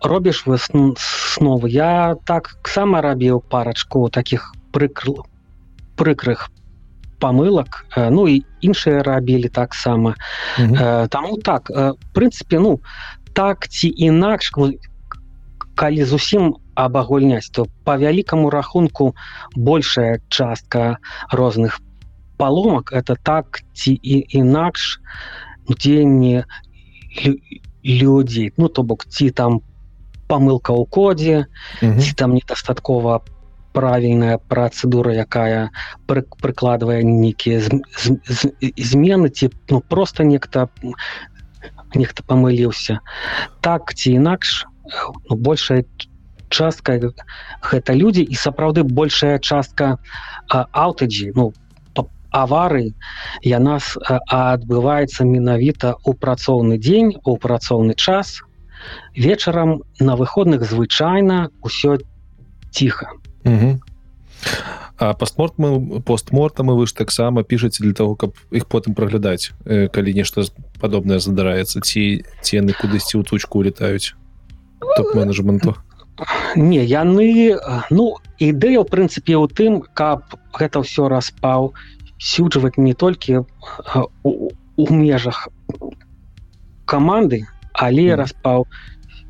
робіш 0.00 0.46
вы 0.46 0.58
снова. 0.58 1.66
Я 1.66 2.16
так 2.24 2.54
сама 2.64 3.02
рабіў 3.02 3.40
парачку 3.40 4.08
таких 4.08 4.54
прыкрыл 4.72 5.26
прыкрых 5.96 6.48
памылак 7.18 7.84
ну 7.96 8.28
і 8.28 8.44
іншыя 8.62 9.02
рабілі 9.02 9.48
таксама 9.48 10.14
таму 10.56 11.36
так. 11.42 11.70
Прынцыпе 12.14 12.62
ну 12.62 12.78
так 13.34 13.68
ці 13.68 13.90
інакш 13.90 14.52
калі 15.74 16.04
зусім 16.04 16.54
абагульняць 16.74 17.50
то 17.50 17.66
по 17.84 17.98
вялікаму 17.98 18.50
рахунку 18.50 19.14
большая 19.56 20.22
частка 20.28 20.98
розных 21.32 21.80
паломак 22.38 22.92
это 22.92 23.16
так 23.22 23.62
ці 23.74 23.92
і 23.92 24.24
інакш 24.40 25.00
дзеянне 25.68 26.46
людзей 27.84 28.52
ну 28.56 28.68
то 28.68 28.82
бок 28.82 29.06
ці 29.06 29.30
там 29.30 29.60
памылка 30.28 30.72
ў 30.72 30.84
кодзе 30.86 31.36
ці 31.80 32.12
там 32.14 32.34
недастаткова 32.38 33.20
правільная 33.72 34.38
працэдура 34.38 35.12
якая 35.14 35.70
пры, 36.06 36.24
прыкладвае 36.42 37.02
нейкія 37.04 37.60
змены 37.62 39.28
ці 39.28 39.50
ну 39.70 39.80
просто 39.80 40.24
нехта 40.24 40.68
нехта 41.94 42.22
памыліўся 42.22 43.00
так 43.60 43.94
ці 43.94 44.18
інакш 44.20 44.66
ну, 45.28 45.36
большая 45.36 45.84
частка 46.48 46.98
гэта 47.70 47.94
людзі 47.94 48.24
і 48.24 48.34
сапраўды 48.34 48.82
большая 48.82 49.38
частка 49.38 49.96
аўтаджі 50.48 51.32
ну 51.36 51.52
авары 52.30 52.94
яна 53.42 53.78
адбываецца 54.28 55.24
менавіта 55.24 55.96
у 56.04 56.14
працоўны 56.14 56.78
дзень 56.78 57.16
у 57.24 57.36
працоўны 57.36 57.94
час. 57.94 58.42
Вечарам 59.14 59.82
на 59.98 60.16
выходных 60.16 60.62
звычайна 60.62 61.50
ўсё 61.62 61.98
ціха 62.70 63.10
пастморт 64.98 65.54
мы 65.58 66.00
постмортам 66.00 66.68
вы 66.74 66.86
ж 66.86 66.94
таксама 66.94 67.42
пішаце 67.42 67.82
для 67.82 67.94
того 67.94 68.16
каб 68.16 68.34
іх 68.50 68.66
потым 68.66 68.94
праглядаць 68.94 69.54
калі 69.64 70.14
нешта 70.14 70.42
падобнае 70.80 71.20
задараецца 71.22 71.80
ці 71.80 72.26
ці 72.42 72.52
яны 72.58 72.74
кудысьці 72.74 73.18
ў 73.18 73.22
тучку 73.22 73.62
улетаюць 73.62 74.14
топ-менеджменту. 74.82 75.78
Не 76.58 76.82
яны 76.82 77.54
ну 77.94 78.18
ідэя 78.42 78.82
ў 78.82 78.86
прынцыпе 78.90 79.38
ў 79.38 79.46
тым 79.46 79.86
каб 79.94 80.26
гэта 80.58 80.82
ўсё 80.82 81.06
распаў 81.06 81.78
сюджваць 82.18 82.76
не 82.76 82.94
толькі 82.94 83.44
у, 84.22 84.50
у 84.76 84.86
межах 84.90 85.48
каманды 86.84 87.46
але 87.74 88.10
mm. 88.10 88.16
распаў 88.18 88.66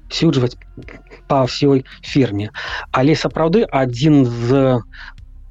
сюджваць 0.08 0.56
па 1.28 1.44
ўсёй 1.44 1.84
фірме 2.00 2.48
але 2.96 3.14
сапраўды 3.14 3.64
адзін 3.68 4.24
з 4.24 4.80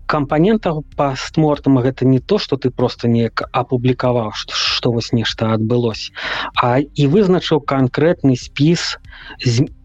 кампанентаў 0.08 0.82
пастмортам 0.96 1.78
гэта 1.84 2.08
не 2.08 2.20
то 2.20 2.40
что 2.40 2.58
ты 2.58 2.72
просто 2.72 3.12
неяк 3.12 3.44
апублікаваў 3.52 4.32
что 4.34 4.92
вось 4.92 5.12
нешта 5.14 5.54
адбылось 5.54 6.10
а 6.56 6.80
і 6.80 7.08
вызначыў 7.12 7.62
канкрэтны 7.62 8.40
спіс 8.40 8.98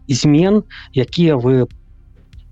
змен 0.07 0.63
якія 0.93 1.37
вы 1.37 1.67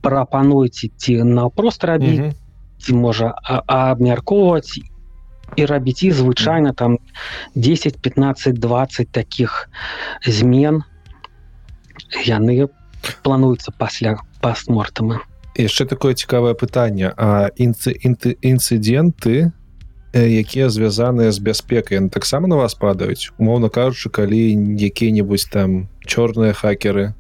прапануеце 0.06 0.92
ці 0.98 1.24
наўпрост 1.24 1.88
рабіць 1.90 2.36
ці 2.82 2.94
можа 3.02 3.34
абмяркоўваць 3.66 4.82
і 5.56 5.66
рабіць 5.66 6.04
і 6.04 6.12
звычайна 6.12 6.74
там 6.74 7.00
10 7.56 7.98
15 8.02 8.60
20 8.60 9.12
таких 9.12 9.70
змен 10.26 10.84
яны 12.26 12.68
плануюцца 13.24 13.72
пасля 13.72 14.18
пастмортама 14.42 15.22
яшчэ 15.58 15.86
такое 15.86 16.14
цікавае 16.14 16.54
пытанне 16.56 17.12
а 17.18 17.50
інцы 17.58 17.92
інты 17.92 18.38
інцыденты 18.42 19.52
якія 20.14 20.70
звязаныя 20.70 21.32
з 21.32 21.40
бяспекай 21.40 22.00
таксама 22.10 22.48
на 22.48 22.56
вас 22.56 22.76
падаюць 22.76 23.32
умоўна 23.38 23.70
кажучы 23.70 24.10
калі 24.10 24.56
якія-небудзь 24.76 25.48
там 25.52 25.88
чорныя 26.06 26.54
хакеры 26.54 27.16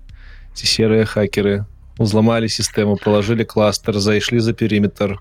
ці 0.53 0.67
серыя 0.67 1.05
хакеры 1.05 1.65
узламалі 2.01 2.49
сістэму 2.49 2.97
положили 2.97 3.45
кластер 3.45 3.99
зайшлі 3.99 4.39
за 4.39 4.53
периметр 4.53 5.19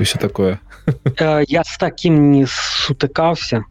все 0.00 0.18
такое. 0.18 0.58
Я 1.48 1.64
с 1.64 1.78
таким 1.78 2.30
не 2.30 2.46
сутыкаўся 2.46 3.64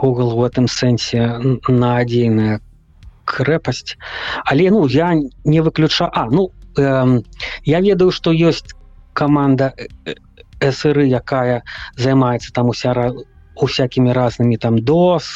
Google 0.00 0.36
в 0.36 0.44
этом 0.44 0.68
сэнсе 0.68 1.60
на 1.68 1.98
адзейная 1.98 2.60
крэпасць 3.24 3.96
але 4.44 4.70
ну 4.70 4.86
я 4.86 5.14
не 5.44 5.60
выключа 5.60 6.08
А 6.12 6.26
ну 6.26 6.50
э, 6.78 7.20
я 7.64 7.80
ведаю 7.80 8.10
что 8.10 8.32
ёсць 8.32 8.74
команда 9.12 9.74
сры 10.60 11.06
якая 11.06 11.62
займаецца 11.96 12.52
там 12.52 12.68
уся 12.68 13.12
усякімі 13.54 14.12
разнымі 14.12 14.56
там 14.56 14.78
дос 14.78 15.28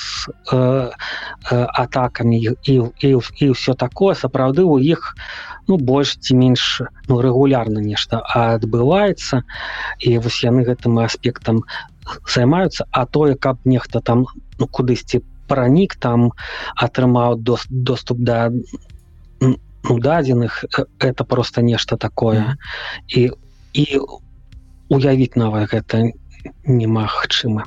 э, 0.53 0.57
э, 0.57 1.67
атакамі 1.69 2.41
і, 2.41 2.51
і, 2.65 2.83
і, 3.01 3.21
і 3.41 3.51
все 3.51 3.75
такое. 3.75 4.15
Сапраўды 4.15 4.65
у 4.65 4.81
іх 4.81 5.15
ну 5.69 5.77
больш 5.77 6.17
ці 6.19 6.37
менш 6.37 6.83
ну, 7.09 7.21
рэгулярна 7.21 7.81
нешта 7.81 8.23
адбываецца. 8.23 9.43
І 10.01 10.19
вось 10.19 10.43
яны 10.45 10.67
гэтым 10.67 10.99
аспектам 11.03 11.63
займаюцца. 12.27 12.87
А 12.91 13.07
тое 13.07 13.35
каб 13.35 13.63
нехта 13.65 14.01
там 14.01 14.27
ну, 14.59 14.67
кудысьці 14.67 15.23
пранік 15.47 15.97
там 15.97 16.33
атрымаў 16.75 17.37
дос, 17.39 17.67
доступ 17.71 18.19
да 18.19 18.51
ну, 19.41 19.57
дадзеных 19.89 20.65
это 20.99 21.25
просто 21.25 21.63
нешта 21.63 21.97
такое. 21.97 22.57
І 23.09 23.31
і 23.73 24.01
уявіць 24.89 25.37
нават 25.37 25.71
гэта 25.71 25.99
не 26.03 26.15
немагчыма 26.67 27.65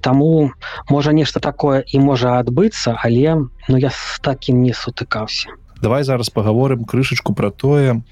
Таму 0.00 0.50
можа 0.90 1.12
нешта 1.12 1.40
такое 1.40 1.82
і 1.86 2.00
можа 2.00 2.38
адбыцца 2.38 2.96
але 2.98 3.36
ну 3.68 3.76
я 3.76 3.90
з 3.90 4.20
такім 4.22 4.62
не 4.62 4.72
сутыкаўся 4.74 5.54
давай 5.82 6.04
зараз 6.04 6.30
паговорым 6.30 6.84
крышачку 6.84 7.34
про 7.34 7.50
тое 7.50 8.02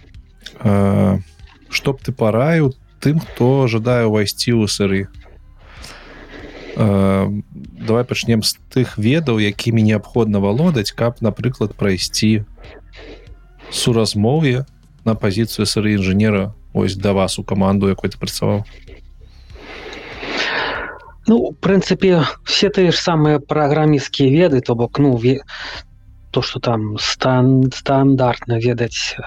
чтоб 1.71 2.01
ты 2.01 2.13
параю 2.13 2.73
тым 3.01 3.21
хто 3.21 3.69
жадае 3.69 4.09
ўвайсці 4.09 4.57
ў 4.57 4.67
сыры 4.69 5.01
давай 6.75 8.05
пачнем 8.05 8.43
з 8.43 8.57
тых 8.73 8.99
ведаў 8.99 9.39
якімі 9.39 9.83
неабходна 9.83 10.41
валодаць 10.41 10.93
каб 10.93 11.21
напрыклад 11.21 11.75
прайсці 11.75 12.45
суразмоўе 13.71 14.65
на 15.05 15.15
пазіцыю 15.15 15.67
сыры 15.67 15.97
інжынера. 15.97 16.55
Ось 16.73 16.97
да 16.97 17.13
вас 17.13 17.39
у 17.39 17.45
каманду 17.45 17.89
якой 17.89 18.11
ты 18.11 18.19
працаваў. 18.19 18.65
Ну, 21.27 21.53
в 21.53 21.57
прынцыпе 21.61 22.25
все 22.45 22.69
тыя 22.69 22.93
ж 22.93 22.97
самыя 22.97 23.41
праграмісцкія 23.41 24.33
веды 24.33 24.61
то 24.61 24.75
бок 24.75 24.99
ну 24.99 25.17
ве... 25.17 25.45
то 26.39 26.43
что 26.43 26.61
там 26.61 26.99
стан 27.03 27.67
стандартна 27.75 28.61
ведаць 28.63 29.19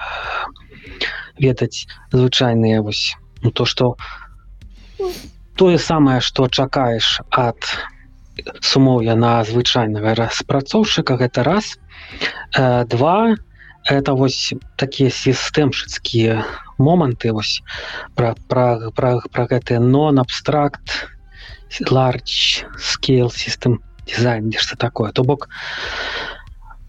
ведаць 1.36 1.84
звычайныя 2.08 2.80
вось 2.80 3.16
ну, 3.42 3.50
то 3.50 3.66
что 3.66 3.98
тое 5.60 5.76
самае 5.76 6.22
что 6.24 6.48
чакаеш 6.48 7.20
ад 7.28 7.68
сумоўя 8.64 9.12
на 9.12 9.44
звычайнага 9.44 10.14
распрацоўшчыка 10.16 11.20
гэта 11.20 11.44
раз. 11.44 11.76
Э, 12.56 12.86
два 12.88 13.36
это 13.84 14.16
вось 14.16 14.56
такія 14.80 15.12
сістэмшыцкія 15.12 16.40
моманты 16.78 17.36
вось 17.36 17.60
пра 18.16 18.32
пра, 18.48 18.88
пра, 18.96 19.20
пра 19.28 19.46
гэты 19.52 19.84
нон 19.84 20.16
абстракт 20.16 21.12
large 21.92 22.64
scale 22.80 23.28
system 23.28 23.82
дизайн 24.06 24.48
нешта 24.48 24.76
такое. 24.76 25.12
То 25.12 25.24
бок 25.24 25.48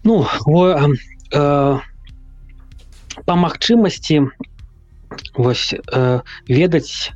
ну 0.04 0.26
о, 0.46 0.88
э, 1.32 1.78
по 3.24 3.34
магчымасці 3.34 4.28
вось 5.34 5.74
э, 5.74 6.20
ведаць 6.48 7.12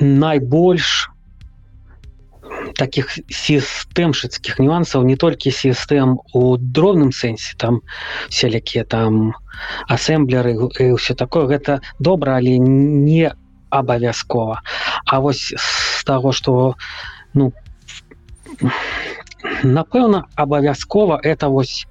найбольш 0.00 1.10
таких 2.76 3.10
сістэмшыцкіх 3.30 4.58
нюансаў 4.60 5.04
не 5.06 5.16
толькі 5.16 5.50
сістэм 5.50 6.18
у 6.34 6.56
дробным 6.56 7.12
сэнсе 7.12 7.56
там 7.56 7.80
селякія 8.28 8.84
там 8.84 9.34
асэмблеры 9.88 10.54
все 10.96 11.14
такое. 11.14 11.46
Гэта 11.46 11.80
добра 11.98 12.36
але 12.36 12.58
не 12.58 13.32
абавязкова. 13.70 14.60
А 15.06 15.20
вось 15.20 15.54
з 15.56 16.04
таго 16.04 16.32
что 16.32 16.76
ну 17.34 17.52
напэўна 19.62 20.26
абавязкова 20.34 21.20
это 21.22 21.48
вось 21.48 21.86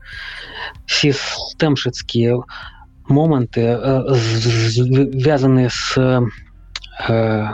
сістэмшыцкія 0.88 2.40
моманты 3.08 3.78
звязаныя 4.10 5.70
с 5.70 5.98
э, 7.08 7.52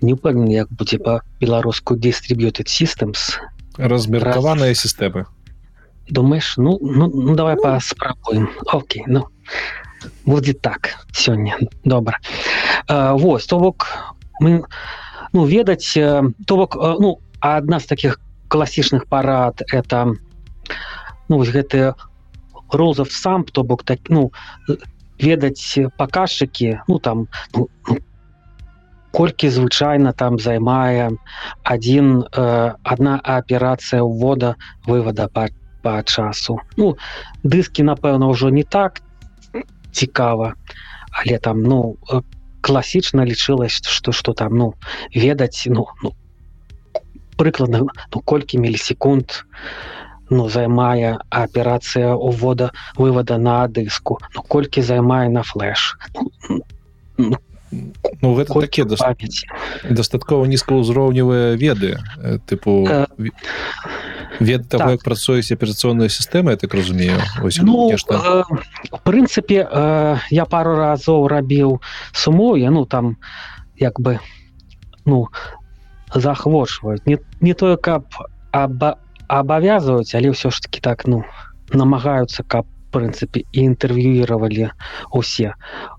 не 0.00 0.12
упэўнены 0.12 0.52
як 0.52 0.68
будзе 0.70 0.98
па-беларуску 0.98 1.96
distributed 1.96 2.66
systems. 2.66 3.38
Размеркаваныя 3.78 4.74
Раз... 4.74 4.82
сістэмы. 4.82 5.26
Думаешь 6.08 6.56
ну, 6.56 6.78
ну, 6.80 7.08
ну 7.08 7.34
давай 7.34 7.56
ну... 7.56 7.62
паспрабуем. 7.62 8.50
Окей 8.66 9.04
ну 9.06 9.28
будзе 10.24 10.54
так 10.54 10.96
сёння. 11.12 11.56
Добра. 11.84 12.18
Э, 12.88 13.12
Вось 13.14 13.46
то 13.46 13.58
бок 13.58 13.86
мы 14.40 14.64
ну 15.32 15.44
ведаць 15.46 15.94
то 15.94 16.56
бок 16.56 16.76
ну 16.76 17.20
адна 17.40 17.80
з 17.80 17.86
таких 17.86 18.20
класічных 18.48 19.06
парад 19.06 19.62
это 19.72 20.14
ну 21.28 21.38
гэты 21.42 21.94
розов 22.70 23.12
сам 23.12 23.44
то 23.44 23.62
бок 23.62 23.84
так 23.84 24.00
ну 24.08 24.30
ведаць 25.18 25.78
паказчыкі 25.96 26.80
ну 26.88 26.98
там 26.98 27.28
ну, 27.54 27.68
колькі 29.16 29.48
звычайна 29.48 30.12
там 30.12 30.38
займае 30.38 31.10
один 31.64 32.24
э, 32.28 32.74
одна 32.82 33.20
аперацыя 33.22 34.02
ўвода 34.04 34.56
вывода 34.86 35.28
по 35.28 35.48
по 35.86 36.02
часу. 36.02 36.58
Ну 36.76 36.98
дыскі 37.44 37.86
напэўна 37.86 38.26
ўжо 38.26 38.50
не 38.50 38.64
так 38.64 39.00
цікава 39.92 40.54
але 41.16 41.38
там 41.38 41.62
ну 41.62 41.96
класічна 42.60 43.24
лічылась 43.24 43.80
что 43.80 44.12
что 44.12 44.32
там 44.32 44.58
ну 44.58 44.74
ведаць 45.14 45.64
ну, 45.70 45.86
ну 46.02 46.12
прыкладна 47.36 47.86
ну, 47.86 48.20
колькі 48.24 48.58
мілісекунд 48.58 49.44
ну 50.30 50.48
займае 50.48 51.18
аперацыя 51.30 52.14
увода 52.14 52.72
вывода 52.96 53.38
на 53.38 53.66
дыску 53.68 54.18
ну 54.34 54.42
колькі 54.42 54.82
займае 54.82 55.28
на 55.28 55.42
флеш 55.42 55.96
ну, 57.16 57.36
ну, 58.22 58.34
гэта 58.34 58.60
такі 58.60 58.84
дастаткова 59.90 60.46
нізкаўзроўневыя 60.46 61.54
веды 61.54 61.98
тыпу 62.46 62.86
э, 62.88 63.06
вед 64.40 64.68
того 64.68 64.84
так. 64.84 64.92
як 64.92 65.02
працуюць 65.02 65.50
аперацыйныя 65.52 66.08
сістэмы 66.08 66.56
так 66.56 66.74
разумею? 66.74 67.20
Ну, 67.62 67.90
э, 67.90 67.96
в 67.96 69.00
прынцыпе 69.02 69.66
э, 69.66 70.16
я 70.30 70.44
пару 70.44 70.76
разоў 70.76 71.28
рабіў 71.28 71.80
суму 72.12 72.56
я 72.56 72.70
ну 72.70 72.84
там 72.84 73.16
як 73.76 74.00
бы 74.00 74.18
ну 75.04 75.28
захвочваюць 76.14 77.06
не, 77.06 77.18
не 77.40 77.54
тое 77.54 77.76
каб 77.76 78.06
абавязваюць 78.52 80.14
але 80.14 80.32
ўсё 80.32 80.50
ж 80.50 80.62
таки 80.62 80.80
так 80.80 81.06
ну 81.06 81.24
намагаюцца 81.72 82.46
каб 82.46 82.66
прынцыпе 82.96 83.42
і 83.52 83.58
інтэрв'юіравалі 83.72 84.70
усе 85.12 85.52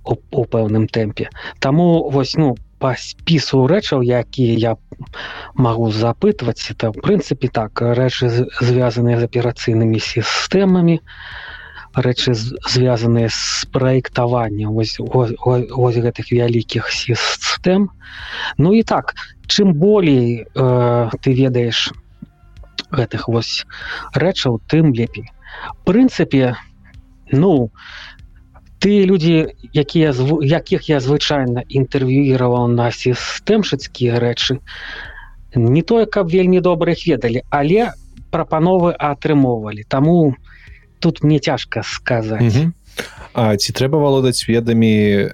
у, 0.04 0.16
у 0.32 0.46
пэўным 0.46 0.88
тэмпе. 0.88 1.30
Таму 1.60 2.10
вось 2.10 2.34
ну 2.40 2.56
по 2.80 2.94
спісу 2.98 3.66
рэчаў 3.70 4.02
якія 4.02 4.54
я 4.58 4.74
магу 5.54 5.92
запытваць 5.92 6.72
это 6.74 6.94
в 6.94 7.02
прынцыпе 7.02 7.50
так 7.54 7.82
рэчы 7.82 8.30
звязаныя 8.62 9.20
з 9.20 9.30
аперацыйнымі 9.30 10.00
сістэмамі 10.00 11.00
рэчы 11.98 12.34
звязаныя 12.38 13.30
з 13.34 13.66
праектаваннем. 13.74 14.74
Вось, 14.78 14.98
вось, 15.00 15.34
вось 15.42 15.98
гэтых 15.98 16.30
вялікіх 16.30 16.90
сістэм. 16.94 17.90
Ну 18.58 18.74
і 18.78 18.84
так 18.84 19.18
чым 19.48 19.74
болей 19.74 20.46
э, 20.54 21.10
ты 21.22 21.34
ведаеш 21.34 21.94
гэтых 22.92 23.28
вось 23.28 23.66
рэчаў 24.14 24.62
тым 24.68 24.94
лепей. 24.94 25.32
Прынцыпе 25.84 26.56
ну 27.32 27.72
ты 28.80 29.04
людзі 29.06 29.52
якія 29.74 30.14
якіх 30.42 30.90
я 30.90 31.00
звычайна 31.00 31.64
інтэрв'юіраваў 31.68 32.68
на 32.72 32.92
сістэмшыцкія 32.92 34.20
рэчы 34.22 34.60
не 35.56 35.82
тое 35.82 36.06
каб 36.06 36.30
вельмі 36.30 36.62
добра 36.62 36.94
іх 36.94 37.08
ведалі 37.08 37.44
але 37.50 37.92
прапановы 38.32 38.94
атрымоўвалі. 38.94 39.84
Таму 39.88 40.36
тут 41.00 41.24
мне 41.24 41.40
цяжка 41.40 41.84
сказаць. 41.84 42.42
Mm 42.42 42.50
-hmm. 42.50 42.72
А 43.34 43.58
ці 43.58 43.74
трэба 43.74 43.98
валодаць 44.02 44.50
ведамі 44.50 45.30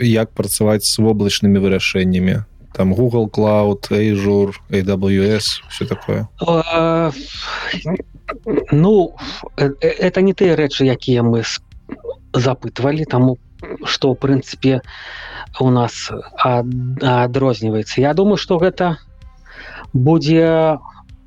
як 0.00 0.30
працаваць 0.34 0.84
з 0.84 0.98
воблачнымі 0.98 1.58
вырашэннямі 1.58 2.42
там 2.74 2.92
google 2.92 3.30
cloud 3.30 3.80
Azure, 3.90 4.52
AWS 4.68 5.62
все 5.70 5.86
такое. 5.86 6.28
Ну 8.72 9.16
э, 9.56 9.70
э, 9.80 9.88
это 9.88 10.22
не 10.22 10.32
тыя 10.32 10.56
рэчы 10.56 10.88
якія 10.88 11.22
мы 11.22 11.44
запытвалі 12.32 13.04
таму 13.04 13.38
что 13.84 14.14
в 14.14 14.18
прынцыпе 14.18 14.80
у 15.60 15.70
нас 15.70 16.10
адрозніваецца 16.40 18.00
Я 18.00 18.14
думаю 18.14 18.36
что 18.36 18.58
гэта 18.58 18.98
будзе 19.92 20.80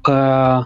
э, 0.07 0.63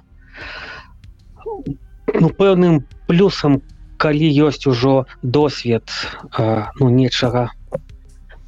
ну 2.15 2.29
пэўным 2.29 2.87
плюсам 3.07 3.61
калі 3.97 4.27
ёсць 4.47 4.65
ужо 4.65 5.05
досвед 5.21 5.83
э, 6.39 6.63
ну 6.79 6.89
нечага 6.89 7.51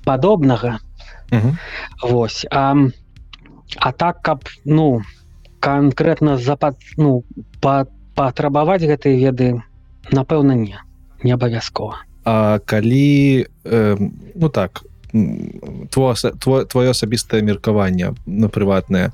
падобнага 0.06 0.80
Вось 2.02 2.46
а, 2.52 2.76
а 3.78 3.92
так 3.92 4.22
каб 4.22 4.46
ну 4.66 5.02
конкретно 5.60 6.38
запад 6.38 6.76
ну 6.98 7.24
па, 7.62 7.88
патрабаваць 8.16 8.84
гэтыя 8.84 9.18
веды 9.18 9.64
напэўна 10.12 10.54
не 10.54 10.78
не 11.24 11.32
абавязкова. 11.32 12.04
А 12.26 12.60
калі 12.60 13.48
э, 13.64 13.98
ну 14.36 14.50
так 14.50 14.84
твое 15.92 16.66
твоё 16.66 16.90
асабістае 16.90 17.42
меркаванне 17.42 18.14
на 18.26 18.50
прыватнае 18.50 19.12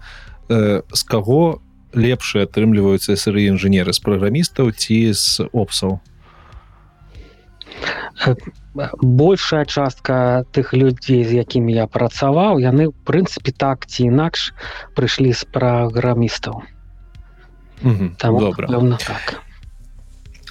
э, 0.50 0.82
з 0.82 1.04
каго 1.04 1.62
лепшыя 1.94 2.46
атрымліваюцца 2.46 3.18
сыры 3.18 3.50
інжынеры 3.50 3.94
з 3.94 4.00
праграмістаў 4.00 4.72
ці 4.72 5.14
з 5.14 5.50
опсаў 5.52 6.00
большая 9.02 9.66
частка 9.66 10.46
тых 10.52 10.74
людзей 10.74 11.24
з 11.26 11.42
якімі 11.42 11.74
я 11.74 11.88
працаваў 11.88 12.60
яны 12.60 12.90
в 12.90 12.96
прынцыпе 13.08 13.52
так 13.52 13.88
ці 13.88 14.12
інакш 14.12 14.54
прыйшлі 14.96 15.34
з 15.34 15.44
праграмістаў. 15.50 16.62
Добра. 17.82 18.98
так. 19.00 19.42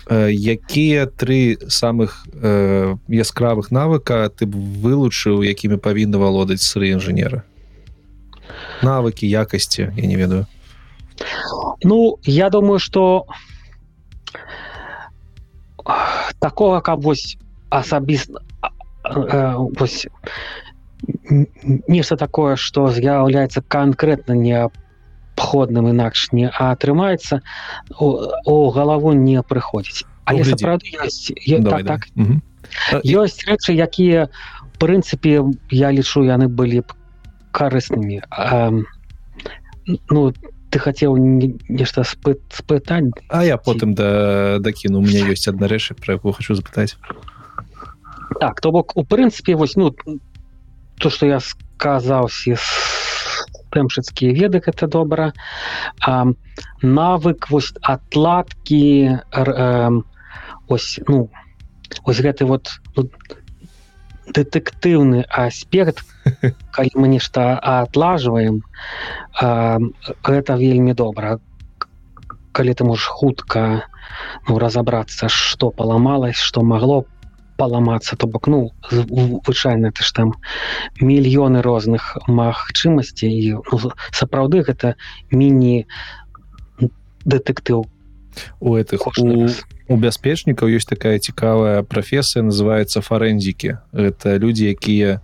Якія 0.08 1.04
тры 1.04 1.58
самых 1.68 2.24
э, 2.32 2.96
яскравых 3.08 3.70
навыка 3.70 4.32
ты 4.32 4.48
б 4.48 4.56
вылучыў 4.56 5.44
якімі 5.44 5.76
павінны 5.76 6.16
валодаць 6.16 6.64
сыры 6.64 6.96
інжынеры? 6.96 7.44
Навыкі 8.80 9.28
якасці 9.28 9.92
я 9.92 10.06
не 10.08 10.16
ведаю. 10.16 10.46
Ну 11.84 12.16
я 12.24 12.48
думаю 12.48 12.78
что 12.78 13.26
такого 16.38 16.80
каб 16.80 17.00
вось 17.02 17.36
асабіста 17.70 18.40
вось 19.04 20.06
нешта 21.88 22.16
такое 22.16 22.56
что 22.56 22.90
з'яўляецца 22.90 23.62
конкретно 23.68 24.32
неабходным 24.32 25.88
інакш 25.88 26.32
не 26.32 26.48
атрымаецца 26.48 27.40
у 27.98 28.70
галаву 28.70 29.12
не 29.12 29.42
прыходзіць. 29.42 30.04
Але 30.24 30.44
сапраўды 30.44 30.92
ёсць 31.00 31.32
так, 31.64 31.84
так. 31.86 32.00
ёсць 33.04 33.44
рэчы 33.48 33.72
якія 33.72 34.28
прынцыпе 34.78 35.42
я 35.70 35.90
лічу 35.90 36.24
яны 36.24 36.48
былі 36.48 36.80
б 36.80 36.92
карыснымі. 37.52 38.22
Ну 40.10 40.32
ты 40.70 40.78
хацеў 40.78 41.16
нешта 41.16 42.04
спыт 42.04 42.40
спытаць 42.52 43.12
А 43.28 43.44
я 43.44 43.56
потым 43.56 43.94
да 43.94 44.58
дакіну 44.60 44.98
у 44.98 45.02
меня 45.02 45.24
ёсць 45.32 45.48
адна 45.48 45.68
рэчы 45.68 45.94
про 45.94 46.18
якую 46.18 46.32
хочу 46.32 46.54
запытаць 46.54 46.96
так 48.40 48.60
то 48.60 48.72
бок 48.72 48.96
у 48.96 49.04
прынцыпе 49.04 49.56
вось 49.56 49.76
ну 49.76 49.94
то 50.98 51.10
что 51.10 51.26
я 51.26 51.40
сказаўся 51.40 52.58
тэмшыцкія 53.70 54.32
веды 54.32 54.60
это 54.64 54.86
добра 54.86 55.32
а, 56.00 56.26
навык 56.82 57.50
вось 57.50 57.72
отладкі 57.82 59.18
ось 60.68 61.00
ну 61.08 61.30
ось 62.04 62.20
гэты 62.20 62.44
вот 62.44 62.68
ну, 62.96 63.10
дэтэктыўны 64.34 65.24
аспект 65.28 66.04
калі 66.76 66.90
мы 66.94 67.08
нешта 67.08 67.58
атлажваем 67.58 68.62
гэта 69.40 70.56
вельмі 70.56 70.94
добра. 70.94 71.38
Калі 72.52 72.74
ты 72.74 72.84
можешь 72.84 73.06
хутка 73.06 73.84
ну, 74.48 74.58
разобрацца 74.58 75.28
что 75.28 75.70
паламалось 75.70 76.36
что 76.36 76.62
могло 76.62 77.06
паламацца 77.56 78.16
то 78.16 78.26
бок 78.26 78.46
ну 78.46 78.72
вычайна 79.46 79.90
ты 79.92 80.02
ж 80.02 80.12
там 80.12 80.34
мільёны 81.00 81.62
розных 81.62 82.16
магчымасцей. 82.26 83.58
Ну, 83.58 83.92
сапраўды 84.12 84.62
гэта 84.62 84.94
міні 85.30 85.86
дэтэктыў 87.24 87.86
у 88.60 88.76
этих 88.76 89.06
у, 89.06 89.48
у 89.88 89.96
бяспечнікаў 89.96 90.68
ёсць 90.68 90.88
такая 90.88 91.18
цікавая 91.18 91.82
прафесія 91.82 92.44
называется 92.44 93.00
фарэнзікі 93.00 93.78
это 93.92 94.38
людзі 94.38 94.70
якія 94.72 95.20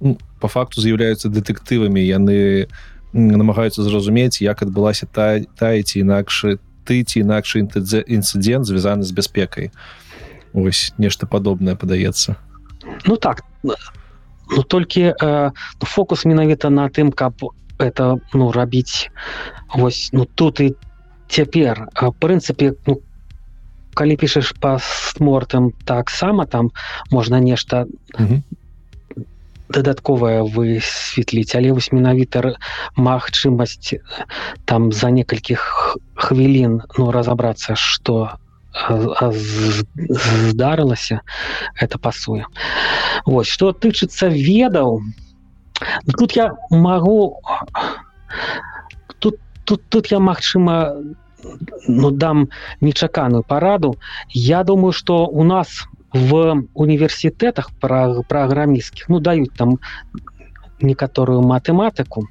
ну, 0.00 0.18
по 0.40 0.48
факту 0.48 0.80
з'яўляюцца 0.80 1.28
дэтэктывамі 1.28 2.02
яны 2.02 2.68
намагаюцца 3.12 3.82
зразумець 3.82 4.40
як 4.40 4.62
адбылася 4.62 5.06
та 5.06 5.40
таці 5.58 6.00
інакш 6.00 6.58
ты 6.84 7.02
ці 7.04 7.20
інакш 7.22 7.56
інцыдент 7.56 8.66
звязаны 8.66 9.02
з 9.02 9.12
бяспекай. 9.12 9.70
Ось 10.52 10.92
нешта 10.98 11.26
падобнае 11.26 11.76
падаецца. 11.76 12.36
Ну 13.06 13.16
так 13.16 13.42
ну 13.62 14.62
толькі 14.62 15.14
э, 15.14 15.50
фокус 15.80 16.24
менавіта 16.24 16.70
на 16.70 16.88
тым 16.88 17.12
каб 17.12 17.34
это 17.78 18.18
ну 18.34 18.52
рабіць. 18.52 19.10
Вось 19.74 20.10
ну 20.12 20.26
тут 20.26 20.60
і 20.60 20.74
цяпер 21.32 21.88
прынцыпе 22.20 22.72
ну, 22.86 23.00
калі 23.94 24.16
пішаш 24.20 24.52
пастмортам 24.60 25.72
таксама 25.88 26.46
там 26.46 26.70
можна 27.10 27.40
нешта 27.40 27.86
дадатковае 29.72 30.44
высветліць 30.44 31.56
але 31.56 31.72
вось 31.72 31.92
менавіта 31.96 32.52
магчымасць 33.08 33.96
там 34.68 34.92
за 34.92 35.10
некалькіх 35.16 35.64
хвілін 36.14 36.80
ну 36.98 37.10
разобрацца 37.16 37.76
что 37.80 38.36
здарылася 40.52 41.20
это 41.76 41.98
пасуе 41.98 42.44
Вось 43.24 43.48
что 43.48 43.72
тычыцца 43.72 44.28
ведаў 44.28 45.00
тут 46.18 46.32
я 46.36 46.52
могу 46.70 47.40
тут 49.18 49.40
тут 49.64 49.88
тут 49.88 50.10
я 50.12 50.18
магчыма 50.18 50.96
ну 51.88 52.10
дам 52.10 52.48
нечаканую 52.80 53.42
параду. 53.42 53.98
Я 54.30 54.64
думаю 54.64 54.92
что 54.92 55.26
у 55.26 55.44
нас 55.44 55.86
в 56.12 56.62
універсітэтах 56.74 57.70
пра 57.80 58.22
праграмістскіх 58.28 59.08
ну 59.08 59.20
даюць 59.20 59.52
там 59.56 59.78
некаторую 60.80 61.42
матэматыку 61.42 62.26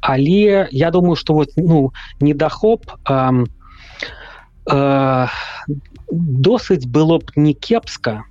але 0.00 0.68
я 0.70 0.90
думаю 0.90 1.16
что 1.16 1.34
вот 1.34 1.50
ну 1.56 1.92
недахоп 2.20 2.90
а 3.04 3.32
э, 4.70 5.26
досыць 6.10 6.86
было 6.86 7.18
б 7.18 7.24
не 7.36 7.54
кепска 7.54 8.24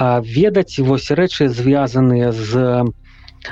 ведаць 0.00 0.78
вось 0.78 1.10
рэчы 1.10 1.48
звязаныя 1.48 2.32
з 2.32 2.88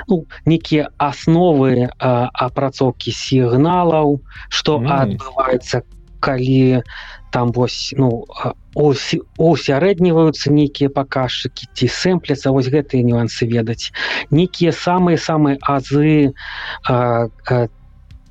ну, 0.07 0.25
некія 0.45 0.89
асновы 0.97 1.89
апрацоўкі 1.99 3.11
сігналаў 3.11 4.19
што 4.49 4.79
mm. 4.79 4.91
адбываецца 5.03 5.83
калі 6.19 6.83
там 7.31 7.51
вось 7.51 7.93
ну 7.97 8.25
усярэдніваюцца 8.75 10.51
нейкія 10.51 10.89
паказчыкі 10.89 11.69
ці 11.73 11.87
сэмпляцца 11.87 12.51
вось 12.51 12.69
гэтыя 12.73 13.05
нюансы 13.05 13.45
ведаць. 13.45 13.91
Нейкія 14.31 14.73
самыя 14.73 15.17
самыя 15.17 15.57
азы 15.61 16.33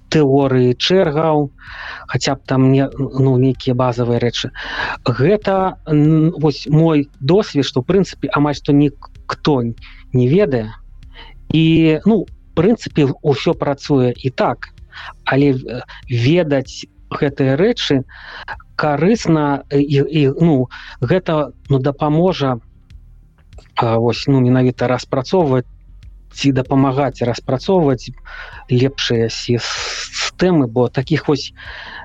тэорыі 0.09 0.75
чэргаў 0.75 1.51
хаця 2.09 2.35
б 2.35 2.41
там 2.49 2.73
не 2.73 2.89
ну 2.97 3.37
нейкія 3.37 3.77
базавыя 3.77 4.19
рэчы. 4.19 4.51
Гэта 5.05 5.79
вось 5.87 6.67
мой 6.67 7.09
досвед 7.21 7.69
што 7.69 7.83
прынцыпе 7.83 8.33
амаль 8.33 8.57
што 8.57 8.73
ніхто 8.73 9.63
не 10.13 10.27
ведае 10.29 10.73
і 11.53 11.99
ну 12.07 12.27
прынцыпе 12.55 13.07
ўсё 13.23 13.55
працуе 13.55 14.12
і 14.12 14.31
так 14.31 14.75
але 15.25 15.55
э, 15.55 15.83
ведаць 16.11 16.87
гэтыя 17.09 17.57
рэчы 17.57 18.05
карысна 18.77 19.65
і, 19.73 20.05
і 20.05 20.23
ну 20.41 20.69
гэта 21.01 21.53
ну 21.69 21.79
дапаможа 21.79 22.59
вось 23.81 24.27
ну 24.27 24.41
менавіта 24.41 24.89
распрацоўваць 24.91 25.66
ці 26.35 26.53
дапамагаць 26.53 27.23
распрацоўваць 27.25 28.11
лепшыя 28.70 29.31
сістэмы 29.33 30.66
бо 30.69 30.89
таких 30.89 31.29
вось 31.29 31.53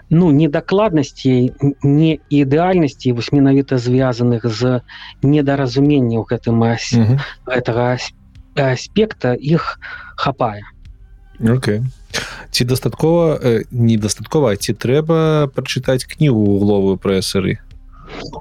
ну 0.10 0.32
недакладнасцей 0.32 1.52
не 1.84 2.20
ідэальнасці 2.30 3.12
вось 3.12 3.32
менавіта 3.36 3.78
звязаных 3.78 4.46
з 4.48 4.80
недаразуменняў 5.22 6.24
гэтым 6.30 6.64
ась 6.64 6.94
Мгм. 6.94 7.20
гэтага 7.46 7.98
аспекта 8.56 9.34
іх 9.34 9.80
хапае 10.16 10.62
Окей. 11.42 11.82
ці 12.52 12.66
дастаткова 12.66 13.40
э, 13.42 13.64
недастаткова 13.72 14.56
ці 14.56 14.74
трэба 14.74 15.50
прачытаць 15.54 16.06
кнігу 16.06 16.58
угловую 16.58 16.98
пра 16.98 17.22
сыры 17.22 17.58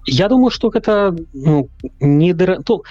Я 0.06 0.28
думаю 0.28 0.50
что 0.50 0.68
гэта 0.68 1.16
ну, 1.32 1.68
не 2.00 2.32
дыра... 2.34 2.58
ну, 2.68 2.82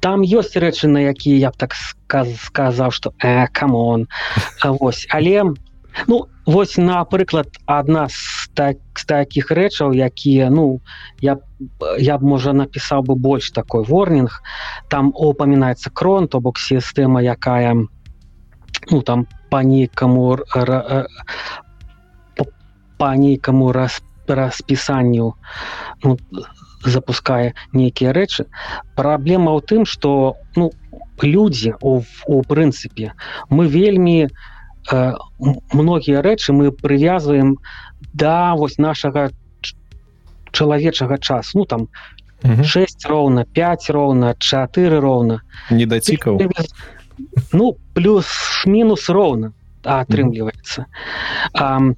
там 0.00 0.22
ёсць 0.22 0.54
рэчы 0.54 0.86
на 0.86 1.10
якія 1.10 1.38
я 1.38 1.50
б 1.50 1.56
так 1.58 1.74
сказ... 1.74 2.28
сказаў 2.38 2.90
что 2.90 3.12
э, 3.18 3.48
камон 3.52 4.08
А 4.62 4.72
вось 4.72 5.06
але 5.10 5.54
ну 6.06 6.28
вось 6.46 6.76
напрыклад 6.76 7.48
адна 7.66 8.08
з, 8.08 8.48
так, 8.54 8.76
з 8.94 9.04
таких 9.04 9.50
рэчаў 9.50 9.92
якія 9.92 10.50
ну 10.50 10.80
я 11.20 11.38
я 11.98 12.18
б 12.18 12.24
можа 12.24 12.52
напісаў 12.52 13.02
бы 13.02 13.14
больш 13.14 13.50
такой 13.50 13.84
ворнінг. 13.84 14.42
Там 14.88 15.12
упамінаецца 15.14 15.90
крон 15.90 16.28
то 16.28 16.40
бок 16.40 16.58
сістэма 16.58 17.20
якая 17.22 17.74
ну 18.90 19.02
там 19.02 19.26
по 19.50 19.62
нейкаму 19.62 20.38
по 22.98 23.14
нейкаму 23.14 23.72
раз 23.72 24.02
распісанню 24.28 25.34
ну, 26.04 26.18
запускае 26.84 27.54
нейкія 27.72 28.12
рэчы. 28.12 28.46
Праблема 28.94 29.56
ў 29.56 29.60
тым 29.64 29.86
что 29.86 30.36
ну 30.56 30.70
людзі 31.22 31.74
у, 31.80 32.02
у 32.26 32.42
прынцыпе 32.42 33.12
мы 33.50 33.66
вельмі 33.66 34.28
м- 34.28 34.30
многія 35.72 36.22
рэчы 36.22 36.52
мы 36.52 36.72
прывязваем 36.72 37.58
да 38.12 38.54
вось 38.54 38.78
нашага 38.78 39.30
чалавечага 40.52 41.18
часу. 41.18 41.58
Ну 41.58 41.64
там 41.64 41.88
6 42.42 43.06
роўна 43.06 43.44
5 43.44 43.90
роўна 43.90 44.34
4 44.38 44.98
роўна. 44.98 45.42
Не 45.70 45.86
дацікаў 45.86 46.40
ну 47.52 47.76
плюс-мінус 47.94 49.10
роўна 49.10 49.52
атрымліваецца. 49.82 50.84
-hmm. 51.54 51.94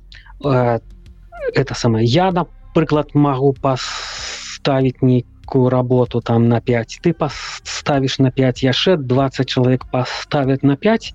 это 1.55 1.75
самое 1.75 2.05
я 2.05 2.31
напрыклад 2.31 3.11
могу 3.15 3.53
поставить 3.53 5.03
нейкую 5.03 5.69
работу 5.69 6.21
там 6.21 6.49
на 6.49 6.61
5 6.61 7.01
ты 7.03 7.13
поставишь 7.13 8.19
на 8.19 8.31
5 8.31 8.63
яшчэ 8.63 8.97
20 8.97 9.49
человек 9.49 9.87
поставят 9.91 10.63
на 10.63 10.77
5 10.77 11.15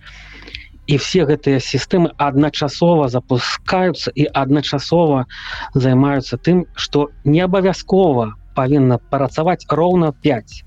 і 0.88 0.98
все 0.98 1.26
гэтыя 1.26 1.60
сістэмы 1.60 2.12
адначасова 2.18 3.10
запускаются 3.10 4.12
і 4.16 4.28
адначасова 4.34 5.26
займаюцца 5.74 6.38
тым 6.38 6.66
что 6.76 7.10
не 7.24 7.41
абавязкова 7.41 8.34
павінна 8.56 8.99
працаваць 9.10 9.66
роўна 9.70 10.12
5 10.12 10.64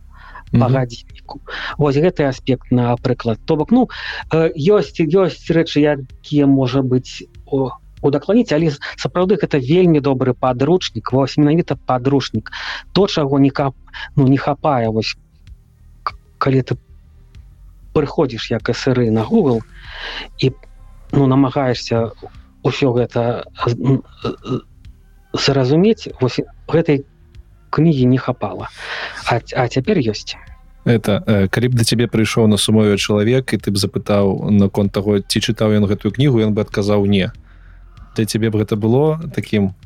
Мгм. 0.49 0.61
по 0.61 0.69
гадзінніку 0.73 1.41
вось 1.77 1.97
гэты 1.97 2.25
аспект 2.25 2.73
напрыклад 2.73 3.39
то 3.45 3.57
бок 3.57 3.71
ну 3.71 3.89
э, 4.33 4.49
ёсць 4.57 4.97
ёсць 4.97 5.45
рэчы 5.53 5.85
якія 5.85 6.47
можа 6.47 6.81
быць 6.81 7.29
о 7.47 7.77
удакланіць 8.03 8.53
але 8.53 8.73
сапраўды 8.97 9.37
гэта 9.43 9.59
вельмі 9.59 10.01
добры 10.01 10.35
падручнік 10.35 11.13
вось 11.13 11.37
менавіта 11.37 11.77
падручнік. 11.77 12.51
То 12.93 13.07
чаго 13.07 13.39
не 13.39 13.51
кап 13.51 13.75
ну 14.17 14.27
не 14.29 14.39
хапае 14.39 14.89
вось 14.89 15.17
калі 16.39 16.63
ты 16.63 16.79
прыходзіш 17.93 18.51
як 18.51 18.71
сыры 18.75 19.11
на 19.11 19.25
google 19.25 19.61
і 20.39 20.53
ну 21.13 21.27
намагаешься 21.27 22.13
ўсё 22.65 22.93
гэта 22.93 23.45
зразумець 25.33 26.09
вось 26.21 26.41
гэтай 26.69 27.05
кнігі 27.71 28.05
не 28.07 28.19
хапала. 28.19 28.69
А, 29.29 29.41
а 29.57 29.69
цяпер 29.69 29.99
ёсць. 30.01 30.37
Это 30.89 31.23
э, 31.27 31.49
калі 31.49 31.69
б 31.69 31.77
да 31.77 31.85
цябе 31.85 32.09
прыйшоў 32.09 32.49
на 32.49 32.57
сумове 32.57 32.97
чалавек 32.97 33.53
і 33.53 33.59
ты 33.61 33.69
б 33.71 33.77
запытаў 33.77 34.49
наконт 34.49 34.93
таго 34.93 35.21
ці 35.21 35.39
чытаў 35.41 35.77
ён 35.77 35.85
гэтую 35.85 36.13
кнігу 36.17 36.41
ён 36.41 36.57
бы 36.57 36.65
адказаў 36.65 37.05
не. 37.05 37.29
Для 38.17 38.25
цябе 38.25 38.49
б 38.49 38.65
гэта 38.65 38.77
было 38.77 39.21
таким 39.35 39.77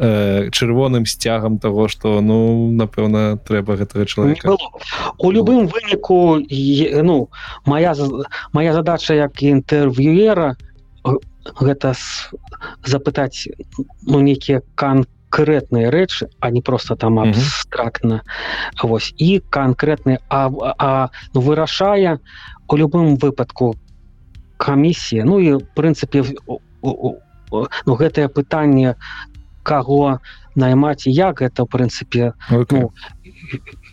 э, 0.00 0.48
чырвоным 0.50 1.04
сцягам 1.06 1.58
того 1.58 1.88
что 1.88 2.20
ну 2.20 2.72
напэўна 2.72 3.36
трэба 3.36 3.76
гэтага 3.76 4.06
чалавека 4.06 4.48
было. 4.48 4.58
у 5.18 5.30
любым 5.30 5.68
выніку 5.68 6.40
ну 7.04 7.28
моя 7.66 7.94
моя 8.52 8.72
задача 8.72 9.14
як 9.14 9.42
інтэрв'юера 9.42 10.56
гэта 11.60 11.94
запытаць 12.84 13.48
ну 14.06 14.20
нейкія 14.20 14.62
канкрэтныя 14.74 15.90
рэчы 15.92 16.28
а 16.40 16.50
не 16.50 16.62
просто 16.62 16.96
там 16.96 17.18
абстрактна. 17.18 18.22
Вось 18.82 19.12
і 19.16 19.40
канкрэтны 19.50 20.18
а, 20.28 20.50
а 20.78 21.10
ну, 21.34 21.40
вырашае 21.40 22.18
у 22.68 22.76
любым 22.76 23.16
выпадку 23.16 23.76
камісія. 24.56 25.24
Ну 25.24 25.40
і 25.40 25.64
прынцыпе 25.74 26.24
ну 27.86 27.94
гэтае 27.98 28.28
пытанне 28.28 28.94
каго 29.62 30.20
наймаць 30.54 31.06
як 31.06 31.40
гэта 31.40 31.64
в 31.64 31.68
прынцыпе 31.68 32.32
Окей. 32.50 32.80
ну, 32.80 32.92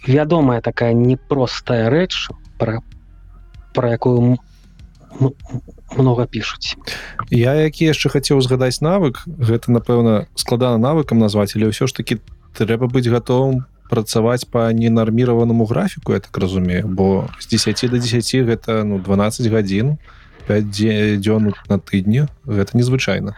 вядомая 0.08 0.62
такая 0.62 0.94
непростая 0.94 1.90
рэч 1.90 2.30
про 2.58 2.82
про 3.74 3.92
якую 3.92 4.38
много 5.96 6.26
пишуць 6.26 6.76
я 7.30 7.54
які 7.54 7.86
яшчэ 7.86 8.10
хацеў 8.10 8.42
згадаць 8.42 8.82
навык 8.82 9.24
гэта 9.26 9.72
напэўна 9.72 10.28
складана 10.36 10.78
навыкам 10.78 11.20
назваць 11.20 11.56
але 11.56 11.72
ўсё 11.72 11.88
ж 11.88 11.94
таки 11.94 12.20
трэба 12.58 12.88
быць 12.88 13.08
гатовым 13.08 13.66
працаваць 13.90 14.46
по 14.46 14.68
ненарміраванаму 14.72 15.66
графіку 15.66 16.14
я 16.14 16.20
так 16.20 16.38
разумею 16.38 16.88
бо 16.88 17.30
з 17.40 17.48
10 17.48 17.92
до 17.92 17.98
10 17.98 18.36
гэта 18.50 18.84
ну 18.84 19.00
12 19.00 19.48
гадзін 19.48 19.98
5 20.48 21.20
дзён 21.24 21.54
на 21.70 21.78
тыдні 21.80 22.28
гэта 22.46 22.78
незвычайна 22.78 23.36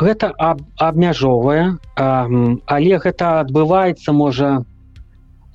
гэта 0.00 0.32
аб, 0.38 0.62
абмяжоўвае 0.78 1.78
а, 1.96 2.26
м, 2.26 2.62
але 2.66 2.98
гэта 2.98 3.40
адбываецца 3.40 4.12
можа 4.12 4.62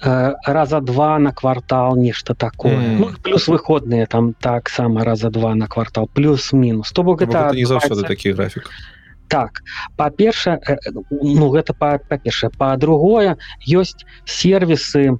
э, 0.03 0.34
раза 0.45 0.81
два 0.81 1.19
на 1.19 1.31
квартал 1.31 1.95
нешта 1.95 2.35
такое. 2.35 2.77
Мгм. 2.77 2.99
ну, 2.99 3.09
плюс 3.23 3.47
выходныя 3.47 4.05
там 4.05 4.34
таксама 4.34 5.03
раза 5.03 5.30
два 5.30 5.55
на 5.55 5.67
квартал 5.67 6.07
плюс-мінус. 6.13 6.91
То 6.91 7.03
бок 7.03 7.19
Бо 7.19 7.25
гэта 7.25 7.55
не 7.55 7.65
заўсёды 7.65 8.03
такі 8.03 8.34
графік. 8.34 8.69
Так 9.30 9.63
па-перша 9.95 10.59
э, 10.67 10.77
ну 11.09 11.49
гэта 11.49 11.73
па- 11.73 11.99
па-першае. 12.09 12.51
Па-другое 12.57 13.38
ёсць 13.67 14.03
сервісы 14.25 15.17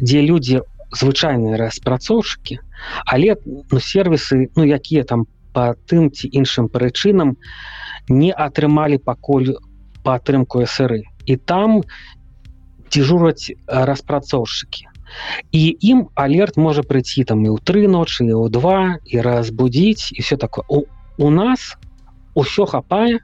дзе 0.00 0.20
людзі 0.20 0.62
звычайныя 0.90 1.56
распрацоўшчыкі 1.56 2.58
але 3.06 3.36
ну 3.44 3.78
сервісы 3.78 4.50
ну 4.56 4.64
якія 4.64 5.04
там 5.04 5.26
по 5.52 5.74
тым 5.86 6.10
ці 6.10 6.28
іншым 6.32 6.68
прычынам 6.68 7.28
не 7.28 7.83
атрымалі 8.08 8.98
пакуль 8.98 9.54
падтрымку 10.04 10.64
сыры 10.66 11.04
і 11.26 11.36
там 11.36 11.80
дзежураць 12.90 13.50
э, 13.50 13.54
распрацоўшчыкі 13.66 14.88
і 15.52 15.62
ім 15.80 16.08
алерт 16.14 16.56
можа 16.56 16.82
прыйти 16.82 17.24
там 17.24 17.44
і 17.44 17.54
ў 17.54 17.58
тры 17.64 17.86
ночы 17.88 18.26
і 18.26 18.34
ў 18.34 18.50
два 18.50 18.98
і 19.04 19.20
разбудзіць 19.20 20.12
і 20.12 20.20
все 20.20 20.36
такое. 20.36 20.64
У, 20.68 20.84
у 21.18 21.30
нас 21.30 21.76
усё 22.34 22.66
хапае 22.66 23.20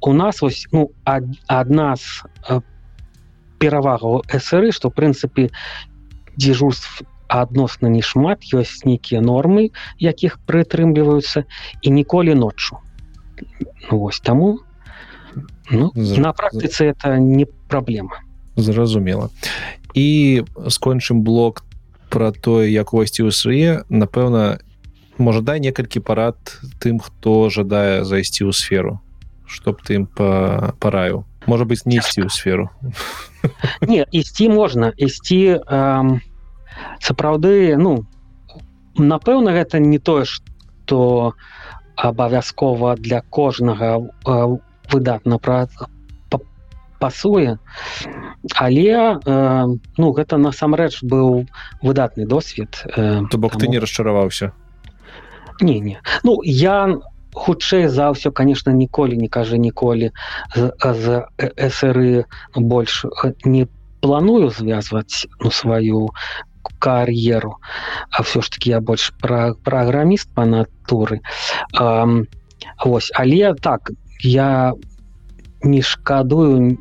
у 0.00 0.12
нас 0.12 0.42
вось 0.42 0.66
ну 0.72 0.90
ад, 1.04 1.24
адна 1.48 1.96
з 1.96 2.60
перавагаў 3.60 4.24
сры 4.40 4.72
што 4.72 4.90
прынцыпе 4.90 5.48
дзежурств 6.36 7.02
адносна 7.30 7.88
не 7.88 8.02
шмат 8.02 8.44
ёсць 8.52 8.84
нейкія 8.84 9.20
нормы 9.24 9.70
якіх 10.02 10.38
прытрымліваюцца 10.50 11.44
і 11.82 11.88
ніколі 11.94 12.34
ноччу 12.34 12.80
вось 13.90 14.20
таму 14.20 14.60
ну, 15.70 15.92
Зра- 15.94 16.20
на 16.20 16.32
практыцы 16.32 16.90
это 16.90 17.18
не 17.18 17.46
праблема 17.68 18.22
зразумела 18.56 19.30
і 19.94 20.44
скончым 20.68 21.22
блок 21.22 21.64
про 22.08 22.32
тое 22.32 22.70
як 22.70 22.94
увайсці 22.94 23.26
ў 23.26 23.30
свае 23.30 23.70
напэўна 23.88 24.58
можа 25.18 25.40
дай 25.40 25.60
некалькі 25.60 26.00
парад 26.00 26.36
тым 26.80 26.98
хто 26.98 27.50
жадае 27.50 28.04
зайсці 28.04 28.48
ў 28.48 28.52
сферу 28.52 29.00
чтоб 29.46 29.82
ты 29.82 30.02
ім 30.02 30.06
па 30.06 30.74
параю 30.78 31.24
можа 31.46 31.64
быть 31.64 31.86
не 31.86 31.96
ісці 31.98 32.22
ў 32.26 32.30
сферу. 32.30 32.70
Не 33.80 34.04
ісці 34.12 34.48
можна. 34.48 34.92
Ісці 34.96 35.58
эм, 35.66 36.20
сапраўды 37.00 37.76
ну 37.76 38.04
напэўна 38.96 39.56
гэта 39.56 39.80
не 39.80 39.98
тое 39.98 40.24
что 40.24 41.34
абавязкова 42.00 42.96
для 42.96 43.20
кожнага 43.30 44.00
э, 44.00 44.56
выдатна 44.90 45.38
пра 45.38 45.68
пасуе. 47.00 47.58
Але 48.56 49.18
э, 49.24 49.66
ну 49.96 50.12
гэта 50.12 50.36
насамрэч 50.36 51.02
быў 51.02 51.46
выдатны 51.82 52.26
досвед 52.26 52.84
э, 52.96 53.22
то 53.30 53.38
бок 53.38 53.56
ты 53.56 53.68
не 53.68 53.78
расчараваўся? 53.78 54.52
Не 55.60 55.80
не. 55.80 56.00
Ну 56.22 56.40
я 56.44 57.00
хутчэй 57.32 57.88
за 57.88 58.12
ўсё 58.12 58.32
конечно 58.32 58.72
ніколі 58.72 59.16
не 59.16 59.28
кажа 59.28 59.56
ніколі 59.56 60.12
з, 60.54 60.72
з 60.82 61.24
сры 61.70 62.24
больш 62.54 63.06
не 63.44 63.66
планую 64.00 64.50
звязваць 64.50 65.26
ну 65.40 65.50
сваю 65.50 66.10
кар'еру 66.78 67.56
а 68.10 68.22
все 68.22 68.42
ж 68.42 68.50
таки 68.50 68.70
я 68.70 68.80
больш 68.80 69.12
пра 69.20 69.54
праграміст 69.64 70.30
по 70.34 70.44
натуры 70.44 71.20
ось 72.84 73.10
але 73.14 73.54
так 73.54 73.90
я 74.20 74.74
не 75.62 75.82
шкадую 75.82 76.76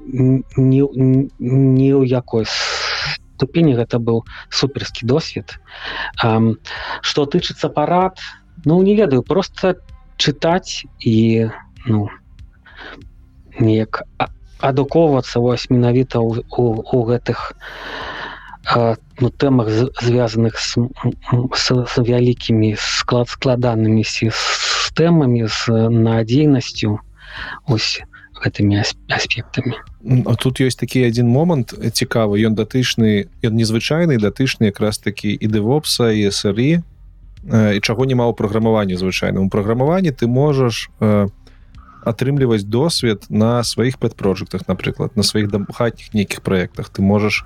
ні 0.55 0.81
ў 1.95 2.03
якой 2.07 2.45
ступені 3.39 3.75
гэта 3.75 3.99
быў 3.99 4.23
суперскі 4.49 5.05
досвед 5.05 5.59
что 7.01 7.25
тычыцца 7.25 7.69
парад 7.69 8.19
ну 8.65 8.81
не 8.83 8.95
ведаю 8.95 9.23
просто 9.23 9.75
чытаць 10.17 10.83
і 10.99 11.47
ну 11.85 12.09
неяк 13.59 14.03
адукоўвацца 14.59 15.39
вось 15.39 15.69
менавіта 15.69 16.19
у, 16.19 16.35
у, 16.51 16.63
у 16.83 17.03
гэтых 17.07 17.53
ну, 18.75 19.29
тэмах 19.29 19.69
звязаных 20.01 20.59
з, 20.59 20.77
з, 21.53 21.65
з 21.87 21.95
вялікімі 21.97 22.75
склад 22.77 23.29
складанымі 23.29 24.03
сістэмамі 24.03 25.47
з 25.47 25.89
надзейнасцю 25.89 26.99
ось 27.67 28.01
гэтымі 28.39 28.83
аспектамі 29.09 29.75
А 30.25 30.35
тут 30.35 30.61
ёсць 30.61 30.79
такі 30.79 31.03
адзін 31.09 31.27
момант 31.27 31.73
цікавы 31.75 32.39
ён 32.45 32.55
датычны 32.55 33.27
ён 33.43 33.53
незвычайны 33.57 34.21
датычны 34.21 34.71
якраз 34.71 34.99
такі 34.99 35.33
і 35.33 35.47
дэвопса 35.47 36.13
і 36.13 36.31
сырі 36.31 36.85
і 37.47 37.79
чаго 37.79 38.03
няма 38.05 38.27
ў 38.27 38.35
праграмаванні 38.35 38.99
звычайным? 38.99 39.49
Праграмаванні 39.49 40.11
ты 40.11 40.27
можаш 40.27 40.91
атрымліваць 42.03 42.63
досвед 42.63 43.25
на 43.29 43.63
сваіх 43.63 43.99
пэт-прожектах 43.99 44.67
напрыклад 44.67 45.15
на 45.15 45.23
сваіх 45.23 45.51
хатніх 45.73 46.13
нейкіх 46.13 46.41
праектах. 46.41 46.89
Ты 46.89 47.01
можаш 47.01 47.45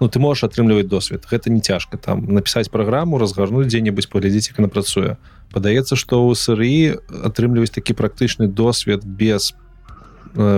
ну 0.00 0.08
ты 0.08 0.18
можаш 0.18 0.44
атрымліваць 0.48 0.88
досвед 0.88 1.26
гэта 1.30 1.50
не 1.50 1.60
цяжка 1.60 1.98
там 1.98 2.24
напісаць 2.26 2.68
праграму 2.68 3.18
разгарнуць 3.18 3.68
дзе-небудзь 3.68 4.10
паглядзець 4.10 4.48
як 4.50 4.58
она 4.58 4.68
працуе 4.68 5.16
падаецца 5.52 5.96
што 5.96 6.22
ў 6.24 6.34
сыры 6.34 7.00
атрымліваць 7.08 7.74
такі 7.74 7.94
практычны 7.94 8.48
досвед 8.48 9.04
без 9.04 9.54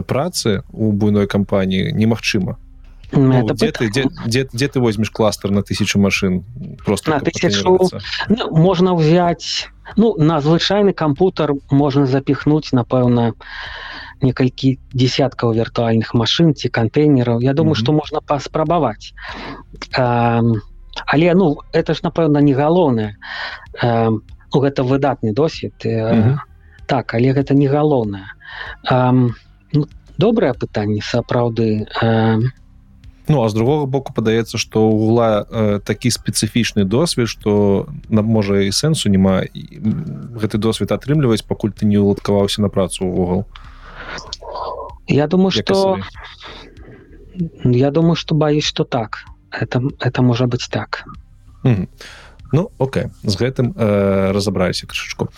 працы 0.06 0.62
у 0.72 0.92
буйной 0.92 1.26
кампаніі 1.26 1.92
немагчыма 1.92 2.58
Ну, 3.12 3.44
где, 3.44 3.72
ты, 3.72 3.88
где, 3.88 4.04
где, 4.24 4.48
где 4.52 4.68
ты 4.68 4.78
возьмешь 4.78 5.10
кластер 5.10 5.50
на 5.50 5.62
тысячу 5.62 5.98
машин? 5.98 6.44
Просто 6.84 7.10
на 7.10 7.18
тысячу. 7.20 7.90
ну, 8.28 8.56
можно 8.56 8.94
взять 8.94 9.68
ну 9.96 10.14
на 10.16 10.40
звычайный 10.40 10.92
компьютер 10.92 11.54
можно 11.70 12.06
запихнуть 12.06 12.72
напэўна 12.72 13.34
некалькі 14.22 14.78
десяткаў 14.92 15.54
віртуальных 15.54 16.14
машин 16.14 16.54
ці 16.54 16.68
контейнеров. 16.68 17.42
Я 17.42 17.52
думаю 17.52 17.74
mm 17.74 17.78
-hmm. 17.78 17.82
что 17.82 17.92
можно 17.92 18.20
паспрабаваць 18.20 19.14
але 21.06 21.34
ну 21.34 21.58
это 21.72 21.94
ж 21.94 22.02
напэўна 22.02 22.40
не 22.40 22.54
галоўнае. 22.54 23.16
Ну, 23.82 24.60
гэта 24.60 24.82
выдатны 24.82 25.32
досвед 25.32 25.72
mm 25.84 26.22
-hmm. 26.22 26.36
так 26.86 27.14
але 27.14 27.32
гэта 27.32 27.54
не 27.54 27.68
галоўнае. 27.68 28.26
Ну, 29.72 29.86
добрае 30.18 30.52
пытанне 30.52 31.00
сапраўды. 31.00 31.86
А 32.02 32.38
Ну 33.28 33.44
а 33.44 33.48
з 33.48 33.54
другого 33.54 33.86
боку 33.86 34.12
падаецца 34.12 34.58
што 34.58 34.90
угла 34.90 35.46
э, 35.50 35.78
такі 35.78 36.10
спецыфічны 36.10 36.84
досвед 36.84 37.28
што 37.28 37.86
нам 38.08 38.26
можа 38.26 38.58
і 38.66 38.72
сэнсу 38.72 39.08
няма 39.08 39.46
гэты 40.34 40.58
досвед 40.58 40.90
атрымліваць 40.90 41.46
пакуль 41.46 41.70
ты 41.70 41.86
не 41.86 41.98
уладкаваўся 41.98 42.62
на 42.62 42.68
працу 42.68 43.06
ўвогул 43.06 43.44
Я 45.10 45.26
думаю 45.26 45.50
что 45.50 45.98
я 47.64 47.90
думаю 47.90 48.16
что 48.16 48.34
баюсь 48.34 48.64
что 48.64 48.84
так. 48.84 49.24
Это 49.50 49.82
это 49.98 50.22
можа 50.22 50.46
быть 50.46 50.68
так. 50.70 51.04
Mm. 51.64 51.88
Ну 52.52 52.70
Окей. 52.78 53.06
З 53.22 53.36
гэтым 53.36 53.74
э, 53.76 54.32
разабраліся 54.32 54.86
крышачку 54.86 55.28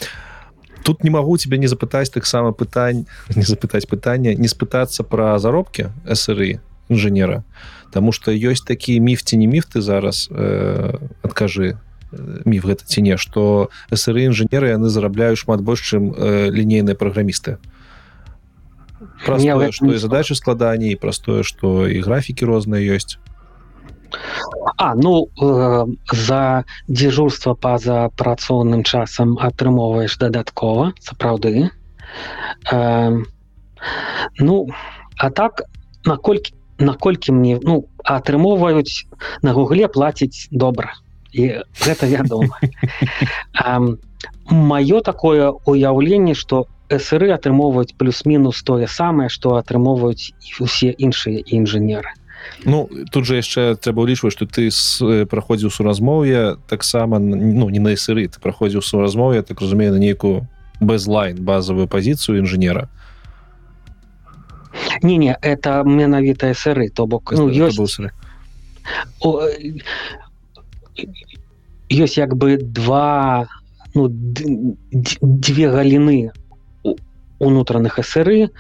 тут 0.83 1.05
не 1.05 1.11
магу 1.11 1.37
тебе 1.37 1.59
не 1.59 1.67
запытаць 1.67 2.11
таксама 2.11 2.53
пытань 2.53 3.07
не 3.37 3.43
запытаць 3.43 3.87
пытання 3.87 4.35
не 4.35 4.49
спытацца 4.49 5.03
пра 5.03 5.39
заробкі 5.39 5.89
сры 6.15 6.61
інжынера 6.89 7.45
Таму 7.93 8.13
што 8.13 8.33
ёсць 8.33 8.65
такі 8.65 9.01
міф 9.01 9.23
ці 9.23 9.37
не 9.37 9.47
міф 9.47 9.69
ты 9.69 9.81
зараз 9.81 10.29
э, 10.31 10.97
адкажы 11.23 11.77
э, 12.13 12.43
міф 12.45 12.65
гэта 12.65 12.85
ці 12.85 13.03
не 13.03 13.17
што 13.17 13.71
сры 13.93 14.29
інжынеры 14.29 14.73
яны 14.75 14.89
зарабляюць 14.89 15.39
шмат 15.39 15.61
больш 15.61 15.81
чым 15.81 16.13
э, 16.13 16.51
лінейныя 16.51 16.97
праграмісты 16.97 17.57
простое 19.25 19.73
што 19.73 19.91
і 19.93 19.99
задачы 19.99 20.35
складаней 20.39 20.97
простое 20.97 21.43
што 21.43 21.87
і 21.87 22.01
графікі 22.01 22.49
розныя 22.49 22.97
ёсць 22.97 23.19
А 24.77 24.95
ну 24.95 25.29
э, 25.41 25.87
за 26.13 26.65
дзежурства 26.87 27.55
па-за 27.55 28.11
працоўным 28.17 28.83
часам 28.85 29.39
атрымоўваеш 29.41 30.19
дадаткова 30.21 30.93
сапраўды 31.01 31.71
э, 32.71 33.23
ну 34.39 34.57
а 35.17 35.31
так 35.31 35.63
наколькі 36.05 36.53
наколькі 36.79 37.33
мне 37.33 37.59
ну 37.63 37.87
атрымоўваюць 38.05 39.07
на 39.43 39.53
гугле 39.53 39.89
плаціць 39.89 40.49
добра 40.51 40.93
і 41.33 41.63
гэта 41.81 42.07
вядома 42.07 42.59
маё 44.51 45.01
такое 45.01 45.53
уяўленне 45.65 46.35
что 46.35 46.67
сры 46.99 47.31
атрымоўваюць 47.33 47.95
плюс-мінус 47.97 48.63
тое 48.63 48.87
самае 48.87 49.29
что 49.29 49.57
атрымоўваюць 49.57 50.33
усе 50.61 50.91
іншыя 50.93 51.41
інжынеры 51.47 52.13
Ну 52.65 52.89
тут 53.11 53.25
же 53.25 53.37
яшчэ 53.39 53.77
трэба 53.79 54.03
ўлічваць 54.03 54.35
что 54.35 54.47
ты 54.47 54.69
праходзіў 55.27 55.71
суразмоўе 55.71 56.59
таксама 56.67 57.19
ну 57.19 57.69
не 57.71 57.79
на 57.79 57.95
сыры 57.97 58.27
ты 58.29 58.41
праходзіў 58.41 58.83
суразмоўе 58.83 59.43
так 59.43 59.61
разумею 59.61 59.93
на 59.93 60.01
нейкую 60.03 60.49
безлайн 60.83 61.39
базовую 61.45 61.89
пазіцыю 61.89 62.39
інжынера. 62.39 62.89
Не 65.03 65.17
не 65.17 65.37
это 65.41 65.83
менавіта 65.85 66.55
сыры 66.55 66.91
то 66.91 67.07
бок 67.07 67.33
ну, 67.33 67.49
ёсць. 67.49 67.79
О, 69.21 69.47
ёсць 71.91 72.19
як 72.19 72.37
бы 72.37 72.57
два 72.57 73.49
ну, 73.95 74.09
две 74.09 75.69
галіны 75.69 76.33
унутраных 77.43 77.99
сры 78.07 78.51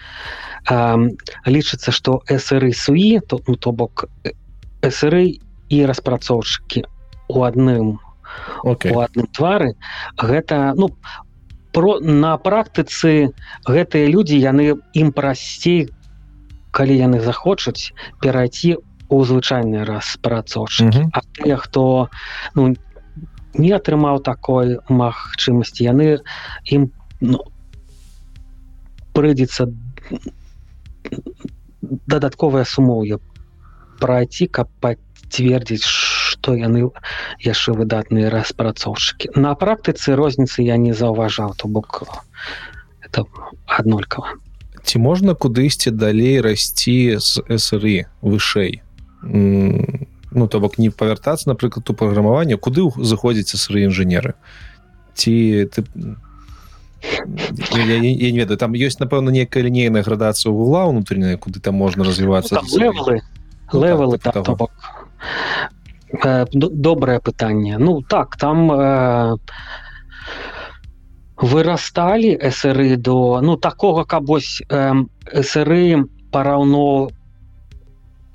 лічыцца 1.46 1.90
что 1.90 2.20
сры 2.26 2.72
суі 2.72 3.20
то 3.26 3.40
ну, 3.46 3.56
то 3.56 3.72
бок 3.72 4.06
сры 4.82 5.38
і 5.70 5.78
распрацоўшчыкі 5.86 6.84
у 7.28 7.42
адным 7.46 7.98
okay. 8.62 8.92
у 8.92 9.00
адным 9.00 9.26
твары 9.32 9.74
гэта 10.18 10.74
ну 10.76 10.90
про 11.72 11.98
на 12.00 12.36
практыцы 12.36 13.32
гэтыя 13.66 14.06
людзі 14.12 14.38
яны 14.38 14.76
ім 14.92 15.12
прасцей 15.12 15.88
калі 16.70 16.94
яны 16.96 17.20
захочуць 17.20 17.92
перайти 18.20 18.76
у 19.08 19.24
звычайны 19.24 19.84
распрацоўчы 19.84 20.84
mm 20.84 20.90
-hmm. 20.90 21.08
А 21.12 21.20
тыя 21.36 21.56
хто 21.56 22.08
ну, 22.54 22.74
не 23.54 23.72
атрымаў 23.72 24.22
такой 24.22 24.78
магчымасці 24.88 25.84
яны 25.84 26.18
ім 26.64 26.90
ну, 27.20 27.38
прыйдзецца 29.12 29.68
дадатковыя 32.06 32.64
сумоўе 32.64 33.18
пройти 34.00 34.46
каб 34.46 34.68
пацвердзіць 34.80 35.86
что 36.42 36.56
яны 36.58 36.90
яшчэ 37.38 37.72
выдатныя 37.78 38.26
распрацоўшчыкі. 38.34 39.30
На 39.38 39.54
практыцы 39.54 40.16
розніцы 40.18 40.66
я 40.66 40.74
не 40.76 40.90
заўважаў 40.90 41.54
то 41.54 41.68
бок 41.68 42.02
это 42.98 43.24
аднолькава. 43.66 44.34
Ці 44.82 44.98
можна 44.98 45.38
кудысьці 45.38 45.94
далей 45.94 46.40
расці 46.42 47.22
з 47.22 47.46
сры 47.62 48.10
вышэй? 48.26 48.82
Ну 49.22 50.48
то 50.50 50.58
бок 50.58 50.78
не 50.82 50.90
павяртацца 50.90 51.46
напрыклад 51.52 51.86
у 51.86 51.94
праграмаванне 51.94 52.58
куды 52.58 52.90
заходзіць 52.98 53.54
сры 53.54 53.86
інжынеры? 53.86 54.34
Ці 55.14 55.70
ты 55.70 55.86
я, 57.02 57.84
я, 57.84 57.96
я 57.96 58.32
не 58.32 58.38
ведаю 58.38 58.58
там 58.58 58.72
ёсць 58.72 59.00
напэўна 59.00 59.30
некая 59.30 59.62
лінейная 59.62 60.02
градацыя 60.02 60.52
гугла 60.52 60.84
унутраная 60.86 61.36
куды 61.36 61.60
там 61.60 61.74
можна 61.74 62.04
развівацца 62.04 62.60
ну, 62.62 62.78
левелы. 62.78 63.20
Ну, 63.72 63.80
так, 63.80 63.82
левелы 63.82 64.18
типу 64.18 64.32
так, 64.32 64.44
то 64.44 64.56
бок. 64.56 64.70
Э, 66.24 66.44
добрае 66.52 67.20
пытанне 67.20 67.78
ну 67.78 68.02
так 68.02 68.36
там 68.36 68.70
э, 68.70 69.36
вырасталі 71.36 72.36
эсры 72.36 72.96
до 72.96 73.40
ну 73.40 73.56
такога 73.56 74.04
каб 74.04 74.26
вось 74.26 74.62
э, 74.68 74.92
эсры 75.32 76.04
параўно 76.30 77.08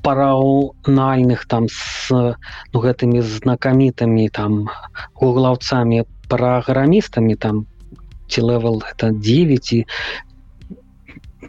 параўнальных 0.02 1.46
там 1.46 1.68
с 1.70 2.10
ну, 2.10 2.80
гэтымі 2.82 3.22
знакамітымі 3.22 4.30
там 4.30 4.70
гуглаўцамі 5.14 6.04
праграмістамі 6.30 7.36
там 7.36 7.68
ці 8.28 8.42
левел 8.42 8.84
это 8.84 9.12
9 9.12 9.74
і 9.74 9.86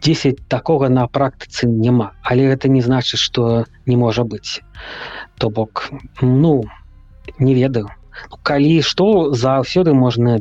10 0.03 0.49
такога 0.49 0.89
на 0.89 1.07
практыцы 1.07 1.67
няма 1.67 2.13
але 2.23 2.49
гэта 2.55 2.69
не 2.69 2.81
значыць 2.81 3.21
что 3.21 3.67
не 3.87 3.97
можа 3.97 4.25
быць 4.25 4.63
то 5.39 5.51
бок 5.51 5.91
ну 6.21 6.65
не 7.39 7.55
ведаю. 7.55 7.91
Калі 8.43 8.83
што 8.83 9.35
заўсёды 9.35 9.95
можна 9.95 10.41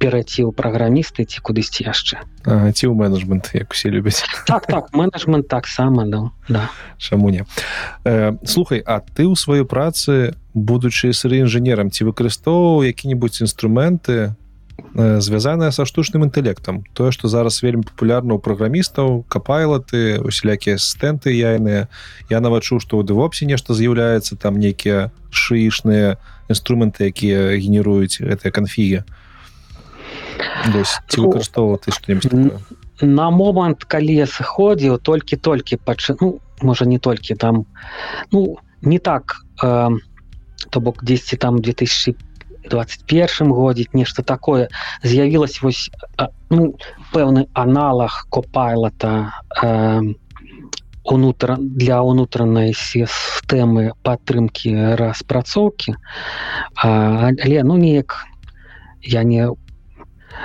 перайці 0.00 0.48
ў 0.48 0.56
праграмісты 0.56 1.28
ці 1.28 1.44
кудысьці 1.44 1.84
яшчэ. 1.84 2.24
Ці 2.48 2.84
ў 2.88 2.94
менеджмент 2.96 3.52
як 3.52 3.76
усе 3.76 3.92
любяць. 3.92 4.24
Так 4.48 4.66
так 4.66 4.90
менеджмент 4.96 5.48
таксама 5.48 6.08
да, 6.08 6.32
да. 6.48 6.70
чаму 6.96 7.30
не 7.30 7.44
э, 8.04 8.32
слухай 8.44 8.80
А 8.80 9.00
ты 9.00 9.28
ў 9.28 9.36
сваёй 9.36 9.68
працы 9.68 10.34
будучы 10.54 11.12
сыры 11.12 11.44
інжынерам 11.44 11.92
ці 11.92 12.08
выкарыстоўваў 12.08 12.88
які-небудзь 12.88 13.44
інструменты 13.44 14.34
э, 14.94 15.20
звязаныя 15.20 15.70
са 15.70 15.86
штучным 15.86 16.24
інтэлектам 16.26 16.84
тое 16.94 17.12
што 17.12 17.28
зараз 17.28 17.62
вельмі 17.62 17.86
папулярна 17.86 18.34
ў 18.34 18.40
праграмістаў 18.40 19.24
капайлаты 19.28 20.20
усялякія 20.20 20.78
стэнты 20.78 21.34
яйныя. 21.34 21.88
Я 22.30 22.40
нават 22.40 22.62
чуў 22.66 22.80
што 22.80 22.98
ў 22.98 23.06
дэвопсе 23.06 23.46
нешта 23.46 23.74
з'яўляецца 23.74 24.36
там 24.36 24.58
нейкія 24.58 25.10
шыішныя 25.30 26.18
інструменты 26.50 27.06
якія 27.10 27.54
генеруюць 27.56 28.18
гэтыя 28.18 28.50
канфігі. 28.50 29.06
Ці 31.08 31.16
Ну, 31.20 31.28
выкарыстоўваў 31.28 31.78
ты 31.84 31.92
што-небудзь 31.92 32.78
на 33.02 33.30
момант 33.30 33.84
калі 33.84 34.14
я 34.14 34.26
сыходзіў 34.26 34.98
толькі-толькі 35.00 35.80
пач 35.84 36.10
ну 36.20 36.40
можа 36.60 36.84
не 36.84 36.98
толькі 36.98 37.34
там 37.34 37.64
ну 38.32 38.58
не 38.82 38.98
так 38.98 39.44
э, 39.62 39.88
то 40.70 40.80
бок 40.80 41.04
10 41.04 41.38
там 41.38 41.60
2021 42.70 43.52
годзе 43.52 43.86
нешта 43.92 44.22
такое 44.22 44.68
з'явілась 45.02 45.60
вось 45.62 45.90
ну, 46.50 46.74
пэўны 47.12 47.46
аналаг 47.52 48.26
копайлата 48.30 49.34
э, 49.62 50.00
унутра 51.04 51.56
для 51.58 52.02
унутранай 52.02 52.74
сістэмы 52.76 53.92
падтрымки 54.02 54.94
распрацоўкі 54.96 55.96
а, 56.76 57.32
але 57.34 57.62
ну 57.64 57.76
неяк 57.76 58.26
я 59.02 59.24
не 59.24 59.48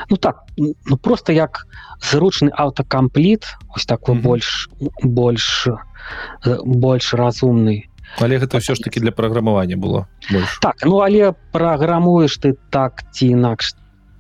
ну 0.10 0.18
так 0.18 0.44
ну 0.58 0.98
просто 0.98 1.34
як 1.34 1.68
зручны 2.02 2.50
аўтакампліт 2.50 3.46
ось 3.76 3.86
такой 3.86 4.16
Мгм. 4.16 4.24
больш 4.24 4.70
больш 5.04 5.68
э, 5.68 6.58
больш 6.64 7.14
разумны 7.14 7.90
але 8.22 8.38
гэта 8.40 8.58
ўсё 8.58 8.76
ж 8.76 8.80
таки 8.84 9.00
для 9.00 9.12
праграмавання 9.12 9.78
было 9.78 10.06
больш 10.32 10.60
так 10.62 10.76
ну 10.86 11.00
але 11.00 11.34
праграмуеш 11.52 12.38
ты 12.40 12.54
так 12.70 13.04
ці 13.12 13.28
інакш 13.36 13.74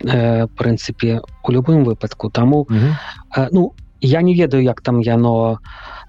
э, 0.03 0.47
прынцыпе 0.57 1.21
у 1.43 1.51
любым 1.51 1.83
выпадку 1.85 2.29
таму 2.29 2.65
Мгм. 2.69 2.95
э, 3.37 3.47
ну 3.51 3.73
я 4.01 4.21
не 4.21 4.35
ведаю 4.35 4.63
як 4.63 4.81
там 4.81 4.99
яно 5.01 5.59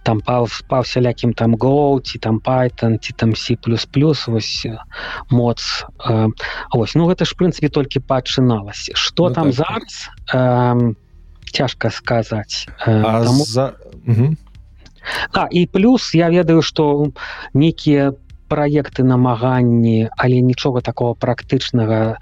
там 0.05 0.21
па 0.21 0.45
па 0.69 0.81
всялякім 0.81 1.33
там 1.33 1.55
go 1.57 2.01
ці 2.03 2.19
там 2.19 2.41
python 2.45 2.99
ці 2.99 3.13
там 3.17 3.35
c 3.35 3.57
вось 4.27 4.67
э, 4.67 4.77
моц 5.31 5.85
э, 6.09 6.29
ось 6.73 6.95
ну 6.95 7.07
гэта 7.07 7.25
ж 7.25 7.35
прынцыпе 7.39 7.69
толькі 7.71 8.01
пачыналася 8.01 8.93
что 8.95 9.29
Ну 9.29 9.35
там 9.35 9.53
так, 9.53 9.67
так. 9.67 9.67
зараз 9.67 10.11
э, 10.35 10.95
цяжка 11.53 11.91
сказаць 11.91 12.67
э, 12.87 13.03
А 13.07 13.25
таму- 13.25 13.45
за 13.45 13.75
Мгм. 14.05 14.37
А 15.33 15.47
і 15.51 15.67
плюс 15.67 16.15
я 16.15 16.31
ведаю 16.31 16.63
што 16.63 17.13
нейкія 17.55 18.13
праекты 18.49 19.03
намаганні 19.03 20.09
але 20.17 20.41
нічога 20.41 20.81
такого 20.81 21.15
практычнага 21.15 22.19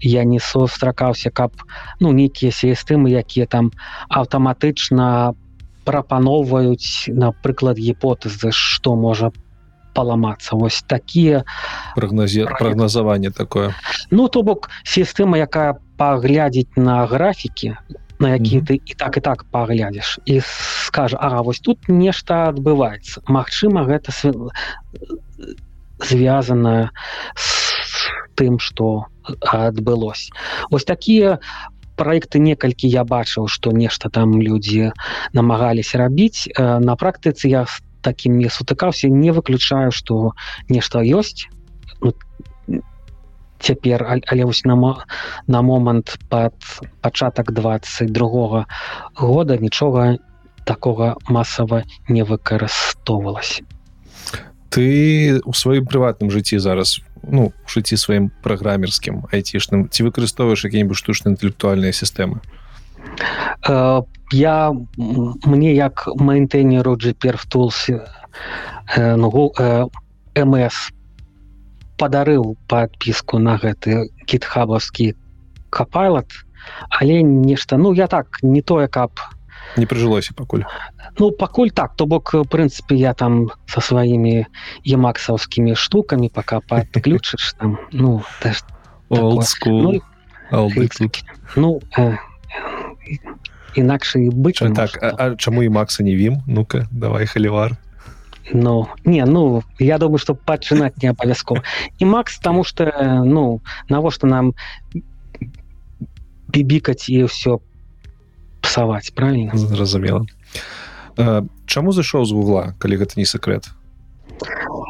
я 0.00 0.24
не 0.24 0.40
сустракаўся 0.40 1.30
каб 1.30 1.52
ну 2.00 2.12
нейкія 2.12 2.52
сістэмы 2.52 3.12
якія 3.12 3.46
там 3.46 3.72
аўтаматычна 4.08 5.36
прапаноўваюць 5.84 7.12
напрыклад 7.12 7.78
гіпотэзы 7.78 8.50
што 8.52 8.96
можа 8.96 9.30
паламацца. 9.96 10.56
Вось 10.60 10.82
такія 10.84 11.44
прагнозе 11.96 12.44
прагназаванне 12.44 13.30
такое. 13.30 13.72
Ну 14.10 14.28
то 14.28 14.42
бок 14.42 14.68
сістэма 14.84 15.40
якая 15.40 15.80
паглядзець 15.96 16.76
на 16.76 17.06
графікі 17.08 17.76
на 18.18 18.32
які 18.34 18.56
Мгм. 18.56 18.66
ты 18.66 18.80
і 18.84 18.94
так 18.94 19.16
і 19.16 19.20
так 19.20 19.44
паглядзіш. 19.50 20.18
І 20.24 20.40
скажа 20.86 21.16
Ага 21.20 21.42
вось 21.42 21.60
тут 21.60 21.88
нешта 21.88 22.48
адбываецца 22.52 23.20
Магчыма 23.28 23.84
гэта 23.84 24.10
св- 24.12 24.50
звязана 26.00 26.90
з 27.36 27.46
тым 28.36 28.58
што 28.58 29.06
адбылось. 29.42 30.30
Ось 30.70 30.84
такія 30.84 31.38
проекты 31.96 32.38
некалькі 32.38 32.88
я 32.88 33.04
бачыў 33.04 33.48
што 33.48 33.72
нешта 33.72 34.08
там 34.12 34.40
людзі 34.42 34.92
намагаліся 35.32 35.98
рабіць. 35.98 36.48
Э, 36.52 36.78
на 36.78 36.96
практыцы 36.96 37.48
я 37.48 37.64
з 37.64 37.80
такім 38.02 38.38
не 38.38 38.48
сутыкаўся 38.48 39.08
не 39.08 39.32
выключаю 39.32 39.90
што 39.90 40.32
нешта 40.68 41.00
ёсць 41.00 41.48
цяпер 43.60 44.04
ал- 44.04 44.26
але 44.26 44.44
вось 44.44 44.64
на 44.64 44.76
на 45.46 45.62
момант 45.62 46.18
пад 46.28 46.54
пачатак 47.00 47.52
22 47.52 48.66
года 49.14 49.56
нічога 49.56 50.16
такога 50.64 51.16
масава 51.28 51.84
не 52.08 52.24
выкарыстоўвалася. 52.24 53.62
Ты 54.68 55.40
у 55.46 55.54
сваім 55.54 55.86
прыватным 55.86 56.30
жыцці 56.30 56.58
зараз 56.58 57.00
ну 57.22 57.52
жыцці 57.66 57.96
сваім 57.96 58.30
праграмерскім 58.42 59.30
айцішным 59.32 59.88
ці 59.88 60.02
выкарыстоўваеш 60.02 60.66
які-небудзь 60.66 60.98
штучна 60.98 61.32
інтэлектуальныя 61.32 61.94
сістэмы? 61.94 62.42
Э, 63.68 64.02
я 64.32 64.72
мне 65.46 65.74
як 65.74 66.08
мейнтейнеру 66.16 66.96
GPR 66.96 67.38
Tools 67.48 67.94
э, 68.96 69.16
ну, 69.16 69.52
э, 69.58 69.86
МС 70.44 70.90
падарыў 71.96 72.56
подпіску 72.68 73.38
на 73.38 73.56
гэты 73.58 74.08
кітхабаўскі 74.26 75.14
капайлат 75.70 76.28
але 76.90 77.22
нешта 77.22 77.76
ну 77.76 77.92
я 77.92 78.06
так 78.06 78.38
не 78.42 78.62
тое 78.62 78.88
каб 78.88 79.10
не 79.76 79.84
прыжылося 79.84 80.32
пакуль. 80.34 80.64
Ну 81.18 81.30
пакуль 81.30 81.70
так 81.70 81.96
то 81.96 82.06
бок 82.06 82.32
прынцыпе 82.48 82.96
я 82.96 83.14
там 83.14 83.50
со 83.66 83.80
сваімі 83.80 84.46
емаксаўскімі 84.86 85.74
штукамі 85.74 86.30
пока 86.32 86.60
подключыш 86.60 87.54
там 87.58 87.78
ну 87.92 88.22
school, 89.10 90.00
Ну, 90.50 90.70
ну 91.56 91.80
э, 91.98 92.16
інакш 93.74 94.16
і 94.16 94.30
не 94.30 94.52
так 94.74 94.98
а, 95.02 95.12
а 95.18 95.36
чаму 95.36 95.62
і 95.62 95.68
макса 95.68 96.02
не 96.02 96.14
вім? 96.16 96.42
Ну-ка 96.46 96.86
давай 96.90 97.26
халівар 97.26 97.76
Ну 98.52 98.86
не 99.04 99.24
ну 99.24 99.62
я 99.78 99.98
думаю 99.98 100.18
что 100.18 100.34
пачынаць 100.34 101.02
не 101.02 101.08
абавязкова 101.10 101.62
і 101.98 102.04
Макс 102.04 102.38
тому 102.38 102.64
что 102.64 102.84
э, 102.84 103.24
ну 103.24 103.60
навошта 103.88 104.26
нам 104.26 104.54
бібікаць 106.48 107.08
і 107.08 107.26
ўсё 107.26 107.58
псаваць 108.62 109.10
правильно? 109.14 109.50
Зразумела 109.56 110.26
А, 111.18 111.42
чаму 111.66 111.92
зайшоў 111.92 112.24
з 112.24 112.32
вугла 112.32 112.74
калі 112.78 112.96
гэта 113.02 113.16
не 113.16 113.24
сакрэт 113.26 113.70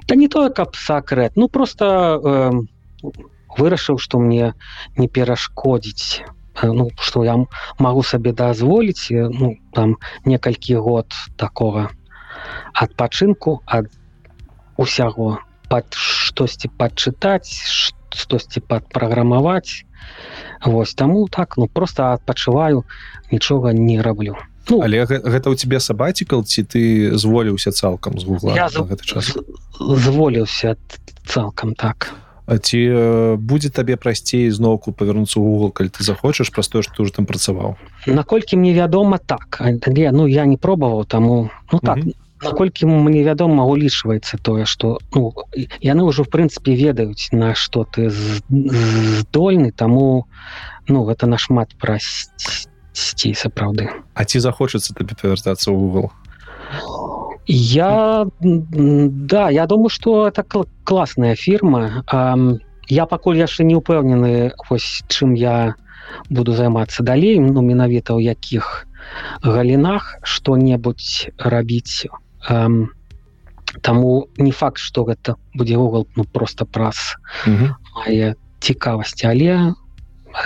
Да 0.09 0.15
не 0.15 0.29
тое 0.29 0.51
каб 0.51 0.75
сакрэт 0.77 1.33
ну 1.37 1.49
просто 1.49 2.21
э, 2.21 2.53
вырашыў 3.57 3.99
что 3.99 4.19
мне 4.19 4.53
не 4.97 5.09
перашкодзіць 5.09 6.23
э, 6.63 6.73
ну 6.73 6.91
что 7.01 7.25
я 7.25 7.35
м- 7.35 7.49
могу 7.79 8.03
сабе 8.03 8.33
дазволіць 8.33 9.09
э, 9.11 9.31
ну 9.33 9.57
там 9.73 9.97
некалькі 10.25 10.77
год 10.77 11.07
такого 11.37 11.89
адпачынку 12.75 13.61
ад 13.67 13.87
усяго 14.77 15.39
пад 15.69 15.87
штосьці 15.95 16.69
падчытаць 16.79 17.51
штосьці 18.17 18.61
падпраграмаваць. 18.61 19.85
Вось 20.65 20.95
таму 20.95 21.29
так 21.29 21.57
ну 21.57 21.67
просто 21.67 22.13
адпачываю 22.13 22.85
нічога 23.33 23.73
не 23.73 24.01
раблю. 24.01 24.37
Ну, 24.71 24.81
але 24.83 25.05
гэ- 25.07 25.23
гэта 25.23 25.47
ў 25.51 25.55
цябе 25.55 25.79
сабацікал 25.81 26.45
ці 26.45 26.63
ты 26.63 27.15
зволіўся 27.15 27.71
цалкам 27.71 28.19
з 28.19 28.25
вугла 28.25 28.55
Я 28.55 28.69
з- 28.69 28.83
гэты 28.83 29.05
час? 29.05 29.37
зволіўся 29.79 30.77
цалкам 31.27 31.75
так. 31.75 32.15
Ці 32.47 32.79
будзе 33.43 33.71
табе 33.71 33.97
прасцей 33.97 34.51
зноўку 34.51 34.93
павярнуцца 34.95 35.41
Google 35.43 35.73
калі 35.75 35.91
ты 35.91 36.03
захочаш 36.07 36.51
праз 36.51 36.69
тое 36.69 36.83
што 36.83 37.03
уже 37.03 37.13
там 37.13 37.27
працаваў? 37.27 37.75
Наколькі 38.07 38.57
мне 38.57 38.73
вядома 38.75 39.19
так. 39.19 39.59
Але 39.61 40.13
ну 40.13 40.27
я 40.27 40.47
не 40.47 40.57
пробаваў 40.57 41.05
таму 41.07 41.51
ну 41.73 41.79
так. 41.79 41.99
Mm 41.99 42.03
-hmm. 42.03 42.15
Наколькі 42.43 42.87
мне 42.87 43.23
вядома 43.25 43.65
улічваецца 43.65 44.39
тое 44.43 44.65
што 44.65 44.99
ну, 45.15 45.33
яны 45.81 46.03
ўжо 46.05 46.25
в 46.25 46.31
прынцыпе 46.31 46.77
ведаюць 46.77 47.33
на 47.33 47.55
што 47.55 47.85
ты 47.85 48.11
здольны 48.11 49.73
таму 49.73 50.29
ну 50.89 51.05
гэта 51.09 51.27
нашмат 51.27 51.73
прасцей 51.81 53.35
сапраўды 53.35 53.89
А 54.15 54.25
ці 54.25 54.41
захочацца 54.41 54.93
табе 54.93 55.17
павяртацца 55.17 55.73
ў 55.73 55.77
Google 55.77 56.09
Я 57.47 58.27
да 58.43 59.51
я 59.51 59.67
думаю 59.67 59.89
что 59.89 60.27
это 60.27 60.45
классная 60.85 61.37
фирма. 61.37 62.03
Я 62.89 63.07
пакуль 63.07 63.39
яшчэ 63.39 63.65
не 63.65 63.75
упэўнены 63.75 64.53
вось 64.69 65.03
чым 65.09 65.35
я 65.35 65.75
буду 66.31 66.53
займацца 66.53 67.03
далей 67.03 67.39
ну 67.39 67.63
менавіта 67.63 68.15
ў 68.15 68.31
якіх 68.35 68.87
галінах 69.43 70.19
что-небудзь 70.23 71.31
рабіць 71.39 72.07
Таму 73.83 74.29
не 74.37 74.53
факт 74.53 74.79
что 74.79 75.05
гэта 75.05 75.37
будзе 75.55 75.77
Google 75.77 76.07
ну 76.17 76.25
просто 76.25 76.65
праз 76.65 77.17
мае 77.47 78.35
цікавасці. 78.61 79.27
Але 79.27 79.75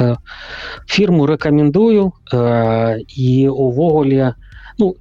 э, 0.00 0.16
фірму 0.86 1.26
рэкамендую 1.26 2.12
э, 2.32 2.98
і 3.06 3.48
увогуле 3.48 4.34
ну 4.78 4.96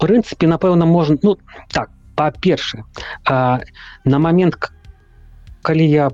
прынцыпе 0.00 0.46
напэўна 0.46 0.86
можна 0.86 1.18
ну 1.22 1.36
так 1.68 1.90
па-першае 2.16 2.84
на 4.04 4.18
момент 4.18 4.70
калі 5.62 5.86
я 5.86 6.10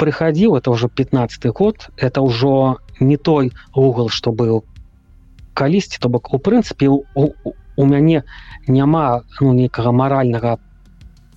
прыхадзіў 0.00 0.56
это 0.58 0.72
ўжо 0.74 0.88
15 0.88 1.46
год 1.52 1.88
это 1.96 2.24
ўжо 2.24 2.80
не 3.00 3.16
той 3.16 3.52
угол 3.74 4.08
что 4.08 4.32
быў 4.32 4.64
калісьці 5.54 5.98
то 6.00 6.08
бок 6.08 6.34
у 6.34 6.38
прынцыпе 6.38 6.88
у, 6.88 7.04
у, 7.14 7.54
у 7.76 7.86
мяне 7.86 8.22
няма 8.66 9.22
ну 9.40 9.52
некага 9.52 9.92
маральнага 9.92 10.58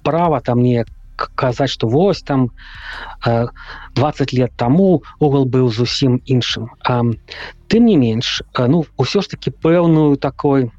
права 0.04 0.42
там 0.42 0.64
не 0.64 0.86
казаць 1.18 1.72
что 1.72 1.88
вось 1.88 2.22
там 2.22 2.52
20 3.96 4.34
лет 4.34 4.52
таму 4.56 5.04
угол 5.20 5.46
быў 5.46 5.70
зусім 5.70 6.22
іншым. 6.26 6.70
Тым 7.68 7.86
не 7.86 7.98
менш 7.98 8.42
ну 8.58 8.86
ўсё 8.98 9.22
ж 9.22 9.34
таки 9.34 9.50
пэўную 9.52 10.18
такой 10.18 10.72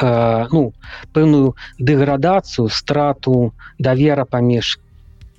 э, 0.00 0.46
ну 0.52 0.72
пэўную 1.12 1.56
дэградацыю 1.78 2.68
страту 2.68 3.52
давера 3.78 4.24
паміж 4.24 4.78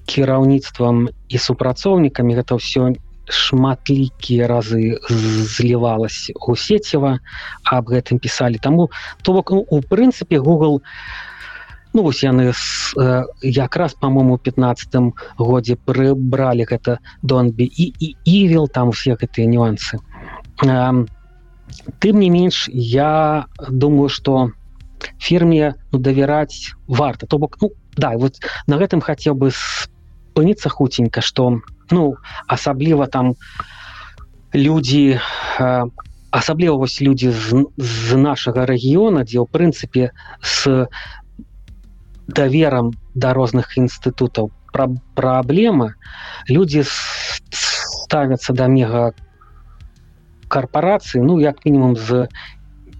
кіраўніцтвам 0.05 1.07
і 1.30 1.38
супрацоўнікамі 1.38 2.35
гэта 2.35 2.59
ўсё 2.59 2.93
шматлікія 3.28 4.48
разы 4.48 4.98
злівалась 5.10 6.32
у 6.36 6.56
сеціва 6.56 7.20
аб 7.64 7.91
гэтым 7.91 8.20
пісалі 8.20 8.58
таму 8.58 8.90
то 9.22 9.34
бок 9.34 9.52
ну, 9.52 9.66
у 9.70 9.82
прынцыпе 9.82 10.40
Google 10.40 10.82
ну 11.94 12.04
вось 12.04 12.24
яны 12.24 12.54
с, 12.54 12.94
э, 12.95 13.24
якраз 13.41 13.94
по-моему 13.94 14.38
15 14.38 15.14
годзе 15.38 15.76
прыбралі 15.76 16.66
гэта 16.70 16.99
донбі 17.22 17.66
і 17.66 17.94
і 17.99 18.16
івел 18.24 18.68
там 18.70 18.91
все 18.91 19.16
гэтыя 19.16 19.48
нюансы. 19.48 19.99
А, 20.62 20.94
тым 21.99 22.20
не 22.20 22.30
менш 22.30 22.70
я 22.72 23.45
думаю 23.70 24.10
что 24.10 24.52
фірме 25.20 25.76
ну, 25.91 25.99
давяраць 25.99 26.74
варта. 26.88 27.26
То 27.28 27.38
бок 27.38 27.58
ну 27.62 27.72
да 27.98 28.18
вот 28.18 28.40
на 28.68 28.78
гэтым 28.78 29.02
хацеў 29.02 29.34
бы 29.34 29.52
спыніцца 29.52 30.70
хуценька 30.70 31.22
что 31.22 31.62
ну 31.91 32.15
асабліва 32.47 33.07
там 33.07 33.35
людзі 34.53 35.19
э, 35.59 35.85
асабліва 36.31 36.76
вось 36.76 37.01
людзі 37.01 37.31
з, 37.31 37.65
з 37.77 38.18
нашага 38.18 38.65
рэгіёна 38.65 39.23
дзе 39.23 39.39
ў 39.39 39.47
прынцыпе 39.47 40.11
с 40.41 40.88
даверам 42.27 42.91
да 43.15 43.34
розных 43.34 43.77
інстытутаў 43.77 44.51
пра 44.73 44.88
праблема 45.15 45.95
людзі 46.49 46.84
ставяцца 46.84 48.53
да 48.53 48.68
мега 48.68 49.11
карпорацыі 50.47 51.23
ну 51.23 51.39
як 51.39 51.64
мінімум 51.65 51.95
з 51.95 52.27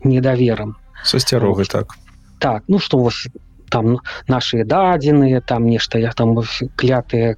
недаверам 0.03 0.76
со 1.03 1.19
сцярогай 1.19 1.65
так. 1.65 1.95
Так 2.39 2.64
ну 2.68 2.80
что 2.80 2.97
вось 2.97 3.27
там 3.69 3.99
наши 4.27 4.64
дадзеныя 4.64 5.41
там 5.41 5.68
нешта 5.68 5.99
я 5.99 6.11
там 6.11 6.39
клятыя 6.76 7.35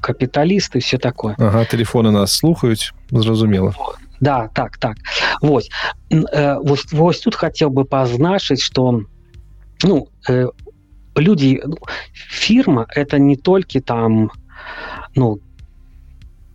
капіталісты 0.00 0.80
все 0.80 0.98
такое. 0.98 1.34
Ага, 1.38 1.64
телефоны 1.64 2.10
нас 2.10 2.32
слухаюць 2.32 2.92
зразумела 3.10 3.74
да 4.20 4.48
так 4.48 4.76
так. 4.78 4.96
Вось 5.40 5.70
э, 6.10 6.58
вось, 6.62 6.92
вось 6.92 7.20
тут 7.20 7.34
хотел 7.34 7.70
бы 7.70 7.84
пазначыць 7.84 8.62
что 8.62 9.02
ну 9.82 10.08
э, 10.28 10.46
люди 11.16 11.60
ну, 11.64 11.76
фирма 12.12 12.86
это 12.94 13.18
не 13.18 13.36
толькі 13.36 13.80
там 13.80 14.30
ну 15.14 15.40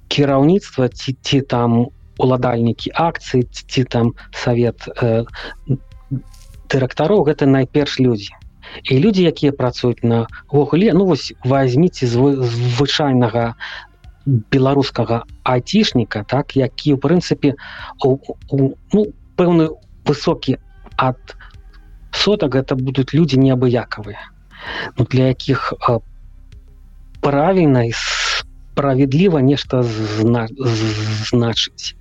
кіраўніцтва 0.08 0.90
ці 0.90 1.18
ці 1.22 1.42
там 1.42 1.88
уладальнікі 2.18 2.92
акцыі 2.94 3.44
ці 3.44 3.84
там 3.84 4.14
совет 4.32 4.88
э, 5.02 5.26
дырэктароў 6.70 7.26
гэта 7.26 7.46
найперш 7.46 8.00
людзі 8.00 8.32
і 8.84 9.00
людзі 9.00 9.24
якія 9.24 9.52
працуюць 9.52 10.04
на 10.04 10.28
вогуле 10.52 10.94
ну 10.94 11.06
вось 11.06 11.34
возьміце 11.44 12.08
звычайнага 12.08 13.56
беларускага 14.26 15.24
айцішніка 15.44 16.24
так 16.28 16.56
які 16.58 16.96
ў 16.96 16.98
прынцыпе 16.98 17.56
ну, 18.02 19.02
пэўны 19.38 19.70
высокі 20.06 20.58
ад 20.98 21.20
сотак 22.12 22.56
это 22.56 22.76
будуць 22.76 23.14
людзі 23.14 23.38
неабыякавыя 23.38 24.20
ну, 24.98 25.06
для 25.06 25.30
якіх 25.36 25.74
правільна 27.22 27.86
справедліва 27.94 29.42
нешта 29.42 29.84
зна 29.84 30.48
значыць 31.32 31.96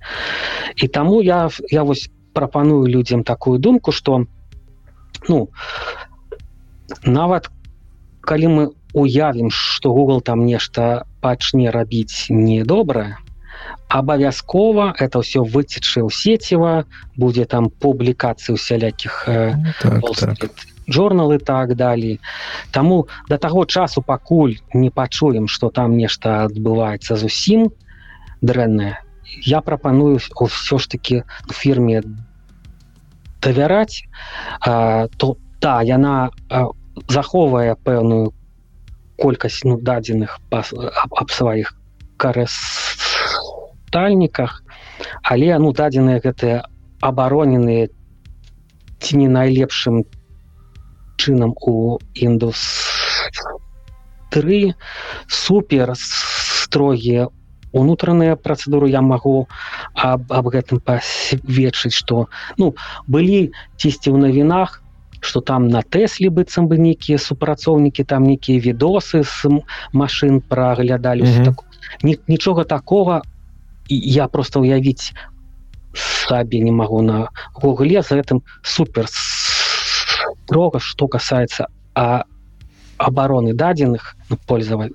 і 0.75 0.87
таму 0.87 1.21
я 1.21 1.49
я 1.71 1.83
вось 1.83 2.09
прапаную 2.33 2.85
людзям 2.85 3.23
такую 3.23 3.59
думку 3.59 3.91
что 3.91 4.25
ну 5.29 5.49
нават 7.05 7.49
калі 8.21 8.47
мы 8.47 8.63
уявім 8.93 9.51
что 9.51 9.93
Google 9.93 10.21
там 10.21 10.45
нешта 10.45 11.05
пачне 11.21 11.71
рабіць 11.71 12.27
недобрае 12.29 13.17
абавязкова 13.87 14.95
это 14.99 15.21
все 15.21 15.43
выцечы 15.43 16.01
ў 16.01 16.09
сеціва 16.09 16.85
будзе 17.15 17.45
там 17.45 17.69
публікацыі 17.69 18.57
усялякіх 18.57 19.25
э, 19.27 19.55
ну, 20.01 20.13
так, 20.17 20.37
так. 20.39 20.51
журналы 20.87 21.39
так 21.39 21.75
далей 21.75 22.19
Таму 22.71 23.07
до 23.29 23.37
таго 23.37 23.65
часу 23.65 24.01
пакуль 24.01 24.57
не 24.73 24.89
пачуем 24.89 25.47
что 25.47 25.69
там 25.69 25.97
нешта 25.97 26.49
адбываецца 26.49 27.15
зусім 27.15 27.69
дрэннае 28.41 28.97
я 29.45 29.61
прапаную 29.61 30.17
ўсё 30.17 30.77
ж 30.79 30.87
таки 30.89 31.23
фірме 31.51 32.01
давяраць 33.41 34.07
то 35.17 35.37
да 35.61 35.81
яна 35.81 36.31
захоўвае 37.07 37.75
пэўную 37.75 38.33
колькасць 39.21 39.63
ну 39.63 39.77
дадзеных 39.79 40.39
аб, 40.51 40.65
аб 41.21 41.31
сваіх 41.31 41.75
карыстальніках 42.17 44.63
але 45.23 45.57
ну 45.59 45.73
дадзеныя 45.73 46.19
гэтыя 46.23 46.63
абароненыя 47.01 47.87
ці 48.99 49.17
не 49.21 49.27
найлепшым 49.27 50.03
чынам 51.17 51.53
у 51.61 51.99
індус 52.13 52.59
3 54.35 54.73
супер 55.27 55.95
строгія 55.95 57.27
унутраныя 57.75 58.35
працэдуры 58.35 58.89
я 58.89 59.01
магу 59.01 59.47
аб, 59.93 60.31
аб 60.31 60.47
гэтым 60.55 60.79
пасведчыць 60.79 61.95
что 61.95 62.27
ну 62.57 62.75
былі 63.07 63.51
цісьці 63.75 64.11
ў 64.11 64.17
навінах 64.27 64.81
что 65.25 65.41
там 65.41 65.67
на 65.67 65.81
тэслі 65.81 66.29
быццам 66.29 66.69
бы 66.69 66.77
нейкія 66.77 67.17
супрацоўнікі 67.17 68.03
там 68.03 68.23
нейкія 68.23 68.61
відосы 68.61 69.23
з 69.23 69.49
машин 69.93 70.41
праглядалі 70.41 71.23
mm 71.23 71.27
-hmm. 71.27 71.45
так, 71.45 71.65
нічога 72.27 72.63
такого 72.63 73.21
я 73.89 74.27
просто 74.27 74.61
уявіць 74.61 75.13
сабе 75.93 76.59
не 76.59 76.71
магу 76.71 77.01
на 77.01 77.29
гугле 77.53 78.01
за 78.01 78.15
гэтым 78.15 78.41
супер 78.61 79.05
строго 79.09 80.79
что 80.79 81.07
касается 81.07 81.67
а 81.93 82.25
обороны 82.97 83.53
дадзеных 83.53 84.15
ну, 84.29 84.37
пользовать 84.47 84.91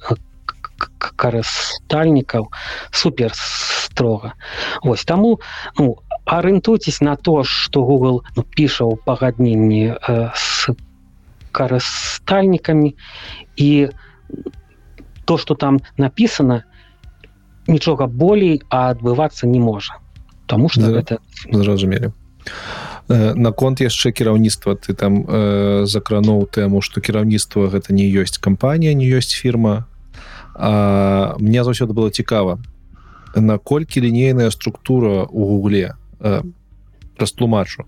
карыстальнікаў 1.16 2.48
супер 2.90 3.32
строга 3.34 4.32
ось 4.82 5.04
таму 5.04 5.40
ну 5.78 5.96
арыентуйтесь 6.30 7.00
на 7.00 7.16
то 7.16 7.42
что 7.44 7.82
google 7.82 8.22
ну, 8.36 8.44
піша 8.44 8.84
ў 8.86 8.96
пагадненні 9.04 9.98
э, 9.98 10.30
с 10.34 10.70
карыстальнікамі 11.50 12.94
і 13.56 13.88
то 15.24 15.38
что 15.38 15.54
там 15.54 15.82
написано 15.98 16.62
нічога 17.66 18.06
болей 18.06 18.62
а 18.70 18.94
адбывацца 18.94 19.50
не 19.50 19.58
можа. 19.58 19.98
Таму 20.46 20.68
что 20.68 20.86
Да. 20.86 21.02
гэта 21.02 21.18
зразумелі. 21.50 22.14
Э, 23.08 23.34
наконт 23.34 23.80
яшчэ 23.80 24.14
кіраўніцтва 24.14 24.78
ты 24.78 24.94
там 24.94 25.26
э, 25.26 25.82
закрануў 25.84 26.46
тэму 26.46 26.78
што 26.78 27.00
кіраўніцтва 27.02 27.74
гэта 27.74 27.90
не 27.90 28.06
ёсць 28.06 28.38
кампанія 28.38 28.94
не 28.94 29.10
ёсць 29.10 29.34
фірма. 29.34 29.90
А, 30.54 31.34
мне 31.38 31.64
заўсёды 31.64 31.90
было 31.90 32.10
цікава 32.10 32.62
наколькі 33.34 34.00
лінейная 34.00 34.50
структура 34.50 35.26
у 35.26 35.46
гугле 35.46 35.94
растлумачу. 37.16 37.86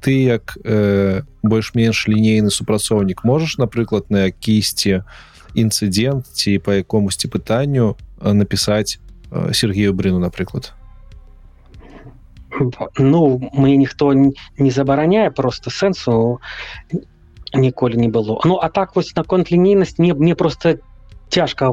Ты 0.00 0.24
як 0.24 0.56
э, 0.64 1.22
больш-менш 1.42 2.08
лінейны 2.08 2.50
супрацоўнік 2.50 3.24
можаш 3.24 3.58
напрыклад 3.58 4.08
на 4.08 4.32
якісьці 4.32 5.04
інцыдент 5.54 6.24
ці 6.32 6.58
па 6.64 6.80
якомусьці 6.80 7.28
пытанню 7.28 7.96
напісаць 8.20 8.96
э, 9.30 9.52
Сергею 9.52 9.92
брыну 9.92 10.18
напрыклад? 10.18 10.72
Ну 12.98 13.50
мне 13.52 13.76
ніхто 13.76 14.12
не 14.12 14.70
забараняе 14.70 15.30
просто 15.30 15.70
сэнсу 15.70 16.40
ніколі 17.52 17.96
не 17.96 18.08
было. 18.08 18.40
Ну 18.44 18.56
а 18.56 18.68
так 18.68 18.96
вось 18.96 19.14
наконт 19.16 19.52
лінейнасць 19.52 19.98
мне 19.98 20.14
мне 20.14 20.34
просто 20.34 20.78
цяжка 21.28 21.72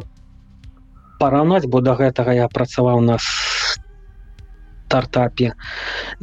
параўнаць 1.19 1.65
бо 1.65 1.81
да 1.81 1.95
гэтага 1.95 2.33
я 2.33 2.47
працаваў 2.47 3.01
на 3.01 3.17
стартапе 4.87 5.53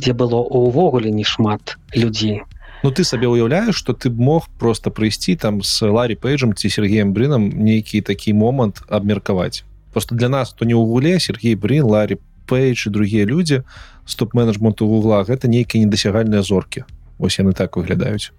дзе 0.00 0.12
было 0.16 0.40
увогуле 0.40 1.12
не 1.12 1.24
шмат 1.24 1.76
людзей 1.92 2.42
Ну 2.84 2.90
ты 2.92 3.04
сабе 3.04 3.28
ўяўляеш 3.28 3.76
что 3.76 3.92
ты 3.92 4.08
б 4.08 4.20
мог 4.20 4.48
просто 4.58 4.90
прыйсці 4.90 5.36
там 5.36 5.62
с 5.62 5.84
Ларри 5.84 6.16
пейджам 6.16 6.56
ці 6.56 6.68
Сергеем 6.68 7.12
брынам 7.12 7.48
нейкі 7.48 8.00
такі 8.00 8.32
момант 8.32 8.80
абмеркаваць 8.88 9.64
просто 9.92 10.14
для 10.14 10.28
нас 10.28 10.52
то 10.52 10.64
не 10.64 10.72
ў 10.72 10.84
гуле 10.84 11.20
Сергей 11.20 11.54
брин 11.54 11.84
Ларри 11.84 12.18
пейдж 12.48 12.88
і 12.88 12.90
другія 12.96 13.24
людзі 13.28 13.62
стоп-менеджменту 14.08 14.88
вугла 14.88 15.24
гэта 15.28 15.48
нейкія 15.48 15.84
недасягальныя 15.84 16.40
зоркі 16.40 16.88
ось 17.20 17.38
яны 17.40 17.52
так 17.52 17.76
выглядаюць 17.76 18.32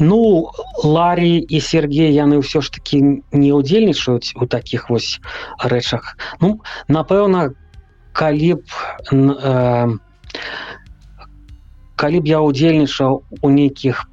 Ну 0.00 0.48
Ларі 0.84 1.44
і 1.44 1.60
Сергей 1.60 2.12
яны 2.12 2.40
ўсё 2.40 2.64
ж 2.64 2.72
таки 2.72 3.00
не 3.32 3.50
ўдзельнічаюць 3.52 4.32
у 4.40 4.48
таких 4.48 4.88
вось 4.88 5.20
рэчах. 5.60 6.16
Ну 6.40 6.64
напэўна 6.88 7.52
калі 8.14 8.54
б 8.54 8.62
э, 9.12 9.88
калі 11.98 12.18
б 12.22 12.24
я 12.30 12.38
ўдзельнічаў 12.42 13.12
у 13.42 13.48
нейкіх 13.50 14.06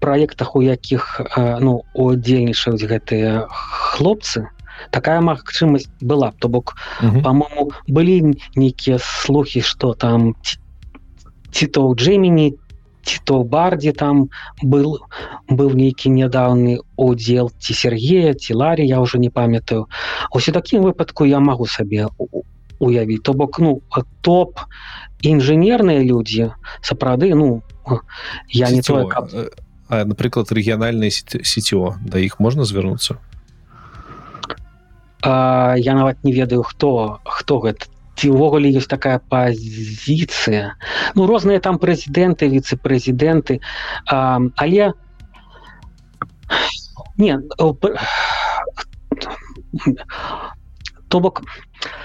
праектах 0.00 0.56
у 0.56 0.62
якіх 0.64 1.20
э, 1.20 1.58
ну 1.60 1.84
удзельнічаюць 1.94 2.82
гэтыя 2.88 3.46
хлопцы 3.94 4.48
такая 4.90 5.20
магчымасць 5.22 5.86
была 6.00 6.32
то 6.40 6.48
бок 6.48 6.74
Мгм. 7.00 7.22
по-моему 7.22 7.70
былі 7.86 8.34
нейкія 8.56 8.98
слухи 8.98 9.60
что 9.60 9.94
там 9.94 10.34
ці- 11.52 11.68
то 11.70 11.86
ў 11.86 11.94
джемені 11.94 12.56
ці 13.04 13.18
то 13.24 13.42
ў 13.42 13.48
бардзе 13.48 13.92
там 13.92 14.28
был 14.62 14.98
быў 15.50 15.74
нейкі 15.74 16.10
нядаўны 16.10 16.78
удзел 16.96 17.50
ці 17.58 17.74
Сергея 17.74 18.34
ці 18.34 18.54
Ларі 18.54 18.86
я 18.86 19.00
уже 19.00 19.18
не 19.18 19.30
памятаю 19.30 19.86
ось 20.30 20.48
у 20.48 20.52
такім 20.52 20.82
выпадку 20.82 21.24
я 21.26 21.38
магу 21.40 21.66
сабе 21.66 22.08
у- 22.82 22.86
уявіць 22.86 23.22
то 23.22 23.32
бок 23.32 23.58
ну 23.58 23.80
топ 24.20 24.58
інжынерныя 25.22 26.02
людзі 26.02 26.50
сапраўды 26.82 27.34
ну 27.34 27.62
я 28.50 28.70
не 28.70 28.82
Сетёво. 28.82 29.02
тое 29.02 29.06
каб 29.08 29.24
Э, 29.32 29.50
а 29.88 30.04
напрыклад 30.04 30.50
рэгіянальныя 30.52 31.10
сетё 31.42 31.94
да 32.02 32.18
іх 32.18 32.40
можна 32.40 32.64
звярнуцца 32.64 33.18
А, 35.24 35.74
я 35.78 35.94
нават 35.94 36.24
не 36.24 36.32
ведаю 36.32 36.62
хто 36.64 37.20
хто 37.24 37.60
гэта. 37.60 37.86
Ці 38.18 38.30
ўвогуле 38.34 38.74
ёсць 38.74 38.90
такая 38.90 39.20
пазіцыя? 39.22 40.74
Ну 41.14 41.26
розныя 41.30 41.60
там 41.60 41.78
прэзідэнты 41.78 42.50
віцэ-прэзідэнты. 42.50 43.60
Але 44.10 44.92
не 47.16 47.38
то 51.12 51.20
бок 51.20 51.42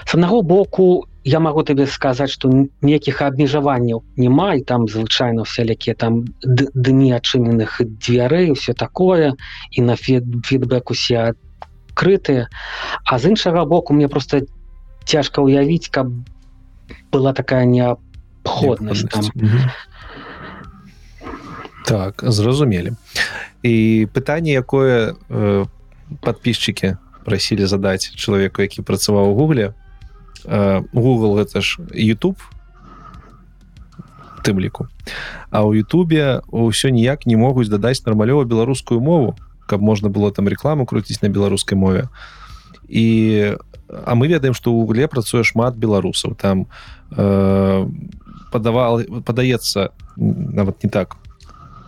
з 0.04 0.14
аднаго 0.14 0.42
боку 0.44 1.08
я 1.24 1.40
магу 1.40 1.64
табе 1.64 1.86
сказаць 1.88 2.30
што 2.36 2.52
ніякіх 2.84 3.24
абмежаванняў 3.24 4.04
няма 4.20 4.52
і 4.60 4.62
там 4.68 4.84
звычайна 4.84 5.48
усялякія 5.48 5.96
там 5.96 6.28
дні 6.44 7.16
адчыненых 7.16 7.80
дзвярэй 7.80 8.52
все 8.52 8.76
такое 8.76 9.32
і 9.72 9.80
на 9.80 9.96
фід- 9.96 10.44
фідбэк 10.44 10.92
усе 10.92 11.32
адкрытыя. 11.32 12.46
А 13.04 13.18
з 13.18 13.32
іншага 13.32 13.64
боку 13.64 13.96
мне 13.96 14.08
просто 14.08 14.44
цяжка 15.04 15.40
ўявіць 15.40 15.88
каб 15.88 16.12
была 17.12 17.32
такая 17.32 17.64
неабходнасць 17.64 19.08
там. 19.08 19.24
Мгм. 19.34 19.72
так 21.88 22.20
зразумелі. 22.20 22.92
І 23.62 24.06
пытанне 24.12 24.52
якое 24.52 25.16
э, 25.30 25.66
подписчики 26.20 26.96
прасілі 27.24 27.66
задаць 27.66 28.10
чалавеку 28.14 28.62
які 28.62 28.82
працаваў 28.82 29.32
у 29.32 29.34
гугле. 29.34 29.74
Э, 30.44 30.82
Google 30.92 31.38
гэта 31.38 31.60
ж 31.60 31.82
YouTube 31.92 32.38
тым 34.44 34.58
ліку 34.60 34.88
а 35.50 35.64
ў 35.64 35.82
Ютубе 35.82 36.40
ўсё 36.52 36.92
ніяк 36.94 37.26
не 37.26 37.36
могуць 37.36 37.68
дадаць 37.68 38.04
нармалёва 38.06 38.44
беларускую 38.44 39.00
мову 39.00 39.36
каб 39.66 39.80
можна 39.82 40.08
было 40.08 40.32
там 40.32 40.48
рекламу 40.48 40.86
круціць 40.86 41.20
на 41.20 41.28
беларускай 41.28 41.76
мове. 41.76 42.08
І 42.88 43.56
а 43.88 44.14
мы 44.14 44.28
ведаем 44.28 44.54
што 44.54 44.72
ў 44.72 44.84
угле 44.84 45.08
працуе 45.08 45.44
шмат 45.44 45.76
беларусаў. 45.76 46.32
Там 46.36 46.66
э, 47.12 47.86
падавал 48.50 49.04
падаецца 49.24 49.92
нават 50.16 50.84
не 50.84 50.90
так 50.90 51.16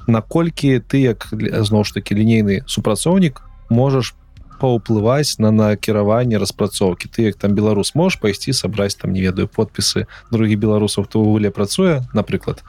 наколькі 0.07 0.81
ты 0.81 1.01
як 1.01 1.28
зноў 1.32 1.85
ж 1.85 1.94
таки 1.94 2.15
лінейны 2.15 2.65
супрацоўнік 2.66 3.40
можаш 3.70 4.15
паўплываць 4.60 5.40
на 5.40 5.50
накіраванне 5.50 6.38
распрацоўкі 6.38 7.08
ты 7.08 7.28
як 7.28 7.40
там 7.40 7.56
беларус 7.56 7.94
можаш 7.94 8.20
пайсці 8.20 8.52
сабраць 8.52 8.94
там 9.00 9.12
не 9.16 9.24
ведаю 9.24 9.48
подпісы 9.48 10.06
другі 10.30 10.56
беларусаў 10.60 11.08
хто 11.08 11.24
ўвогуле 11.24 11.50
працуе 11.50 12.00
напрыклад 12.12 12.62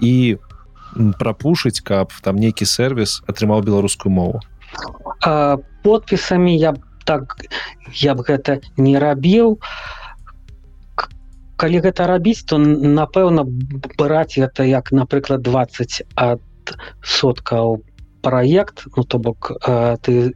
і 0.00 0.40
прапушыць 1.20 1.80
каб 1.84 2.12
там 2.24 2.40
нейкі 2.40 2.64
сервіс 2.64 3.20
атрымаў 3.28 3.60
беларускую 3.62 4.12
мову? 4.12 4.40
Подпісамі 5.84 6.56
я 6.56 6.74
так 7.04 7.36
я 7.94 8.14
б 8.18 8.24
гэта 8.26 8.58
не 8.76 8.98
рабіў 8.98 9.60
калі 11.56 11.80
гэта 11.84 12.06
рабіць 12.10 12.44
то 12.48 12.58
напэўна 12.58 13.46
браць 13.96 14.36
гэта 14.36 14.66
як 14.68 14.92
напрыклад 14.92 15.46
20 15.46 16.02
ад 16.16 16.42
соткаў 17.02 17.80
праект 18.26 18.84
ну 18.96 19.04
то 19.04 19.18
бок 19.18 19.52
ты 20.02 20.34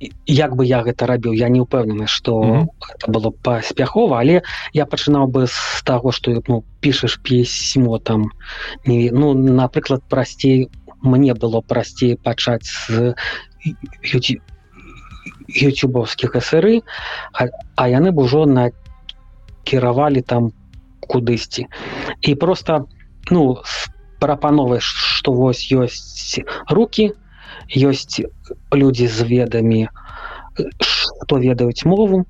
як 0.00 0.56
бы 0.56 0.66
я 0.66 0.82
гэта 0.84 1.06
рабіў 1.06 1.32
я 1.32 1.48
не 1.48 1.60
ўпэўнены 1.64 2.06
што 2.06 2.36
Мгм. 2.42 2.68
это 2.94 3.06
было 3.10 3.30
паспяхова 3.30 4.20
але 4.20 4.42
я 4.72 4.84
пачынаў 4.84 5.28
бы 5.32 5.46
з 5.46 5.82
таго 5.84 6.12
што 6.12 6.36
ну 6.48 6.64
пішаш 6.80 7.16
пісьмо 7.22 7.98
там 7.98 8.30
не 8.84 9.10
ну 9.10 9.32
напрыклад 9.32 10.02
прасцей 10.08 10.68
мне 11.00 11.34
было 11.34 11.60
прасцей 11.60 12.16
пачаць 12.16 12.68
з 12.88 13.14
ютюбовскіх 15.48 16.36
эсэры 16.36 16.82
а, 17.32 17.48
а 17.76 17.88
яны 17.88 18.12
б 18.12 18.20
ужо 18.20 18.44
накіравалі 18.44 20.20
там 20.20 20.52
кудысьці 21.00 21.68
і 22.20 22.34
просто 22.34 22.84
ну 23.30 23.62
с 23.64 23.88
прапановай 24.20 24.80
што 24.80 25.32
вось 25.32 25.72
ёсць 25.72 26.40
руки 26.68 27.12
ёсць 27.70 28.22
людзі 28.72 29.06
з 29.06 29.26
ведамі 29.26 29.88
што 30.80 31.38
ведаюць 31.38 31.84
мову 31.84 32.24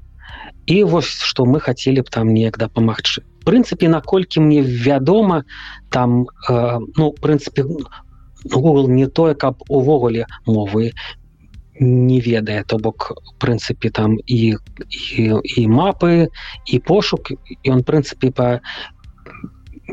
і 0.67 0.83
вось 0.85 1.11
што 1.23 1.47
мы 1.47 1.61
хацелі 1.61 2.03
б 2.03 2.11
там 2.11 2.35
неяк 2.35 2.59
дапамагчы. 2.59 3.23
Прынцыпе 3.47 3.89
наколькі 3.89 4.43
мне 4.43 4.63
вядома 4.63 5.45
там 5.91 6.27
э, 6.49 6.79
ну 6.97 7.13
прынцыпе 7.13 7.63
Google 8.45 8.89
не 8.89 9.07
тое 9.07 9.35
каб 9.35 9.63
увогуле 9.69 10.27
мовы 10.47 10.93
не 11.79 12.21
ведае 12.21 12.65
то 12.65 12.79
бок 12.79 13.13
прынцыпе 13.39 13.91
там 13.91 14.19
і 14.27 14.57
і, 14.57 15.25
і 15.57 15.67
мапы 15.69 16.29
і 16.67 16.79
пошук 16.79 17.31
ён 17.63 17.85
прынцыпе 17.85 18.33
па 18.33 18.61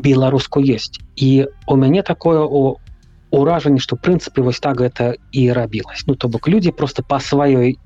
беларуску 0.02 0.60
есть 0.60 1.00
і 1.16 1.46
у 1.66 1.76
мяне 1.76 2.02
такое 2.02 2.40
у 2.40 2.78
уражанне 3.40 3.80
што 3.82 3.96
прынцыпе 3.96 4.42
вось 4.42 4.60
так 4.60 4.80
гэта 4.80 5.14
і 5.32 5.42
рабілась 5.52 6.06
ну 6.06 6.14
то 6.14 6.28
бок 6.28 6.48
людзі 6.48 6.70
просто 6.70 7.02
па 7.02 7.18
сваёй 7.18 7.78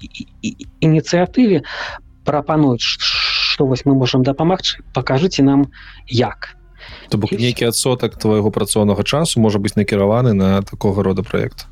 ініцыятыве 0.80 1.64
прапануюць 2.24 2.84
што 3.58 3.66
вось 3.66 3.82
мы 3.82 3.96
можемм 3.98 4.22
дапамагчы 4.22 4.84
пакажыце 4.94 5.42
нам 5.42 5.66
як. 6.06 6.54
То 7.10 7.18
бок 7.18 7.32
нейкі 7.32 7.66
адсотак 7.72 8.14
твайго 8.14 8.52
працоўнага 8.54 9.02
часу 9.02 9.42
можа 9.42 9.58
быць 9.58 9.74
накіраваны 9.74 10.30
на 10.30 10.62
такога 10.62 11.02
рода 11.02 11.24
проект. 11.26 11.66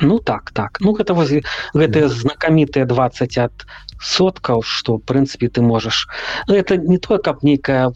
Ну 0.00 0.20
так 0.20 0.52
так. 0.52 0.78
Ну 0.78 0.92
гэта 0.94 1.18
вось 1.18 1.32
гэтыя 1.74 2.12
знакамітыя 2.12 2.86
20 2.86 3.38
ад 3.42 3.66
соткаў 3.98 4.62
што 4.62 5.00
в 5.00 5.02
прынцыпе 5.02 5.48
ты 5.48 5.66
можаш. 5.66 6.06
Ну, 6.46 6.54
это 6.54 6.76
не 6.76 6.98
тое 6.98 7.18
каб 7.18 7.42
нейкая 7.42 7.90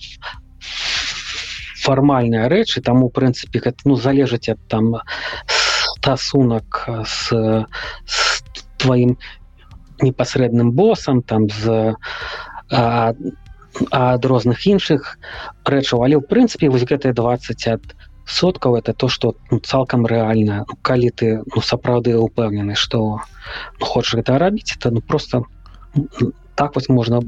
фармальная 1.81 2.49
рэч 2.53 2.79
і 2.79 2.85
таму 2.87 3.09
прынцыпе 3.09 3.63
гэта 3.65 3.89
ну 3.89 3.97
залежыць 3.97 4.53
ад 4.53 4.61
там 4.69 5.01
стасунак 5.47 6.85
з, 7.05 7.65
з 8.07 8.21
тваім 8.81 9.17
непасрэдным 10.01 10.73
босам 10.73 11.23
там 11.23 11.49
з 11.49 11.95
а, 12.71 13.13
ад 13.91 14.25
розных 14.25 14.67
іншых 14.67 15.17
рэчаў 15.65 16.05
але 16.05 16.21
ў 16.21 16.25
прынцыпе 16.27 16.69
вось 16.69 16.87
гэтыя 16.89 17.17
20 17.17 17.67
ад 17.75 17.85
соткаў 18.27 18.77
это 18.77 18.93
то 18.93 19.09
что 19.09 19.35
ну, 19.51 19.59
цалкам 19.59 20.07
рэальна 20.07 20.65
ну, 20.69 20.77
калі 20.83 21.11
ты 21.11 21.43
ну 21.43 21.63
сапраўды 21.63 22.17
упэўнены 22.17 22.75
что 22.75 23.21
ну, 23.81 23.85
хочаш 23.87 24.21
гэта 24.21 24.39
рабіць 24.39 24.77
это 24.77 24.91
ну 24.91 25.01
просто 25.01 25.45
так 26.55 26.75
вось 26.75 26.89
можна 26.89 27.23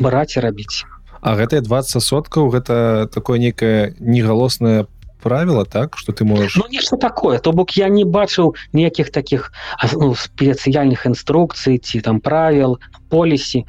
браць 0.00 0.36
і 0.36 0.44
рабіць 0.44 0.84
А 1.20 1.34
гэтыя 1.34 1.60
20 1.60 2.02
соткаў 2.02 2.50
гэта 2.50 3.08
такое 3.12 3.38
некае 3.38 3.94
негалоснае 3.98 4.86
правіла 5.18 5.64
так 5.64 5.98
что 5.98 6.12
ты 6.12 6.24
можешь 6.24 6.56
ну, 6.56 6.64
нешта 6.70 6.96
такое. 6.96 7.38
То 7.38 7.52
бок 7.52 7.76
я 7.76 7.88
не 7.88 8.04
бачыў 8.04 8.54
ніякіх 8.72 9.10
таких 9.10 9.52
ну, 9.92 10.14
спецыяльных 10.14 11.06
інструкцый 11.06 11.78
ці 11.78 12.00
там 12.00 12.20
правил 12.20 12.78
полісі. 13.10 13.66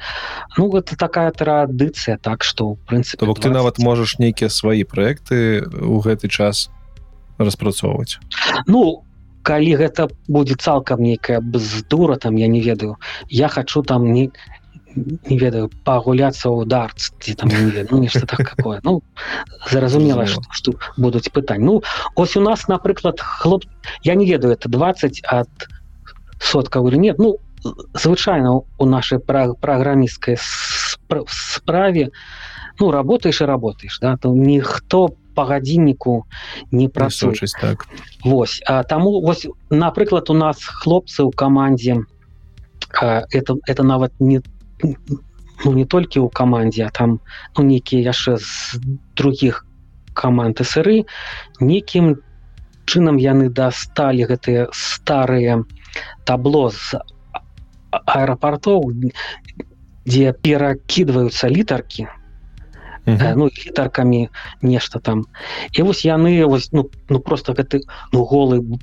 Ну 0.56 0.70
гэта 0.70 0.96
такая 0.96 1.30
традыцыя 1.30 2.18
так 2.18 2.44
что 2.44 2.74
в 2.74 2.78
прынцыпе 2.86 3.26
бок 3.26 3.38
20... 3.38 3.42
ты 3.42 3.50
нават 3.50 3.78
можаш 3.78 4.18
нейкія 4.18 4.48
свае 4.48 4.84
проекты 4.84 5.66
у 5.66 6.00
гэты 6.00 6.28
час 6.28 6.70
распрацоўваць. 7.38 8.18
Ну 8.66 9.04
калі 9.42 9.76
гэта 9.76 10.08
будзе 10.28 10.54
цалкам 10.54 11.02
нейкая 11.02 11.40
бздура 11.40 12.16
там 12.16 12.36
я 12.36 12.46
не 12.46 12.60
ведаю 12.60 12.96
я 13.28 13.48
хочу 13.48 13.82
там 13.82 14.12
не 14.12 14.30
не 14.94 15.38
ведаю 15.38 15.70
пагуляцца 15.84 16.50
ў 16.50 16.66
дартс 16.66 17.12
ці 17.20 17.34
там 17.34 17.50
ну, 17.90 17.98
нешта 17.98 18.26
так 18.26 18.42
какое 18.42 18.80
ну 18.82 19.02
зразумела 19.70 20.26
што, 20.26 20.42
што 20.50 20.74
будуць 20.96 21.30
пытань 21.30 21.62
ну 21.62 21.82
ось 22.16 22.36
у 22.36 22.40
нас 22.40 22.66
напрыклад 22.68 23.20
хлоп 23.20 23.64
я 24.02 24.14
не 24.14 24.26
ведаю 24.26 24.54
это 24.54 24.68
20 24.68 25.22
ад 25.26 25.48
соткаў 26.40 26.88
или 26.88 26.96
нет. 26.96 27.18
Ну 27.18 27.36
звычайна 27.94 28.64
у 28.78 28.84
нашай 28.86 29.20
пра 29.20 29.52
праграмісткай 29.54 30.36
справе 31.28 32.10
ну 32.80 32.90
работаеш 32.90 33.40
і 33.40 33.44
работаеш 33.44 33.98
да 34.00 34.16
то 34.16 34.34
ніхто 34.34 35.08
по 35.34 35.44
гадзінніку 35.44 36.24
не 36.72 36.88
працуюць 36.88 37.54
так. 37.60 37.86
Вось. 38.24 38.62
А 38.66 38.82
таму 38.82 39.20
вось 39.20 39.46
напрыклад 39.70 40.30
у 40.30 40.34
нас 40.34 40.64
хлопцы 40.64 41.22
ў 41.22 41.30
камандзе 41.30 42.02
это 42.90 43.56
это 43.66 43.82
нават 43.82 44.12
не 44.18 44.40
ну, 44.82 45.72
не 45.72 45.84
толькі 45.84 46.20
ў 46.20 46.28
камандзе 46.32 46.88
там 46.92 47.20
ну, 47.58 47.64
нейкія 47.64 48.12
яшчэ 48.12 48.36
з 48.38 48.80
других 49.16 49.66
каманд 50.14 50.60
сыры 50.64 51.04
некім 51.60 52.16
чынам 52.90 53.20
яны 53.22 53.50
дасталі 53.54 54.26
гэтыя 54.26 54.68
старыя 54.74 55.62
табло 56.26 56.70
з 56.74 56.98
аэрапортоў 57.90 58.90
дзе 60.06 60.32
перакідваюцца 60.32 61.48
літаркі. 61.50 62.06
Uh 63.06 63.16
-huh. 63.16 63.34
ну 63.36 63.46
літаркамі 63.46 64.28
нешта 64.62 64.98
там. 64.98 65.24
І 65.72 65.82
вось 65.82 66.04
яны 66.04 66.46
вось 66.46 66.72
ну, 66.72 66.90
ну 67.08 67.20
просто 67.20 67.52
гэты 67.52 67.80
ну 68.12 68.24
голы 68.24 68.78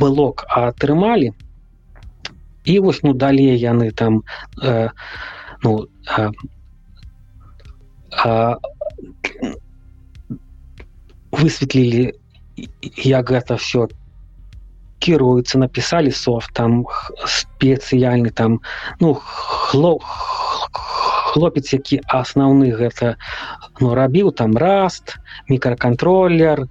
былок 0.00 0.44
атрымалі. 0.48 1.32
І 2.64 2.78
вось 2.78 3.02
ну 3.02 3.12
далей 3.12 3.56
яны 3.58 3.90
там 3.92 4.22
э, 4.62 4.90
ну 5.62 5.86
а, 6.06 6.30
а, 8.24 8.56
высветлілі 11.32 12.12
як 12.96 13.30
гэта 13.30 13.56
все 13.56 13.88
кіруецца 15.02 15.58
написали 15.58 16.10
софт 16.10 16.52
там 16.54 16.84
спецыяльны 17.26 18.30
там 18.30 18.60
ну 19.00 19.14
хлоп 19.14 20.04
хлопец 21.32 21.72
які 21.72 22.02
асноўны 22.08 22.70
гэта 22.76 23.16
ну 23.80 23.94
рабіў 23.94 24.30
там 24.36 24.56
раст 24.56 25.16
мікраконтроллер 25.48 26.68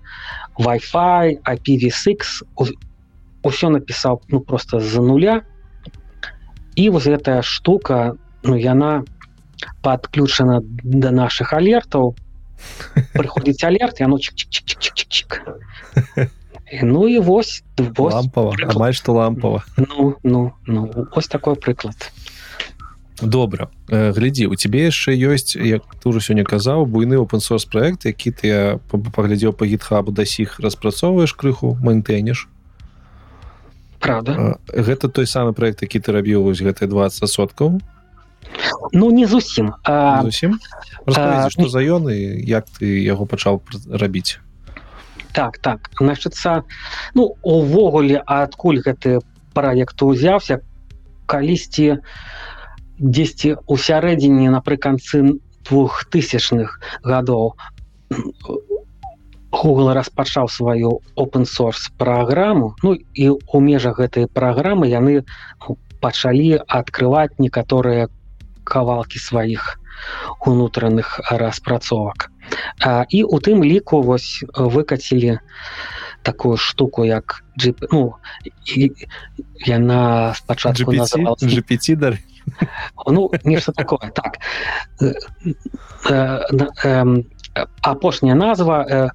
wi-fi 0.59 1.41
IPv6 1.41 2.45
ўсё 3.41 3.69
напісаў 3.73 4.21
ну 4.29 4.39
просто 4.39 4.79
за 4.79 5.01
нуля. 5.01 5.41
І 6.75 6.89
вось 6.89 7.09
гэтая 7.09 7.41
штука 7.41 8.13
ну 8.13 8.20
яна 8.43 9.03
подключана 9.81 10.61
до 10.83 11.11
наших 11.11 11.53
алертаў 11.53 12.15
прыходзіць 13.13 13.63
алерт 13.63 13.99
яно 14.01 14.17
ну 16.81 17.07
і 17.07 17.19
вось 17.19 17.63
лампава 17.77 18.55
амаль 18.69 18.93
што 18.93 19.13
лампава 19.13 19.63
ну 19.77 20.15
ну 20.23 20.53
ну 20.65 21.07
ось 21.15 21.27
такой 21.27 21.55
прыклад 21.55 22.11
добра 23.21 23.69
глядзі 23.89 24.47
у 24.47 24.55
тебе 24.55 24.87
яшчэ 24.89 25.13
ёсць 25.13 25.55
як 25.55 25.83
ты 26.01 26.09
уже 26.09 26.21
сёння 26.21 26.43
казаў 26.43 26.85
буйны 26.85 27.21
open-source 27.21 27.69
проект 27.69 28.05
які 28.05 28.31
ты 28.31 28.79
паглядзеў 28.89 29.53
по 29.53 29.65
гитхабу 29.65 30.11
да 30.11 30.25
сіх 30.25 30.59
распрацоўваеш 30.59 31.33
крыху 31.33 31.77
мантэнеш 31.81 32.47
правда. 34.01 34.57
Гэта 34.73 35.09
той 35.09 35.27
самы 35.27 35.53
проект 35.53 35.81
які 35.81 35.99
ты 35.99 36.11
рабіў 36.11 36.43
вось 36.43 36.61
гэтыя 36.61 36.89
20 36.89 37.29
соткаў 37.29 37.81
ну 38.93 39.11
не 39.11 39.27
зусім. 39.27 39.73
А... 39.83 40.21
зусім? 40.23 40.59
Что 41.07 41.67
за 41.69 41.79
ён 41.79 42.09
і 42.11 42.19
як 42.45 42.65
ты 42.79 43.01
яго 43.03 43.25
пачаў 43.25 43.61
рабіць 43.89 44.39
так 45.31 45.57
так. 45.57 45.89
Значится 45.99 46.63
ну 47.13 47.35
увогуле 47.41 48.21
адкуль 48.25 48.81
гэты 48.81 49.19
проект 49.53 50.01
узяўся 50.03 50.61
калісьці 51.25 52.03
дзесьці 52.99 53.55
у 53.67 53.77
сярэдзіне 53.77 54.51
напрыканцы 54.51 55.39
двухтысячных 55.65 56.79
гадоў 57.03 57.55
Google 59.51 59.93
распачаў 59.93 60.47
сваю 60.47 61.01
open 61.15 61.43
source 61.43 61.91
праграму. 61.97 62.75
Ну 62.83 62.95
і 62.95 63.29
у 63.29 63.59
межах 63.59 63.99
гэтай 63.99 64.27
праграмы 64.27 64.87
яны 64.87 65.23
пачалі 65.99 66.59
адкрываць 66.67 67.35
некаторыя 67.37 68.07
кавалкі 68.71 69.19
сваіх 69.19 69.77
унутраных 70.47 71.19
распрацовак 71.29 72.31
і 73.09 73.23
у 73.23 73.37
тым 73.43 73.63
ліку 73.63 74.01
вось 74.01 74.43
выкацілі 74.55 75.39
такую 76.23 76.57
штуку 76.57 77.05
як 77.05 77.43
джип 77.57 77.85
ну 77.91 78.15
і, 78.65 78.91
яна 79.65 80.33
спачатку 80.33 80.91
GPT 80.91 81.95
дар 81.95 82.17
ну 83.07 83.29
нешта 83.43 83.71
такое 83.71 84.11
так. 84.15 84.39
Апошняя 87.81 88.35
назва 88.35 89.11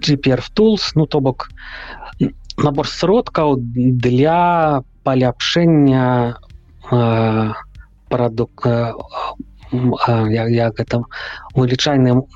GPR 0.00 0.40
tools 0.54 0.92
ну 0.94 1.06
то 1.06 1.20
бок 1.20 1.48
набор 2.56 2.88
сродкаў 2.88 3.56
для 3.60 4.82
паляпшэння 5.04 6.36
парадок 8.10 8.66
як 9.70 10.82
гэта 10.82 11.02
вылічайным 11.54 12.26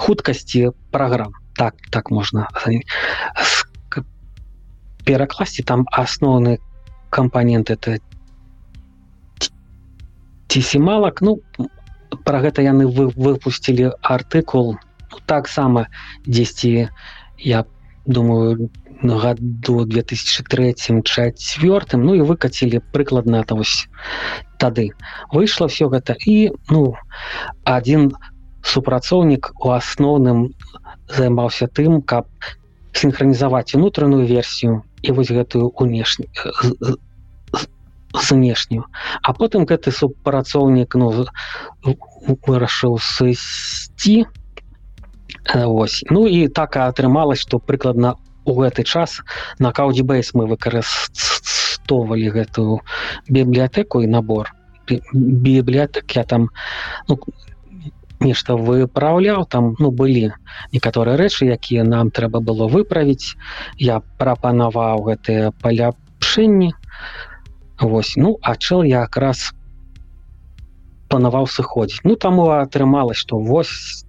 хуткасці 0.00 0.72
праграм 0.90 1.36
так 1.56 1.76
так 1.90 2.10
можна 2.10 2.48
перакласці 5.04 5.62
там 5.62 5.84
асноўны 5.92 6.58
кампанент 7.10 7.70
это 7.70 7.98
цісімалак 10.48 11.20
ну 11.22 11.40
про 12.24 12.40
гэта 12.44 12.62
яны 12.62 12.86
вы 12.86 13.08
выпусцілі 13.16 13.92
артыкул 14.02 14.76
ну, 15.10 15.18
таксама 15.26 15.88
10 16.26 16.88
я 17.38 17.64
думаю 18.06 18.70
году 19.02 19.84
2003 19.84 20.74
четвертым 20.74 22.04
ну 22.04 22.14
і 22.14 22.22
выкацілі 22.22 22.80
прыкладна 22.92 23.44
вось 23.50 23.88
тады 24.58 24.90
выйшло 25.32 25.68
все 25.68 25.88
гэта 25.88 26.14
і 26.26 26.52
ну 26.70 26.94
один 27.64 28.12
супрацоўнік 28.62 29.52
у 29.58 29.70
асноўным 29.74 30.54
займаўся 31.08 31.66
тым 31.66 32.02
каб 32.02 32.26
синхронізаваць 32.92 33.74
унутраную 33.74 34.26
версію 34.26 34.82
і 35.02 35.12
вось 35.12 35.30
гэтую 35.30 35.72
унешнюю 35.74 36.30
знешнюю 38.14 38.84
а 39.22 39.32
потым 39.32 39.66
гэты 39.66 39.90
супрацоўнік 39.90 40.94
ну 40.94 41.26
вырашыў 42.46 42.98
сысці 42.98 44.26
Э, 45.54 45.66
Вось 45.66 46.04
ну 46.10 46.26
і 46.26 46.48
так 46.48 46.76
атрымалось 46.76 47.40
что 47.40 47.58
прыкладна 47.58 48.14
у 48.44 48.52
гэты 48.58 48.84
час 48.84 49.22
на 49.58 49.72
каудзібейс 49.72 50.34
мы 50.34 50.46
выкарыстоўвалі 50.50 52.28
гэтую 52.34 52.80
бібліятэку 53.28 54.02
і 54.02 54.06
набор 54.06 54.52
бі- 54.86 55.02
бібліятэк. 55.14 56.16
Я 56.16 56.24
там 56.24 56.50
ну, 57.08 57.18
нешта 58.20 58.54
выпраўляў 58.54 59.46
там 59.48 59.74
ну 59.78 59.90
былі 59.90 60.32
некаторыя 60.72 61.16
рэчы 61.16 61.50
якія 61.50 61.84
нам 61.84 62.10
трэба 62.10 62.40
было 62.40 62.68
выправіць. 62.68 63.34
Я 63.78 64.00
прапанаваў 64.18 65.02
гэтыя 65.10 65.52
паляпшэнні. 65.62 66.72
Вось 67.80 68.14
ну 68.16 68.38
а 68.42 68.56
чэл 68.56 68.82
я 68.82 69.06
якраз 69.06 69.52
планаваў 71.08 71.46
сыходзіць. 71.46 72.02
Ну 72.04 72.16
таму 72.16 72.50
атрымалось 72.50 73.18
что 73.18 73.38
вось 73.38 74.04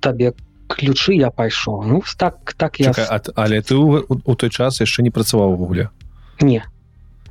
табе 0.00 0.32
ключы 0.76 1.14
я 1.14 1.30
пайшоў. 1.30 1.84
Ну 1.84 2.02
так 2.16 2.54
так 2.56 2.80
я 2.80 2.92
Чакай, 2.92 3.06
а, 3.08 3.20
але 3.36 3.60
ты 3.60 3.74
у, 3.76 4.04
у 4.08 4.34
той 4.34 4.50
час 4.50 4.80
яшчэ 4.80 5.02
не 5.02 5.10
працаваў 5.10 5.54
у 5.54 5.56
гугле 5.56 5.90
не. 6.40 6.62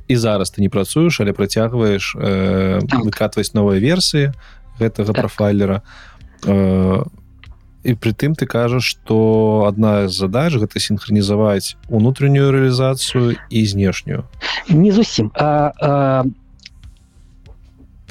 І 0.08 0.16
зараз 0.16 0.50
ты 0.50 0.60
не 0.60 0.68
працуеш 0.68 1.20
але 1.20 1.32
працягваеш 1.32 2.16
э, 2.16 2.80
Так. 2.88 3.04
выкатваць 3.04 3.54
новыя 3.54 3.80
версіі 3.80 4.32
гэтага 4.80 5.12
Так. 5.12 5.16
прафайлера. 5.16 5.82
Э, 6.44 7.04
і 7.84 7.94
прытым 7.94 8.34
ты 8.38 8.46
кажаш 8.46 8.84
что 8.84 9.64
адна 9.66 10.08
з 10.08 10.14
задач 10.14 10.54
гэта 10.54 10.78
синхронізаваць 10.78 11.76
унутраннюю 11.88 12.50
рэалізацыю 12.50 13.36
і 13.50 13.66
знешнюю. 13.66 14.24
Не 14.68 14.92
зусім. 14.92 15.30
А, 15.34 15.72
а, 15.80 16.24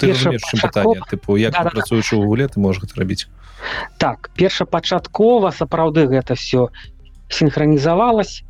ты 0.02 0.12
разумееш, 0.12 0.42
чым 0.50 0.60
пытанне 0.66 1.00
тыпу 1.08 1.38
як 1.38 1.54
Да-да-да. 1.54 1.78
працуючы 1.78 2.18
ў 2.18 2.26
гуле 2.26 2.48
ты 2.50 2.58
можаш 2.58 2.82
гэта 2.82 2.98
рабіць 2.98 3.30
так 4.02 4.30
першапачаткова 4.34 5.54
сапраўды 5.54 6.06
гэта 6.10 6.34
все 6.34 6.68
синхронізавалась 7.30 8.42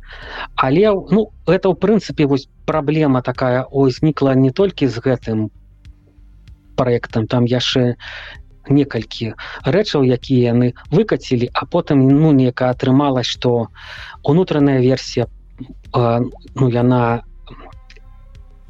але 0.55 0.89
ну 0.91 1.29
это 1.45 1.69
ў 1.69 1.75
прынцыпе 1.77 2.25
вось 2.25 2.49
праблема 2.65 3.21
такая 3.21 3.63
узнікла 3.69 4.35
не 4.35 4.51
толькі 4.51 4.87
з 4.87 4.97
гэтым 4.97 5.49
проектам 6.75 7.27
там 7.27 7.45
яшчэ 7.45 7.95
некалькі 8.69 9.33
рэчаў 9.65 10.07
якія 10.07 10.55
яны 10.55 10.73
выкацілі 10.91 11.49
а 11.53 11.65
потым 11.65 12.07
ну 12.07 12.31
нека 12.31 12.69
атрымалось 12.69 13.27
что 13.27 13.67
унутраная 14.23 14.79
версія 14.79 15.27
э, 15.27 16.19
ну 16.55 16.69
яна 16.69 17.23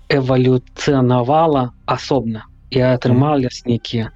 эвалюцыянавала 0.10 1.74
асобна 1.86 2.46
і 2.78 2.82
атрымались 2.82 3.66
нейкія 3.66 4.12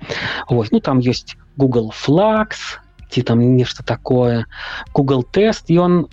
Вось 0.49 0.71
ну 0.71 0.79
там 0.79 0.99
есть 0.99 1.37
Google 1.57 1.91
Flags 1.93 2.79
ці 3.09 3.21
там 3.21 3.39
нешта 3.55 3.83
такое. 3.83 4.45
Google 4.93 5.23
тест 5.23 5.69
ён 5.71 6.07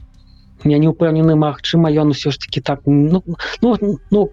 я 0.64 0.78
не 0.78 0.88
упэўнены 0.88 1.34
Магчыма 1.34 1.90
ён 1.90 2.14
усё 2.14 2.30
ж 2.30 2.38
таки 2.38 2.60
так 2.60 2.80
ну, 2.86 3.22
ну, 3.60 3.98
ну 4.10 4.30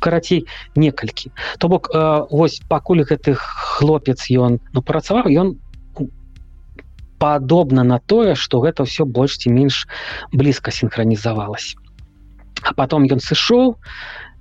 карацей 0.00 0.46
некалькі. 0.76 1.32
То 1.58 1.68
бок 1.68 1.90
э, 1.94 2.26
вось 2.30 2.60
пакуль 2.68 3.02
гэты 3.02 3.34
хлопец 3.36 4.28
ён 4.30 4.60
ну 4.72 4.82
працаваў 4.82 5.30
ён 5.30 5.56
падобна 7.18 7.82
на 7.82 7.98
тое 7.98 8.34
что 8.34 8.60
гэта 8.60 8.84
ўсё 8.84 9.06
больш 9.06 9.38
ці 9.40 9.50
менш 9.50 9.88
блізка 10.32 10.70
синхронізавалась 10.70 11.76
а 12.62 12.74
потом 12.74 13.04
ён 13.04 13.20
сышоў 13.20 13.76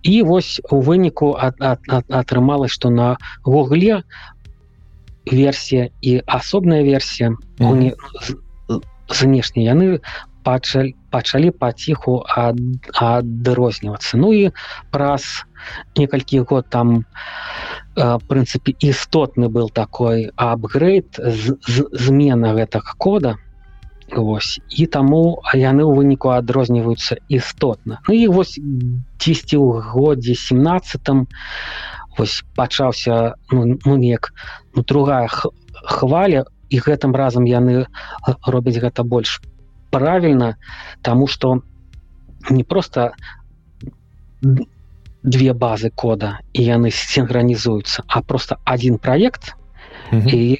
і 0.06 0.22
вось 0.22 0.61
у 0.69 0.82
выніку 0.86 1.34
ат- 1.34 1.60
ат- 1.60 1.90
ат- 1.90 2.11
атрымалось 2.14 2.72
что 2.72 2.90
на 2.90 3.18
гугле 3.44 4.03
версія 5.26 5.90
і 6.02 6.22
асобная 6.26 6.84
версія 6.84 7.34
уні... 7.60 7.95
з- 8.22 8.38
знешне 9.10 9.65
яны 9.65 9.99
пачалі 10.45 10.94
пачалі 11.10 11.49
паціху 11.52 12.22
ад... 12.30 12.60
адрознівацца. 12.94 14.18
Ну 14.18 14.34
і 14.34 14.52
праз 14.91 15.45
некалькі 15.98 16.45
год 16.45 16.69
там 16.69 17.02
э, 17.98 18.19
прынцыпе 18.30 18.77
істотны 18.77 19.49
был 19.49 19.73
такой 19.73 20.30
апгрейд 20.36 21.18
з... 21.18 21.57
з... 21.65 21.90
змена 21.91 22.53
гэтага 22.53 22.94
кода 22.98 23.38
Вось. 24.11 24.60
І 24.69 24.86
таму 24.86 25.41
яны 25.57 25.82
ў 25.82 25.91
выніку 25.98 26.30
адрозніваюцца 26.30 27.18
істотна. 27.27 27.99
Ну 28.07 28.14
і 28.14 28.27
вось 28.27 28.60
10 28.61 29.53
у 29.57 29.82
годзе 29.82 30.36
17 30.36 31.02
вось 32.18 32.44
пачаўся 32.56 33.36
ну, 33.52 33.80
ну 33.86 33.98
неяк 33.98 34.34
ну, 34.76 34.84
другая 34.84 35.27
хваля 35.27 36.45
і 36.69 36.80
гэтым 36.80 37.15
разам 37.15 37.45
яны 37.45 37.88
робяць 38.45 38.80
гэта 38.80 39.03
больш 39.03 39.41
правільна 39.91 40.56
тому 41.02 41.27
что 41.27 41.61
не 42.49 42.64
просто 42.64 43.14
две 45.23 45.53
базы 45.53 45.90
кода 45.90 46.40
і 46.53 46.64
яны 46.64 46.91
синхронізуюцца 46.91 48.03
а 48.07 48.22
просто 48.22 48.57
один 48.65 48.98
проект 48.98 49.56
Мгм. 50.11 50.30
і, 50.30 50.57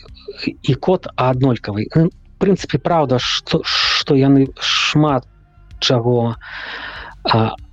і 0.61 0.73
код 0.73 1.07
аднолькавы. 1.15 1.85
В 1.95 2.09
прынцыпе 2.40 2.80
праўда 2.80 3.20
что 3.20 3.62
что 3.64 4.16
яны 4.16 4.48
шмат 4.60 5.26
чаго 5.80 6.36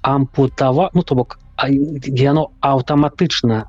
ампутава 0.02 0.90
ну 0.94 1.02
то 1.02 1.14
бок 1.14 1.38
яно 1.62 2.48
аўтаматычна 2.60 3.66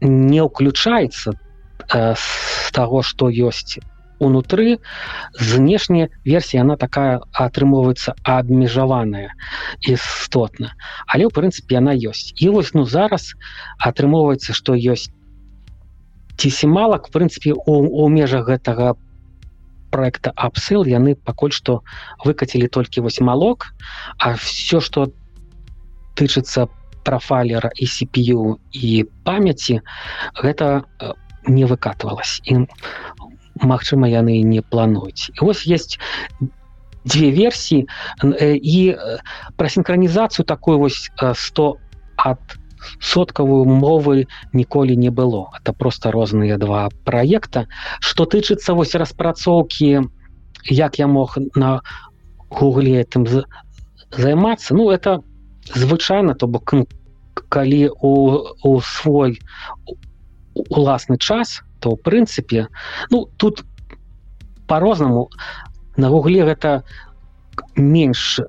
не 0.00 0.40
ўключаецца 0.42 1.36
з 1.36 2.72
таго 2.72 3.02
што 3.02 3.28
ёсць 3.30 3.78
унутры 4.18 4.78
знешняя 5.38 6.08
версія 6.24 6.62
она 6.62 6.76
такая 6.76 7.20
атрымоўваецца 7.32 8.14
абмежаваная 8.24 9.34
істотна. 9.84 10.72
Але 11.06 11.28
ў 11.28 11.30
прынцыпе 11.32 11.76
яна 11.76 11.92
ёсць. 11.92 12.32
І 12.40 12.48
вось 12.48 12.72
ну 12.72 12.86
зараз 12.88 13.36
атрымоўваецца 13.78 14.56
што 14.56 14.72
ёсць 14.74 15.12
цісімалак 16.36 17.08
в 17.08 17.12
прынцыпе 17.12 17.52
у, 17.52 17.74
у 18.04 18.08
межах 18.08 18.48
гэтага 18.48 18.96
проекта 19.90 20.32
апсыл 20.36 20.84
яны 20.84 21.14
пакуль 21.14 21.52
што 21.52 21.82
выкацілі 22.24 22.68
толькі 22.68 23.06
вось 23.06 23.20
малок 23.20 23.72
а 24.18 24.34
все 24.34 24.80
что 24.80 25.08
тычыцца 26.16 26.68
профайлера 27.04 27.70
і 27.76 27.86
CPU 27.86 28.58
і 28.72 29.04
памяці 29.24 29.80
гэта 30.42 30.82
э, 30.82 31.12
не 31.46 31.64
выкатывалась 31.64 32.40
і 32.44 32.66
Магчыма 33.56 34.04
яны 34.04 34.42
не 34.44 34.60
плануюць 34.60 35.32
і 35.32 35.40
вось 35.40 35.64
есть 35.64 35.98
две 37.06 37.30
версіі 37.30 37.86
э, 38.22 38.58
і 38.58 38.92
э, 38.92 39.18
пра 39.56 39.68
синхронізацыю 39.68 40.44
такой 40.44 40.76
вось 40.76 41.10
э, 41.22 41.32
100 41.34 41.78
ад 42.16 42.40
соткавую 43.00 43.64
мовы 43.64 44.26
ніколі 44.52 44.96
не 44.96 45.10
было. 45.10 45.50
Это 45.58 45.72
просто 45.72 46.10
розныя 46.10 46.58
два 46.58 46.88
проекта 47.04 47.66
что 48.00 48.24
тычыцца 48.24 48.74
вось 48.74 48.94
распрацоўкі 48.94 50.08
як 50.64 50.98
я 50.98 51.06
мог 51.06 51.38
на 51.54 51.80
гугле 52.50 53.00
этим 53.00 53.26
займацца 54.10 54.74
ну 54.74 54.90
это 54.90 55.22
звычайна 55.74 56.34
то 56.34 56.46
бок 56.46 56.74
калі 57.48 57.90
у, 58.00 58.12
у 58.62 58.80
свой 58.80 59.40
уласны 60.54 61.18
час 61.18 61.62
то 61.80 61.96
в 61.96 62.02
прынцыпе 62.02 62.68
ну 63.10 63.28
тут 63.36 63.64
по-рознаму 64.66 65.30
на 65.96 66.08
гугле 66.08 66.44
гэта 66.44 66.82
менш 67.76 68.40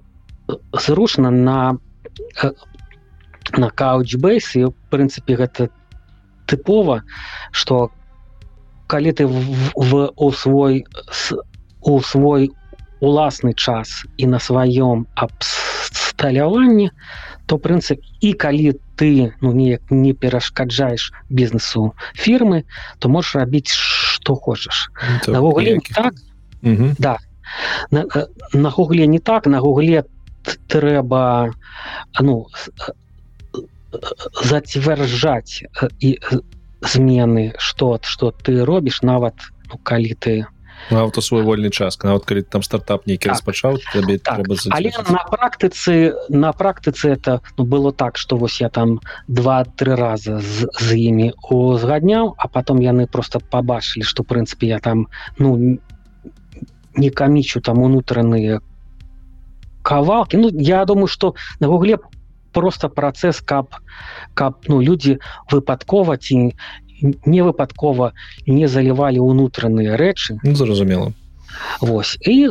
зручна 0.71 1.31
на 1.31 1.77
э, 2.43 2.51
на 3.57 3.69
каучбейс 3.69 4.55
і 4.55 4.63
в 4.69 4.73
прынцыпе 4.91 5.35
гэта 5.35 5.69
тыпова 6.47 7.01
что 7.51 7.91
калі 8.87 9.11
ты 9.11 9.25
в, 9.27 9.71
в 9.75 10.11
у 10.15 10.31
свой 10.31 10.85
с- 11.11 11.35
у 11.81 11.99
свой 12.01 12.51
уласны 13.01 13.53
час 13.53 14.05
і 14.17 14.27
на 14.27 14.37
сваём 14.39 15.05
абсталяванні 15.15 16.91
то 17.45 17.57
прынцып 17.57 17.99
і 18.21 18.33
калі 18.33 18.73
ты 18.97 19.33
ну 19.41 19.53
неяк 19.53 19.81
не 19.91 20.13
перашкаджаеш 20.13 21.11
бізнесу 21.29 21.93
фірмы 22.15 22.63
то 22.99 23.09
можешь 23.09 23.35
рабіць 23.35 23.71
что 23.73 24.35
хочаш 24.35 24.89
То 25.25 25.31
на 25.31 25.39
гугле 25.39 25.63
не 25.63 25.71
ніякіх- 25.81 25.95
так. 25.95 26.13
Мгм. 26.61 26.95
на, 27.91 28.01
э, 28.05 28.25
на 28.53 28.69
гугле 28.69 29.07
не 29.07 29.19
так. 29.19 29.45
На 29.47 29.59
гугле 29.59 30.03
трэба 30.67 31.53
ну 32.19 32.47
э, 32.87 32.91
зацвярджаць 34.43 35.63
э, 35.63 35.87
і 35.99 36.19
э, 36.19 36.39
змены 36.81 37.53
что 37.57 37.99
что 38.03 38.31
ты 38.31 38.65
робіш 38.65 39.01
нават 39.01 39.33
ну, 39.71 39.79
калі 39.83 40.13
ты 40.19 40.45
нават 40.91 41.17
у 41.17 41.21
свой 41.21 41.43
вольны 41.43 41.69
час 41.69 41.97
нават 42.03 42.25
калі 42.25 42.41
там 42.43 42.63
стартап 42.63 43.07
нейкі 43.07 43.29
Так. 43.29 43.33
распачаў 43.33 43.77
табе 43.93 44.19
Так, 44.19 44.45
але 44.69 44.91
на 45.09 45.23
практыцы 45.25 46.13
на 46.29 46.53
практыцы 46.53 47.09
это 47.09 47.41
ну, 47.57 47.65
было 47.65 47.91
так 47.91 48.17
что 48.17 48.37
вось 48.37 48.61
я 48.61 48.69
там 48.69 48.99
два-тры 49.27 49.95
раза 49.95 50.39
з, 50.39 50.67
з 50.79 50.95
імі 50.95 51.33
узгадняў 51.49 52.35
а 52.37 52.47
потом 52.47 52.79
яны 52.79 53.07
просто 53.07 53.39
побачылі 53.39 54.03
что 54.03 54.23
прынцыпе 54.23 54.67
я 54.67 54.79
там 54.79 55.07
ну 55.37 55.79
не 56.95 57.09
камічу 57.09 57.61
там 57.61 57.81
унутраныя 57.81 58.61
кавалки 59.81 60.35
Ну 60.35 60.49
я 60.51 60.85
думаю 60.85 61.07
что 61.07 61.35
на 61.59 61.67
гугле 61.67 61.97
просто 62.51 62.89
працэс 62.89 63.41
каб 63.41 63.75
каб 64.33 64.65
ну 64.67 64.81
людзі 64.81 65.19
выпадкова 65.51 66.17
ці 66.17 66.53
не 67.01 67.41
выпадкова 67.43 68.13
не 68.47 68.67
залівалі 68.67 69.19
унутраныя 69.19 69.97
рэчы 69.97 70.39
ну, 70.43 70.55
зразумела 70.55 71.13
Вось 71.81 72.17
і 72.21 72.49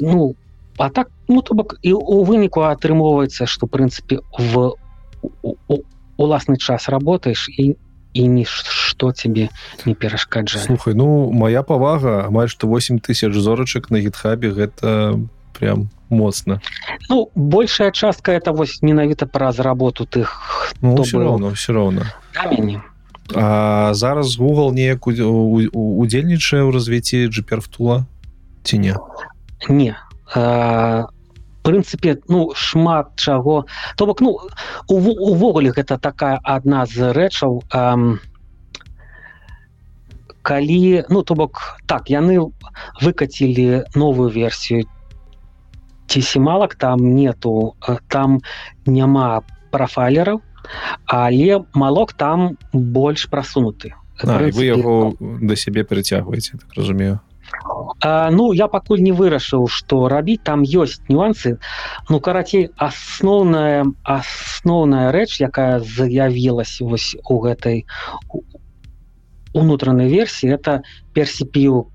ну 0.00 0.34
а 0.78 0.88
так 0.88 1.10
ну 1.28 1.42
то 1.42 1.54
бок 1.54 1.78
і 1.82 1.92
у 1.92 2.24
выніку 2.24 2.64
атрымоўваецца 2.68 3.46
что 3.46 3.66
прынцыпе 3.66 4.20
в 4.38 4.74
уласны 6.16 6.56
час 6.56 6.88
работаеш 6.88 7.48
і 7.48 7.76
і 8.12 8.28
нішто 8.28 9.12
тебе 9.12 9.48
не 9.86 9.94
перашкаджае 9.94 10.64
слухай 10.64 10.94
ну 10.94 11.30
моя 11.32 11.62
павага 11.62 12.26
амаль 12.26 12.48
што 12.48 12.68
8 12.68 13.00
тысяч 13.00 13.32
зорачак 13.32 13.90
на 13.90 14.00
гітхабе 14.00 14.52
гэта 14.52 15.16
прям 15.52 15.88
моцна 16.08 16.60
ну 17.08 17.30
большая 17.34 17.90
частка 17.90 18.32
это 18.32 18.52
вось 18.52 18.82
менавіта 18.82 19.26
праз 19.26 19.58
работу 19.60 20.04
тых 20.04 20.72
ну, 20.80 21.02
все 21.02 21.18
роўно 21.18 21.48
все 21.50 21.72
роўна 21.72 22.06
зараз 23.32 24.36
Google 24.36 24.72
неяк 24.74 25.06
удзельнічае 25.06 26.62
ў 26.66 26.70
развіцці 26.74 27.28
джиперфтула 27.32 28.04
ці 28.62 28.78
не? 28.78 28.94
Не. 29.68 29.96
А 30.34 31.06
прынцыпе 31.62 32.18
ну 32.28 32.52
шмат 32.54 33.14
чаго. 33.16 33.66
То 33.96 34.06
бок 34.06 34.20
ну 34.20 34.38
увогуле 34.88 35.70
гэта 35.70 35.98
такая 35.98 36.38
адна 36.42 36.86
з 36.86 37.12
рэчаў 37.14 37.62
эм, 37.70 38.18
калі 40.42 41.04
ну 41.08 41.22
то 41.22 41.34
бок 41.34 41.78
так 41.86 42.10
яны 42.10 42.50
выкацілі 43.00 43.86
новую 43.94 44.30
версію 44.30 44.84
ці 46.12 46.20
семалак 46.20 46.76
там 46.76 47.00
нету 47.16 47.72
там 48.12 48.40
няма 48.84 49.40
прафайлераў 49.72 50.44
але 51.08 51.64
малок 51.72 52.12
там 52.12 52.58
больш 52.72 53.28
прасунуты 53.32 53.96
вы 54.20 54.64
яго 54.64 55.14
да. 55.18 55.56
сябе 55.56 55.84
перацягваеце 55.84 56.58
так 56.58 56.72
разумею. 56.76 57.20
А, 58.00 58.30
ну 58.30 58.52
я 58.52 58.68
пакуль 58.68 59.00
не 59.00 59.12
вырашыў 59.12 59.68
што 59.68 60.08
рабіць 60.08 60.42
там 60.44 60.62
ёсць 60.62 61.00
нюансы. 61.08 61.58
Ну 62.08 62.20
карацей 62.20 62.70
асноўная 62.76 63.84
асноўная 64.04 65.12
рэч 65.12 65.40
якая 65.40 65.80
заявілася 65.80 66.84
вось 66.84 67.16
у 67.24 67.40
гэтай 67.40 67.84
унутранай 69.52 70.08
версіі 70.08 70.54
это 70.56 70.82
персіпію 71.12 71.92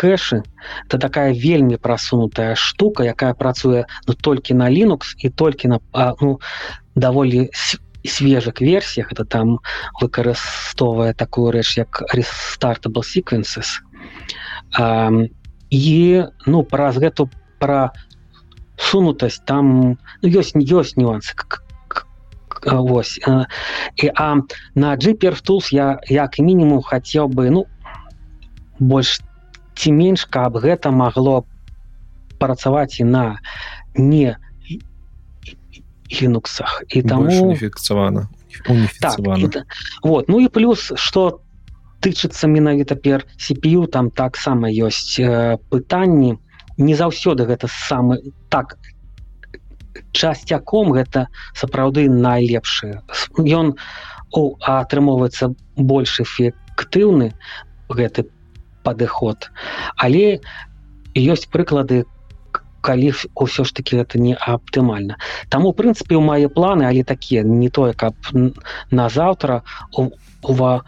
кэшы 0.00 0.42
это 0.86 0.98
такая 0.98 1.32
вельмі 1.36 1.76
прасунутая 1.76 2.54
штука 2.54 3.04
якая 3.04 3.34
працуе 3.34 3.84
ну 4.08 4.14
толькі 4.14 4.54
на 4.54 4.70
linux 4.70 5.14
і 5.18 5.28
толькі 5.28 5.68
на 5.68 5.78
а, 5.92 6.14
ну 6.20 6.40
даволі 6.94 7.50
свежак 8.04 8.60
версіях 8.60 9.12
это 9.12 9.24
там 9.24 9.58
выкарыстоўвае 10.00 11.12
такую 11.14 11.52
рэч 11.52 11.76
як 11.76 12.02
restartable 12.16 13.04
sequences 13.04 13.84
і 15.70 16.24
ну 16.46 16.62
праз 16.64 16.96
гэту 16.96 17.28
пра 17.60 17.92
сунутасць 18.80 19.44
там 19.44 19.98
ну, 20.22 20.26
ёсць 20.28 20.56
не 20.56 20.64
ёсць 20.64 20.96
нюансы 20.96 21.36
как 21.36 21.64
Вось 22.60 23.16
і 23.96 24.10
а 24.16 24.36
на 24.74 24.96
джипертулс 24.96 25.72
я 25.72 25.98
як 26.08 26.38
мінімум 26.38 26.82
хацеў 26.82 27.28
бы 27.32 27.48
ну 27.48 27.64
больш 28.78 29.20
ці 29.75 29.91
менш 29.91 30.25
каб 30.25 30.57
гэта 30.57 30.91
магло 30.91 31.45
працаваць 32.39 32.99
і 32.99 33.05
на 33.11 33.25
не 33.95 34.35
лінуксах 36.11 36.83
і 36.89 37.01
таму 37.01 37.55
фіксавана 37.55 38.27
так, 39.01 39.19
вот. 40.03 40.29
Ну 40.29 40.39
і 40.39 40.47
плюс 40.47 40.91
что 40.95 41.41
тычыцца 42.01 42.47
менавіта 42.47 42.95
пер 42.95 43.25
CPU 43.37 43.87
там 43.87 44.11
таксама 44.11 44.69
ёсць 44.69 45.19
э, 45.19 45.57
пытанні. 45.69 46.37
Не 46.77 46.95
заўсёды 46.95 47.45
гэта 47.45 47.67
самы 47.67 48.19
так 48.49 48.77
часцяком 50.11 50.91
гэта 50.91 51.27
сапраўды 51.53 52.09
найлепшы. 52.09 53.01
Ён 53.37 53.75
атрымоўваецца 54.61 55.55
больш 55.75 56.19
эфектыўны 56.19 57.33
гэты 57.89 58.27
падыход 58.85 59.49
але 59.97 60.39
ёсць 61.15 61.49
прыклады 61.51 62.05
калі 62.85 63.09
ўсё 63.33 63.65
ж 63.65 63.73
таки 63.73 63.97
это 63.97 64.21
не 64.21 64.37
аптымальна. 64.37 65.17
Таму 65.49 65.73
прынцыпе 65.73 66.13
у 66.13 66.21
мае 66.21 66.45
планы 66.53 66.85
але 66.85 67.01
такія 67.01 67.41
не 67.41 67.69
тое 67.73 67.97
каб 67.97 68.13
на 68.91 69.09
заўтра 69.09 69.63
у 69.97 70.13
ва 70.45 70.85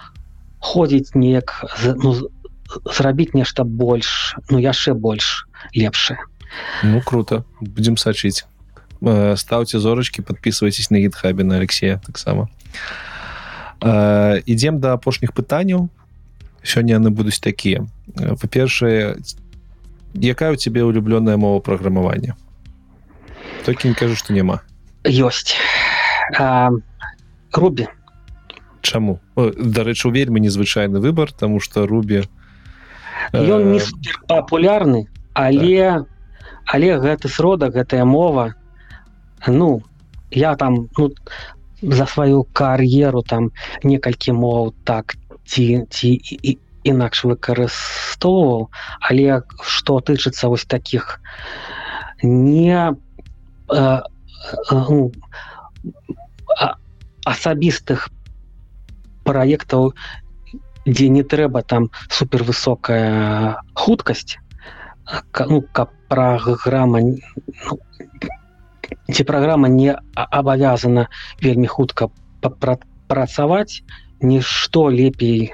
ходзіць 0.61 1.17
неяк 1.17 1.65
ну, 1.97 2.29
зрабіць 2.85 3.33
нешта 3.33 3.65
больш 3.65 4.37
ну 4.53 4.61
яшчэ 4.61 4.93
больш 4.93 5.49
лепшае. 5.73 6.21
Ну 6.83 7.01
круто. 7.01 7.43
Будем 7.61 7.97
сачыць. 7.97 8.45
Э, 9.01 9.35
ставце 9.35 9.79
зорачки 9.79 10.21
подписывайтесь 10.21 10.91
на 10.91 11.01
гитхабе 11.01 11.43
на 11.43 11.57
алексея 11.57 12.01
таксама. 12.05 12.49
Ідзем 13.81 14.79
да 14.81 14.93
апошніх 14.93 15.33
пытанняў 15.33 15.89
сёння 16.67 16.99
яны 16.99 17.09
будуць 17.09 17.39
такія 17.39 17.87
па-першае 18.15 19.15
якая 20.13 20.51
у 20.51 20.55
тебе 20.55 20.83
улюблёная 20.83 21.37
мова 21.37 21.59
праграмавання? 21.59 22.35
Толькі 23.65 23.89
не 23.89 23.95
кажу 23.95 24.15
что 24.15 24.33
няма. 24.33 24.59
Ёсць. 25.03 25.55
Рубі 27.53 27.87
чаму? 28.87 29.19
Дарэчы 29.35 30.09
вельмі 30.11 30.39
незвычайны 30.39 30.99
выбор 30.99 31.31
тому 31.31 31.59
что 31.59 31.85
рубі 31.87 32.23
ён 33.33 33.71
не 33.73 33.81
папулярны 34.27 35.07
але 35.33 35.83
так. 35.83 36.07
але 36.65 36.95
гэты 37.03 37.27
сродак 37.27 37.75
гэтая 37.75 38.05
мова 38.05 38.55
ну 39.47 39.83
я 40.31 40.55
там 40.55 40.87
ну, 40.97 41.11
за 41.81 42.05
сваю 42.05 42.43
кар'еру 42.53 43.21
там 43.21 43.51
некалькі 43.83 44.31
моў 44.31 44.73
так 44.83 45.17
ці 45.47 45.65
ці 45.89 46.09
і 46.13 46.57
інакш 46.87 47.23
выкарыстоўваў 47.27 48.67
але 49.09 49.41
што 49.63 49.99
тычыцца 49.99 50.51
вось 50.53 50.65
таких 50.65 51.19
не 52.23 52.75
э, 52.77 52.93
э, 53.71 54.01
ну, 54.71 55.11
асабістых 57.27 58.07
праектаў 59.27 59.91
дзе 60.87 61.09
не 61.11 61.23
трэба 61.23 61.63
там 61.73 61.89
супервысокая 62.07 63.59
хуткасць 63.75 64.39
ну 65.51 65.61
каб 65.79 65.91
праграма 66.07 67.03
ну, 67.03 67.79
ці 69.11 69.23
праграма 69.27 69.67
не 69.67 69.95
абавязана 70.15 71.07
вельмі 71.43 71.67
хутка 71.67 72.07
працаваць 73.07 73.83
нішто 74.21 74.91
лепей 74.91 75.53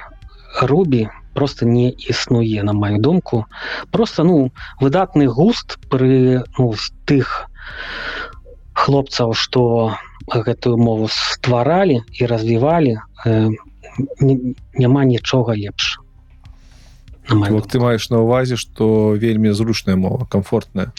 рубі 0.61 1.09
просто 1.33 1.66
не 1.66 1.90
існуе 1.90 2.64
на 2.64 2.74
маю 2.74 3.00
думку. 3.00 3.45
Просто 3.92 4.24
ну 4.24 4.51
выдатны 4.80 5.27
густ 5.27 5.80
пры 5.90 6.43
ну, 6.58 6.74
тых 7.06 7.50
хлопцаў 8.74 9.33
что 9.33 9.98
гэтую 10.27 10.77
мову 10.77 11.08
стваралі 11.11 12.01
і 12.11 12.25
развівалі 12.25 12.98
э, 13.25 13.50
няма 14.74 15.06
нічога 15.06 15.56
лепш 15.56 16.00
вот 17.30 17.67
ты 17.67 17.80
маеш 17.80 18.09
на 18.09 18.19
увазе 18.19 18.56
что 18.56 19.16
вельмі 19.16 19.51
зручная 19.51 19.95
мова 19.95 20.25
комфортная 20.25 20.92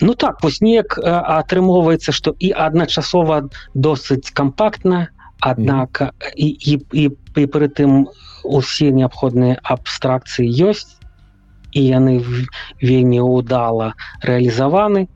ну 0.00 0.14
так 0.14 0.42
вось 0.42 0.60
неяк 0.60 0.98
атрымоўваецца 0.98 2.12
что 2.12 2.34
і 2.38 2.52
адначасова 2.52 3.48
досыць 3.74 4.32
кампактна 4.32 5.08
аднак 5.42 6.00
mm. 6.00 6.10
і, 6.36 6.48
і, 6.48 6.74
і, 6.92 7.04
і 7.42 7.46
пры 7.50 7.68
тым 7.68 8.06
усе 8.46 8.90
неабходныя 8.94 9.58
абстракцыі 9.74 10.46
ёсць 10.70 10.94
і 11.72 11.82
яны 11.82 12.20
вельмі 12.82 13.20
удала 13.26 13.92
рэалізаваны 14.28 15.06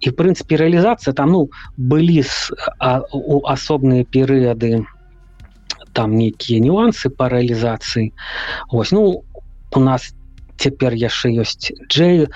і 0.00 0.06
в 0.10 0.14
прынцыпе 0.20 0.60
рэалізацыя 0.60 1.14
там 1.16 1.32
ну 1.32 1.42
былі 1.76 2.22
у 3.12 3.40
асобныя 3.56 4.04
перыяды 4.04 4.84
там 5.96 6.16
нейкія 6.18 6.60
нюансы 6.60 7.10
по 7.10 7.28
рэалізацыі 7.32 8.12
ось 8.68 8.92
ну 8.92 9.24
у 9.72 9.80
нас 9.80 10.12
цяпер 10.56 10.98
яшчэ 10.98 11.32
ёсць 11.40 11.72
джей 11.88 12.26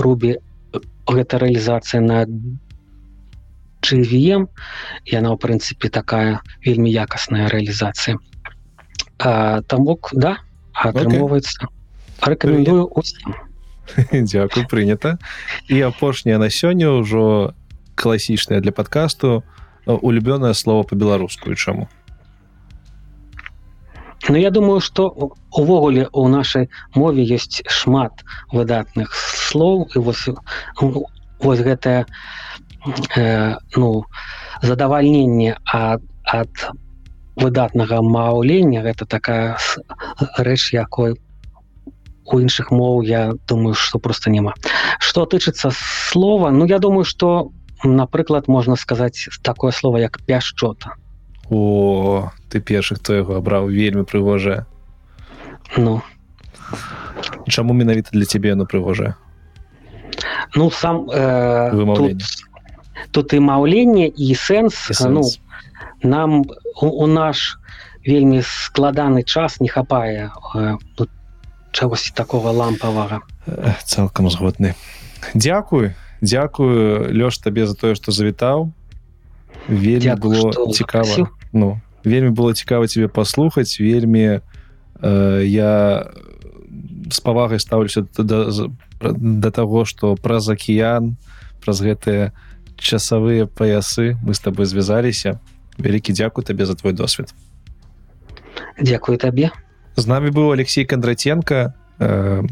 рубі 0.00 0.38
гэта 1.06 1.38
рэалізацыя 1.42 2.00
на 2.00 2.24
GVM 3.82 4.48
яна 5.06 5.28
ў 5.32 5.36
прынцыпе 5.40 5.88
такая 5.88 6.40
вельмі 6.64 6.90
якасная 6.92 7.48
рэалізацыя 7.48 8.16
там 9.18 9.84
бок 9.84 10.12
да 10.12 10.38
атрымоўваецца 10.72 11.64
okay 11.64 11.80
рэкамендую 12.22 12.88
усім 12.94 13.34
Дякую 14.12 14.66
прынята 14.70 15.18
і 15.68 15.80
апошняе 15.82 16.38
на 16.38 16.50
сёння 16.50 16.92
ўжо 17.00 17.54
класічнае 17.94 18.60
для 18.60 18.72
падкасту 18.72 19.42
улюбёнае 19.86 20.54
слово 20.54 20.84
по-беларускую 20.84 21.56
чаму 21.56 21.88
Ну 24.28 24.36
я 24.36 24.50
думаю 24.50 24.80
что 24.80 25.32
увогуле 25.50 26.08
у 26.12 26.28
нашай 26.28 26.68
мове 26.94 27.24
ёсць 27.24 27.64
шмат 27.66 28.24
выдатных 28.52 29.14
слоў 29.16 29.88
і 29.94 29.98
вось 29.98 30.28
вось 31.40 31.60
гэтае 31.64 32.04
э, 33.16 33.54
ну 33.76 34.04
задавальненне 34.62 35.56
ад 35.64 36.02
ад 36.24 36.50
выдатнага 37.36 38.02
маўлення 38.02 38.82
гэта 38.82 39.06
такая 39.06 39.58
рэч 40.36 40.72
якой 40.72 41.16
у 42.30 42.38
іншых 42.38 42.70
моў 42.70 43.02
я 43.02 43.32
думаю 43.48 43.74
что 43.74 43.98
просто 43.98 44.30
няма. 44.30 44.54
Что 45.00 45.26
тычыцца 45.26 45.72
слова 45.74 46.50
ну 46.50 46.66
я 46.66 46.78
думаю 46.78 47.04
что 47.04 47.50
напрыклад 47.82 48.48
можна 48.48 48.76
сказаць 48.76 49.28
такое 49.42 49.72
слово 49.72 49.98
як 49.98 50.20
пяшчота 50.26 50.94
о 51.50 52.30
ты 52.50 52.60
першы 52.60 52.96
хто 52.96 53.14
яго 53.14 53.36
абраў 53.36 53.68
вельмі 53.68 54.04
прыгожая 54.04 54.66
ну. 55.76 56.02
Чаму 57.48 57.74
менавіта 57.74 58.10
для 58.12 58.24
цябе 58.24 58.52
оно 58.52 58.66
прыгожае 58.66 59.16
ну 60.54 60.70
сам 60.70 61.08
э, 61.10 61.70
тут, 61.96 62.22
тут 63.10 63.32
і 63.32 63.40
маўленне 63.40 64.08
і 64.08 64.34
сэнс, 64.34 64.90
І 64.90 64.94
сэнс. 64.94 65.08
ну 65.10 65.22
нам 66.02 66.44
у, 66.80 66.86
у 66.86 67.06
наш 67.06 67.58
вельмі 68.06 68.42
складаны 68.42 69.22
час 69.22 69.60
не 69.60 69.68
хапае 69.68 70.30
э, 70.54 70.76
ну, 70.98 71.06
чагось 71.72 72.12
такого 72.14 72.52
лампавага 72.52 73.20
Э, 73.46 73.72
цалкам 73.84 74.30
згодны 74.30 74.74
Дякую 75.34 75.94
Дякую 76.20 77.08
лёш 77.12 77.38
табе 77.40 77.66
за 77.66 77.74
тое 77.74 77.94
што 77.94 78.12
завітаў 78.12 78.72
вельмі 79.68 80.00
Дзякую, 80.00 80.52
было 80.52 80.72
цікава 80.72 81.04
запрасіў. 81.04 81.26
Ну 81.52 81.80
вельмі 82.04 82.30
было 82.30 82.54
цікава 82.54 82.86
тебе 82.86 83.08
паслухаць 83.08 83.80
вельмі 83.80 84.40
э, 85.00 85.42
я 85.44 86.12
з 87.10 87.20
павагай 87.20 87.60
стаўлюся 87.60 88.04
да, 88.16 88.22
да, 88.22 88.62
да 89.00 89.50
таго 89.50 89.84
што 89.84 90.16
праз 90.16 90.48
акіян 90.48 91.16
праз 91.64 91.80
гэтыя 91.80 92.32
часавыя 92.80 93.46
паясы 93.46 94.16
мы 94.24 94.34
з 94.34 94.40
табой 94.40 94.66
звязаліся 94.66 95.38
вялікі 95.78 96.12
дзякуй 96.12 96.44
табе 96.44 96.66
за 96.66 96.74
твой 96.74 96.92
досвед. 96.92 97.32
Дякую 98.80 99.18
табе 99.18 99.50
з 99.96 100.06
намі 100.06 100.30
быў 100.30 100.52
Алексей 100.52 100.84
Кондратенко 100.84 101.74
э, 102.00 102.42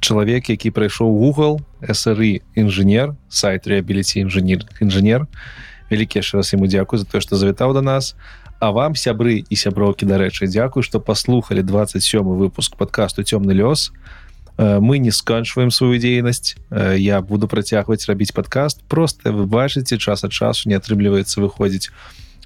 чалавек 0.00 0.48
які 0.48 0.70
прайшоў 0.70 1.12
Google 1.12 1.60
SRы 1.84 2.42
інжынер 2.56 3.14
сайт 3.28 3.66
реабіліці 3.66 4.24
інжынер 4.24 4.64
інжынер 4.80 5.28
вялікі 5.90 6.24
яшчэ 6.24 6.40
раз 6.40 6.54
ему 6.54 6.66
дзякую 6.66 6.98
за 6.98 7.06
тое 7.06 7.20
што 7.20 7.36
завітаў 7.36 7.74
до 7.74 7.82
нас. 7.82 8.16
А 8.60 8.70
вам 8.70 8.94
сябры 8.96 9.44
і 9.44 9.54
сяброўкі 9.56 10.08
дарэчы 10.08 10.48
дзякую 10.48 10.82
што 10.82 11.00
паслухали 11.00 11.60
27 11.60 12.24
выпуск 12.24 12.76
подкасту 12.76 13.22
цёмны 13.22 13.52
лёс 13.52 13.92
Э, 13.92 14.14
мы 14.58 14.98
не 14.98 15.10
сканчваем 15.10 15.70
сваю 15.70 15.98
дзейнасць 15.98 16.54
Э, 16.74 16.96
я 16.98 17.20
буду 17.20 17.48
працягваць 17.48 18.06
рабіць 18.08 18.32
подкаст. 18.32 18.82
Просто 18.88 19.32
вы 19.32 19.46
бачыце 19.46 19.98
час 19.98 20.24
ад 20.24 20.32
часу 20.32 20.68
не 20.68 20.74
атрымліваецца 20.74 21.40
выходзіць 21.40 21.90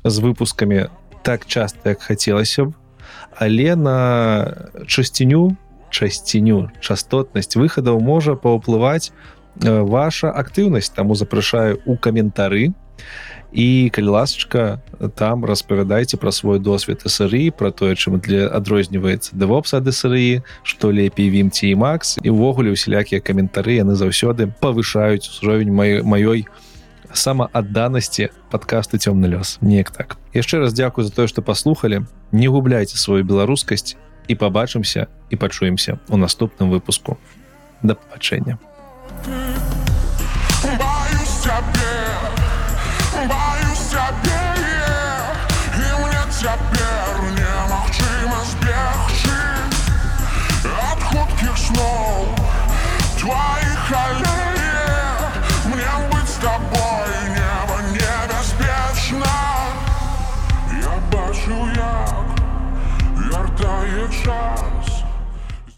з 0.04 0.16
выпускамі 0.20 0.88
так 1.22 1.46
часто 1.46 1.88
як 1.88 2.02
хацелася 2.02 2.64
б 2.64 2.74
але 3.32 3.76
на 3.76 3.98
часціню 4.86 5.56
часціню 5.90 6.70
частотнасць 6.80 7.56
выхадаў 7.56 8.00
можа 8.00 8.36
паўплываць 8.36 9.10
э, 9.64 9.80
ваша 9.80 10.28
актыўнасць 10.28 10.92
таму 10.92 11.14
запрашаю 11.14 11.80
у 11.86 11.96
каментары 11.96 12.76
і 13.52 13.90
калі 13.92 14.08
ласачка 14.08 14.80
там 15.16 15.44
распавядайце 15.44 16.16
пра 16.16 16.32
свой 16.32 16.58
досвед 16.58 17.00
сыры 17.06 17.50
про 17.50 17.70
тое 17.70 17.96
чым 17.96 18.20
для 18.20 18.48
адрозніваецца 18.48 19.32
девопс 19.32 19.72
ад 19.74 19.88
сыры 19.88 20.44
што 20.62 20.92
лепей 20.92 21.30
вімці 21.32 21.68
і 21.72 21.74
макс. 21.74 22.18
І 22.22 22.30
ўвогуле 22.30 22.74
усялякія 22.76 23.20
каментары 23.20 23.80
яны 23.80 23.96
заўсёды 23.96 24.52
павышаюць 24.60 25.28
узровень 25.32 25.72
маёй 25.72 26.02
маёй 26.04 26.46
самаадданасці 27.12 28.28
подкасту 28.50 29.00
цёмны 29.00 29.32
лёс 29.32 29.56
неяк 29.64 29.90
так. 29.90 30.20
Яшчэ 30.36 30.60
раз 30.60 30.76
дзякую 30.76 31.08
за 31.08 31.12
тое 31.12 31.26
што 31.26 31.40
паслухали 31.40 32.04
не 32.32 32.48
губляйце 32.48 32.98
сваю 32.98 33.24
беларускасць. 33.24 33.96
І 34.28 34.36
пабачымся 34.36 35.08
і 35.30 35.36
пачуемся 35.40 35.98
у 36.12 36.20
наступным 36.20 36.68
выпуску. 36.68 37.16
Да 37.80 37.96
пабачэння 37.96 38.58